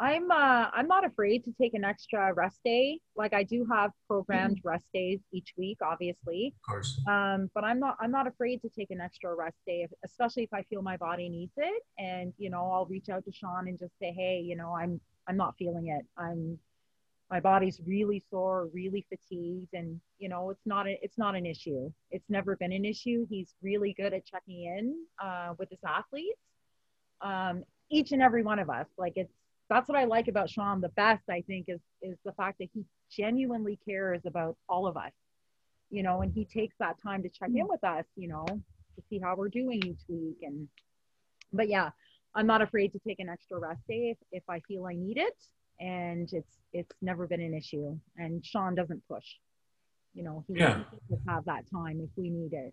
I'm 0.00 0.30
uh 0.30 0.70
I'm 0.72 0.88
not 0.88 1.04
afraid 1.04 1.44
to 1.44 1.52
take 1.60 1.74
an 1.74 1.84
extra 1.84 2.32
rest 2.32 2.60
day. 2.64 3.00
Like 3.16 3.34
I 3.34 3.42
do 3.42 3.66
have 3.70 3.92
programmed 4.08 4.58
rest 4.64 4.86
days 4.94 5.20
each 5.30 5.52
week, 5.58 5.78
obviously. 5.82 6.54
of 6.56 6.72
course 6.72 7.00
Um, 7.06 7.50
but 7.54 7.64
I'm 7.64 7.78
not 7.78 7.98
I'm 8.00 8.10
not 8.10 8.26
afraid 8.26 8.62
to 8.62 8.70
take 8.70 8.90
an 8.90 9.00
extra 9.00 9.34
rest 9.34 9.58
day, 9.66 9.82
if, 9.82 9.90
especially 10.04 10.44
if 10.44 10.54
I 10.54 10.62
feel 10.62 10.80
my 10.80 10.96
body 10.96 11.28
needs 11.28 11.52
it. 11.58 11.82
And 11.98 12.32
you 12.38 12.48
know, 12.48 12.70
I'll 12.72 12.86
reach 12.86 13.10
out 13.10 13.24
to 13.26 13.32
Sean 13.32 13.68
and 13.68 13.78
just 13.78 13.92
say, 14.00 14.10
hey, 14.16 14.40
you 14.40 14.56
know, 14.56 14.74
I'm 14.74 15.00
I'm 15.28 15.36
not 15.36 15.54
feeling 15.58 15.88
it. 15.88 16.06
I'm 16.16 16.58
my 17.30 17.38
body's 17.38 17.80
really 17.86 18.24
sore, 18.28 18.68
really 18.72 19.06
fatigued, 19.08 19.72
and 19.74 20.00
you 20.18 20.28
know, 20.28 20.50
it's 20.50 20.66
not 20.66 20.88
a, 20.88 20.98
it's 21.02 21.16
not 21.16 21.36
an 21.36 21.46
issue. 21.46 21.92
It's 22.10 22.28
never 22.28 22.56
been 22.56 22.72
an 22.72 22.84
issue. 22.84 23.26
He's 23.28 23.54
really 23.62 23.92
good 23.92 24.12
at 24.14 24.24
checking 24.24 24.64
in 24.64 24.96
uh, 25.22 25.54
with 25.58 25.70
his 25.70 25.78
athletes. 25.86 26.40
Um, 27.20 27.64
each 27.90 28.12
and 28.12 28.22
every 28.22 28.42
one 28.42 28.58
of 28.58 28.70
us, 28.70 28.86
like 28.98 29.12
it's 29.16 29.32
that's 29.70 29.88
what 29.88 29.96
I 29.96 30.04
like 30.04 30.28
about 30.28 30.50
Sean 30.50 30.82
the 30.82 30.90
best. 30.90 31.22
I 31.30 31.42
think 31.46 31.66
is 31.68 31.80
is 32.02 32.18
the 32.24 32.32
fact 32.32 32.58
that 32.58 32.68
he 32.74 32.84
genuinely 33.10 33.78
cares 33.86 34.20
about 34.26 34.56
all 34.68 34.86
of 34.86 34.98
us 34.98 35.12
you 35.90 36.02
know, 36.02 36.22
and 36.22 36.32
he 36.32 36.44
takes 36.44 36.76
that 36.78 36.96
time 37.02 37.22
to 37.22 37.28
check 37.28 37.48
in 37.48 37.62
hmm. 37.62 37.68
with 37.68 37.84
us, 37.84 38.06
you 38.16 38.28
know, 38.28 38.46
to 38.46 39.02
see 39.10 39.18
how 39.18 39.34
we're 39.36 39.48
doing 39.48 39.82
each 39.84 40.00
week. 40.08 40.38
And, 40.42 40.68
but 41.52 41.68
yeah, 41.68 41.90
I'm 42.34 42.46
not 42.46 42.62
afraid 42.62 42.92
to 42.92 43.00
take 43.06 43.18
an 43.18 43.28
extra 43.28 43.58
rest 43.58 43.82
day 43.88 44.10
if, 44.10 44.18
if 44.30 44.44
I 44.48 44.60
feel 44.60 44.86
I 44.86 44.94
need 44.94 45.18
it. 45.18 45.36
And 45.80 46.32
it's, 46.32 46.58
it's 46.72 46.94
never 47.02 47.26
been 47.26 47.40
an 47.40 47.54
issue. 47.54 47.98
And 48.16 48.44
Sean 48.44 48.74
doesn't 48.74 49.02
push, 49.08 49.24
you 50.14 50.22
know, 50.22 50.44
he 50.46 50.58
Yeah. 50.58 50.84
have 51.26 51.44
that 51.46 51.64
time 51.70 52.00
if 52.00 52.10
we 52.16 52.30
need 52.30 52.52
it. 52.52 52.72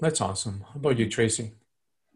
That's 0.00 0.20
awesome. 0.20 0.60
How 0.60 0.74
about 0.76 0.98
you, 0.98 1.08
Tracy? 1.08 1.52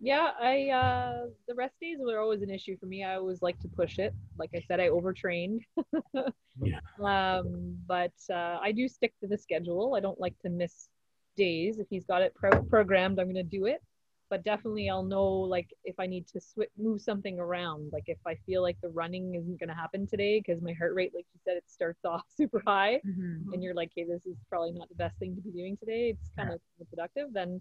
Yeah, 0.01 0.30
I 0.40 0.68
uh, 0.70 1.26
the 1.46 1.55
rest 1.55 1.74
days 1.80 1.99
were 2.01 2.18
always 2.18 2.42
an 2.42 2.51
issue 2.51 2.76
for 2.78 2.86
me. 2.86 3.05
I 3.05 3.16
always 3.16 3.42
like 3.42 3.59
to 3.61 3.68
push 3.68 3.99
it. 3.99 4.14
Like 4.38 4.51
I 4.55 4.61
said, 4.66 4.80
I 4.80 4.88
overtrained. 4.88 5.62
Yeah. 6.61 6.80
Um, 7.01 7.76
but 7.86 8.14
uh, 8.30 8.59
I 8.61 8.72
do 8.72 8.88
stick 8.88 9.12
to 9.20 9.28
the 9.28 9.38
schedule. 9.38 9.94
I 9.94 10.01
don't 10.01 10.18
like 10.20 10.36
to 10.40 10.49
miss 10.51 10.88
days. 11.36 11.78
If 11.78 11.86
he's 11.88 12.05
got 12.05 12.20
it 12.20 12.34
pro- 12.34 12.62
programmed, 12.64 13.20
I'm 13.20 13.26
going 13.26 13.36
to 13.36 13.44
do 13.59 13.66
it. 13.66 13.80
But 14.28 14.42
definitely, 14.44 14.90
I'll 14.90 15.05
know 15.05 15.24
like 15.26 15.72
if 15.84 15.94
I 16.01 16.07
need 16.07 16.26
to 16.28 16.40
sw- 16.40 16.68
move 16.76 17.01
something 17.01 17.38
around. 17.38 17.92
Like 17.92 18.05
if 18.09 18.18
I 18.26 18.34
feel 18.44 18.61
like 18.62 18.76
the 18.82 18.88
running 18.88 19.36
isn't 19.36 19.61
going 19.61 19.68
to 19.68 19.74
happen 19.74 20.05
today 20.09 20.40
because 20.44 20.61
my 20.61 20.72
heart 20.72 20.94
rate, 20.94 21.12
like 21.14 21.26
you 21.32 21.40
said, 21.44 21.57
it 21.57 21.64
starts 21.68 22.05
off 22.05 22.24
super 22.36 22.61
high, 22.66 23.01
Mhm. 23.07 23.53
and 23.53 23.62
you're 23.62 23.74
like, 23.74 23.92
hey, 23.94 24.03
this 24.05 24.26
is 24.26 24.36
probably 24.49 24.72
not 24.72 24.88
the 24.88 24.96
best 24.96 25.16
thing 25.18 25.36
to 25.36 25.40
be 25.40 25.51
doing 25.53 25.76
today. 25.76 26.11
It's 26.11 26.30
kind 26.36 26.51
of 26.51 26.61
productive. 26.90 27.32
Then 27.32 27.61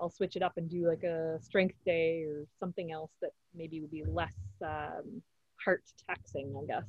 I'll 0.00 0.10
switch 0.10 0.36
it 0.36 0.42
up 0.42 0.56
and 0.56 0.68
do 0.68 0.88
like 0.88 1.02
a 1.02 1.38
strength 1.42 1.76
day 1.84 2.22
or 2.24 2.46
something 2.58 2.90
else 2.92 3.10
that 3.20 3.30
maybe 3.54 3.80
would 3.80 3.90
be 3.90 4.04
less 4.04 4.34
um, 4.64 5.22
heart 5.62 5.84
taxing, 6.08 6.54
I 6.60 6.66
guess. 6.66 6.86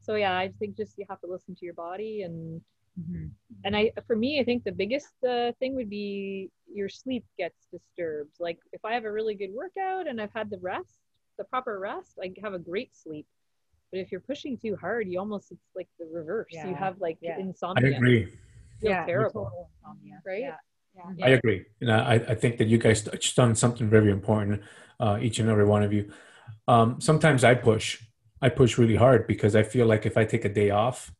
So 0.00 0.16
yeah, 0.16 0.36
I 0.36 0.52
think 0.58 0.76
just 0.76 0.98
you 0.98 1.06
have 1.08 1.20
to 1.20 1.28
listen 1.28 1.54
to 1.54 1.64
your 1.64 1.74
body 1.74 2.22
and 2.22 2.60
Mhm. 3.00 3.30
and 3.64 3.76
I 3.76 3.92
for 4.06 4.16
me 4.16 4.40
I 4.40 4.44
think 4.44 4.64
the 4.64 4.72
biggest 4.72 5.14
uh, 5.24 5.52
thing 5.58 5.74
would 5.76 5.88
be 5.88 6.50
your 6.72 6.88
sleep 6.88 7.24
gets 7.38 7.66
disturbed. 7.72 8.34
Like 8.40 8.58
if 8.72 8.84
I 8.84 8.92
have 8.94 9.04
a 9.04 9.12
really 9.12 9.34
good 9.34 9.52
workout 9.54 10.06
and 10.08 10.20
I've 10.20 10.32
had 10.34 10.50
the 10.50 10.58
rest, 10.58 11.00
the 11.38 11.44
proper 11.44 11.78
rest, 11.78 12.18
I 12.22 12.32
have 12.42 12.54
a 12.54 12.58
great 12.58 12.94
sleep. 12.94 13.26
But 13.90 14.00
if 14.00 14.10
you're 14.10 14.20
pushing 14.20 14.56
too 14.58 14.76
hard, 14.76 15.06
you 15.08 15.18
almost 15.18 15.52
it's 15.52 15.70
like 15.76 15.88
the 15.98 16.06
reverse. 16.12 16.52
You 16.52 16.74
have 16.76 16.98
like 17.00 17.18
Yeah. 17.20 17.36
I 17.36 17.40
insomnia. 17.40 17.96
agree. 17.96 18.24
Feel 18.80 18.90
Yeah, 18.90 19.04
terrible. 19.06 19.44
total 19.44 19.70
insomnia. 19.76 20.22
Right? 20.26 20.40
Yeah. 20.40 20.56
Yeah. 20.94 21.26
I 21.26 21.30
agree. 21.30 21.64
And 21.80 21.92
I, 21.92 22.14
I 22.14 22.34
think 22.34 22.58
that 22.58 22.68
you 22.68 22.78
guys 22.78 23.02
touched 23.02 23.38
on 23.38 23.54
something 23.54 23.88
very 23.88 24.10
important, 24.10 24.62
uh, 25.00 25.18
each 25.20 25.38
and 25.38 25.48
every 25.48 25.64
one 25.64 25.82
of 25.82 25.92
you. 25.92 26.12
Um, 26.68 27.00
sometimes 27.00 27.44
I 27.44 27.54
push. 27.54 28.02
I 28.40 28.48
push 28.48 28.76
really 28.76 28.96
hard 28.96 29.26
because 29.26 29.54
I 29.54 29.62
feel 29.62 29.86
like 29.86 30.04
if 30.04 30.16
I 30.16 30.24
take 30.24 30.44
a 30.44 30.48
day 30.48 30.70
off, 30.70 31.12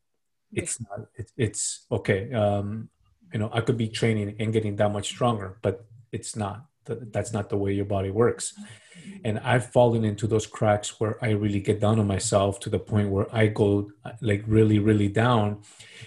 it's 0.53 0.81
not, 0.81 1.07
it's, 1.15 1.33
it's 1.37 1.87
okay. 1.91 2.33
Um, 2.33 2.89
you 3.33 3.39
know, 3.39 3.51
I 3.53 3.61
could 3.61 3.77
be 3.77 3.89
training 3.89 4.37
and 4.39 4.53
getting 4.53 4.77
that 4.77 4.93
much 4.93 5.07
stronger, 5.07 5.59
but 5.63 5.87
it's 6.11 6.37
not. 6.37 6.67
Th- 6.87 6.99
That's 7.13 7.33
not 7.33 7.49
the 7.49 7.57
way 7.57 7.73
your 7.73 7.85
body 7.85 8.11
works. 8.11 8.53
Mm-hmm. 8.53 9.17
And 9.25 9.39
I've 9.41 9.71
fallen 9.71 10.05
into 10.05 10.27
those 10.27 10.47
cracks 10.47 11.01
where 11.01 11.23
I 11.25 11.31
really 11.31 11.61
get 11.61 11.81
down 11.81 11.99
on 11.99 12.07
myself 12.07 12.61
to 12.61 12.71
the 12.71 12.79
point 12.79 13.11
where 13.11 13.27
I 13.35 13.47
go 13.47 13.91
like 14.21 14.45
really, 14.47 14.79
really 14.79 15.09
down. 15.09 15.63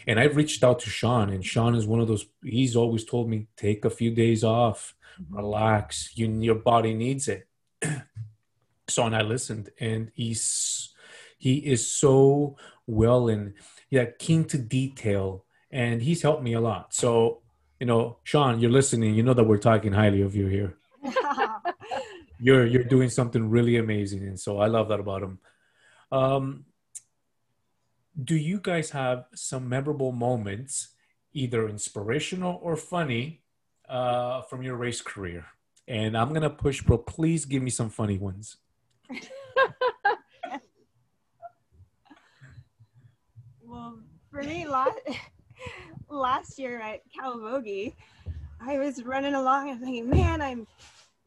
And 0.07 0.19
I've 0.19 0.36
reached 0.36 0.63
out 0.63 0.80
to 0.82 0.89
Sean, 0.89 1.30
and 1.30 1.43
Sean 1.43 1.76
is 1.76 1.88
one 1.88 1.99
of 1.99 2.07
those. 2.07 2.26
He's 2.43 2.76
always 2.76 3.05
told 3.05 3.30
me 3.30 3.47
take 3.57 3.86
a 3.86 3.89
few 3.89 4.11
days 4.11 4.43
off, 4.43 4.95
mm-hmm. 5.21 5.36
relax. 5.36 6.11
You, 6.15 6.28
your 6.28 6.55
body 6.55 6.93
needs 6.93 7.28
it. 7.28 7.47
so, 8.88 9.05
and 9.05 9.15
I 9.15 9.21
listened, 9.21 9.69
and 9.80 10.11
he's 10.13 10.93
he 11.38 11.57
is 11.57 11.89
so 11.89 12.55
well 12.88 13.30
and 13.30 13.53
yeah, 13.89 14.05
keen 14.17 14.45
to 14.45 14.57
detail, 14.57 15.45
and 15.71 16.01
he's 16.01 16.21
helped 16.21 16.43
me 16.43 16.53
a 16.53 16.59
lot. 16.59 16.93
So, 16.93 17.41
you 17.80 17.86
know, 17.86 18.17
Sean, 18.23 18.59
you're 18.59 18.71
listening. 18.71 19.15
You 19.15 19.23
know 19.23 19.34
that 19.34 19.43
we're 19.43 19.57
talking 19.57 19.93
highly 19.93 20.21
of 20.21 20.36
you 20.36 20.47
here. 20.47 20.78
You're 22.39 22.65
you're 22.65 22.84
doing 22.84 23.09
something 23.09 23.49
really 23.49 23.78
amazing 23.78 24.28
and 24.28 24.38
so 24.38 24.59
i 24.59 24.67
love 24.67 24.89
that 24.89 24.99
about 24.99 25.23
him. 25.23 25.39
Um, 26.11 26.65
do 28.21 28.36
you 28.36 28.59
guys 28.61 28.89
have 28.91 29.26
some 29.34 29.69
memorable 29.69 30.11
moments 30.11 30.89
either 31.34 31.69
inspirational 31.69 32.59
or 32.61 32.76
funny 32.76 33.41
uh, 33.88 34.41
from 34.43 34.63
your 34.63 34.76
race 34.76 35.01
career? 35.01 35.45
And 35.88 36.17
i'm 36.17 36.34
gonna 36.34 36.49
push 36.49 36.82
bro 36.82 36.97
please 36.97 37.45
give 37.45 37.63
me 37.63 37.69
some 37.69 37.89
funny 37.89 38.17
ones. 38.17 38.57
Well, 43.67 43.99
for 44.32 44.43
me, 44.43 44.65
last 44.67 44.99
last 46.16 46.57
year 46.57 46.80
at 46.80 47.01
Calabogie, 47.11 47.93
I 48.59 48.78
was 48.78 49.03
running 49.03 49.36
along 49.36 49.70
and 49.70 49.80
thinking, 49.82 50.09
man, 50.09 50.41
I'm, 50.41 50.68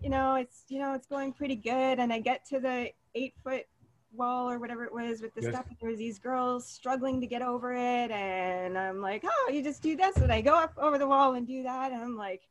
you 0.00 0.10
know, 0.10 0.34
it's 0.36 0.64
you 0.68 0.78
know, 0.78 0.94
it's 0.94 1.06
going 1.06 1.32
pretty 1.32 1.56
good, 1.56 1.98
and 1.98 2.12
I 2.12 2.20
get 2.20 2.46
to 2.48 2.60
the 2.60 2.90
eight 3.14 3.34
foot 3.44 3.66
wall 4.12 4.50
or 4.50 4.58
whatever 4.58 4.84
it 4.84 4.92
was 4.92 5.20
with 5.20 5.34
the 5.34 5.42
Yes. 5.42 5.52
stuff, 5.52 5.66
and 5.68 5.76
there 5.80 5.90
was 5.90 5.98
these 5.98 6.18
girls 6.18 6.66
struggling 6.66 7.20
to 7.20 7.26
get 7.26 7.42
over 7.42 7.74
it, 7.74 8.10
and 8.10 8.78
I'm 8.78 9.00
like, 9.00 9.24
oh, 9.24 9.50
you 9.52 9.62
just 9.62 9.82
do 9.82 9.96
this, 9.96 10.16
and 10.16 10.32
I 10.32 10.40
go 10.40 10.54
up 10.54 10.72
over 10.78 10.98
the 10.98 11.06
wall 11.06 11.34
and 11.34 11.46
do 11.46 11.62
that, 11.64 11.92
and 11.92 12.02
I'm 12.02 12.16
like, 12.16 12.42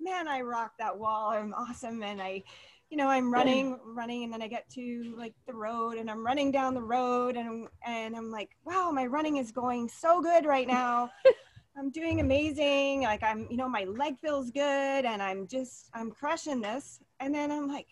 man, 0.00 0.28
I 0.28 0.42
rock 0.42 0.72
that 0.78 0.98
wall, 0.98 1.30
I'm 1.30 1.52
awesome, 1.54 2.02
and 2.02 2.22
I. 2.22 2.42
You 2.90 2.98
know, 2.98 3.08
I'm 3.08 3.32
running, 3.32 3.78
running, 3.86 4.22
and 4.24 4.30
then 4.30 4.42
I 4.42 4.48
get 4.48 4.68
to 4.74 5.14
like 5.16 5.32
the 5.46 5.54
road, 5.54 5.96
and 5.96 6.10
I'm 6.10 6.22
running 6.22 6.50
down 6.52 6.74
the 6.74 6.82
road, 6.82 7.38
and 7.38 7.66
and 7.86 8.14
I'm 8.14 8.30
like, 8.30 8.50
wow, 8.66 8.90
my 8.92 9.06
running 9.06 9.38
is 9.38 9.50
going 9.50 9.88
so 9.88 10.20
good 10.20 10.44
right 10.44 10.66
now. 10.66 11.10
I'm 11.76 11.90
doing 11.90 12.20
amazing. 12.20 13.02
Like 13.02 13.22
I'm, 13.22 13.46
you 13.50 13.56
know, 13.56 13.68
my 13.68 13.84
leg 13.84 14.18
feels 14.18 14.50
good 14.50 14.60
and 15.04 15.22
I'm 15.22 15.46
just, 15.46 15.88
I'm 15.94 16.10
crushing 16.10 16.60
this. 16.60 17.00
And 17.20 17.34
then 17.34 17.50
I'm 17.50 17.66
like, 17.68 17.86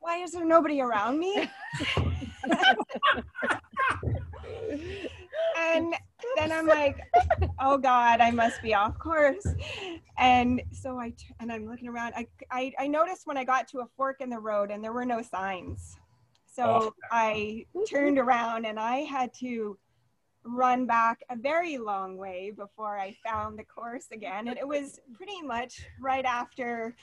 why 0.00 0.18
is 0.18 0.32
there 0.32 0.44
nobody 0.44 0.80
around 0.80 1.18
me? 1.18 1.48
and 5.58 5.94
then 6.36 6.52
I'm 6.52 6.66
like, 6.66 6.98
oh 7.58 7.78
God, 7.78 8.20
I 8.20 8.30
must 8.30 8.62
be 8.62 8.74
off 8.74 8.98
course. 8.98 9.46
And 10.18 10.62
so 10.72 10.98
I, 10.98 11.10
t- 11.10 11.34
and 11.40 11.50
I'm 11.50 11.66
looking 11.66 11.88
around. 11.88 12.12
I, 12.16 12.26
I, 12.50 12.72
I 12.78 12.86
noticed 12.86 13.26
when 13.26 13.36
I 13.38 13.44
got 13.44 13.68
to 13.68 13.80
a 13.80 13.86
fork 13.96 14.20
in 14.20 14.28
the 14.30 14.38
road 14.38 14.70
and 14.70 14.82
there 14.84 14.92
were 14.92 15.06
no 15.06 15.22
signs. 15.22 15.96
So 16.46 16.64
Oh. 16.64 16.92
I 17.10 17.64
turned 17.88 18.18
around 18.18 18.66
and 18.66 18.78
I 18.78 18.98
had 18.98 19.32
to 19.34 19.78
run 20.44 20.86
back 20.86 21.22
a 21.30 21.36
very 21.36 21.78
long 21.78 22.16
way 22.16 22.50
before 22.56 22.98
I 22.98 23.16
found 23.24 23.58
the 23.58 23.64
course 23.64 24.06
again. 24.12 24.48
And 24.48 24.58
it 24.58 24.66
was 24.66 25.00
pretty 25.14 25.42
much 25.42 25.84
right 26.00 26.24
after 26.24 26.96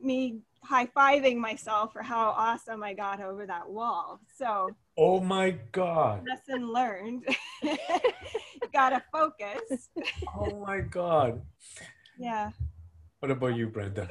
me 0.00 0.40
high 0.62 0.86
fiving 0.86 1.36
myself 1.36 1.92
for 1.92 2.02
how 2.02 2.30
awesome 2.30 2.82
I 2.82 2.94
got 2.94 3.20
over 3.22 3.46
that 3.46 3.68
wall. 3.68 4.20
So, 4.36 4.70
oh 4.98 5.20
my 5.20 5.52
god 5.72 6.26
lesson 6.28 6.72
learned. 6.72 7.26
Gotta 8.72 9.02
focus. 9.12 9.88
oh 10.36 10.64
my 10.66 10.80
god 10.80 11.42
Yeah. 12.18 12.50
what 13.20 13.30
about 13.30 13.56
you 13.56 13.68
brenda 13.68 14.08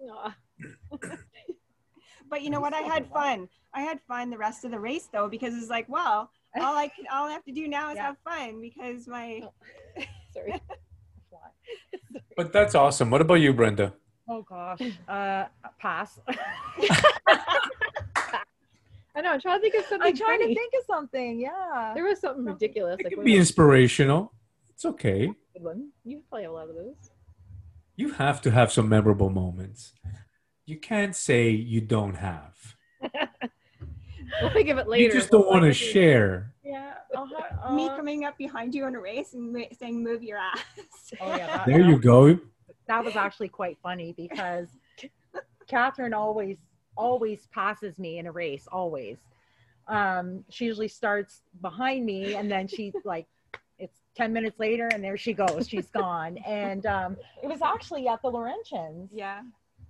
Aw. 0.00 0.36
But 2.30 2.42
you 2.42 2.50
know 2.50 2.60
what? 2.60 2.74
I 2.74 2.80
had 2.80 3.06
fun. 3.10 3.48
I 3.74 3.82
had 3.82 4.00
fun 4.08 4.30
the 4.30 4.38
rest 4.38 4.64
of 4.64 4.70
the 4.70 4.80
race 4.80 5.08
though, 5.12 5.28
because 5.28 5.54
it's 5.54 5.68
like, 5.70 5.88
well, 5.88 6.30
all 6.60 6.76
I 6.76 6.88
can, 6.88 7.04
all 7.12 7.26
I 7.28 7.32
have 7.32 7.44
to 7.44 7.52
do 7.52 7.68
now 7.68 7.90
is 7.90 7.96
Yeah. 7.96 8.06
have 8.06 8.16
fun 8.24 8.60
because 8.60 9.06
my 9.08 9.42
Sorry. 10.34 10.60
but 12.36 12.52
that's 12.52 12.74
awesome 12.74 13.10
what 13.10 13.20
about 13.20 13.34
you 13.34 13.52
brenda 13.52 13.92
Oh 14.26 14.40
gosh. 14.40 14.80
Uh, 15.06 15.44
pass. 15.78 16.18
I 19.16 19.20
know. 19.20 19.30
I'm 19.32 19.40
trying 19.40 19.58
to 19.58 19.60
think 19.60 19.74
of 19.74 19.84
something. 19.84 20.08
I'm 20.08 20.16
trying 20.16 20.40
funny. 20.40 20.54
to 20.54 20.60
think 20.60 20.72
of 20.78 20.84
something. 20.86 21.38
Yeah. 21.40 21.92
There 21.94 22.04
was 22.04 22.20
something 22.20 22.44
ridiculous. 22.46 22.96
it 23.00 23.04
Like 23.04 23.10
can 23.12 23.18
what 23.18 23.26
be 23.26 23.36
inspirational 23.36 24.32
it's 24.70 24.84
okay 24.86 25.26
good 25.52 25.62
one. 25.62 25.90
You 26.04 26.22
play 26.30 26.44
a 26.44 26.52
lot 26.52 26.68
of 26.70 26.74
those. 26.74 26.96
you 27.96 28.12
have 28.12 28.40
to 28.42 28.50
have 28.50 28.72
some 28.72 28.88
memorable 28.88 29.28
moments 29.30 29.92
you 30.66 30.78
can't 30.78 31.14
say 31.14 31.50
you 31.50 31.80
don't 31.82 32.14
have 32.16 32.56
We'll 34.40 34.50
think 34.52 34.68
of 34.70 34.78
it 34.78 34.88
later. 34.88 35.04
you 35.04 35.12
just 35.12 35.30
don't 35.30 35.42
We'll 35.42 35.50
want 35.50 35.62
to 35.64 35.66
find 35.66 35.70
it. 35.72 35.92
share 35.92 36.53
Yeah. 36.64 36.94
Uh-huh, 37.14 37.74
me 37.74 37.88
uh, 37.88 37.96
coming 37.96 38.24
up 38.24 38.38
behind 38.38 38.74
you 38.74 38.86
in 38.86 38.94
a 38.94 39.00
race 39.00 39.34
and 39.34 39.52
ma- 39.52 39.60
saying, 39.78 40.02
"Move 40.02 40.22
your 40.22 40.38
ass." 40.38 40.58
Oh 41.20 41.36
yeah. 41.36 41.58
That, 41.58 41.66
there 41.66 41.82
that 41.82 41.88
you 41.88 41.98
go 41.98 42.38
That 42.88 43.04
was 43.04 43.16
actually 43.16 43.48
quite 43.48 43.78
funny 43.82 44.14
because 44.16 44.68
Catherine 45.68 46.14
always 46.14 46.56
always 46.96 47.46
passes 47.52 47.98
me 47.98 48.18
in 48.18 48.26
a 48.26 48.32
race. 48.32 48.66
Always. 48.70 49.18
Um, 49.86 50.44
she 50.48 50.64
usually 50.64 50.88
starts 50.88 51.42
behind 51.60 52.06
me 52.06 52.36
and 52.36 52.50
then 52.50 52.66
she 52.66 52.92
like 53.04 53.26
it's 53.78 54.00
10 54.16 54.32
minutes 54.32 54.58
later 54.58 54.88
and 54.92 55.04
there 55.04 55.16
she 55.16 55.34
goes 55.34 55.68
she's 55.68 55.90
gone 55.90 56.38
and 56.46 56.86
um, 56.86 57.16
it 57.42 57.48
was 57.48 57.60
actually 57.60 58.08
at 58.08 58.22
the 58.22 58.30
laurentians 58.30 59.08
yeah. 59.12 59.42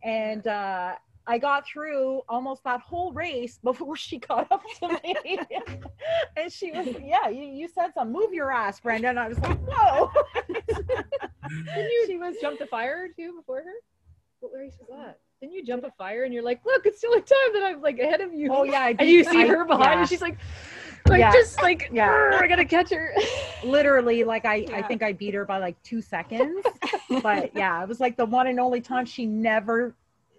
and 0.03 0.49
uh, 0.49 0.95
I 1.27 1.39
got 1.39 1.67
through 1.67 2.21
almost 2.29 2.65
that 2.65 2.81
whole 2.81 3.13
race 3.13 3.59
before 3.63 3.97
she 4.07 4.19
caught 4.19 4.47
up 4.51 4.63
to 4.81 4.89
me. 5.03 5.17
and 6.37 6.53
she 6.53 6.71
was, 6.71 6.87
yeah, 7.03 7.29
you, 7.29 7.45
you 7.45 7.69
said 7.69 7.93
something, 7.95 8.13
move 8.13 8.33
your 8.33 8.53
ass, 8.53 8.81
Brenda. 8.81 9.09
And 9.09 9.19
I 9.19 9.29
was 9.29 9.39
like, 9.39 9.59
whoa. 9.67 10.11
Didn't 10.49 11.91
you 11.91 12.05
she 12.07 12.17
was, 12.19 12.37
jump 12.41 12.59
the 12.59 12.67
fire 12.67 13.09
too 13.09 13.35
before 13.37 13.59
her? 13.63 13.75
What 14.41 14.53
race 14.55 14.75
was 14.79 14.89
that? 14.91 15.19
Didn't 15.41 15.55
you 15.55 15.65
jump 15.65 15.85
a 15.85 15.91
fire 15.93 16.25
and 16.25 16.33
you're 16.33 16.43
like, 16.43 16.61
look, 16.65 16.87
it's 16.87 17.01
the 17.01 17.07
only 17.09 17.21
time 17.21 17.53
that 17.55 17.63
I'm 17.65 17.81
like 17.83 17.99
ahead 17.99 18.21
of 18.21 18.33
you. 18.33 18.49
oh 18.53 18.65
yeah, 18.65 18.81
I 18.83 18.97
And 18.99 19.09
you 19.09 19.25
see 19.25 19.43
I- 19.43 19.47
her 19.49 19.65
behind 19.65 19.93
yeah. 19.95 20.01
and 20.01 20.09
she's 20.09 20.23
like, 20.23 20.39
like 21.07 21.19
Yeah. 21.21 21.33
just 21.33 21.61
like 21.63 21.91
Yeah. 21.93 22.31
yeah, 22.33 22.39
I 22.41 22.47
gotta 22.47 22.65
catch 22.65 22.91
her. 22.91 23.15
Literally, 23.63 24.25
like 24.25 24.45
I, 24.47 24.67
I 24.73 24.83
think 24.83 25.03
I 25.03 25.13
beat 25.13 25.35
her 25.35 25.45
by 25.45 25.59
like 25.59 25.83
two 25.83 26.01
seconds. 26.01 26.65
but 27.23 27.55
yeah, 27.55 27.83
it 27.83 27.89
was 27.89 28.01
like 28.01 28.17
the 28.17 28.25
one 28.27 28.47
and 28.47 28.59
only 28.61 28.81
time 28.81 29.05
she 29.05 29.27
never, 29.27 29.95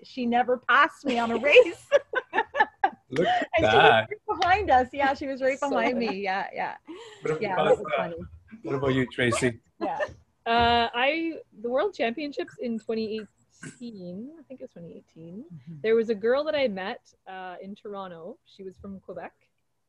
she 0.06 0.26
never 0.26 0.58
passed 0.58 1.06
me 1.06 1.18
on 1.20 1.32
a 1.32 1.38
race. 1.38 1.86
Look 3.12 3.28
at 3.28 3.48
and 3.58 3.60
she 3.60 3.64
was 3.64 3.72
that. 3.74 4.10
right 4.10 4.40
behind 4.40 4.72
us. 4.72 4.88
Yeah, 4.92 5.14
she 5.14 5.28
was 5.28 5.42
right 5.42 5.60
behind 5.60 5.94
funny. 5.94 6.10
me. 6.10 6.20
Yeah, 6.24 6.48
yeah, 6.54 6.76
What 7.22 7.42
yeah. 7.42 7.54
about, 7.54 7.66
That 7.68 7.78
was 7.84 7.94
funny. 7.98 8.16
what 8.64 8.76
about 8.76 8.94
you, 8.94 9.06
Tracy? 9.08 9.60
Yeah. 9.80 10.00
Uh, 10.46 10.90
I 10.94 11.34
the 11.62 11.70
World 11.70 11.94
Championships 11.94 12.56
in 12.62 12.78
2018. 12.80 13.28
I 14.40 14.44
think 14.48 14.62
it's 14.62 14.74
2018. 14.74 15.44
There 15.82 15.96
was 15.96 16.10
a 16.10 16.16
girl 16.16 16.44
that 16.44 16.56
I 16.56 16.68
met 16.68 17.02
uh, 17.28 17.56
in 17.62 17.74
Toronto. 17.76 18.38
She 18.46 18.64
was 18.64 18.76
from 18.78 19.00
Quebec, 19.00 19.34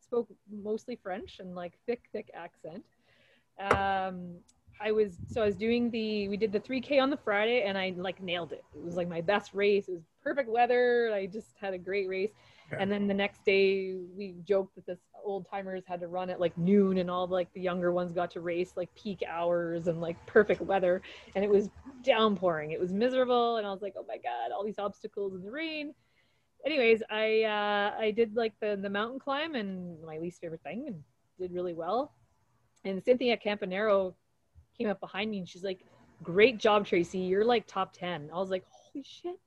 spoke 0.01 0.29
mostly 0.51 0.97
French 0.97 1.41
and 1.41 1.55
like 1.55 1.75
thick, 1.87 2.03
thick 2.13 2.31
accent. 2.35 2.85
Um, 3.61 4.37
I 4.81 4.93
was 4.93 5.19
so 5.27 5.43
I 5.43 5.47
was 5.47 5.57
doing 5.57 5.91
the 5.91 6.29
we 6.29 6.37
did 6.37 6.53
the 6.53 6.61
3K 6.61 6.99
on 6.99 7.11
the 7.11 7.17
Friday 7.17 7.63
and 7.63 7.79
I 7.79 7.95
like 7.97 8.23
nailed 8.23 8.53
it. 8.53 8.65
It 8.75 8.83
was 8.85 8.95
like 8.97 9.09
my 9.09 9.21
best 9.21 9.55
race. 9.55 9.89
It 9.89 9.93
was 9.93 10.03
perfect 10.23 10.51
weather. 10.51 11.11
I 11.15 11.27
just 11.27 11.57
had 11.61 11.73
a 11.73 11.79
great 11.79 12.09
race. 12.09 12.33
And 12.79 12.91
then 12.91 13.07
the 13.07 13.15
next 13.15 13.45
day 13.45 13.95
we 14.17 14.35
joked 14.45 14.75
that 14.75 14.87
this 14.87 14.99
old 15.25 15.47
timers 15.49 15.85
had 15.87 16.01
to 16.01 16.09
run 16.09 16.31
at 16.31 16.41
like 16.41 16.57
noon 16.59 16.99
and 16.99 17.11
all 17.11 17.27
like 17.27 17.53
the 17.55 17.61
younger 17.61 17.93
ones 17.93 18.13
got 18.13 18.31
to 18.33 18.41
race 18.41 18.73
like 18.77 18.95
peak 18.95 19.23
hours 19.29 19.87
and 19.87 20.01
like 20.01 20.25
perfect 20.27 20.61
weather 20.61 21.01
and 21.35 21.45
it 21.45 21.51
was 21.51 21.71
downpouring. 22.03 22.73
It 22.73 22.81
was 22.81 22.93
miserable 22.93 23.57
and 23.57 23.67
I 23.67 23.71
was 23.71 23.83
like, 23.83 23.95
"Oh 23.97 24.05
my 24.07 24.19
god, 24.19 24.53
all 24.53 24.65
these 24.65 24.79
obstacles 24.79 25.35
in 25.35 25.43
the 25.43 25.51
rain." 25.51 25.95
Anyways, 26.67 27.03
I 27.09 27.45
uh 27.45 27.95
I 27.99 28.11
did 28.11 28.37
like 28.37 28.53
the 28.61 28.79
the 28.81 28.91
mountain 28.91 29.21
climb 29.21 29.55
and 29.55 30.03
my 30.05 30.19
least 30.19 30.41
favorite 30.41 30.63
thing 30.63 30.85
and 30.89 31.03
did 31.39 31.53
really 31.53 31.75
well. 31.75 32.13
And 32.85 33.03
Cynthia 33.03 33.37
Campanero 33.37 34.15
came 34.77 34.89
up 34.89 35.01
behind 35.01 35.31
me 35.31 35.39
and 35.39 35.49
she's 35.49 35.65
like, 35.65 35.81
"Great 36.23 36.59
job, 36.59 36.87
Tracy. 36.87 37.19
You're 37.19 37.45
like 37.45 37.67
top 37.67 37.93
10." 37.93 38.31
I 38.33 38.39
was 38.39 38.51
like, 38.51 38.65
"Holy 38.71 39.05
shit." 39.05 39.39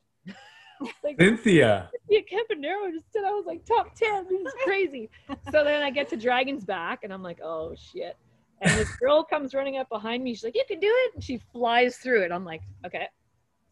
like 1.03 1.19
Cynthia. 1.19 1.89
Cynthia 1.91 2.23
Campanero 2.23 2.91
just 2.91 3.11
said 3.11 3.23
I 3.25 3.31
was 3.31 3.45
like 3.45 3.65
top 3.65 3.95
10. 3.95 4.27
This 4.29 4.41
is 4.41 4.53
crazy. 4.63 5.09
so 5.51 5.63
then 5.63 5.83
I 5.83 5.89
get 5.89 6.09
to 6.09 6.17
Dragon's 6.17 6.63
Back 6.63 7.03
and 7.03 7.13
I'm 7.13 7.23
like, 7.23 7.39
oh 7.41 7.75
shit. 7.75 8.17
And 8.61 8.71
this 8.77 8.93
girl 8.97 9.23
comes 9.23 9.53
running 9.53 9.77
up 9.77 9.87
behind 9.89 10.23
me. 10.23 10.33
She's 10.33 10.43
like, 10.43 10.55
you 10.55 10.65
can 10.67 10.79
do 10.79 10.91
it. 10.91 11.15
And 11.15 11.23
she 11.23 11.37
flies 11.51 11.97
through 11.97 12.23
it. 12.23 12.31
I'm 12.31 12.43
like, 12.43 12.61
okay. 12.85 13.07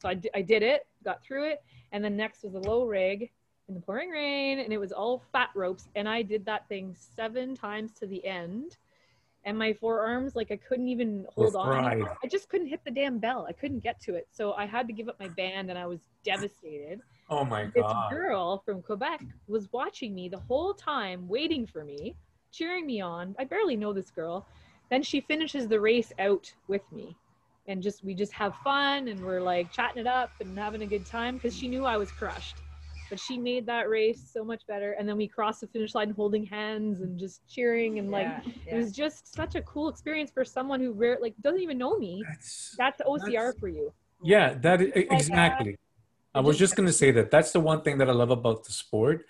So 0.01 0.09
I, 0.09 0.19
I 0.33 0.41
did 0.41 0.63
it, 0.63 0.85
got 1.03 1.23
through 1.23 1.49
it. 1.49 1.61
And 1.91 2.03
then 2.03 2.15
next 2.15 2.43
was 2.43 2.53
a 2.53 2.59
low 2.59 2.85
rig 2.85 3.29
in 3.67 3.75
the 3.75 3.81
pouring 3.81 4.09
rain 4.09 4.59
and 4.59 4.71
it 4.71 4.77
was 4.77 4.91
all 4.91 5.23
fat 5.31 5.49
ropes. 5.55 5.89
And 5.95 6.07
I 6.07 6.21
did 6.21 6.45
that 6.45 6.67
thing 6.69 6.95
seven 7.15 7.55
times 7.55 7.91
to 7.99 8.07
the 8.07 8.25
end. 8.25 8.77
And 9.47 9.57
my 9.57 9.71
forearms, 9.71 10.35
like 10.35 10.51
I 10.51 10.57
couldn't 10.57 10.89
even 10.89 11.25
hold 11.33 11.55
on. 11.55 11.85
anymore. 11.85 12.17
I 12.21 12.27
just 12.27 12.49
couldn't 12.49 12.67
hit 12.67 12.81
the 12.83 12.91
damn 12.91 13.17
bell. 13.17 13.45
I 13.47 13.53
couldn't 13.53 13.79
get 13.79 13.99
to 14.01 14.13
it. 14.13 14.27
So 14.29 14.51
I 14.53 14.65
had 14.65 14.87
to 14.87 14.93
give 14.93 15.07
up 15.07 15.17
my 15.19 15.29
band 15.29 15.69
and 15.69 15.79
I 15.79 15.85
was 15.87 16.01
devastated 16.23 17.01
Oh 17.29 17.43
my 17.43 17.65
god 17.65 17.73
this 17.73 18.17
girl 18.17 18.61
from 18.65 18.81
Quebec 18.81 19.21
was 19.47 19.71
watching 19.73 20.13
me 20.15 20.29
the 20.29 20.39
whole 20.39 20.73
time, 20.73 21.27
waiting 21.27 21.65
for 21.65 21.83
me, 21.83 22.15
cheering 22.51 22.85
me 22.85 23.01
on. 23.01 23.35
I 23.37 23.43
barely 23.43 23.75
know 23.75 23.93
this 23.93 24.11
girl. 24.11 24.45
Then 24.89 25.03
she 25.03 25.21
finishes 25.21 25.67
the 25.67 25.79
race 25.79 26.13
out 26.19 26.53
with 26.67 26.83
me. 26.91 27.15
And 27.67 27.83
just 27.83 28.03
we 28.03 28.13
just 28.13 28.31
have 28.31 28.55
fun 28.63 29.09
and 29.09 29.19
we're 29.21 29.41
like 29.41 29.71
chatting 29.71 29.99
it 29.99 30.07
up 30.07 30.31
and 30.39 30.57
having 30.57 30.81
a 30.83 30.85
good 30.85 31.05
time 31.05 31.35
because 31.35 31.55
she 31.55 31.67
knew 31.67 31.85
I 31.85 31.97
was 31.97 32.11
crushed. 32.11 32.55
But 33.09 33.19
she 33.19 33.37
made 33.37 33.65
that 33.67 33.89
race 33.89 34.29
so 34.33 34.43
much 34.43 34.63
better. 34.67 34.91
And 34.93 35.07
then 35.07 35.17
we 35.17 35.27
crossed 35.27 35.61
the 35.61 35.67
finish 35.67 35.95
line 35.95 36.11
holding 36.11 36.45
hands 36.45 37.01
and 37.01 37.17
just 37.17 37.41
cheering 37.47 37.99
and 37.99 38.11
like 38.11 38.27
Yeah, 38.27 38.73
it 38.73 38.75
was 38.75 38.91
just 38.91 39.33
such 39.33 39.55
a 39.55 39.61
cool 39.61 39.87
experience 39.89 40.29
for 40.31 40.43
someone 40.43 40.79
who 40.81 40.91
rare 40.93 41.17
like 41.21 41.33
doesn't 41.41 41.61
even 41.61 41.77
know 41.77 41.97
me. 41.97 42.23
That's, 42.27 42.75
That's 42.77 43.01
OCR 43.01 43.25
That's- 43.31 43.59
for 43.59 43.69
you. 43.69 43.93
yeah, 44.23 44.55
that 44.55 44.81
is, 44.81 44.89
uh, 44.89 45.15
exactly. 45.15 45.77
I 46.35 46.41
was 46.41 46.55
just- 46.57 46.71
just 46.71 46.75
gonna 46.77 46.91
say 46.91 47.11
that. 47.11 47.31
That's 47.31 47.51
the 47.51 47.59
one 47.61 47.81
thing 47.81 47.97
that 47.99 48.09
I 48.09 48.13
love 48.13 48.29
about 48.31 48.63
the 48.65 48.71
sport. 48.71 49.25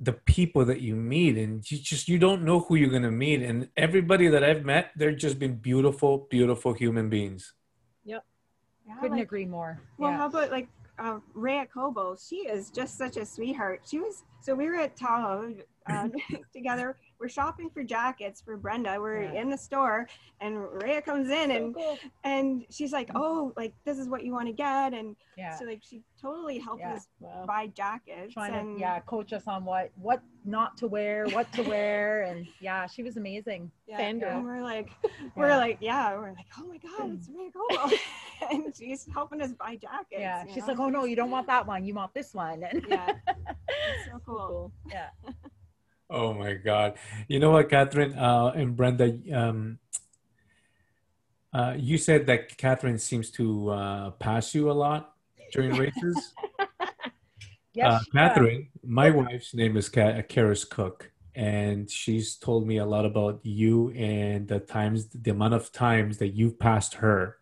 The 0.00 0.12
people 0.12 0.64
that 0.64 0.80
you 0.80 0.96
meet, 0.96 1.38
and 1.38 1.70
you 1.70 1.78
just 1.78 2.08
you 2.08 2.18
don't 2.18 2.42
know 2.42 2.58
who 2.60 2.74
you're 2.74 2.90
gonna 2.90 3.12
meet. 3.12 3.42
And 3.42 3.68
everybody 3.76 4.26
that 4.28 4.42
I've 4.42 4.64
met, 4.64 4.90
they're 4.96 5.14
just 5.14 5.38
been 5.38 5.54
beautiful, 5.56 6.26
beautiful 6.28 6.72
human 6.74 7.08
beings. 7.08 7.54
Yeah, 8.04 8.18
Couldn't 9.00 9.18
like- 9.18 9.22
agree 9.22 9.46
more. 9.46 9.80
Well, 9.96 10.10
yeah. 10.10 10.16
how 10.18 10.26
about 10.26 10.50
like 10.50 10.68
uh, 10.98 11.18
Rea 11.34 11.66
Kolbl? 11.74 12.16
She 12.28 12.36
is 12.48 12.70
just 12.70 12.96
such 12.98 13.16
a 13.16 13.24
sweetheart. 13.26 13.82
She 13.88 13.98
was 13.98 14.24
so 14.40 14.54
we 14.54 14.66
were 14.66 14.76
at 14.76 14.94
Tahoe 14.96 15.54
uh, 15.88 16.08
together. 16.52 16.96
We're 17.18 17.28
shopping 17.28 17.70
for 17.70 17.82
jackets 17.82 18.42
for 18.42 18.56
Brenda. 18.58 18.98
We're 19.00 19.22
Yeah. 19.22 19.40
in 19.40 19.48
the 19.48 19.56
store, 19.56 20.06
and 20.40 20.60
Rhea 20.82 21.00
comes 21.00 21.30
in 21.30 21.48
So 21.50 21.56
and 21.56 21.74
cool. 21.74 21.98
and 22.24 22.66
she's 22.70 22.92
like, 22.92 23.10
"Oh, 23.14 23.52
like 23.56 23.72
this 23.84 23.98
is 23.98 24.08
what 24.08 24.24
you 24.24 24.32
want 24.32 24.48
to 24.48 24.52
get," 24.52 24.92
and 24.92 25.16
yeah. 25.38 25.56
so 25.56 25.64
like 25.64 25.80
she 25.82 26.02
totally 26.20 26.58
helped 26.58 26.80
Yeah. 26.80 26.94
us 26.94 27.06
Wow. 27.20 27.44
buy 27.46 27.68
jackets. 27.68 28.34
Trying 28.34 28.54
and 28.54 28.76
to 28.76 28.80
yeah 28.80 29.00
coach 29.00 29.32
us 29.32 29.44
on 29.46 29.64
what 29.64 29.90
what 29.96 30.20
not 30.44 30.76
to 30.78 30.86
wear, 30.86 31.26
what 31.28 31.50
to 31.54 31.62
wear, 31.62 32.22
and 32.28 32.46
yeah, 32.60 32.86
she 32.86 33.02
was 33.02 33.16
amazing. 33.16 33.70
yeah, 33.86 33.98
Fangirl. 33.98 34.36
and 34.36 34.44
we're 34.44 34.62
like, 34.62 34.90
we're 35.34 35.48
Yeah. 35.48 35.56
like, 35.56 35.78
yeah, 35.80 36.14
we're 36.16 36.32
like, 36.32 36.46
oh 36.58 36.66
my 36.66 36.76
god, 36.78 37.14
it's 37.14 37.28
Rea 37.30 37.50
Kolbl, 37.50 37.98
and 38.50 38.74
she's 38.76 39.06
helping 39.12 39.40
us 39.40 39.52
buy 39.52 39.76
jackets. 39.76 40.08
Yeah, 40.10 40.44
she's 40.46 40.66
know? 40.66 40.72
like, 40.72 40.78
oh 40.80 40.88
no, 40.88 41.04
you 41.04 41.16
don't 41.16 41.30
want 41.30 41.46
that 41.46 41.66
one, 41.66 41.84
you 41.84 41.94
want 41.94 42.14
this 42.14 42.34
one. 42.34 42.62
And 42.62 42.84
yeah, 42.88 43.12
it's 43.28 44.10
so 44.10 44.20
cool. 44.24 44.36
Cool. 44.36 44.72
yeah, 44.90 45.08
Oh 46.10 46.34
my 46.34 46.54
God. 46.54 46.96
You 47.28 47.40
know 47.40 47.50
what, 47.50 47.68
Catherine 47.70 48.14
uh, 48.14 48.52
and 48.54 48.76
Brenda, 48.76 49.18
um, 49.32 49.78
uh, 51.52 51.74
you 51.78 51.98
said 51.98 52.26
that 52.26 52.56
Catherine 52.56 52.98
seems 52.98 53.30
to 53.32 53.70
uh, 53.70 54.10
pass 54.10 54.54
you 54.54 54.70
a 54.70 54.72
lot 54.72 55.14
during 55.52 55.72
races. 55.72 56.34
yes, 57.74 57.92
uh, 57.92 57.98
she 57.98 58.04
does. 58.04 58.06
Catherine, 58.12 58.68
my 58.84 59.10
wife's 59.10 59.54
name 59.54 59.76
is 59.76 59.88
Ka- 59.88 60.22
Karis 60.28 60.68
Cook, 60.68 61.10
and 61.34 61.90
she's 61.90 62.36
told 62.36 62.66
me 62.66 62.78
a 62.78 62.86
lot 62.86 63.06
about 63.06 63.40
you 63.42 63.90
and 63.90 64.46
the 64.46 64.60
times, 64.60 65.08
the 65.08 65.30
amount 65.30 65.54
of 65.54 65.72
times 65.72 66.18
that 66.18 66.28
you've 66.28 66.58
passed 66.58 66.94
her. 66.94 67.38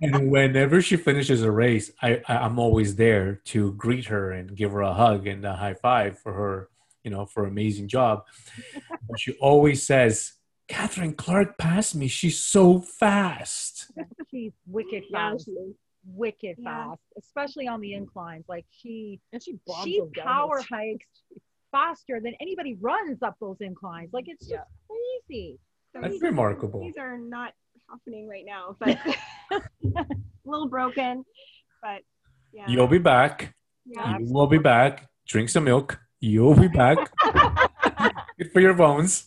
And 0.00 0.30
whenever 0.30 0.80
she 0.82 0.96
finishes 0.96 1.42
a 1.42 1.50
race, 1.50 1.90
I, 2.02 2.22
I 2.28 2.38
I'm 2.38 2.58
always 2.58 2.96
there 2.96 3.36
to 3.46 3.72
greet 3.72 4.06
her 4.06 4.32
and 4.32 4.54
give 4.56 4.72
her 4.72 4.82
a 4.82 4.94
hug 4.94 5.26
and 5.26 5.44
a 5.44 5.54
high 5.56 5.74
five 5.74 6.18
for 6.18 6.32
her, 6.32 6.68
you 7.04 7.10
know, 7.10 7.26
for 7.26 7.44
amazing 7.46 7.88
job. 7.88 8.24
but 9.08 9.18
she 9.18 9.32
always 9.40 9.86
says, 9.86 10.32
"Catherine 10.68 11.14
Clark 11.14 11.58
passed 11.58 11.94
me. 11.94 12.08
She's 12.08 12.38
so 12.40 12.80
fast." 12.80 13.90
she's 14.30 14.52
wicked 14.66 15.04
fast, 15.12 15.44
she 15.46 15.52
is. 15.52 15.74
wicked 16.04 16.56
Yeah. 16.58 16.88
fast, 16.88 17.00
especially 17.18 17.66
on 17.68 17.80
the 17.80 17.94
inclines. 17.94 18.44
Like 18.48 18.66
she 18.70 19.20
And 19.32 19.42
she 19.42 19.58
bombs 19.66 19.84
she 19.84 20.02
power 20.16 20.60
hikes 20.68 21.06
faster 21.70 22.18
than 22.20 22.34
anybody 22.40 22.74
runs 22.80 23.22
up 23.22 23.36
those 23.40 23.58
inclines. 23.60 24.10
Like 24.12 24.24
it's 24.28 24.46
just 24.46 24.52
Yeah. 24.52 24.64
crazy. 25.28 25.58
So 25.92 26.00
That's 26.00 26.14
these- 26.14 26.22
remarkable. 26.22 26.80
These 26.80 26.96
are 26.98 27.18
not 27.18 27.52
happening 27.88 28.28
right 28.28 28.44
now, 28.46 28.76
but 28.78 28.98
a 29.96 30.06
little 30.44 30.68
broken. 30.68 31.24
But 31.82 32.02
yeah, 32.52 32.66
You'll 32.68 32.88
be 32.88 32.98
back. 32.98 33.54
yeah. 33.86 34.18
You 34.18 34.32
will 34.32 34.46
be 34.46 34.58
back. 34.58 35.08
Drink 35.26 35.48
some 35.48 35.64
milk. 35.64 35.98
You'll 36.20 36.54
be 36.54 36.68
back. 36.68 36.98
Good 38.38 38.52
for 38.52 38.60
your 38.60 38.74
bones. 38.74 39.26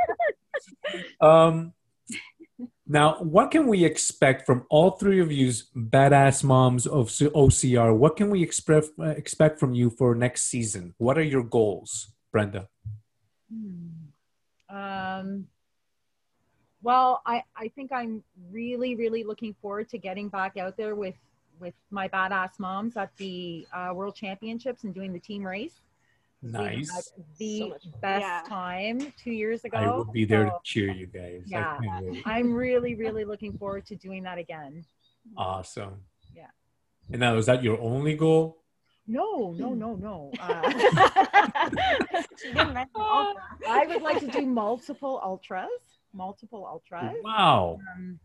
um, 1.20 1.72
now, 2.86 3.16
what 3.20 3.50
can 3.50 3.66
we 3.66 3.84
expect 3.84 4.46
from 4.46 4.64
all 4.70 4.92
three 4.92 5.20
of 5.20 5.30
you's 5.30 5.68
badass 5.76 6.42
moms 6.42 6.86
of 6.86 7.08
OCR? 7.08 7.94
What 7.94 8.16
can 8.16 8.30
we 8.30 8.42
expect 8.42 8.88
uh, 8.98 9.04
expect 9.10 9.60
from 9.60 9.74
you 9.74 9.90
for 9.90 10.14
next 10.14 10.44
season? 10.44 10.94
What 10.98 11.18
are 11.18 11.22
your 11.22 11.42
goals, 11.42 12.12
Brenda? 12.32 12.68
Hmm. 13.52 13.88
Um, 14.70 15.46
well, 16.82 17.22
I, 17.26 17.42
I 17.56 17.68
think 17.68 17.92
I'm 17.92 18.22
really, 18.50 18.94
really 18.94 19.24
looking 19.24 19.54
forward 19.60 19.88
to 19.90 19.98
getting 19.98 20.28
back 20.28 20.56
out 20.56 20.76
there 20.76 20.94
with, 20.94 21.14
with 21.60 21.74
my 21.90 22.08
badass 22.08 22.58
moms 22.58 22.96
at 22.96 23.10
the 23.16 23.66
uh, 23.74 23.90
World 23.94 24.14
Championships 24.14 24.84
and 24.84 24.94
doing 24.94 25.12
the 25.12 25.18
team 25.18 25.42
race. 25.44 25.80
We 26.40 26.52
had 26.52 26.62
Nice. 26.76 27.12
the 27.38 27.58
So 27.58 27.76
best 28.00 28.22
Yeah. 28.22 28.42
time 28.48 29.12
two 29.22 29.32
years 29.32 29.64
ago. 29.64 29.76
I 29.76 29.86
will 29.88 30.04
be 30.04 30.24
there 30.24 30.44
to 30.44 30.52
cheer 30.62 30.90
you 30.92 31.06
guys. 31.06 31.42
Yeah. 31.46 31.78
I'm 32.24 32.52
really, 32.54 32.94
really 32.94 33.24
looking 33.24 33.58
forward 33.58 33.84
to 33.86 33.96
doing 33.96 34.22
that 34.22 34.38
again. 34.38 34.84
Awesome. 35.36 35.96
Yeah. 36.36 36.46
And 37.10 37.18
now, 37.20 37.34
is 37.36 37.46
that 37.46 37.64
your 37.64 37.80
only 37.80 38.14
goal? 38.14 38.62
No, 39.08 39.52
no, 39.58 39.74
no, 39.74 39.96
no. 39.96 40.30
Uh, 40.40 40.62
She 42.40 42.48
didn't 42.52 42.74
mention 42.74 42.90
ultra. 42.94 43.42
I 43.68 43.86
would 43.86 44.02
like 44.02 44.20
to 44.20 44.28
do 44.28 44.46
multiple 44.46 45.20
ultras, 45.24 45.68
multiple 46.18 46.66
ultras. 46.66 47.16
Wow. 47.24 47.78
um, 47.96 48.18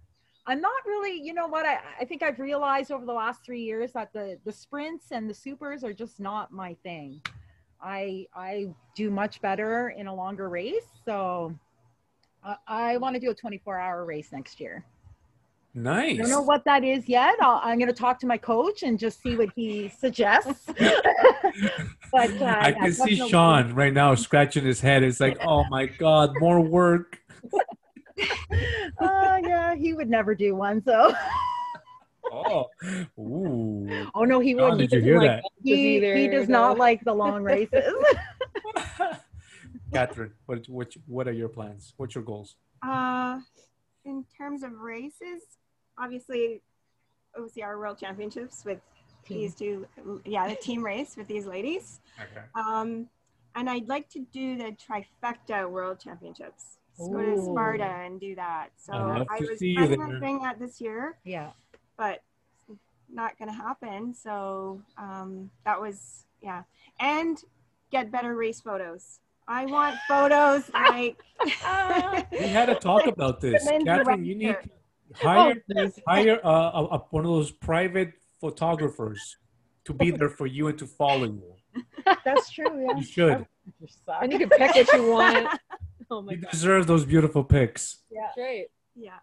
I'm 0.45 0.59
not 0.59 0.85
really, 0.85 1.21
you 1.21 1.33
know 1.33 1.47
what? 1.47 1.65
I, 1.65 1.79
I 2.01 2.03
think 2.03 2.21
I've 2.21 2.39
realized 2.39 2.91
over 2.91 3.05
the 3.05 3.13
last 3.13 3.45
three 3.45 3.61
years 3.61 3.93
that 3.93 4.11
the 4.11 4.37
the 4.43 4.51
sprints 4.51 5.11
and 5.11 5.29
the 5.29 5.33
supers 5.33 5.85
are 5.85 5.93
just 5.93 6.19
not 6.19 6.51
my 6.51 6.75
thing. 6.83 7.21
I 7.81 8.25
I 8.35 8.67
do 8.93 9.09
much 9.09 9.41
better 9.41 9.93
in 9.97 10.07
a 10.07 10.13
longer 10.13 10.49
race. 10.49 10.89
So 11.05 11.57
I, 12.43 12.57
I 12.67 12.97
want 12.97 13.13
to 13.15 13.21
do 13.21 13.29
a 13.29 13.33
24 13.33 13.79
hour 13.79 14.03
race 14.03 14.33
next 14.33 14.59
year. 14.59 14.83
Nice. 15.75 16.19
I 16.19 16.21
don't 16.21 16.29
know 16.29 16.41
what 16.41 16.63
that 16.65 16.83
is 16.83 17.09
yet. 17.09 17.35
I'll, 17.41 17.59
I'm 17.63 17.79
going 17.79 17.87
to 17.87 17.99
talk 17.99 18.19
to 18.19 18.27
my 18.27 18.37
coach 18.37 18.83
and 18.83 18.99
just 18.99 19.23
see 19.23 19.35
what 19.35 19.49
he 19.55 19.89
suggests. 19.89 20.65
but 20.77 20.83
I 22.13 22.25
uh, 22.25 22.29
yeah, 22.39 22.71
can 22.73 22.93
see 22.93 23.15
Sean 23.27 23.73
right 23.73 23.93
now 23.93 24.13
scratching 24.13 24.65
his 24.65 24.79
head. 24.79 25.01
It's 25.01 25.19
like, 25.19 25.37
oh 25.43 25.63
my 25.69 25.87
god, 25.87 26.33
more 26.39 26.61
work. 26.61 27.19
Uh, 28.99 29.39
yeah, 29.43 29.75
he 29.75 29.93
would 29.93 30.09
never 30.09 30.35
do 30.35 30.55
one. 30.55 30.83
So, 30.83 31.13
Oh, 32.31 32.69
ooh. 33.19 34.07
oh 34.15 34.23
no, 34.23 34.39
he 34.39 34.53
Sean, 34.53 34.71
wouldn't. 34.71 34.89
did 34.89 34.93
you 34.93 35.01
hear 35.01 35.17
like 35.19 35.27
that? 35.27 35.43
He, 35.63 35.97
either, 35.97 36.15
he 36.15 36.27
does 36.27 36.47
no. 36.47 36.59
not 36.69 36.77
like 36.77 37.03
the 37.03 37.13
long 37.13 37.43
races. 37.43 37.93
Catherine, 39.93 40.31
what, 40.45 40.67
what 40.67 40.93
what 41.07 41.27
are 41.27 41.33
your 41.33 41.49
plans? 41.49 41.93
What's 41.97 42.15
your 42.15 42.23
goals? 42.23 42.55
Uh, 42.81 43.39
in 44.05 44.25
terms 44.37 44.63
of 44.63 44.73
races, 44.79 45.43
obviously, 45.97 46.61
OCR 47.37 47.77
World 47.77 47.99
Championships 47.99 48.63
with 48.65 48.79
these 49.27 49.55
two, 49.55 49.87
yeah, 50.25 50.49
the 50.49 50.55
team 50.55 50.83
race 50.83 51.15
with 51.15 51.27
these 51.27 51.45
ladies. 51.45 51.99
Okay. 52.19 52.45
Um, 52.55 53.07
and 53.55 53.69
I'd 53.69 53.87
like 53.87 54.09
to 54.09 54.25
do 54.33 54.57
the 54.57 54.75
trifecta 54.75 55.69
World 55.69 55.99
Championships. 55.99 56.77
So 56.95 57.07
go 57.07 57.23
to 57.23 57.41
Sparta 57.41 57.83
and 57.83 58.19
do 58.19 58.35
that. 58.35 58.69
So 58.77 58.93
I'd 58.93 59.25
I 59.29 59.39
was 59.39 59.59
see 59.59 59.75
planning 59.75 60.01
on 60.01 60.19
doing 60.19 60.39
that 60.39 60.59
this 60.59 60.79
year, 60.79 61.17
yeah. 61.23 61.49
but 61.97 62.21
not 63.11 63.37
going 63.37 63.49
to 63.49 63.55
happen. 63.55 64.13
So 64.13 64.81
um, 64.97 65.49
that 65.65 65.79
was 65.79 66.25
yeah, 66.41 66.63
and 66.99 67.37
get 67.91 68.11
better 68.11 68.35
race 68.35 68.61
photos. 68.61 69.19
I 69.47 69.65
want 69.65 69.95
photos 70.07 70.69
like 70.73 71.17
We 71.43 72.37
had 72.37 72.67
to 72.67 72.75
talk 72.75 73.07
about 73.07 73.41
this, 73.41 73.67
Catherine. 73.85 74.25
You 74.25 74.35
need 74.35 74.47
Webster. 74.47 74.69
to 75.09 75.15
hire 75.15 75.91
hire 76.07 76.39
uh, 76.45 76.49
a, 76.49 76.85
a, 76.85 76.97
one 77.09 77.25
of 77.25 77.31
those 77.31 77.51
private 77.51 78.13
photographers 78.39 79.37
to 79.85 79.93
be 79.93 80.11
there 80.11 80.29
for 80.29 80.47
you 80.47 80.67
and 80.67 80.77
to 80.77 80.87
follow 80.87 81.25
you. 81.25 81.55
That's 82.23 82.51
true. 82.51 82.85
Yeah. 82.87 82.97
You 82.97 83.03
should. 83.03 83.47
You 83.79 83.87
suck. 83.87 84.19
And 84.21 84.31
you 84.31 84.39
can 84.39 84.49
pick 84.49 84.75
what 84.75 84.93
you 84.93 85.11
want. 85.11 85.47
Oh 86.11 86.21
my 86.21 86.33
You 86.33 86.37
god. 86.39 86.51
deserve 86.51 86.87
those 86.87 87.05
beautiful 87.05 87.43
pics. 87.43 87.99
yeah. 88.11 88.29
Great. 88.35 88.67
yeah. 88.95 89.19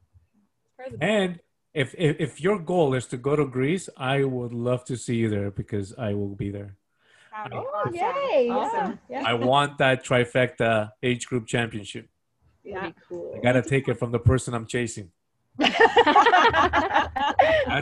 And 1.01 1.41
if, 1.75 1.95
if 1.99 2.17
if 2.19 2.41
your 2.41 2.59
goal 2.59 2.95
is 2.95 3.07
to 3.09 3.17
go 3.17 3.37
to 3.37 3.45
Greece, 3.47 3.89
I 3.97 4.25
would 4.25 4.53
love 4.53 4.85
to 4.87 4.97
see 4.97 5.17
you 5.17 5.29
there 5.29 5.51
because 5.51 5.95
I 5.99 6.15
will 6.15 6.35
be 6.35 6.51
there. 6.51 6.77
That 7.33 7.45
would 7.45 7.51
be 7.53 7.57
Oh, 7.57 7.71
awesome. 7.75 7.95
yay. 7.95 8.49
Awesome. 8.51 8.99
Yeah. 9.09 9.23
I 9.27 9.35
want 9.35 9.79
that 9.79 10.05
trifecta 10.05 10.91
age 11.03 11.27
group 11.29 11.47
championship. 11.47 12.09
Yeah. 12.65 12.91
Cool. 13.09 13.35
I 13.37 13.41
gotta 13.41 13.63
take 13.63 13.89
it 13.89 13.99
from 13.99 14.11
the 14.11 14.19
person 14.19 14.55
I'm 14.55 14.67
chasing. 14.67 15.11
That's 15.59 15.79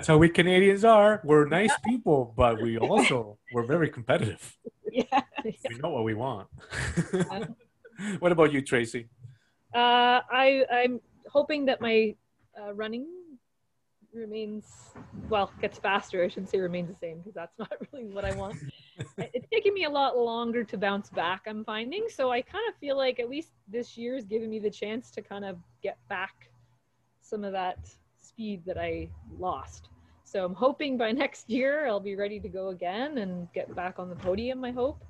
how 0.06 0.18
we 0.18 0.28
Canadians 0.28 0.84
are. 0.84 1.20
We're 1.24 1.46
nice 1.46 1.72
people, 1.84 2.34
but 2.36 2.60
we 2.60 2.76
also 2.78 3.38
we're 3.52 3.66
very 3.66 3.88
competitive. 3.90 4.56
Yeah. 4.92 5.22
We 5.44 5.78
know 5.82 5.90
what 5.90 6.04
we 6.04 6.14
want. 6.14 6.48
what 8.18 8.32
about 8.32 8.52
you, 8.52 8.62
Tracy? 8.62 9.08
Uh, 9.74 10.20
I 10.30 10.64
I'm 10.70 11.00
hoping 11.30 11.66
that 11.66 11.80
my 11.80 12.14
uh, 12.58 12.72
running 12.72 13.06
remains 14.12 14.92
well 15.28 15.52
gets 15.60 15.78
faster. 15.78 16.24
I 16.24 16.28
shouldn't 16.28 16.50
say 16.50 16.58
remains 16.58 16.88
the 16.88 16.96
same 16.96 17.18
because 17.18 17.34
that's 17.34 17.52
not 17.58 17.72
really 17.92 18.06
what 18.06 18.24
I 18.24 18.34
want. 18.34 18.56
it's 19.18 19.46
taking 19.52 19.74
me 19.74 19.84
a 19.84 19.90
lot 19.90 20.16
longer 20.16 20.64
to 20.64 20.78
bounce 20.78 21.10
back. 21.10 21.42
I'm 21.46 21.64
finding 21.64 22.06
so 22.08 22.30
I 22.30 22.42
kind 22.42 22.64
of 22.68 22.76
feel 22.76 22.96
like 22.96 23.20
at 23.20 23.28
least 23.28 23.50
this 23.68 23.96
year 23.96 24.16
is 24.16 24.24
giving 24.24 24.50
me 24.50 24.58
the 24.58 24.70
chance 24.70 25.10
to 25.12 25.22
kind 25.22 25.44
of 25.44 25.56
get 25.82 25.98
back 26.08 26.50
some 27.20 27.44
of 27.44 27.52
that 27.52 27.90
speed 28.18 28.62
that 28.66 28.78
I 28.78 29.08
lost. 29.38 29.90
So 30.24 30.44
I'm 30.44 30.54
hoping 30.54 30.98
by 30.98 31.12
next 31.12 31.48
year 31.48 31.86
I'll 31.86 32.00
be 32.00 32.16
ready 32.16 32.40
to 32.40 32.48
go 32.48 32.68
again 32.68 33.18
and 33.18 33.48
get 33.52 33.74
back 33.74 33.98
on 33.98 34.08
the 34.08 34.16
podium. 34.16 34.64
I 34.64 34.70
hope. 34.70 35.04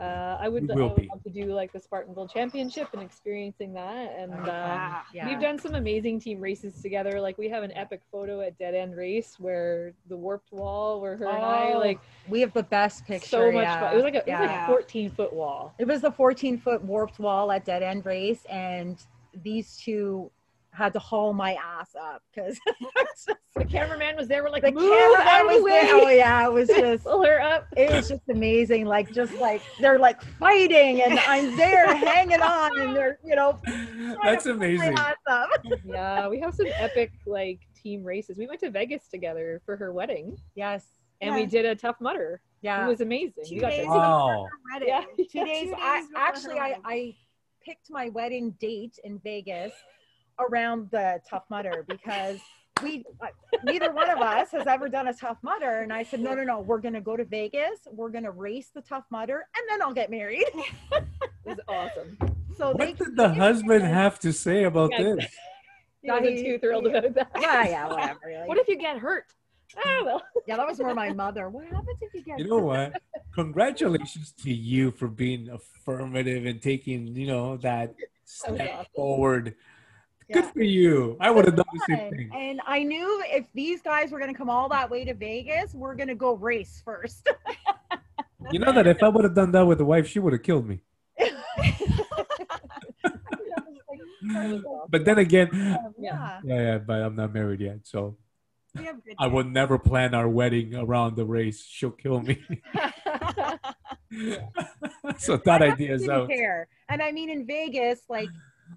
Uh, 0.00 0.38
I 0.40 0.48
would, 0.48 0.70
I 0.70 0.74
would 0.74 1.06
love 1.10 1.22
to 1.24 1.30
do 1.30 1.52
like 1.52 1.72
the 1.72 1.78
Spartan 1.80 2.14
World 2.14 2.30
Championship 2.32 2.88
and 2.94 3.02
experiencing 3.02 3.74
that. 3.74 4.14
And 4.18 4.32
uh, 4.32 4.46
Yeah. 4.46 5.02
yeah. 5.12 5.28
we've 5.28 5.40
done 5.40 5.58
some 5.58 5.74
amazing 5.74 6.20
team 6.20 6.40
races 6.40 6.80
together. 6.80 7.20
Like 7.20 7.36
we 7.36 7.48
have 7.50 7.62
an 7.62 7.72
epic 7.72 8.00
photo 8.10 8.40
at 8.40 8.58
Dead 8.58 8.74
End 8.74 8.96
Race 8.96 9.36
where 9.38 9.92
the 10.08 10.16
warped 10.16 10.52
wall, 10.52 11.02
where 11.02 11.16
her 11.18 11.26
and 11.26 11.44
I 11.44 11.72
Oh, 11.74 11.78
like 11.78 11.98
we 12.28 12.40
have 12.40 12.52
the 12.54 12.62
best 12.62 13.04
picture. 13.06 13.26
so 13.28 13.52
much. 13.52 13.62
yeah. 13.62 13.80
Fun. 13.80 13.92
It 13.92 13.96
was 13.96 14.04
like 14.04 14.14
a, 14.14 14.28
it 14.28 14.32
was 14.32 14.40
like 14.40 14.50
a 14.50 14.66
14 14.66 15.10
foot 15.10 15.32
wall. 15.34 15.74
It 15.78 15.86
was 15.86 16.00
the 16.00 16.12
14 16.12 16.56
foot 16.58 16.82
warped 16.82 17.18
wall 17.18 17.52
at 17.52 17.66
Dead 17.66 17.82
End 17.82 18.06
Race, 18.06 18.46
and 18.48 18.96
these 19.42 19.76
two 19.76 20.30
had 20.72 20.92
to 20.92 20.98
haul 20.98 21.32
my 21.32 21.54
ass 21.54 21.94
up 22.00 22.22
because 22.34 22.58
The 23.56 23.64
cameraman 23.64 24.16
was 24.16 24.28
there. 24.28 24.42
We're 24.42 24.50
like, 24.50 24.62
the 24.62 24.72
move 24.72 24.92
out 24.92 25.24
camera 25.24 25.40
of 25.56 25.62
was 25.62 25.64
the 25.64 25.68
there. 25.70 25.94
Oh, 25.94 26.04
way. 26.04 26.06
Oh 26.06 26.08
yeah, 26.10 26.46
it 26.46 26.52
was 26.52 26.68
just 26.68 27.04
Pull 27.04 27.24
her 27.24 27.40
up. 27.40 27.66
it 27.76 27.90
was 27.90 28.08
just 28.08 28.22
amazing. 28.28 28.86
Like 28.86 29.12
just 29.12 29.34
like 29.34 29.60
they're 29.80 29.98
like 29.98 30.22
fighting, 30.38 31.02
and 31.02 31.18
I'm 31.20 31.56
there 31.56 31.94
hanging 31.94 32.40
on, 32.40 32.78
and 32.80 32.96
they're 32.96 33.18
you 33.24 33.34
know 33.36 33.58
That's 33.64 34.16
trying 34.22 34.36
to 34.38 34.42
pull 34.44 34.52
amazing. 34.52 34.94
My 34.94 35.00
ass 35.02 35.16
up. 35.28 35.50
Yeah, 35.84 36.28
we 36.28 36.40
have 36.40 36.54
some 36.54 36.66
epic 36.72 37.12
like 37.26 37.60
team 37.74 38.04
races. 38.04 38.38
We 38.38 38.46
went 38.46 38.60
to 38.60 38.70
Vegas 38.70 39.08
together 39.08 39.60
for 39.66 39.76
her 39.76 39.92
wedding, 39.92 40.38
Yes. 40.54 40.86
and 41.20 41.34
we 41.34 41.44
did 41.46 41.66
a 41.66 41.74
tough 41.74 41.96
mudder. 42.00 42.40
Yeah. 42.62 42.84
It 42.86 42.88
was 42.88 43.00
amazing. 43.00 43.44
Two 43.46 43.56
We 43.56 43.60
got 43.60 43.70
days 43.70 43.82
see. 43.82 43.88
Wow. 43.88 44.46
Yeah. 44.86 45.02
two 45.16 45.44
days. 45.44 45.68
Two 45.70 45.74
I 45.80 45.98
days 46.00 46.06
before 46.08 46.22
actually 46.22 46.58
I. 46.60 46.76
I 46.84 47.14
picked 47.62 47.90
my 47.90 48.08
wedding 48.10 48.52
date 48.58 48.98
in 49.04 49.18
Vegas 49.18 49.72
around 50.48 50.90
the 50.90 51.20
Tough 51.28 51.44
Mudder 51.50 51.84
because 51.88 52.38
we 52.82 53.04
uh, 53.20 53.26
neither 53.64 53.92
one 53.92 54.08
of 54.08 54.18
us 54.20 54.50
has 54.52 54.66
ever 54.66 54.88
done 54.88 55.08
a 55.08 55.12
Tough 55.12 55.38
Mudder, 55.42 55.80
and 55.82 55.92
I 55.92 56.02
said 56.02 56.20
no 56.20 56.34
no 56.34 56.44
no 56.44 56.60
we're 56.60 56.78
gonna 56.80 57.00
go 57.00 57.16
to 57.16 57.24
Vegas 57.24 57.80
we're 57.90 58.08
gonna 58.10 58.30
race 58.30 58.70
the 58.74 58.80
Tough 58.80 59.04
Mudder 59.10 59.44
and 59.56 59.64
then 59.68 59.82
I'll 59.82 59.94
get 59.94 60.10
married. 60.10 60.44
It 61.46 61.56
was 61.56 61.58
awesome. 61.68 62.16
So 62.58 62.74
they 62.78 62.88
What 62.88 62.98
did 62.98 63.16
the 63.16 63.30
husband 63.32 63.82
have 63.82 64.18
to 64.20 64.32
say 64.32 64.64
about 64.64 64.90
Yeah, 64.92 65.02
this? 65.02 65.26
He 66.02 66.10
wasn't 66.10 66.36
he- 66.36 66.42
too 66.44 66.58
thrilled 66.58 66.86
about 66.86 67.14
that. 67.14 67.30
yeah 67.40 67.66
yeah 67.66 67.86
whatever. 67.88 68.20
Like, 68.40 68.48
What 68.48 68.58
if 68.58 68.68
you 68.68 68.76
get 68.76 68.98
hurt? 68.98 69.24
Ah, 69.78 70.02
well. 70.04 70.22
yeah 70.46 70.56
that 70.56 70.66
was 70.66 70.78
more 70.80 70.94
my 70.94 71.12
mother. 71.14 71.48
What 71.48 71.64
happens 71.64 71.98
if 72.02 72.12
you 72.14 72.22
get 72.22 72.38
You 72.38 72.48
know 72.48 72.58
what? 72.58 73.00
Congratulations 73.34 74.32
to 74.42 74.52
you 74.52 74.90
for 74.90 75.08
being 75.08 75.48
affirmative 75.48 76.44
and 76.46 76.60
taking, 76.60 77.06
you 77.16 77.26
know, 77.26 77.56
that 77.58 77.94
step 78.24 78.60
awesome. 78.72 78.86
forward. 78.94 79.54
Good 80.32 80.44
Yeah. 80.44 80.50
for 80.52 80.62
you. 80.62 81.16
I 81.20 81.30
would 81.30 81.44
have 81.46 81.56
done 81.56 81.64
the 81.72 81.80
same 81.88 82.10
thing. 82.10 82.30
And 82.34 82.60
I 82.66 82.82
knew 82.82 83.22
if 83.26 83.46
these 83.54 83.82
guys 83.82 84.12
were 84.12 84.18
gonna 84.20 84.34
come 84.34 84.48
all 84.50 84.68
that 84.68 84.88
way 84.90 85.04
to 85.04 85.14
Vegas, 85.14 85.74
we're 85.74 85.94
gonna 85.94 86.14
go 86.14 86.34
race 86.34 86.80
first. 86.84 87.28
You 88.52 88.58
know 88.58 88.72
that 88.72 88.86
if 88.86 89.02
I 89.02 89.08
would 89.08 89.24
have 89.24 89.34
done 89.34 89.52
that 89.52 89.66
with 89.66 89.78
the 89.78 89.84
wife, 89.84 90.06
she 90.06 90.18
would 90.18 90.32
have 90.32 90.42
killed 90.42 90.66
me. 90.66 90.80
But 94.88 95.04
then 95.04 95.18
again, 95.18 95.48
um, 95.52 95.94
yeah. 95.98 96.40
yeah, 96.44 96.60
yeah, 96.60 96.78
but 96.78 97.02
I'm 97.02 97.16
not 97.16 97.32
married 97.32 97.60
yet, 97.60 97.78
so 97.84 98.16
We 98.76 98.84
have 98.84 99.02
good 99.04 99.14
I 99.18 99.26
would 99.26 99.46
never 99.46 99.78
plan 99.78 100.14
our 100.14 100.28
wedding 100.28 100.74
around 100.74 101.16
the 101.16 101.24
race. 101.24 101.64
She'll 101.66 101.90
kill 101.90 102.20
me. 102.20 102.38
so 105.18 105.36
that 105.38 105.62
idea 105.62 105.94
is 105.94 106.02
didn't 106.02 106.14
out. 106.16 106.28
care. 106.28 106.68
And 106.88 107.02
I 107.02 107.12
mean, 107.12 107.30
in 107.30 107.46
Vegas, 107.46 108.02
like 108.08 108.28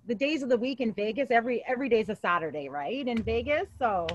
the 0.05 0.15
days 0.15 0.43
of 0.43 0.49
the 0.49 0.57
week 0.57 0.79
in 0.81 0.93
Vegas, 0.93 1.31
every 1.31 1.63
every 1.67 1.89
day's 1.89 2.09
a 2.09 2.15
Saturday, 2.15 2.69
right? 2.69 3.07
In 3.07 3.21
Vegas, 3.23 3.67
so 3.79 4.07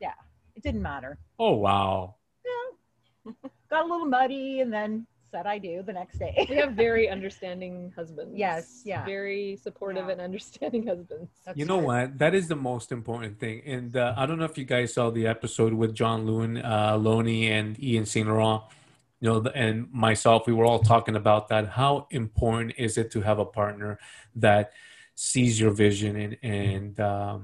yeah, 0.00 0.12
it 0.56 0.62
didn't 0.62 0.82
matter. 0.82 1.18
Oh 1.38 1.54
wow. 1.54 2.14
Yeah. 2.44 3.32
Got 3.70 3.84
a 3.84 3.88
little 3.88 4.06
muddy, 4.06 4.60
and 4.60 4.72
then 4.72 5.06
said 5.30 5.46
I 5.46 5.58
do 5.58 5.82
the 5.82 5.92
next 5.92 6.18
day. 6.18 6.46
we 6.48 6.56
have 6.56 6.72
very 6.72 7.06
understanding 7.16 7.92
husbands. 7.94 8.32
Yes, 8.34 8.80
yeah. 8.86 9.04
Very 9.04 9.58
supportive 9.62 10.06
Yeah. 10.06 10.12
and 10.12 10.20
understanding 10.22 10.86
husbands. 10.86 11.30
That's 11.44 11.58
You 11.58 11.66
know 11.66 11.76
true. 11.78 11.86
what? 11.86 12.18
That 12.18 12.34
is 12.34 12.48
the 12.48 12.56
most 12.56 12.90
important 12.92 13.38
thing. 13.38 13.60
And 13.66 13.94
uh, 13.94 14.14
I 14.16 14.24
don't 14.24 14.38
know 14.38 14.46
if 14.46 14.56
you 14.56 14.64
guys 14.64 14.94
saw 14.94 15.10
the 15.10 15.26
episode 15.26 15.74
with 15.74 15.94
John 15.94 16.24
Lewin, 16.24 16.56
uh, 16.64 16.96
Loney, 16.98 17.50
and 17.50 17.78
Ian 17.82 18.06
St. 18.06 18.26
Laurent. 18.26 18.62
You 19.20 19.28
know, 19.28 19.40
the- 19.40 19.54
and 19.54 19.92
myself, 19.92 20.46
we 20.46 20.54
were 20.54 20.64
all 20.64 20.78
talking 20.78 21.14
about 21.14 21.48
that. 21.48 21.68
How 21.68 22.06
important 22.10 22.72
is 22.78 22.96
it 22.96 23.10
to 23.10 23.20
have 23.20 23.38
a 23.38 23.44
partner 23.44 23.98
that 24.36 24.72
sees 25.18 25.58
your 25.60 25.72
vision 25.72 26.14
and 26.24 26.36
and 26.42 27.00
um, 27.00 27.42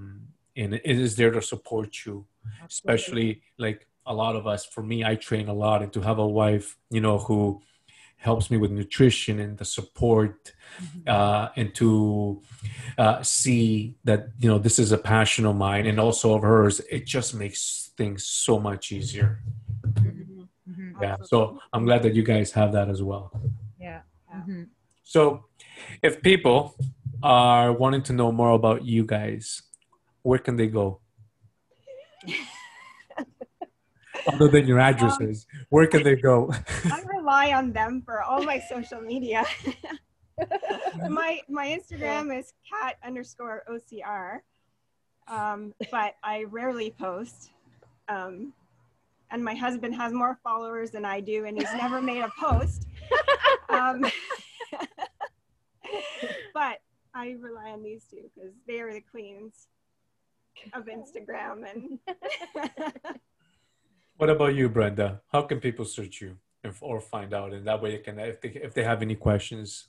and 0.57 0.75
is 0.85 1.17
there 1.17 1.33
to 1.33 1.43
support 1.43 1.91
you, 2.07 2.25
especially 2.69 3.43
like 3.59 3.81
a 4.07 4.15
lot 4.15 4.37
of 4.37 4.47
us. 4.47 4.65
For 4.65 4.83
me, 4.83 5.05
I 5.05 5.15
train 5.17 5.49
a 5.49 5.57
lot, 5.65 5.83
and 5.83 5.93
to 5.95 6.01
have 6.09 6.19
a 6.19 6.27
wife, 6.43 6.77
you 6.91 7.01
know, 7.01 7.19
who 7.19 7.61
helps 8.17 8.51
me 8.51 8.57
with 8.57 8.71
nutrition 8.71 9.41
and 9.41 9.59
the 9.59 9.65
support 9.65 10.53
uh, 11.07 11.49
and 11.57 11.75
to 11.75 12.41
uh, 12.97 13.21
see 13.23 13.97
that 14.05 14.21
you 14.39 14.49
know 14.51 14.59
this 14.67 14.79
is 14.79 14.93
a 14.93 14.99
passion 15.15 15.45
of 15.45 15.57
mine 15.57 15.87
and 15.91 15.99
also 15.99 16.35
of 16.37 16.43
hers. 16.43 16.81
It 16.97 17.05
just 17.07 17.35
makes 17.35 17.91
things 17.97 18.25
so 18.45 18.59
much 18.69 18.93
easier. 18.93 19.31
Mhm. 19.85 20.47
yeah 21.05 21.17
so 21.31 21.39
i'm 21.75 21.85
glad 21.89 22.01
that 22.05 22.15
you 22.19 22.25
guys 22.35 22.49
have 22.61 22.71
that 22.77 22.89
as 22.95 23.01
well. 23.11 23.25
Yeah. 23.87 24.01
Mhm. 24.39 24.69
So, 25.15 25.21
if 26.03 26.13
people 26.31 26.59
are 27.25 27.73
wanting 27.73 28.03
to 28.03 28.13
know 28.13 28.31
more 28.31 28.51
about 28.51 28.85
you 28.85 29.05
guys, 29.05 29.63
where 30.23 30.39
can 30.39 30.57
they 30.57 30.67
go? 30.67 31.01
Other 34.27 34.49
than 34.49 34.67
your 34.67 34.79
addresses, 34.79 35.47
where 35.71 35.87
can 35.87 36.03
they 36.03 36.17
go? 36.17 36.53
I 36.85 37.03
rely 37.07 37.53
on 37.53 37.73
them 37.73 38.03
for 38.05 38.23
all 38.23 38.43
my 38.43 38.61
social 38.69 39.01
media. 39.01 39.45
my 41.09 41.41
my 41.49 41.67
Instagram 41.67 42.37
is 42.39 42.53
cat 42.69 42.97
underscore 43.05 43.65
OCR, 43.71 44.41
um, 45.27 45.75
but 45.91 46.17
I 46.23 46.45
rarely 46.45 46.91
post. 46.91 47.51
Um, 48.09 48.53
and 49.31 49.43
my 49.43 49.55
husband 49.55 49.95
has 49.95 50.13
more 50.13 50.39
followers 50.45 50.91
than 50.91 51.07
I 51.07 51.21
do, 51.21 51.47
and 51.47 51.57
he's 51.59 51.73
never 51.73 52.03
made 52.03 52.21
a 52.21 52.31
post. 52.39 52.87
Um, 53.71 54.05
but 56.53 56.79
I 57.15 57.37
rely 57.41 57.71
on 57.71 57.83
these 57.83 58.05
two 58.11 58.31
because 58.35 58.53
they 58.67 58.81
are 58.81 58.93
the 58.93 59.01
queens 59.01 59.69
of 60.73 60.87
Instagram 60.87 61.65
and. 61.71 61.99
What 64.17 64.31
about 64.31 64.55
you, 64.55 64.69
Brenda? 64.69 65.23
How 65.33 65.43
can 65.43 65.59
people 65.59 65.85
search 65.85 66.21
you 66.21 66.37
if, 66.63 66.81
or 66.81 67.01
find 67.01 67.35
out? 67.35 67.53
And 67.53 67.67
that 67.67 67.83
way, 67.83 67.95
you 67.95 67.99
can 67.99 68.21
if 68.21 68.41
they 68.41 68.49
if 68.51 68.73
they 68.73 68.85
have 68.85 69.03
any 69.03 69.17
questions. 69.17 69.89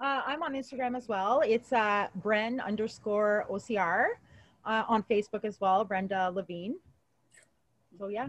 Uh, 0.00 0.22
I'm 0.26 0.42
on 0.42 0.54
Instagram 0.54 0.96
as 0.96 1.06
well. 1.08 1.40
It's 1.46 1.72
uh, 1.72 2.08
Bren 2.20 2.62
underscore 2.62 3.46
OCR. 3.48 4.06
Uh, 4.64 4.82
on 4.88 5.04
Facebook 5.04 5.44
as 5.44 5.60
well, 5.60 5.84
Brenda 5.84 6.32
Levine. 6.34 6.74
So 7.96 8.08
yeah, 8.08 8.28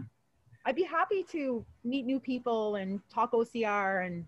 I'd 0.64 0.76
be 0.76 0.84
happy 0.84 1.24
to 1.32 1.66
meet 1.82 2.06
new 2.06 2.20
people 2.20 2.76
and 2.76 3.00
talk 3.12 3.32
OCR 3.32 4.06
and 4.06 4.24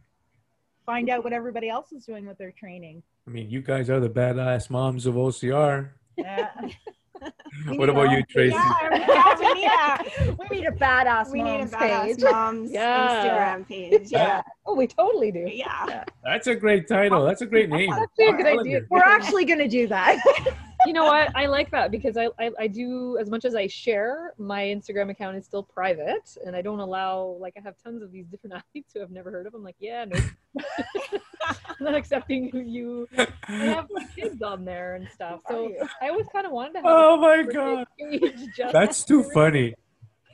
find 0.84 1.08
out 1.08 1.22
what 1.22 1.32
everybody 1.32 1.68
else 1.68 1.92
is 1.92 2.04
doing 2.04 2.26
with 2.26 2.38
their 2.38 2.50
training. 2.50 3.04
I 3.30 3.32
mean, 3.32 3.48
you 3.48 3.62
guys 3.62 3.88
are 3.88 4.00
the 4.00 4.10
badass 4.10 4.70
moms 4.70 5.06
of 5.06 5.14
OCR. 5.14 5.90
Yeah. 6.16 6.50
What 7.66 7.90
about 7.90 8.10
you, 8.12 8.22
Tracy? 8.30 8.56
page. 8.56 9.02
Yeah, 9.06 9.36
we 9.38 9.52
need 9.52 9.66
a- 9.66 10.36
we 10.48 10.56
need 10.56 10.66
a 10.66 10.70
badass 10.70 11.30
we 11.30 11.42
need 11.42 11.60
a 11.60 11.66
badass 11.66 12.06
page. 12.06 12.22
mom's 12.22 12.72
Yeah. 12.72 13.24
Instagram 13.24 13.68
page. 13.68 14.10
Yeah. 14.10 14.40
Oh, 14.64 14.74
we 14.74 14.86
totally 14.86 15.30
do. 15.30 15.46
Yeah. 15.46 16.04
That's 16.24 16.46
a 16.46 16.54
great 16.54 16.88
title. 16.88 17.22
That's 17.26 17.42
a 17.42 17.46
great 17.46 17.68
name. 17.68 17.90
That's 17.90 18.18
a 18.30 18.32
good 18.32 18.46
idea. 18.46 18.80
We're 18.88 19.02
actually 19.02 19.44
going 19.44 19.58
to 19.58 19.68
do 19.68 19.86
that. 19.88 20.16
you 20.86 20.92
know 20.92 21.04
what? 21.04 21.34
I 21.36 21.46
like 21.46 21.70
that 21.70 21.90
because 21.90 22.16
I, 22.16 22.28
I 22.38 22.50
I 22.58 22.66
do 22.66 23.18
as 23.18 23.30
much 23.30 23.44
as 23.44 23.54
I 23.54 23.66
share. 23.66 24.34
My 24.38 24.62
Instagram 24.62 25.10
account 25.10 25.36
is 25.36 25.44
still 25.44 25.62
private, 25.62 26.36
and 26.44 26.56
I 26.56 26.62
don't 26.62 26.80
allow 26.80 27.36
like 27.40 27.54
I 27.56 27.60
have 27.60 27.74
tons 27.82 28.02
of 28.02 28.12
these 28.12 28.26
different 28.26 28.54
athletes 28.56 28.92
who 28.94 29.02
I've 29.02 29.10
never 29.10 29.30
heard 29.30 29.46
of. 29.46 29.54
I'm 29.54 29.62
like, 29.62 29.76
yeah, 29.78 30.04
no, 30.04 30.18
I'm 31.44 31.76
not 31.80 31.94
accepting 31.94 32.50
who 32.50 32.60
you. 32.60 33.08
I 33.16 33.26
have 33.48 33.88
my 33.90 34.06
kids 34.14 34.42
on 34.42 34.64
there 34.64 34.94
and 34.94 35.08
stuff. 35.08 35.40
So 35.48 35.72
I 36.00 36.08
always 36.08 36.26
kind 36.32 36.46
of 36.46 36.52
wanted 36.52 36.74
to 36.74 36.78
have. 36.78 36.86
Oh 36.86 37.16
my 37.16 37.42
god, 37.42 37.86
that's 38.72 39.04
too 39.04 39.22
funny. 39.34 39.74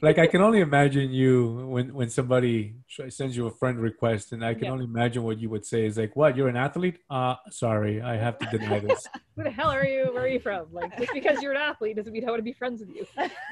Like 0.07 0.19
I 0.19 0.29
can 0.29 0.41
only 0.41 0.61
imagine 0.61 1.11
you 1.11 1.67
when 1.67 1.93
when 1.93 2.09
somebody 2.11 2.77
sends 3.09 3.37
you 3.37 3.49
a 3.49 3.51
friend 3.51 3.77
request, 3.77 4.31
and 4.31 4.45
I 4.45 4.55
can 4.55 4.67
Yeah. 4.67 4.71
only 4.71 4.85
imagine 4.85 5.25
what 5.25 5.37
you 5.41 5.51
would 5.51 5.67
say 5.67 5.85
is 5.85 5.99
like, 5.99 6.15
"What? 6.15 6.37
You're 6.37 6.47
an 6.47 6.55
athlete? 6.57 7.01
Uh, 7.11 7.35
sorry, 7.51 8.01
I 8.01 8.15
have 8.17 8.39
to 8.39 8.47
deny 8.57 8.79
this." 8.79 9.05
Who 9.37 9.43
the 9.43 9.51
hell 9.51 9.69
are 9.69 9.85
you? 9.85 10.13
Where 10.15 10.23
are 10.23 10.29
you 10.29 10.39
from? 10.39 10.69
Like 10.71 10.97
just 10.97 11.13
because 11.13 11.43
you're 11.43 11.51
an 11.51 11.59
athlete 11.71 11.97
doesn't 11.97 12.13
mean 12.13 12.23
I 12.25 12.31
want 12.31 12.39
to 12.39 12.45
be 12.45 12.53
friends 12.53 12.83
with 12.83 12.91
you. 12.95 13.05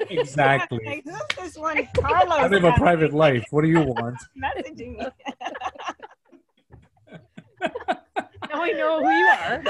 exactly. 0.09 0.79
Like, 0.85 1.03
who's 1.03 1.35
this 1.37 1.57
one? 1.57 1.85
Carlos. 1.93 2.31
I 2.45 2.47
live 2.47 2.63
a 2.63 2.67
that's 2.67 2.79
private 2.79 3.11
life. 3.11 3.45
What 3.51 3.63
do 3.63 3.67
you 3.67 3.81
want? 3.81 4.15
Messaging 4.45 4.95
me. 4.97 5.05
Now 8.49 8.61
I 8.63 8.71
know 8.71 9.03
who 9.03 9.11
you 9.21 9.27
are. 9.43 9.61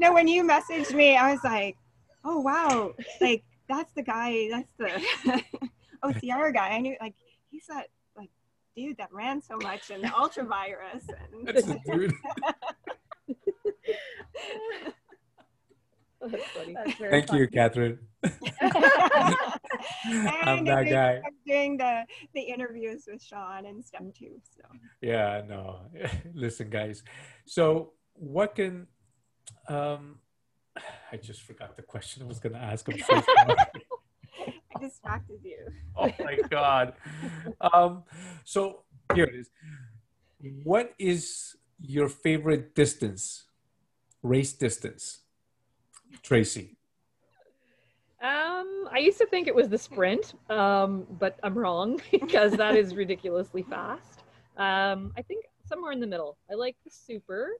no, 0.00 0.12
when 0.12 0.28
you 0.28 0.44
messaged 0.44 0.94
me, 0.94 1.16
I 1.16 1.32
was 1.32 1.42
like, 1.42 1.74
oh 2.24 2.38
wow, 2.38 2.92
like 3.20 3.42
that's 3.70 3.92
the 3.94 4.02
guy, 4.02 4.48
that's 4.50 4.72
the 4.78 5.42
OCR 6.04 6.52
guy. 6.52 6.68
I 6.70 6.80
knew 6.80 6.96
like 7.00 7.14
he's 7.50 7.66
that 7.68 7.86
like 8.16 8.30
dude 8.76 8.96
that 8.98 9.12
ran 9.12 9.40
so 9.40 9.56
much 9.62 9.90
in 9.90 10.02
the 10.02 10.14
ultra 10.18 10.44
virus 10.44 11.04
and 11.08 11.46
That's 11.46 11.66
the 11.66 11.78
dude. 11.86 12.12
That's 16.22 16.44
funny. 16.48 16.74
That's 16.74 16.98
very 16.98 17.10
Thank 17.10 17.32
you. 17.32 17.48
Catherine. 17.48 17.98
I'm 18.22 18.30
that 20.66 20.86
guy. 20.90 21.22
I'm 21.24 21.36
doing 21.46 21.78
the 21.78 22.04
the 22.34 22.42
interviews 22.42 23.04
with 23.10 23.22
Sean 23.22 23.64
and 23.64 23.82
stuff 23.82 24.02
too. 24.18 24.38
So 24.54 24.62
Yeah, 25.00 25.40
no. 25.48 25.80
Listen, 26.34 26.68
guys. 26.68 27.02
So, 27.46 27.92
what 28.12 28.54
can 28.54 28.86
um 29.68 30.18
I 31.12 31.16
just 31.16 31.42
forgot 31.42 31.76
the 31.76 31.82
question 31.82 32.22
I 32.22 32.26
was 32.26 32.38
going 32.38 32.52
to 32.54 32.58
ask. 32.58 32.88
I'm 32.88 32.98
so 32.98 33.22
sorry. 33.36 33.56
I 34.76 34.80
distracted 34.80 35.40
you. 35.42 35.58
oh 35.96 36.10
my 36.20 36.36
god. 36.48 36.94
Um 37.60 38.04
so 38.44 38.82
here 39.14 39.24
it 39.24 39.34
is. 39.34 39.50
What 40.64 40.94
is 40.98 41.56
your 41.80 42.08
favorite 42.08 42.74
distance? 42.74 43.44
Race 44.22 44.52
distance. 44.52 45.20
Tracy. 46.22 46.76
Um, 48.22 48.86
I 48.92 48.98
used 48.98 49.16
to 49.18 49.26
think 49.26 49.48
it 49.48 49.54
was 49.54 49.68
the 49.70 49.78
sprint, 49.78 50.34
um, 50.50 51.06
but 51.18 51.38
I'm 51.42 51.56
wrong 51.56 52.00
because 52.10 52.52
that 52.52 52.76
is 52.76 52.94
ridiculously 52.94 53.62
fast. 53.62 54.20
Um, 54.58 55.12
I 55.16 55.22
think 55.22 55.46
somewhere 55.64 55.92
in 55.92 56.00
the 56.00 56.06
middle. 56.06 56.36
I 56.50 56.54
like 56.54 56.76
the 56.84 56.90
super, 56.90 57.52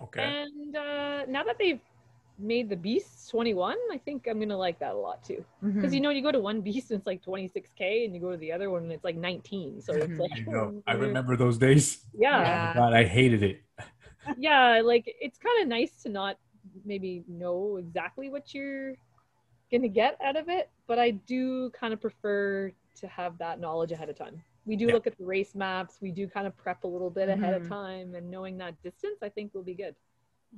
Okay. 0.00 0.22
and 0.22 0.76
uh, 0.76 1.26
now 1.26 1.42
that 1.42 1.56
they've 1.58 1.80
made 2.42 2.68
the 2.68 2.76
beasts 2.76 3.28
21, 3.28 3.76
I 3.92 3.98
think 3.98 4.26
I'm 4.28 4.38
gonna 4.40 4.56
like 4.56 4.78
that 4.80 4.94
a 4.94 4.98
lot 4.98 5.22
too. 5.24 5.44
Because 5.76 5.92
Mhm. 5.92 5.94
you 5.94 6.00
know, 6.00 6.10
you 6.10 6.22
go 6.22 6.32
to 6.32 6.38
one 6.40 6.60
beast 6.60 6.90
and 6.90 6.98
it's 6.98 7.06
like 7.06 7.22
26k, 7.22 8.04
and 8.04 8.14
you 8.14 8.20
go 8.20 8.30
to 8.30 8.36
the 8.36 8.52
other 8.52 8.70
one 8.70 8.82
and 8.84 8.92
it's 8.92 9.04
like 9.04 9.16
19. 9.16 9.80
So 9.80 9.94
it's 9.94 10.06
Mhm. 10.06 10.20
like, 10.20 10.30
I 10.36 10.50
know. 10.50 10.82
I 10.86 10.92
remember 10.94 11.36
those 11.36 11.58
days. 11.58 12.04
yeah, 12.16 12.70
Oh 12.70 12.74
god, 12.74 12.92
I 12.92 13.04
hated 13.04 13.42
it. 13.42 13.62
yeah 14.38 14.80
like 14.84 15.04
it's 15.20 15.38
kind 15.38 15.62
of 15.62 15.68
nice 15.68 16.02
to 16.02 16.08
not 16.08 16.38
maybe 16.84 17.24
know 17.26 17.76
exactly 17.78 18.30
what 18.30 18.54
you're 18.54 18.94
gonna 19.70 19.88
get 19.88 20.16
out 20.24 20.36
of 20.36 20.48
it 20.48 20.70
but 20.86 20.98
i 20.98 21.10
do 21.10 21.70
kind 21.70 21.92
of 21.92 22.00
prefer 22.00 22.70
to 22.94 23.06
have 23.08 23.36
that 23.38 23.58
knowledge 23.58 23.90
ahead 23.90 24.08
of 24.08 24.16
time 24.16 24.40
we 24.64 24.76
do 24.76 24.86
Yeah. 24.86 24.92
look 24.92 25.06
at 25.08 25.18
the 25.18 25.24
race 25.24 25.54
maps 25.56 25.98
we 26.00 26.12
do 26.12 26.28
kind 26.28 26.46
of 26.46 26.56
prep 26.56 26.84
a 26.84 26.86
little 26.86 27.10
bit 27.10 27.28
ahead 27.28 27.52
of 27.54 27.62
Mhm. 27.62 27.68
time 27.68 28.14
and 28.14 28.30
knowing 28.30 28.56
that 28.58 28.80
distance 28.82 29.18
i 29.22 29.28
think 29.28 29.52
will 29.54 29.62
be 29.64 29.74
good 29.74 29.96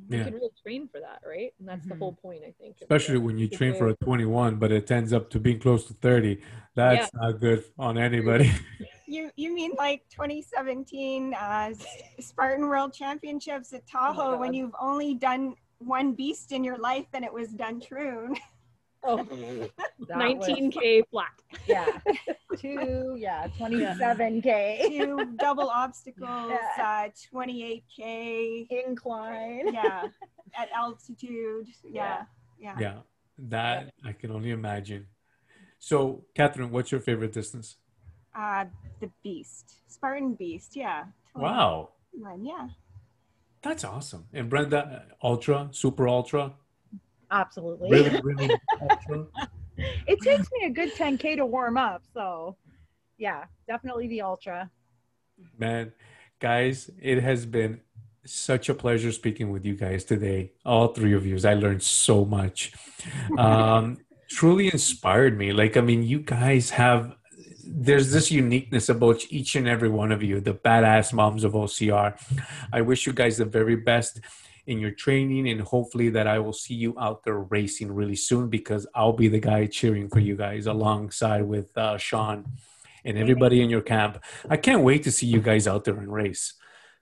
you 0.09 0.19
Yeah. 0.19 0.25
can 0.25 0.35
really 0.35 0.51
train 0.63 0.89
for 0.89 1.01
that 1.01 1.21
right 1.27 1.53
and 1.59 1.69
that's 1.69 1.87
the 1.87 1.95
Mhm. 1.95 1.99
whole 2.01 2.13
point 2.15 2.43
i 2.47 2.53
think 2.61 2.77
Especially 2.81 3.19
when 3.19 3.39
you 3.39 3.49
train 3.49 3.75
for 3.75 3.89
a 3.89 3.95
21, 3.97 4.57
but 4.57 4.71
it 4.71 4.91
ends 4.91 5.13
up 5.13 5.31
to 5.31 5.41
being 5.41 5.59
close 5.59 5.87
to 5.87 5.95
30. 5.95 6.41
That's 6.75 7.11
not 7.15 7.41
good 7.41 7.65
on 7.79 7.97
anybody. 7.97 8.51
You 9.07 9.31
you 9.37 9.55
mean 9.55 9.73
like 9.77 10.03
2017 10.11 11.35
uh, 11.35 11.73
Spartan 12.21 12.67
World 12.69 12.93
Championships 12.93 13.73
at 13.73 13.87
Tahoe 13.87 14.39
when 14.39 14.53
you've 14.55 14.75
only 14.81 15.15
done 15.15 15.55
one 15.79 16.13
beast 16.15 16.53
in 16.53 16.65
your 16.65 16.79
life 16.79 17.07
and 17.13 17.25
it 17.25 17.33
was 17.33 17.49
done 17.53 17.81
true. 17.81 18.35
oh, 19.07 19.17
That 20.09 20.37
was- 20.39 20.49
19k 20.49 21.03
flat 21.11 21.33
yeah. 21.67 21.87
Two, 22.59 23.17
yeah, 23.19 23.49
27K 23.59 24.89
Two 24.89 25.37
double 25.39 25.69
obstacles, 25.69 26.51
Yeah. 26.79 27.09
uh, 27.09 27.09
28k, 27.35 28.67
incline. 28.71 29.73
yeah, 29.75 30.05
at 30.59 30.69
altitude, 30.75 31.67
yeah, 31.85 32.25
yeah. 32.59 32.77
yeah, 32.79 32.99
that 33.39 33.93
I 34.05 34.13
can 34.13 34.31
only 34.31 34.51
imagine. 34.51 35.07
So, 35.79 36.25
Catherine, 36.35 36.71
what's 36.71 36.93
your 36.93 37.01
favorite 37.01 37.33
distance? 37.33 37.77
Uh, 38.35 38.65
the 39.01 39.11
beast, 39.23 39.81
Spartan 39.89 40.35
beast, 40.35 40.77
yeah. 40.77 41.05
Wow, 41.35 41.91
21, 42.13 42.45
yeah. 42.45 42.69
that's 43.63 43.85
awesome. 43.85 44.27
And 44.33 44.49
Brenda, 44.49 45.07
ultra, 45.23 45.69
super 45.73 46.09
ultra, 46.09 46.55
Absolutely. 47.31 47.91
really, 47.91 48.21
really. 48.23 48.55
It 50.07 50.21
takes 50.21 50.49
me 50.53 50.67
a 50.67 50.71
good 50.71 50.95
10K 50.95 51.37
to 51.37 51.47
warm 51.47 51.77
up. 51.77 52.05
So, 52.15 52.57
yeah, 53.19 53.47
definitely 53.67 54.07
the 54.07 54.23
ultra. 54.23 54.71
Man, 55.59 55.93
guys, 56.39 56.91
it 57.03 57.21
has 57.23 57.45
been 57.45 57.81
such 58.25 58.69
a 58.69 58.75
pleasure 58.75 59.11
speaking 59.11 59.51
with 59.51 59.65
you 59.65 59.75
guys 59.75 60.05
today. 60.05 60.53
All 60.65 60.89
three 60.89 61.13
of 61.13 61.27
you. 61.27 61.37
I 61.45 61.55
learned 61.55 61.83
so 61.83 62.25
much. 62.25 62.73
Um, 63.37 63.99
truly 64.31 64.69
inspired 64.69 65.37
me. 65.37 65.53
Like, 65.53 65.77
I 65.77 65.81
mean, 65.81 66.05
you 66.05 66.21
guys 66.21 66.71
have 66.71 67.17
there's 67.67 68.13
this 68.13 68.31
uniqueness 68.31 68.89
about 68.89 69.23
each 69.31 69.57
and 69.57 69.67
every 69.67 69.89
one 69.89 70.13
of 70.13 70.23
you, 70.23 70.39
the 70.39 70.55
badass 70.55 71.13
moms 71.13 71.45
of 71.45 71.53
OCR. 71.53 72.15
I 72.73 72.83
wish 72.83 73.07
you 73.07 73.13
guys 73.13 73.39
the 73.39 73.47
very 73.47 73.77
best 73.77 74.21
in 74.67 74.79
your 74.79 74.91
training 74.93 75.49
and 75.49 75.61
hopefully 75.61 76.09
that 76.11 76.27
I 76.27 76.39
will 76.39 76.53
see 76.53 76.75
you 76.75 76.95
out 76.99 77.23
there 77.25 77.39
racing 77.39 77.93
really 77.93 78.17
soon 78.17 78.49
because 78.49 78.87
I'll 78.95 79.13
be 79.13 79.29
the 79.29 79.41
guy 79.41 79.67
cheering 79.67 80.09
for 80.09 80.21
you 80.21 80.37
guys 80.37 80.67
alongside 80.67 81.43
with 81.43 81.77
uh, 81.77 81.99
Sean 81.99 82.47
and 83.05 83.19
everybody 83.19 83.61
in 83.63 83.69
your 83.71 83.83
camp. 83.83 84.23
I 84.49 84.57
can't 84.57 84.83
wait 84.83 85.03
to 85.05 85.13
see 85.13 85.27
you 85.27 85.41
guys 85.41 85.67
out 85.69 85.85
there 85.85 85.97
and 85.99 86.13
race. 86.13 86.55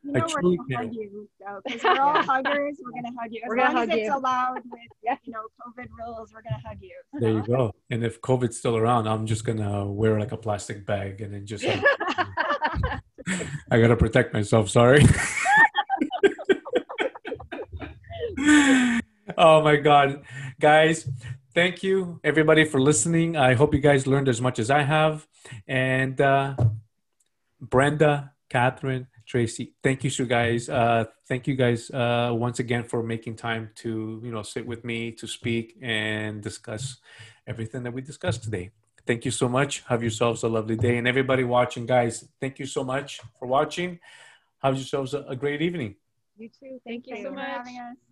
You 0.04 0.10
I 0.16 0.18
know, 0.18 0.24
we're 0.24 0.40
truly 0.40 0.56
gonna 0.56 0.68
can't. 0.70 0.86
hug 0.88 0.94
you, 0.96 1.28
so, 1.38 1.60
'cause 1.68 1.84
we're 1.84 2.00
all 2.00 2.22
huggers. 2.24 2.76
We're 2.84 2.90
gonna 3.02 3.14
hug 3.20 3.30
you 3.30 3.40
as 3.44 3.48
We're 3.48 3.56
gonna 3.56 3.74
long 3.74 3.82
as 3.90 3.96
it's 3.96 4.06
you. 4.08 4.16
allowed 4.16 4.54
with 4.64 4.64
Yeah. 5.04 5.16
you 5.22 5.32
know 5.32 5.42
COVID 5.64 5.86
rules. 5.96 6.32
We're 6.34 6.42
gonna 6.42 6.60
hug 6.66 6.78
you. 6.80 6.96
There 7.20 7.30
you 7.30 7.42
go. 7.46 7.72
And 7.90 8.02
if 8.04 8.20
COVID's 8.20 8.58
still 8.58 8.76
around, 8.76 9.06
I'm 9.06 9.26
just 9.26 9.44
gonna 9.44 9.86
wear 9.86 10.18
like 10.18 10.32
a 10.32 10.36
plastic 10.36 10.84
bag 10.84 11.20
and 11.20 11.32
then 11.32 11.46
just 11.46 11.62
like, 11.64 11.84
I 13.70 13.80
gotta 13.80 13.94
protect 13.96 14.34
myself. 14.34 14.70
Sorry. 14.70 15.04
Oh 19.38 19.62
my 19.62 19.76
God, 19.76 20.22
guys! 20.58 21.08
Thank 21.54 21.82
you 21.82 22.20
everybody 22.24 22.64
for 22.64 22.80
listening. 22.80 23.36
I 23.36 23.54
hope 23.54 23.74
you 23.74 23.80
guys 23.80 24.06
learned 24.06 24.28
as 24.28 24.40
much 24.40 24.58
as 24.58 24.70
I 24.70 24.82
have. 24.82 25.26
And 25.68 26.20
uh, 26.20 26.56
Brenda, 27.60 28.32
Catherine, 28.48 29.06
Tracy, 29.26 29.74
thank 29.82 30.02
you, 30.02 30.10
so 30.10 30.24
guys. 30.24 30.68
Uh, 30.68 31.04
thank 31.28 31.46
you 31.46 31.54
guys 31.54 31.90
uh, 31.90 32.30
once 32.32 32.58
again 32.58 32.84
for 32.84 33.02
making 33.02 33.36
time 33.36 33.70
to 33.76 34.20
you 34.24 34.32
know 34.32 34.42
sit 34.42 34.66
with 34.66 34.84
me 34.84 35.12
to 35.12 35.26
speak 35.26 35.76
and 35.80 36.42
discuss 36.42 36.98
everything 37.46 37.82
that 37.84 37.92
we 37.92 38.02
discussed 38.02 38.42
today. 38.42 38.70
Thank 39.06 39.24
you 39.24 39.30
so 39.30 39.48
much. 39.48 39.82
Have 39.88 40.02
yourselves 40.02 40.42
a 40.42 40.48
lovely 40.48 40.76
day. 40.76 40.96
And 40.96 41.08
everybody 41.08 41.44
watching, 41.44 41.86
guys, 41.86 42.24
thank 42.40 42.58
you 42.58 42.66
so 42.66 42.84
much 42.84 43.20
for 43.38 43.46
watching. 43.46 43.98
Have 44.62 44.76
yourselves 44.76 45.12
a, 45.12 45.22
a 45.22 45.36
great 45.36 45.60
evening. 45.60 45.96
You 46.36 46.48
too. 46.48 46.80
Thank 46.86 47.06
you 47.06 47.16
Thanks 47.16 47.28
so 47.28 47.30
for 47.30 47.36
much. 47.36 47.48
having 47.48 47.78
us. 47.78 47.96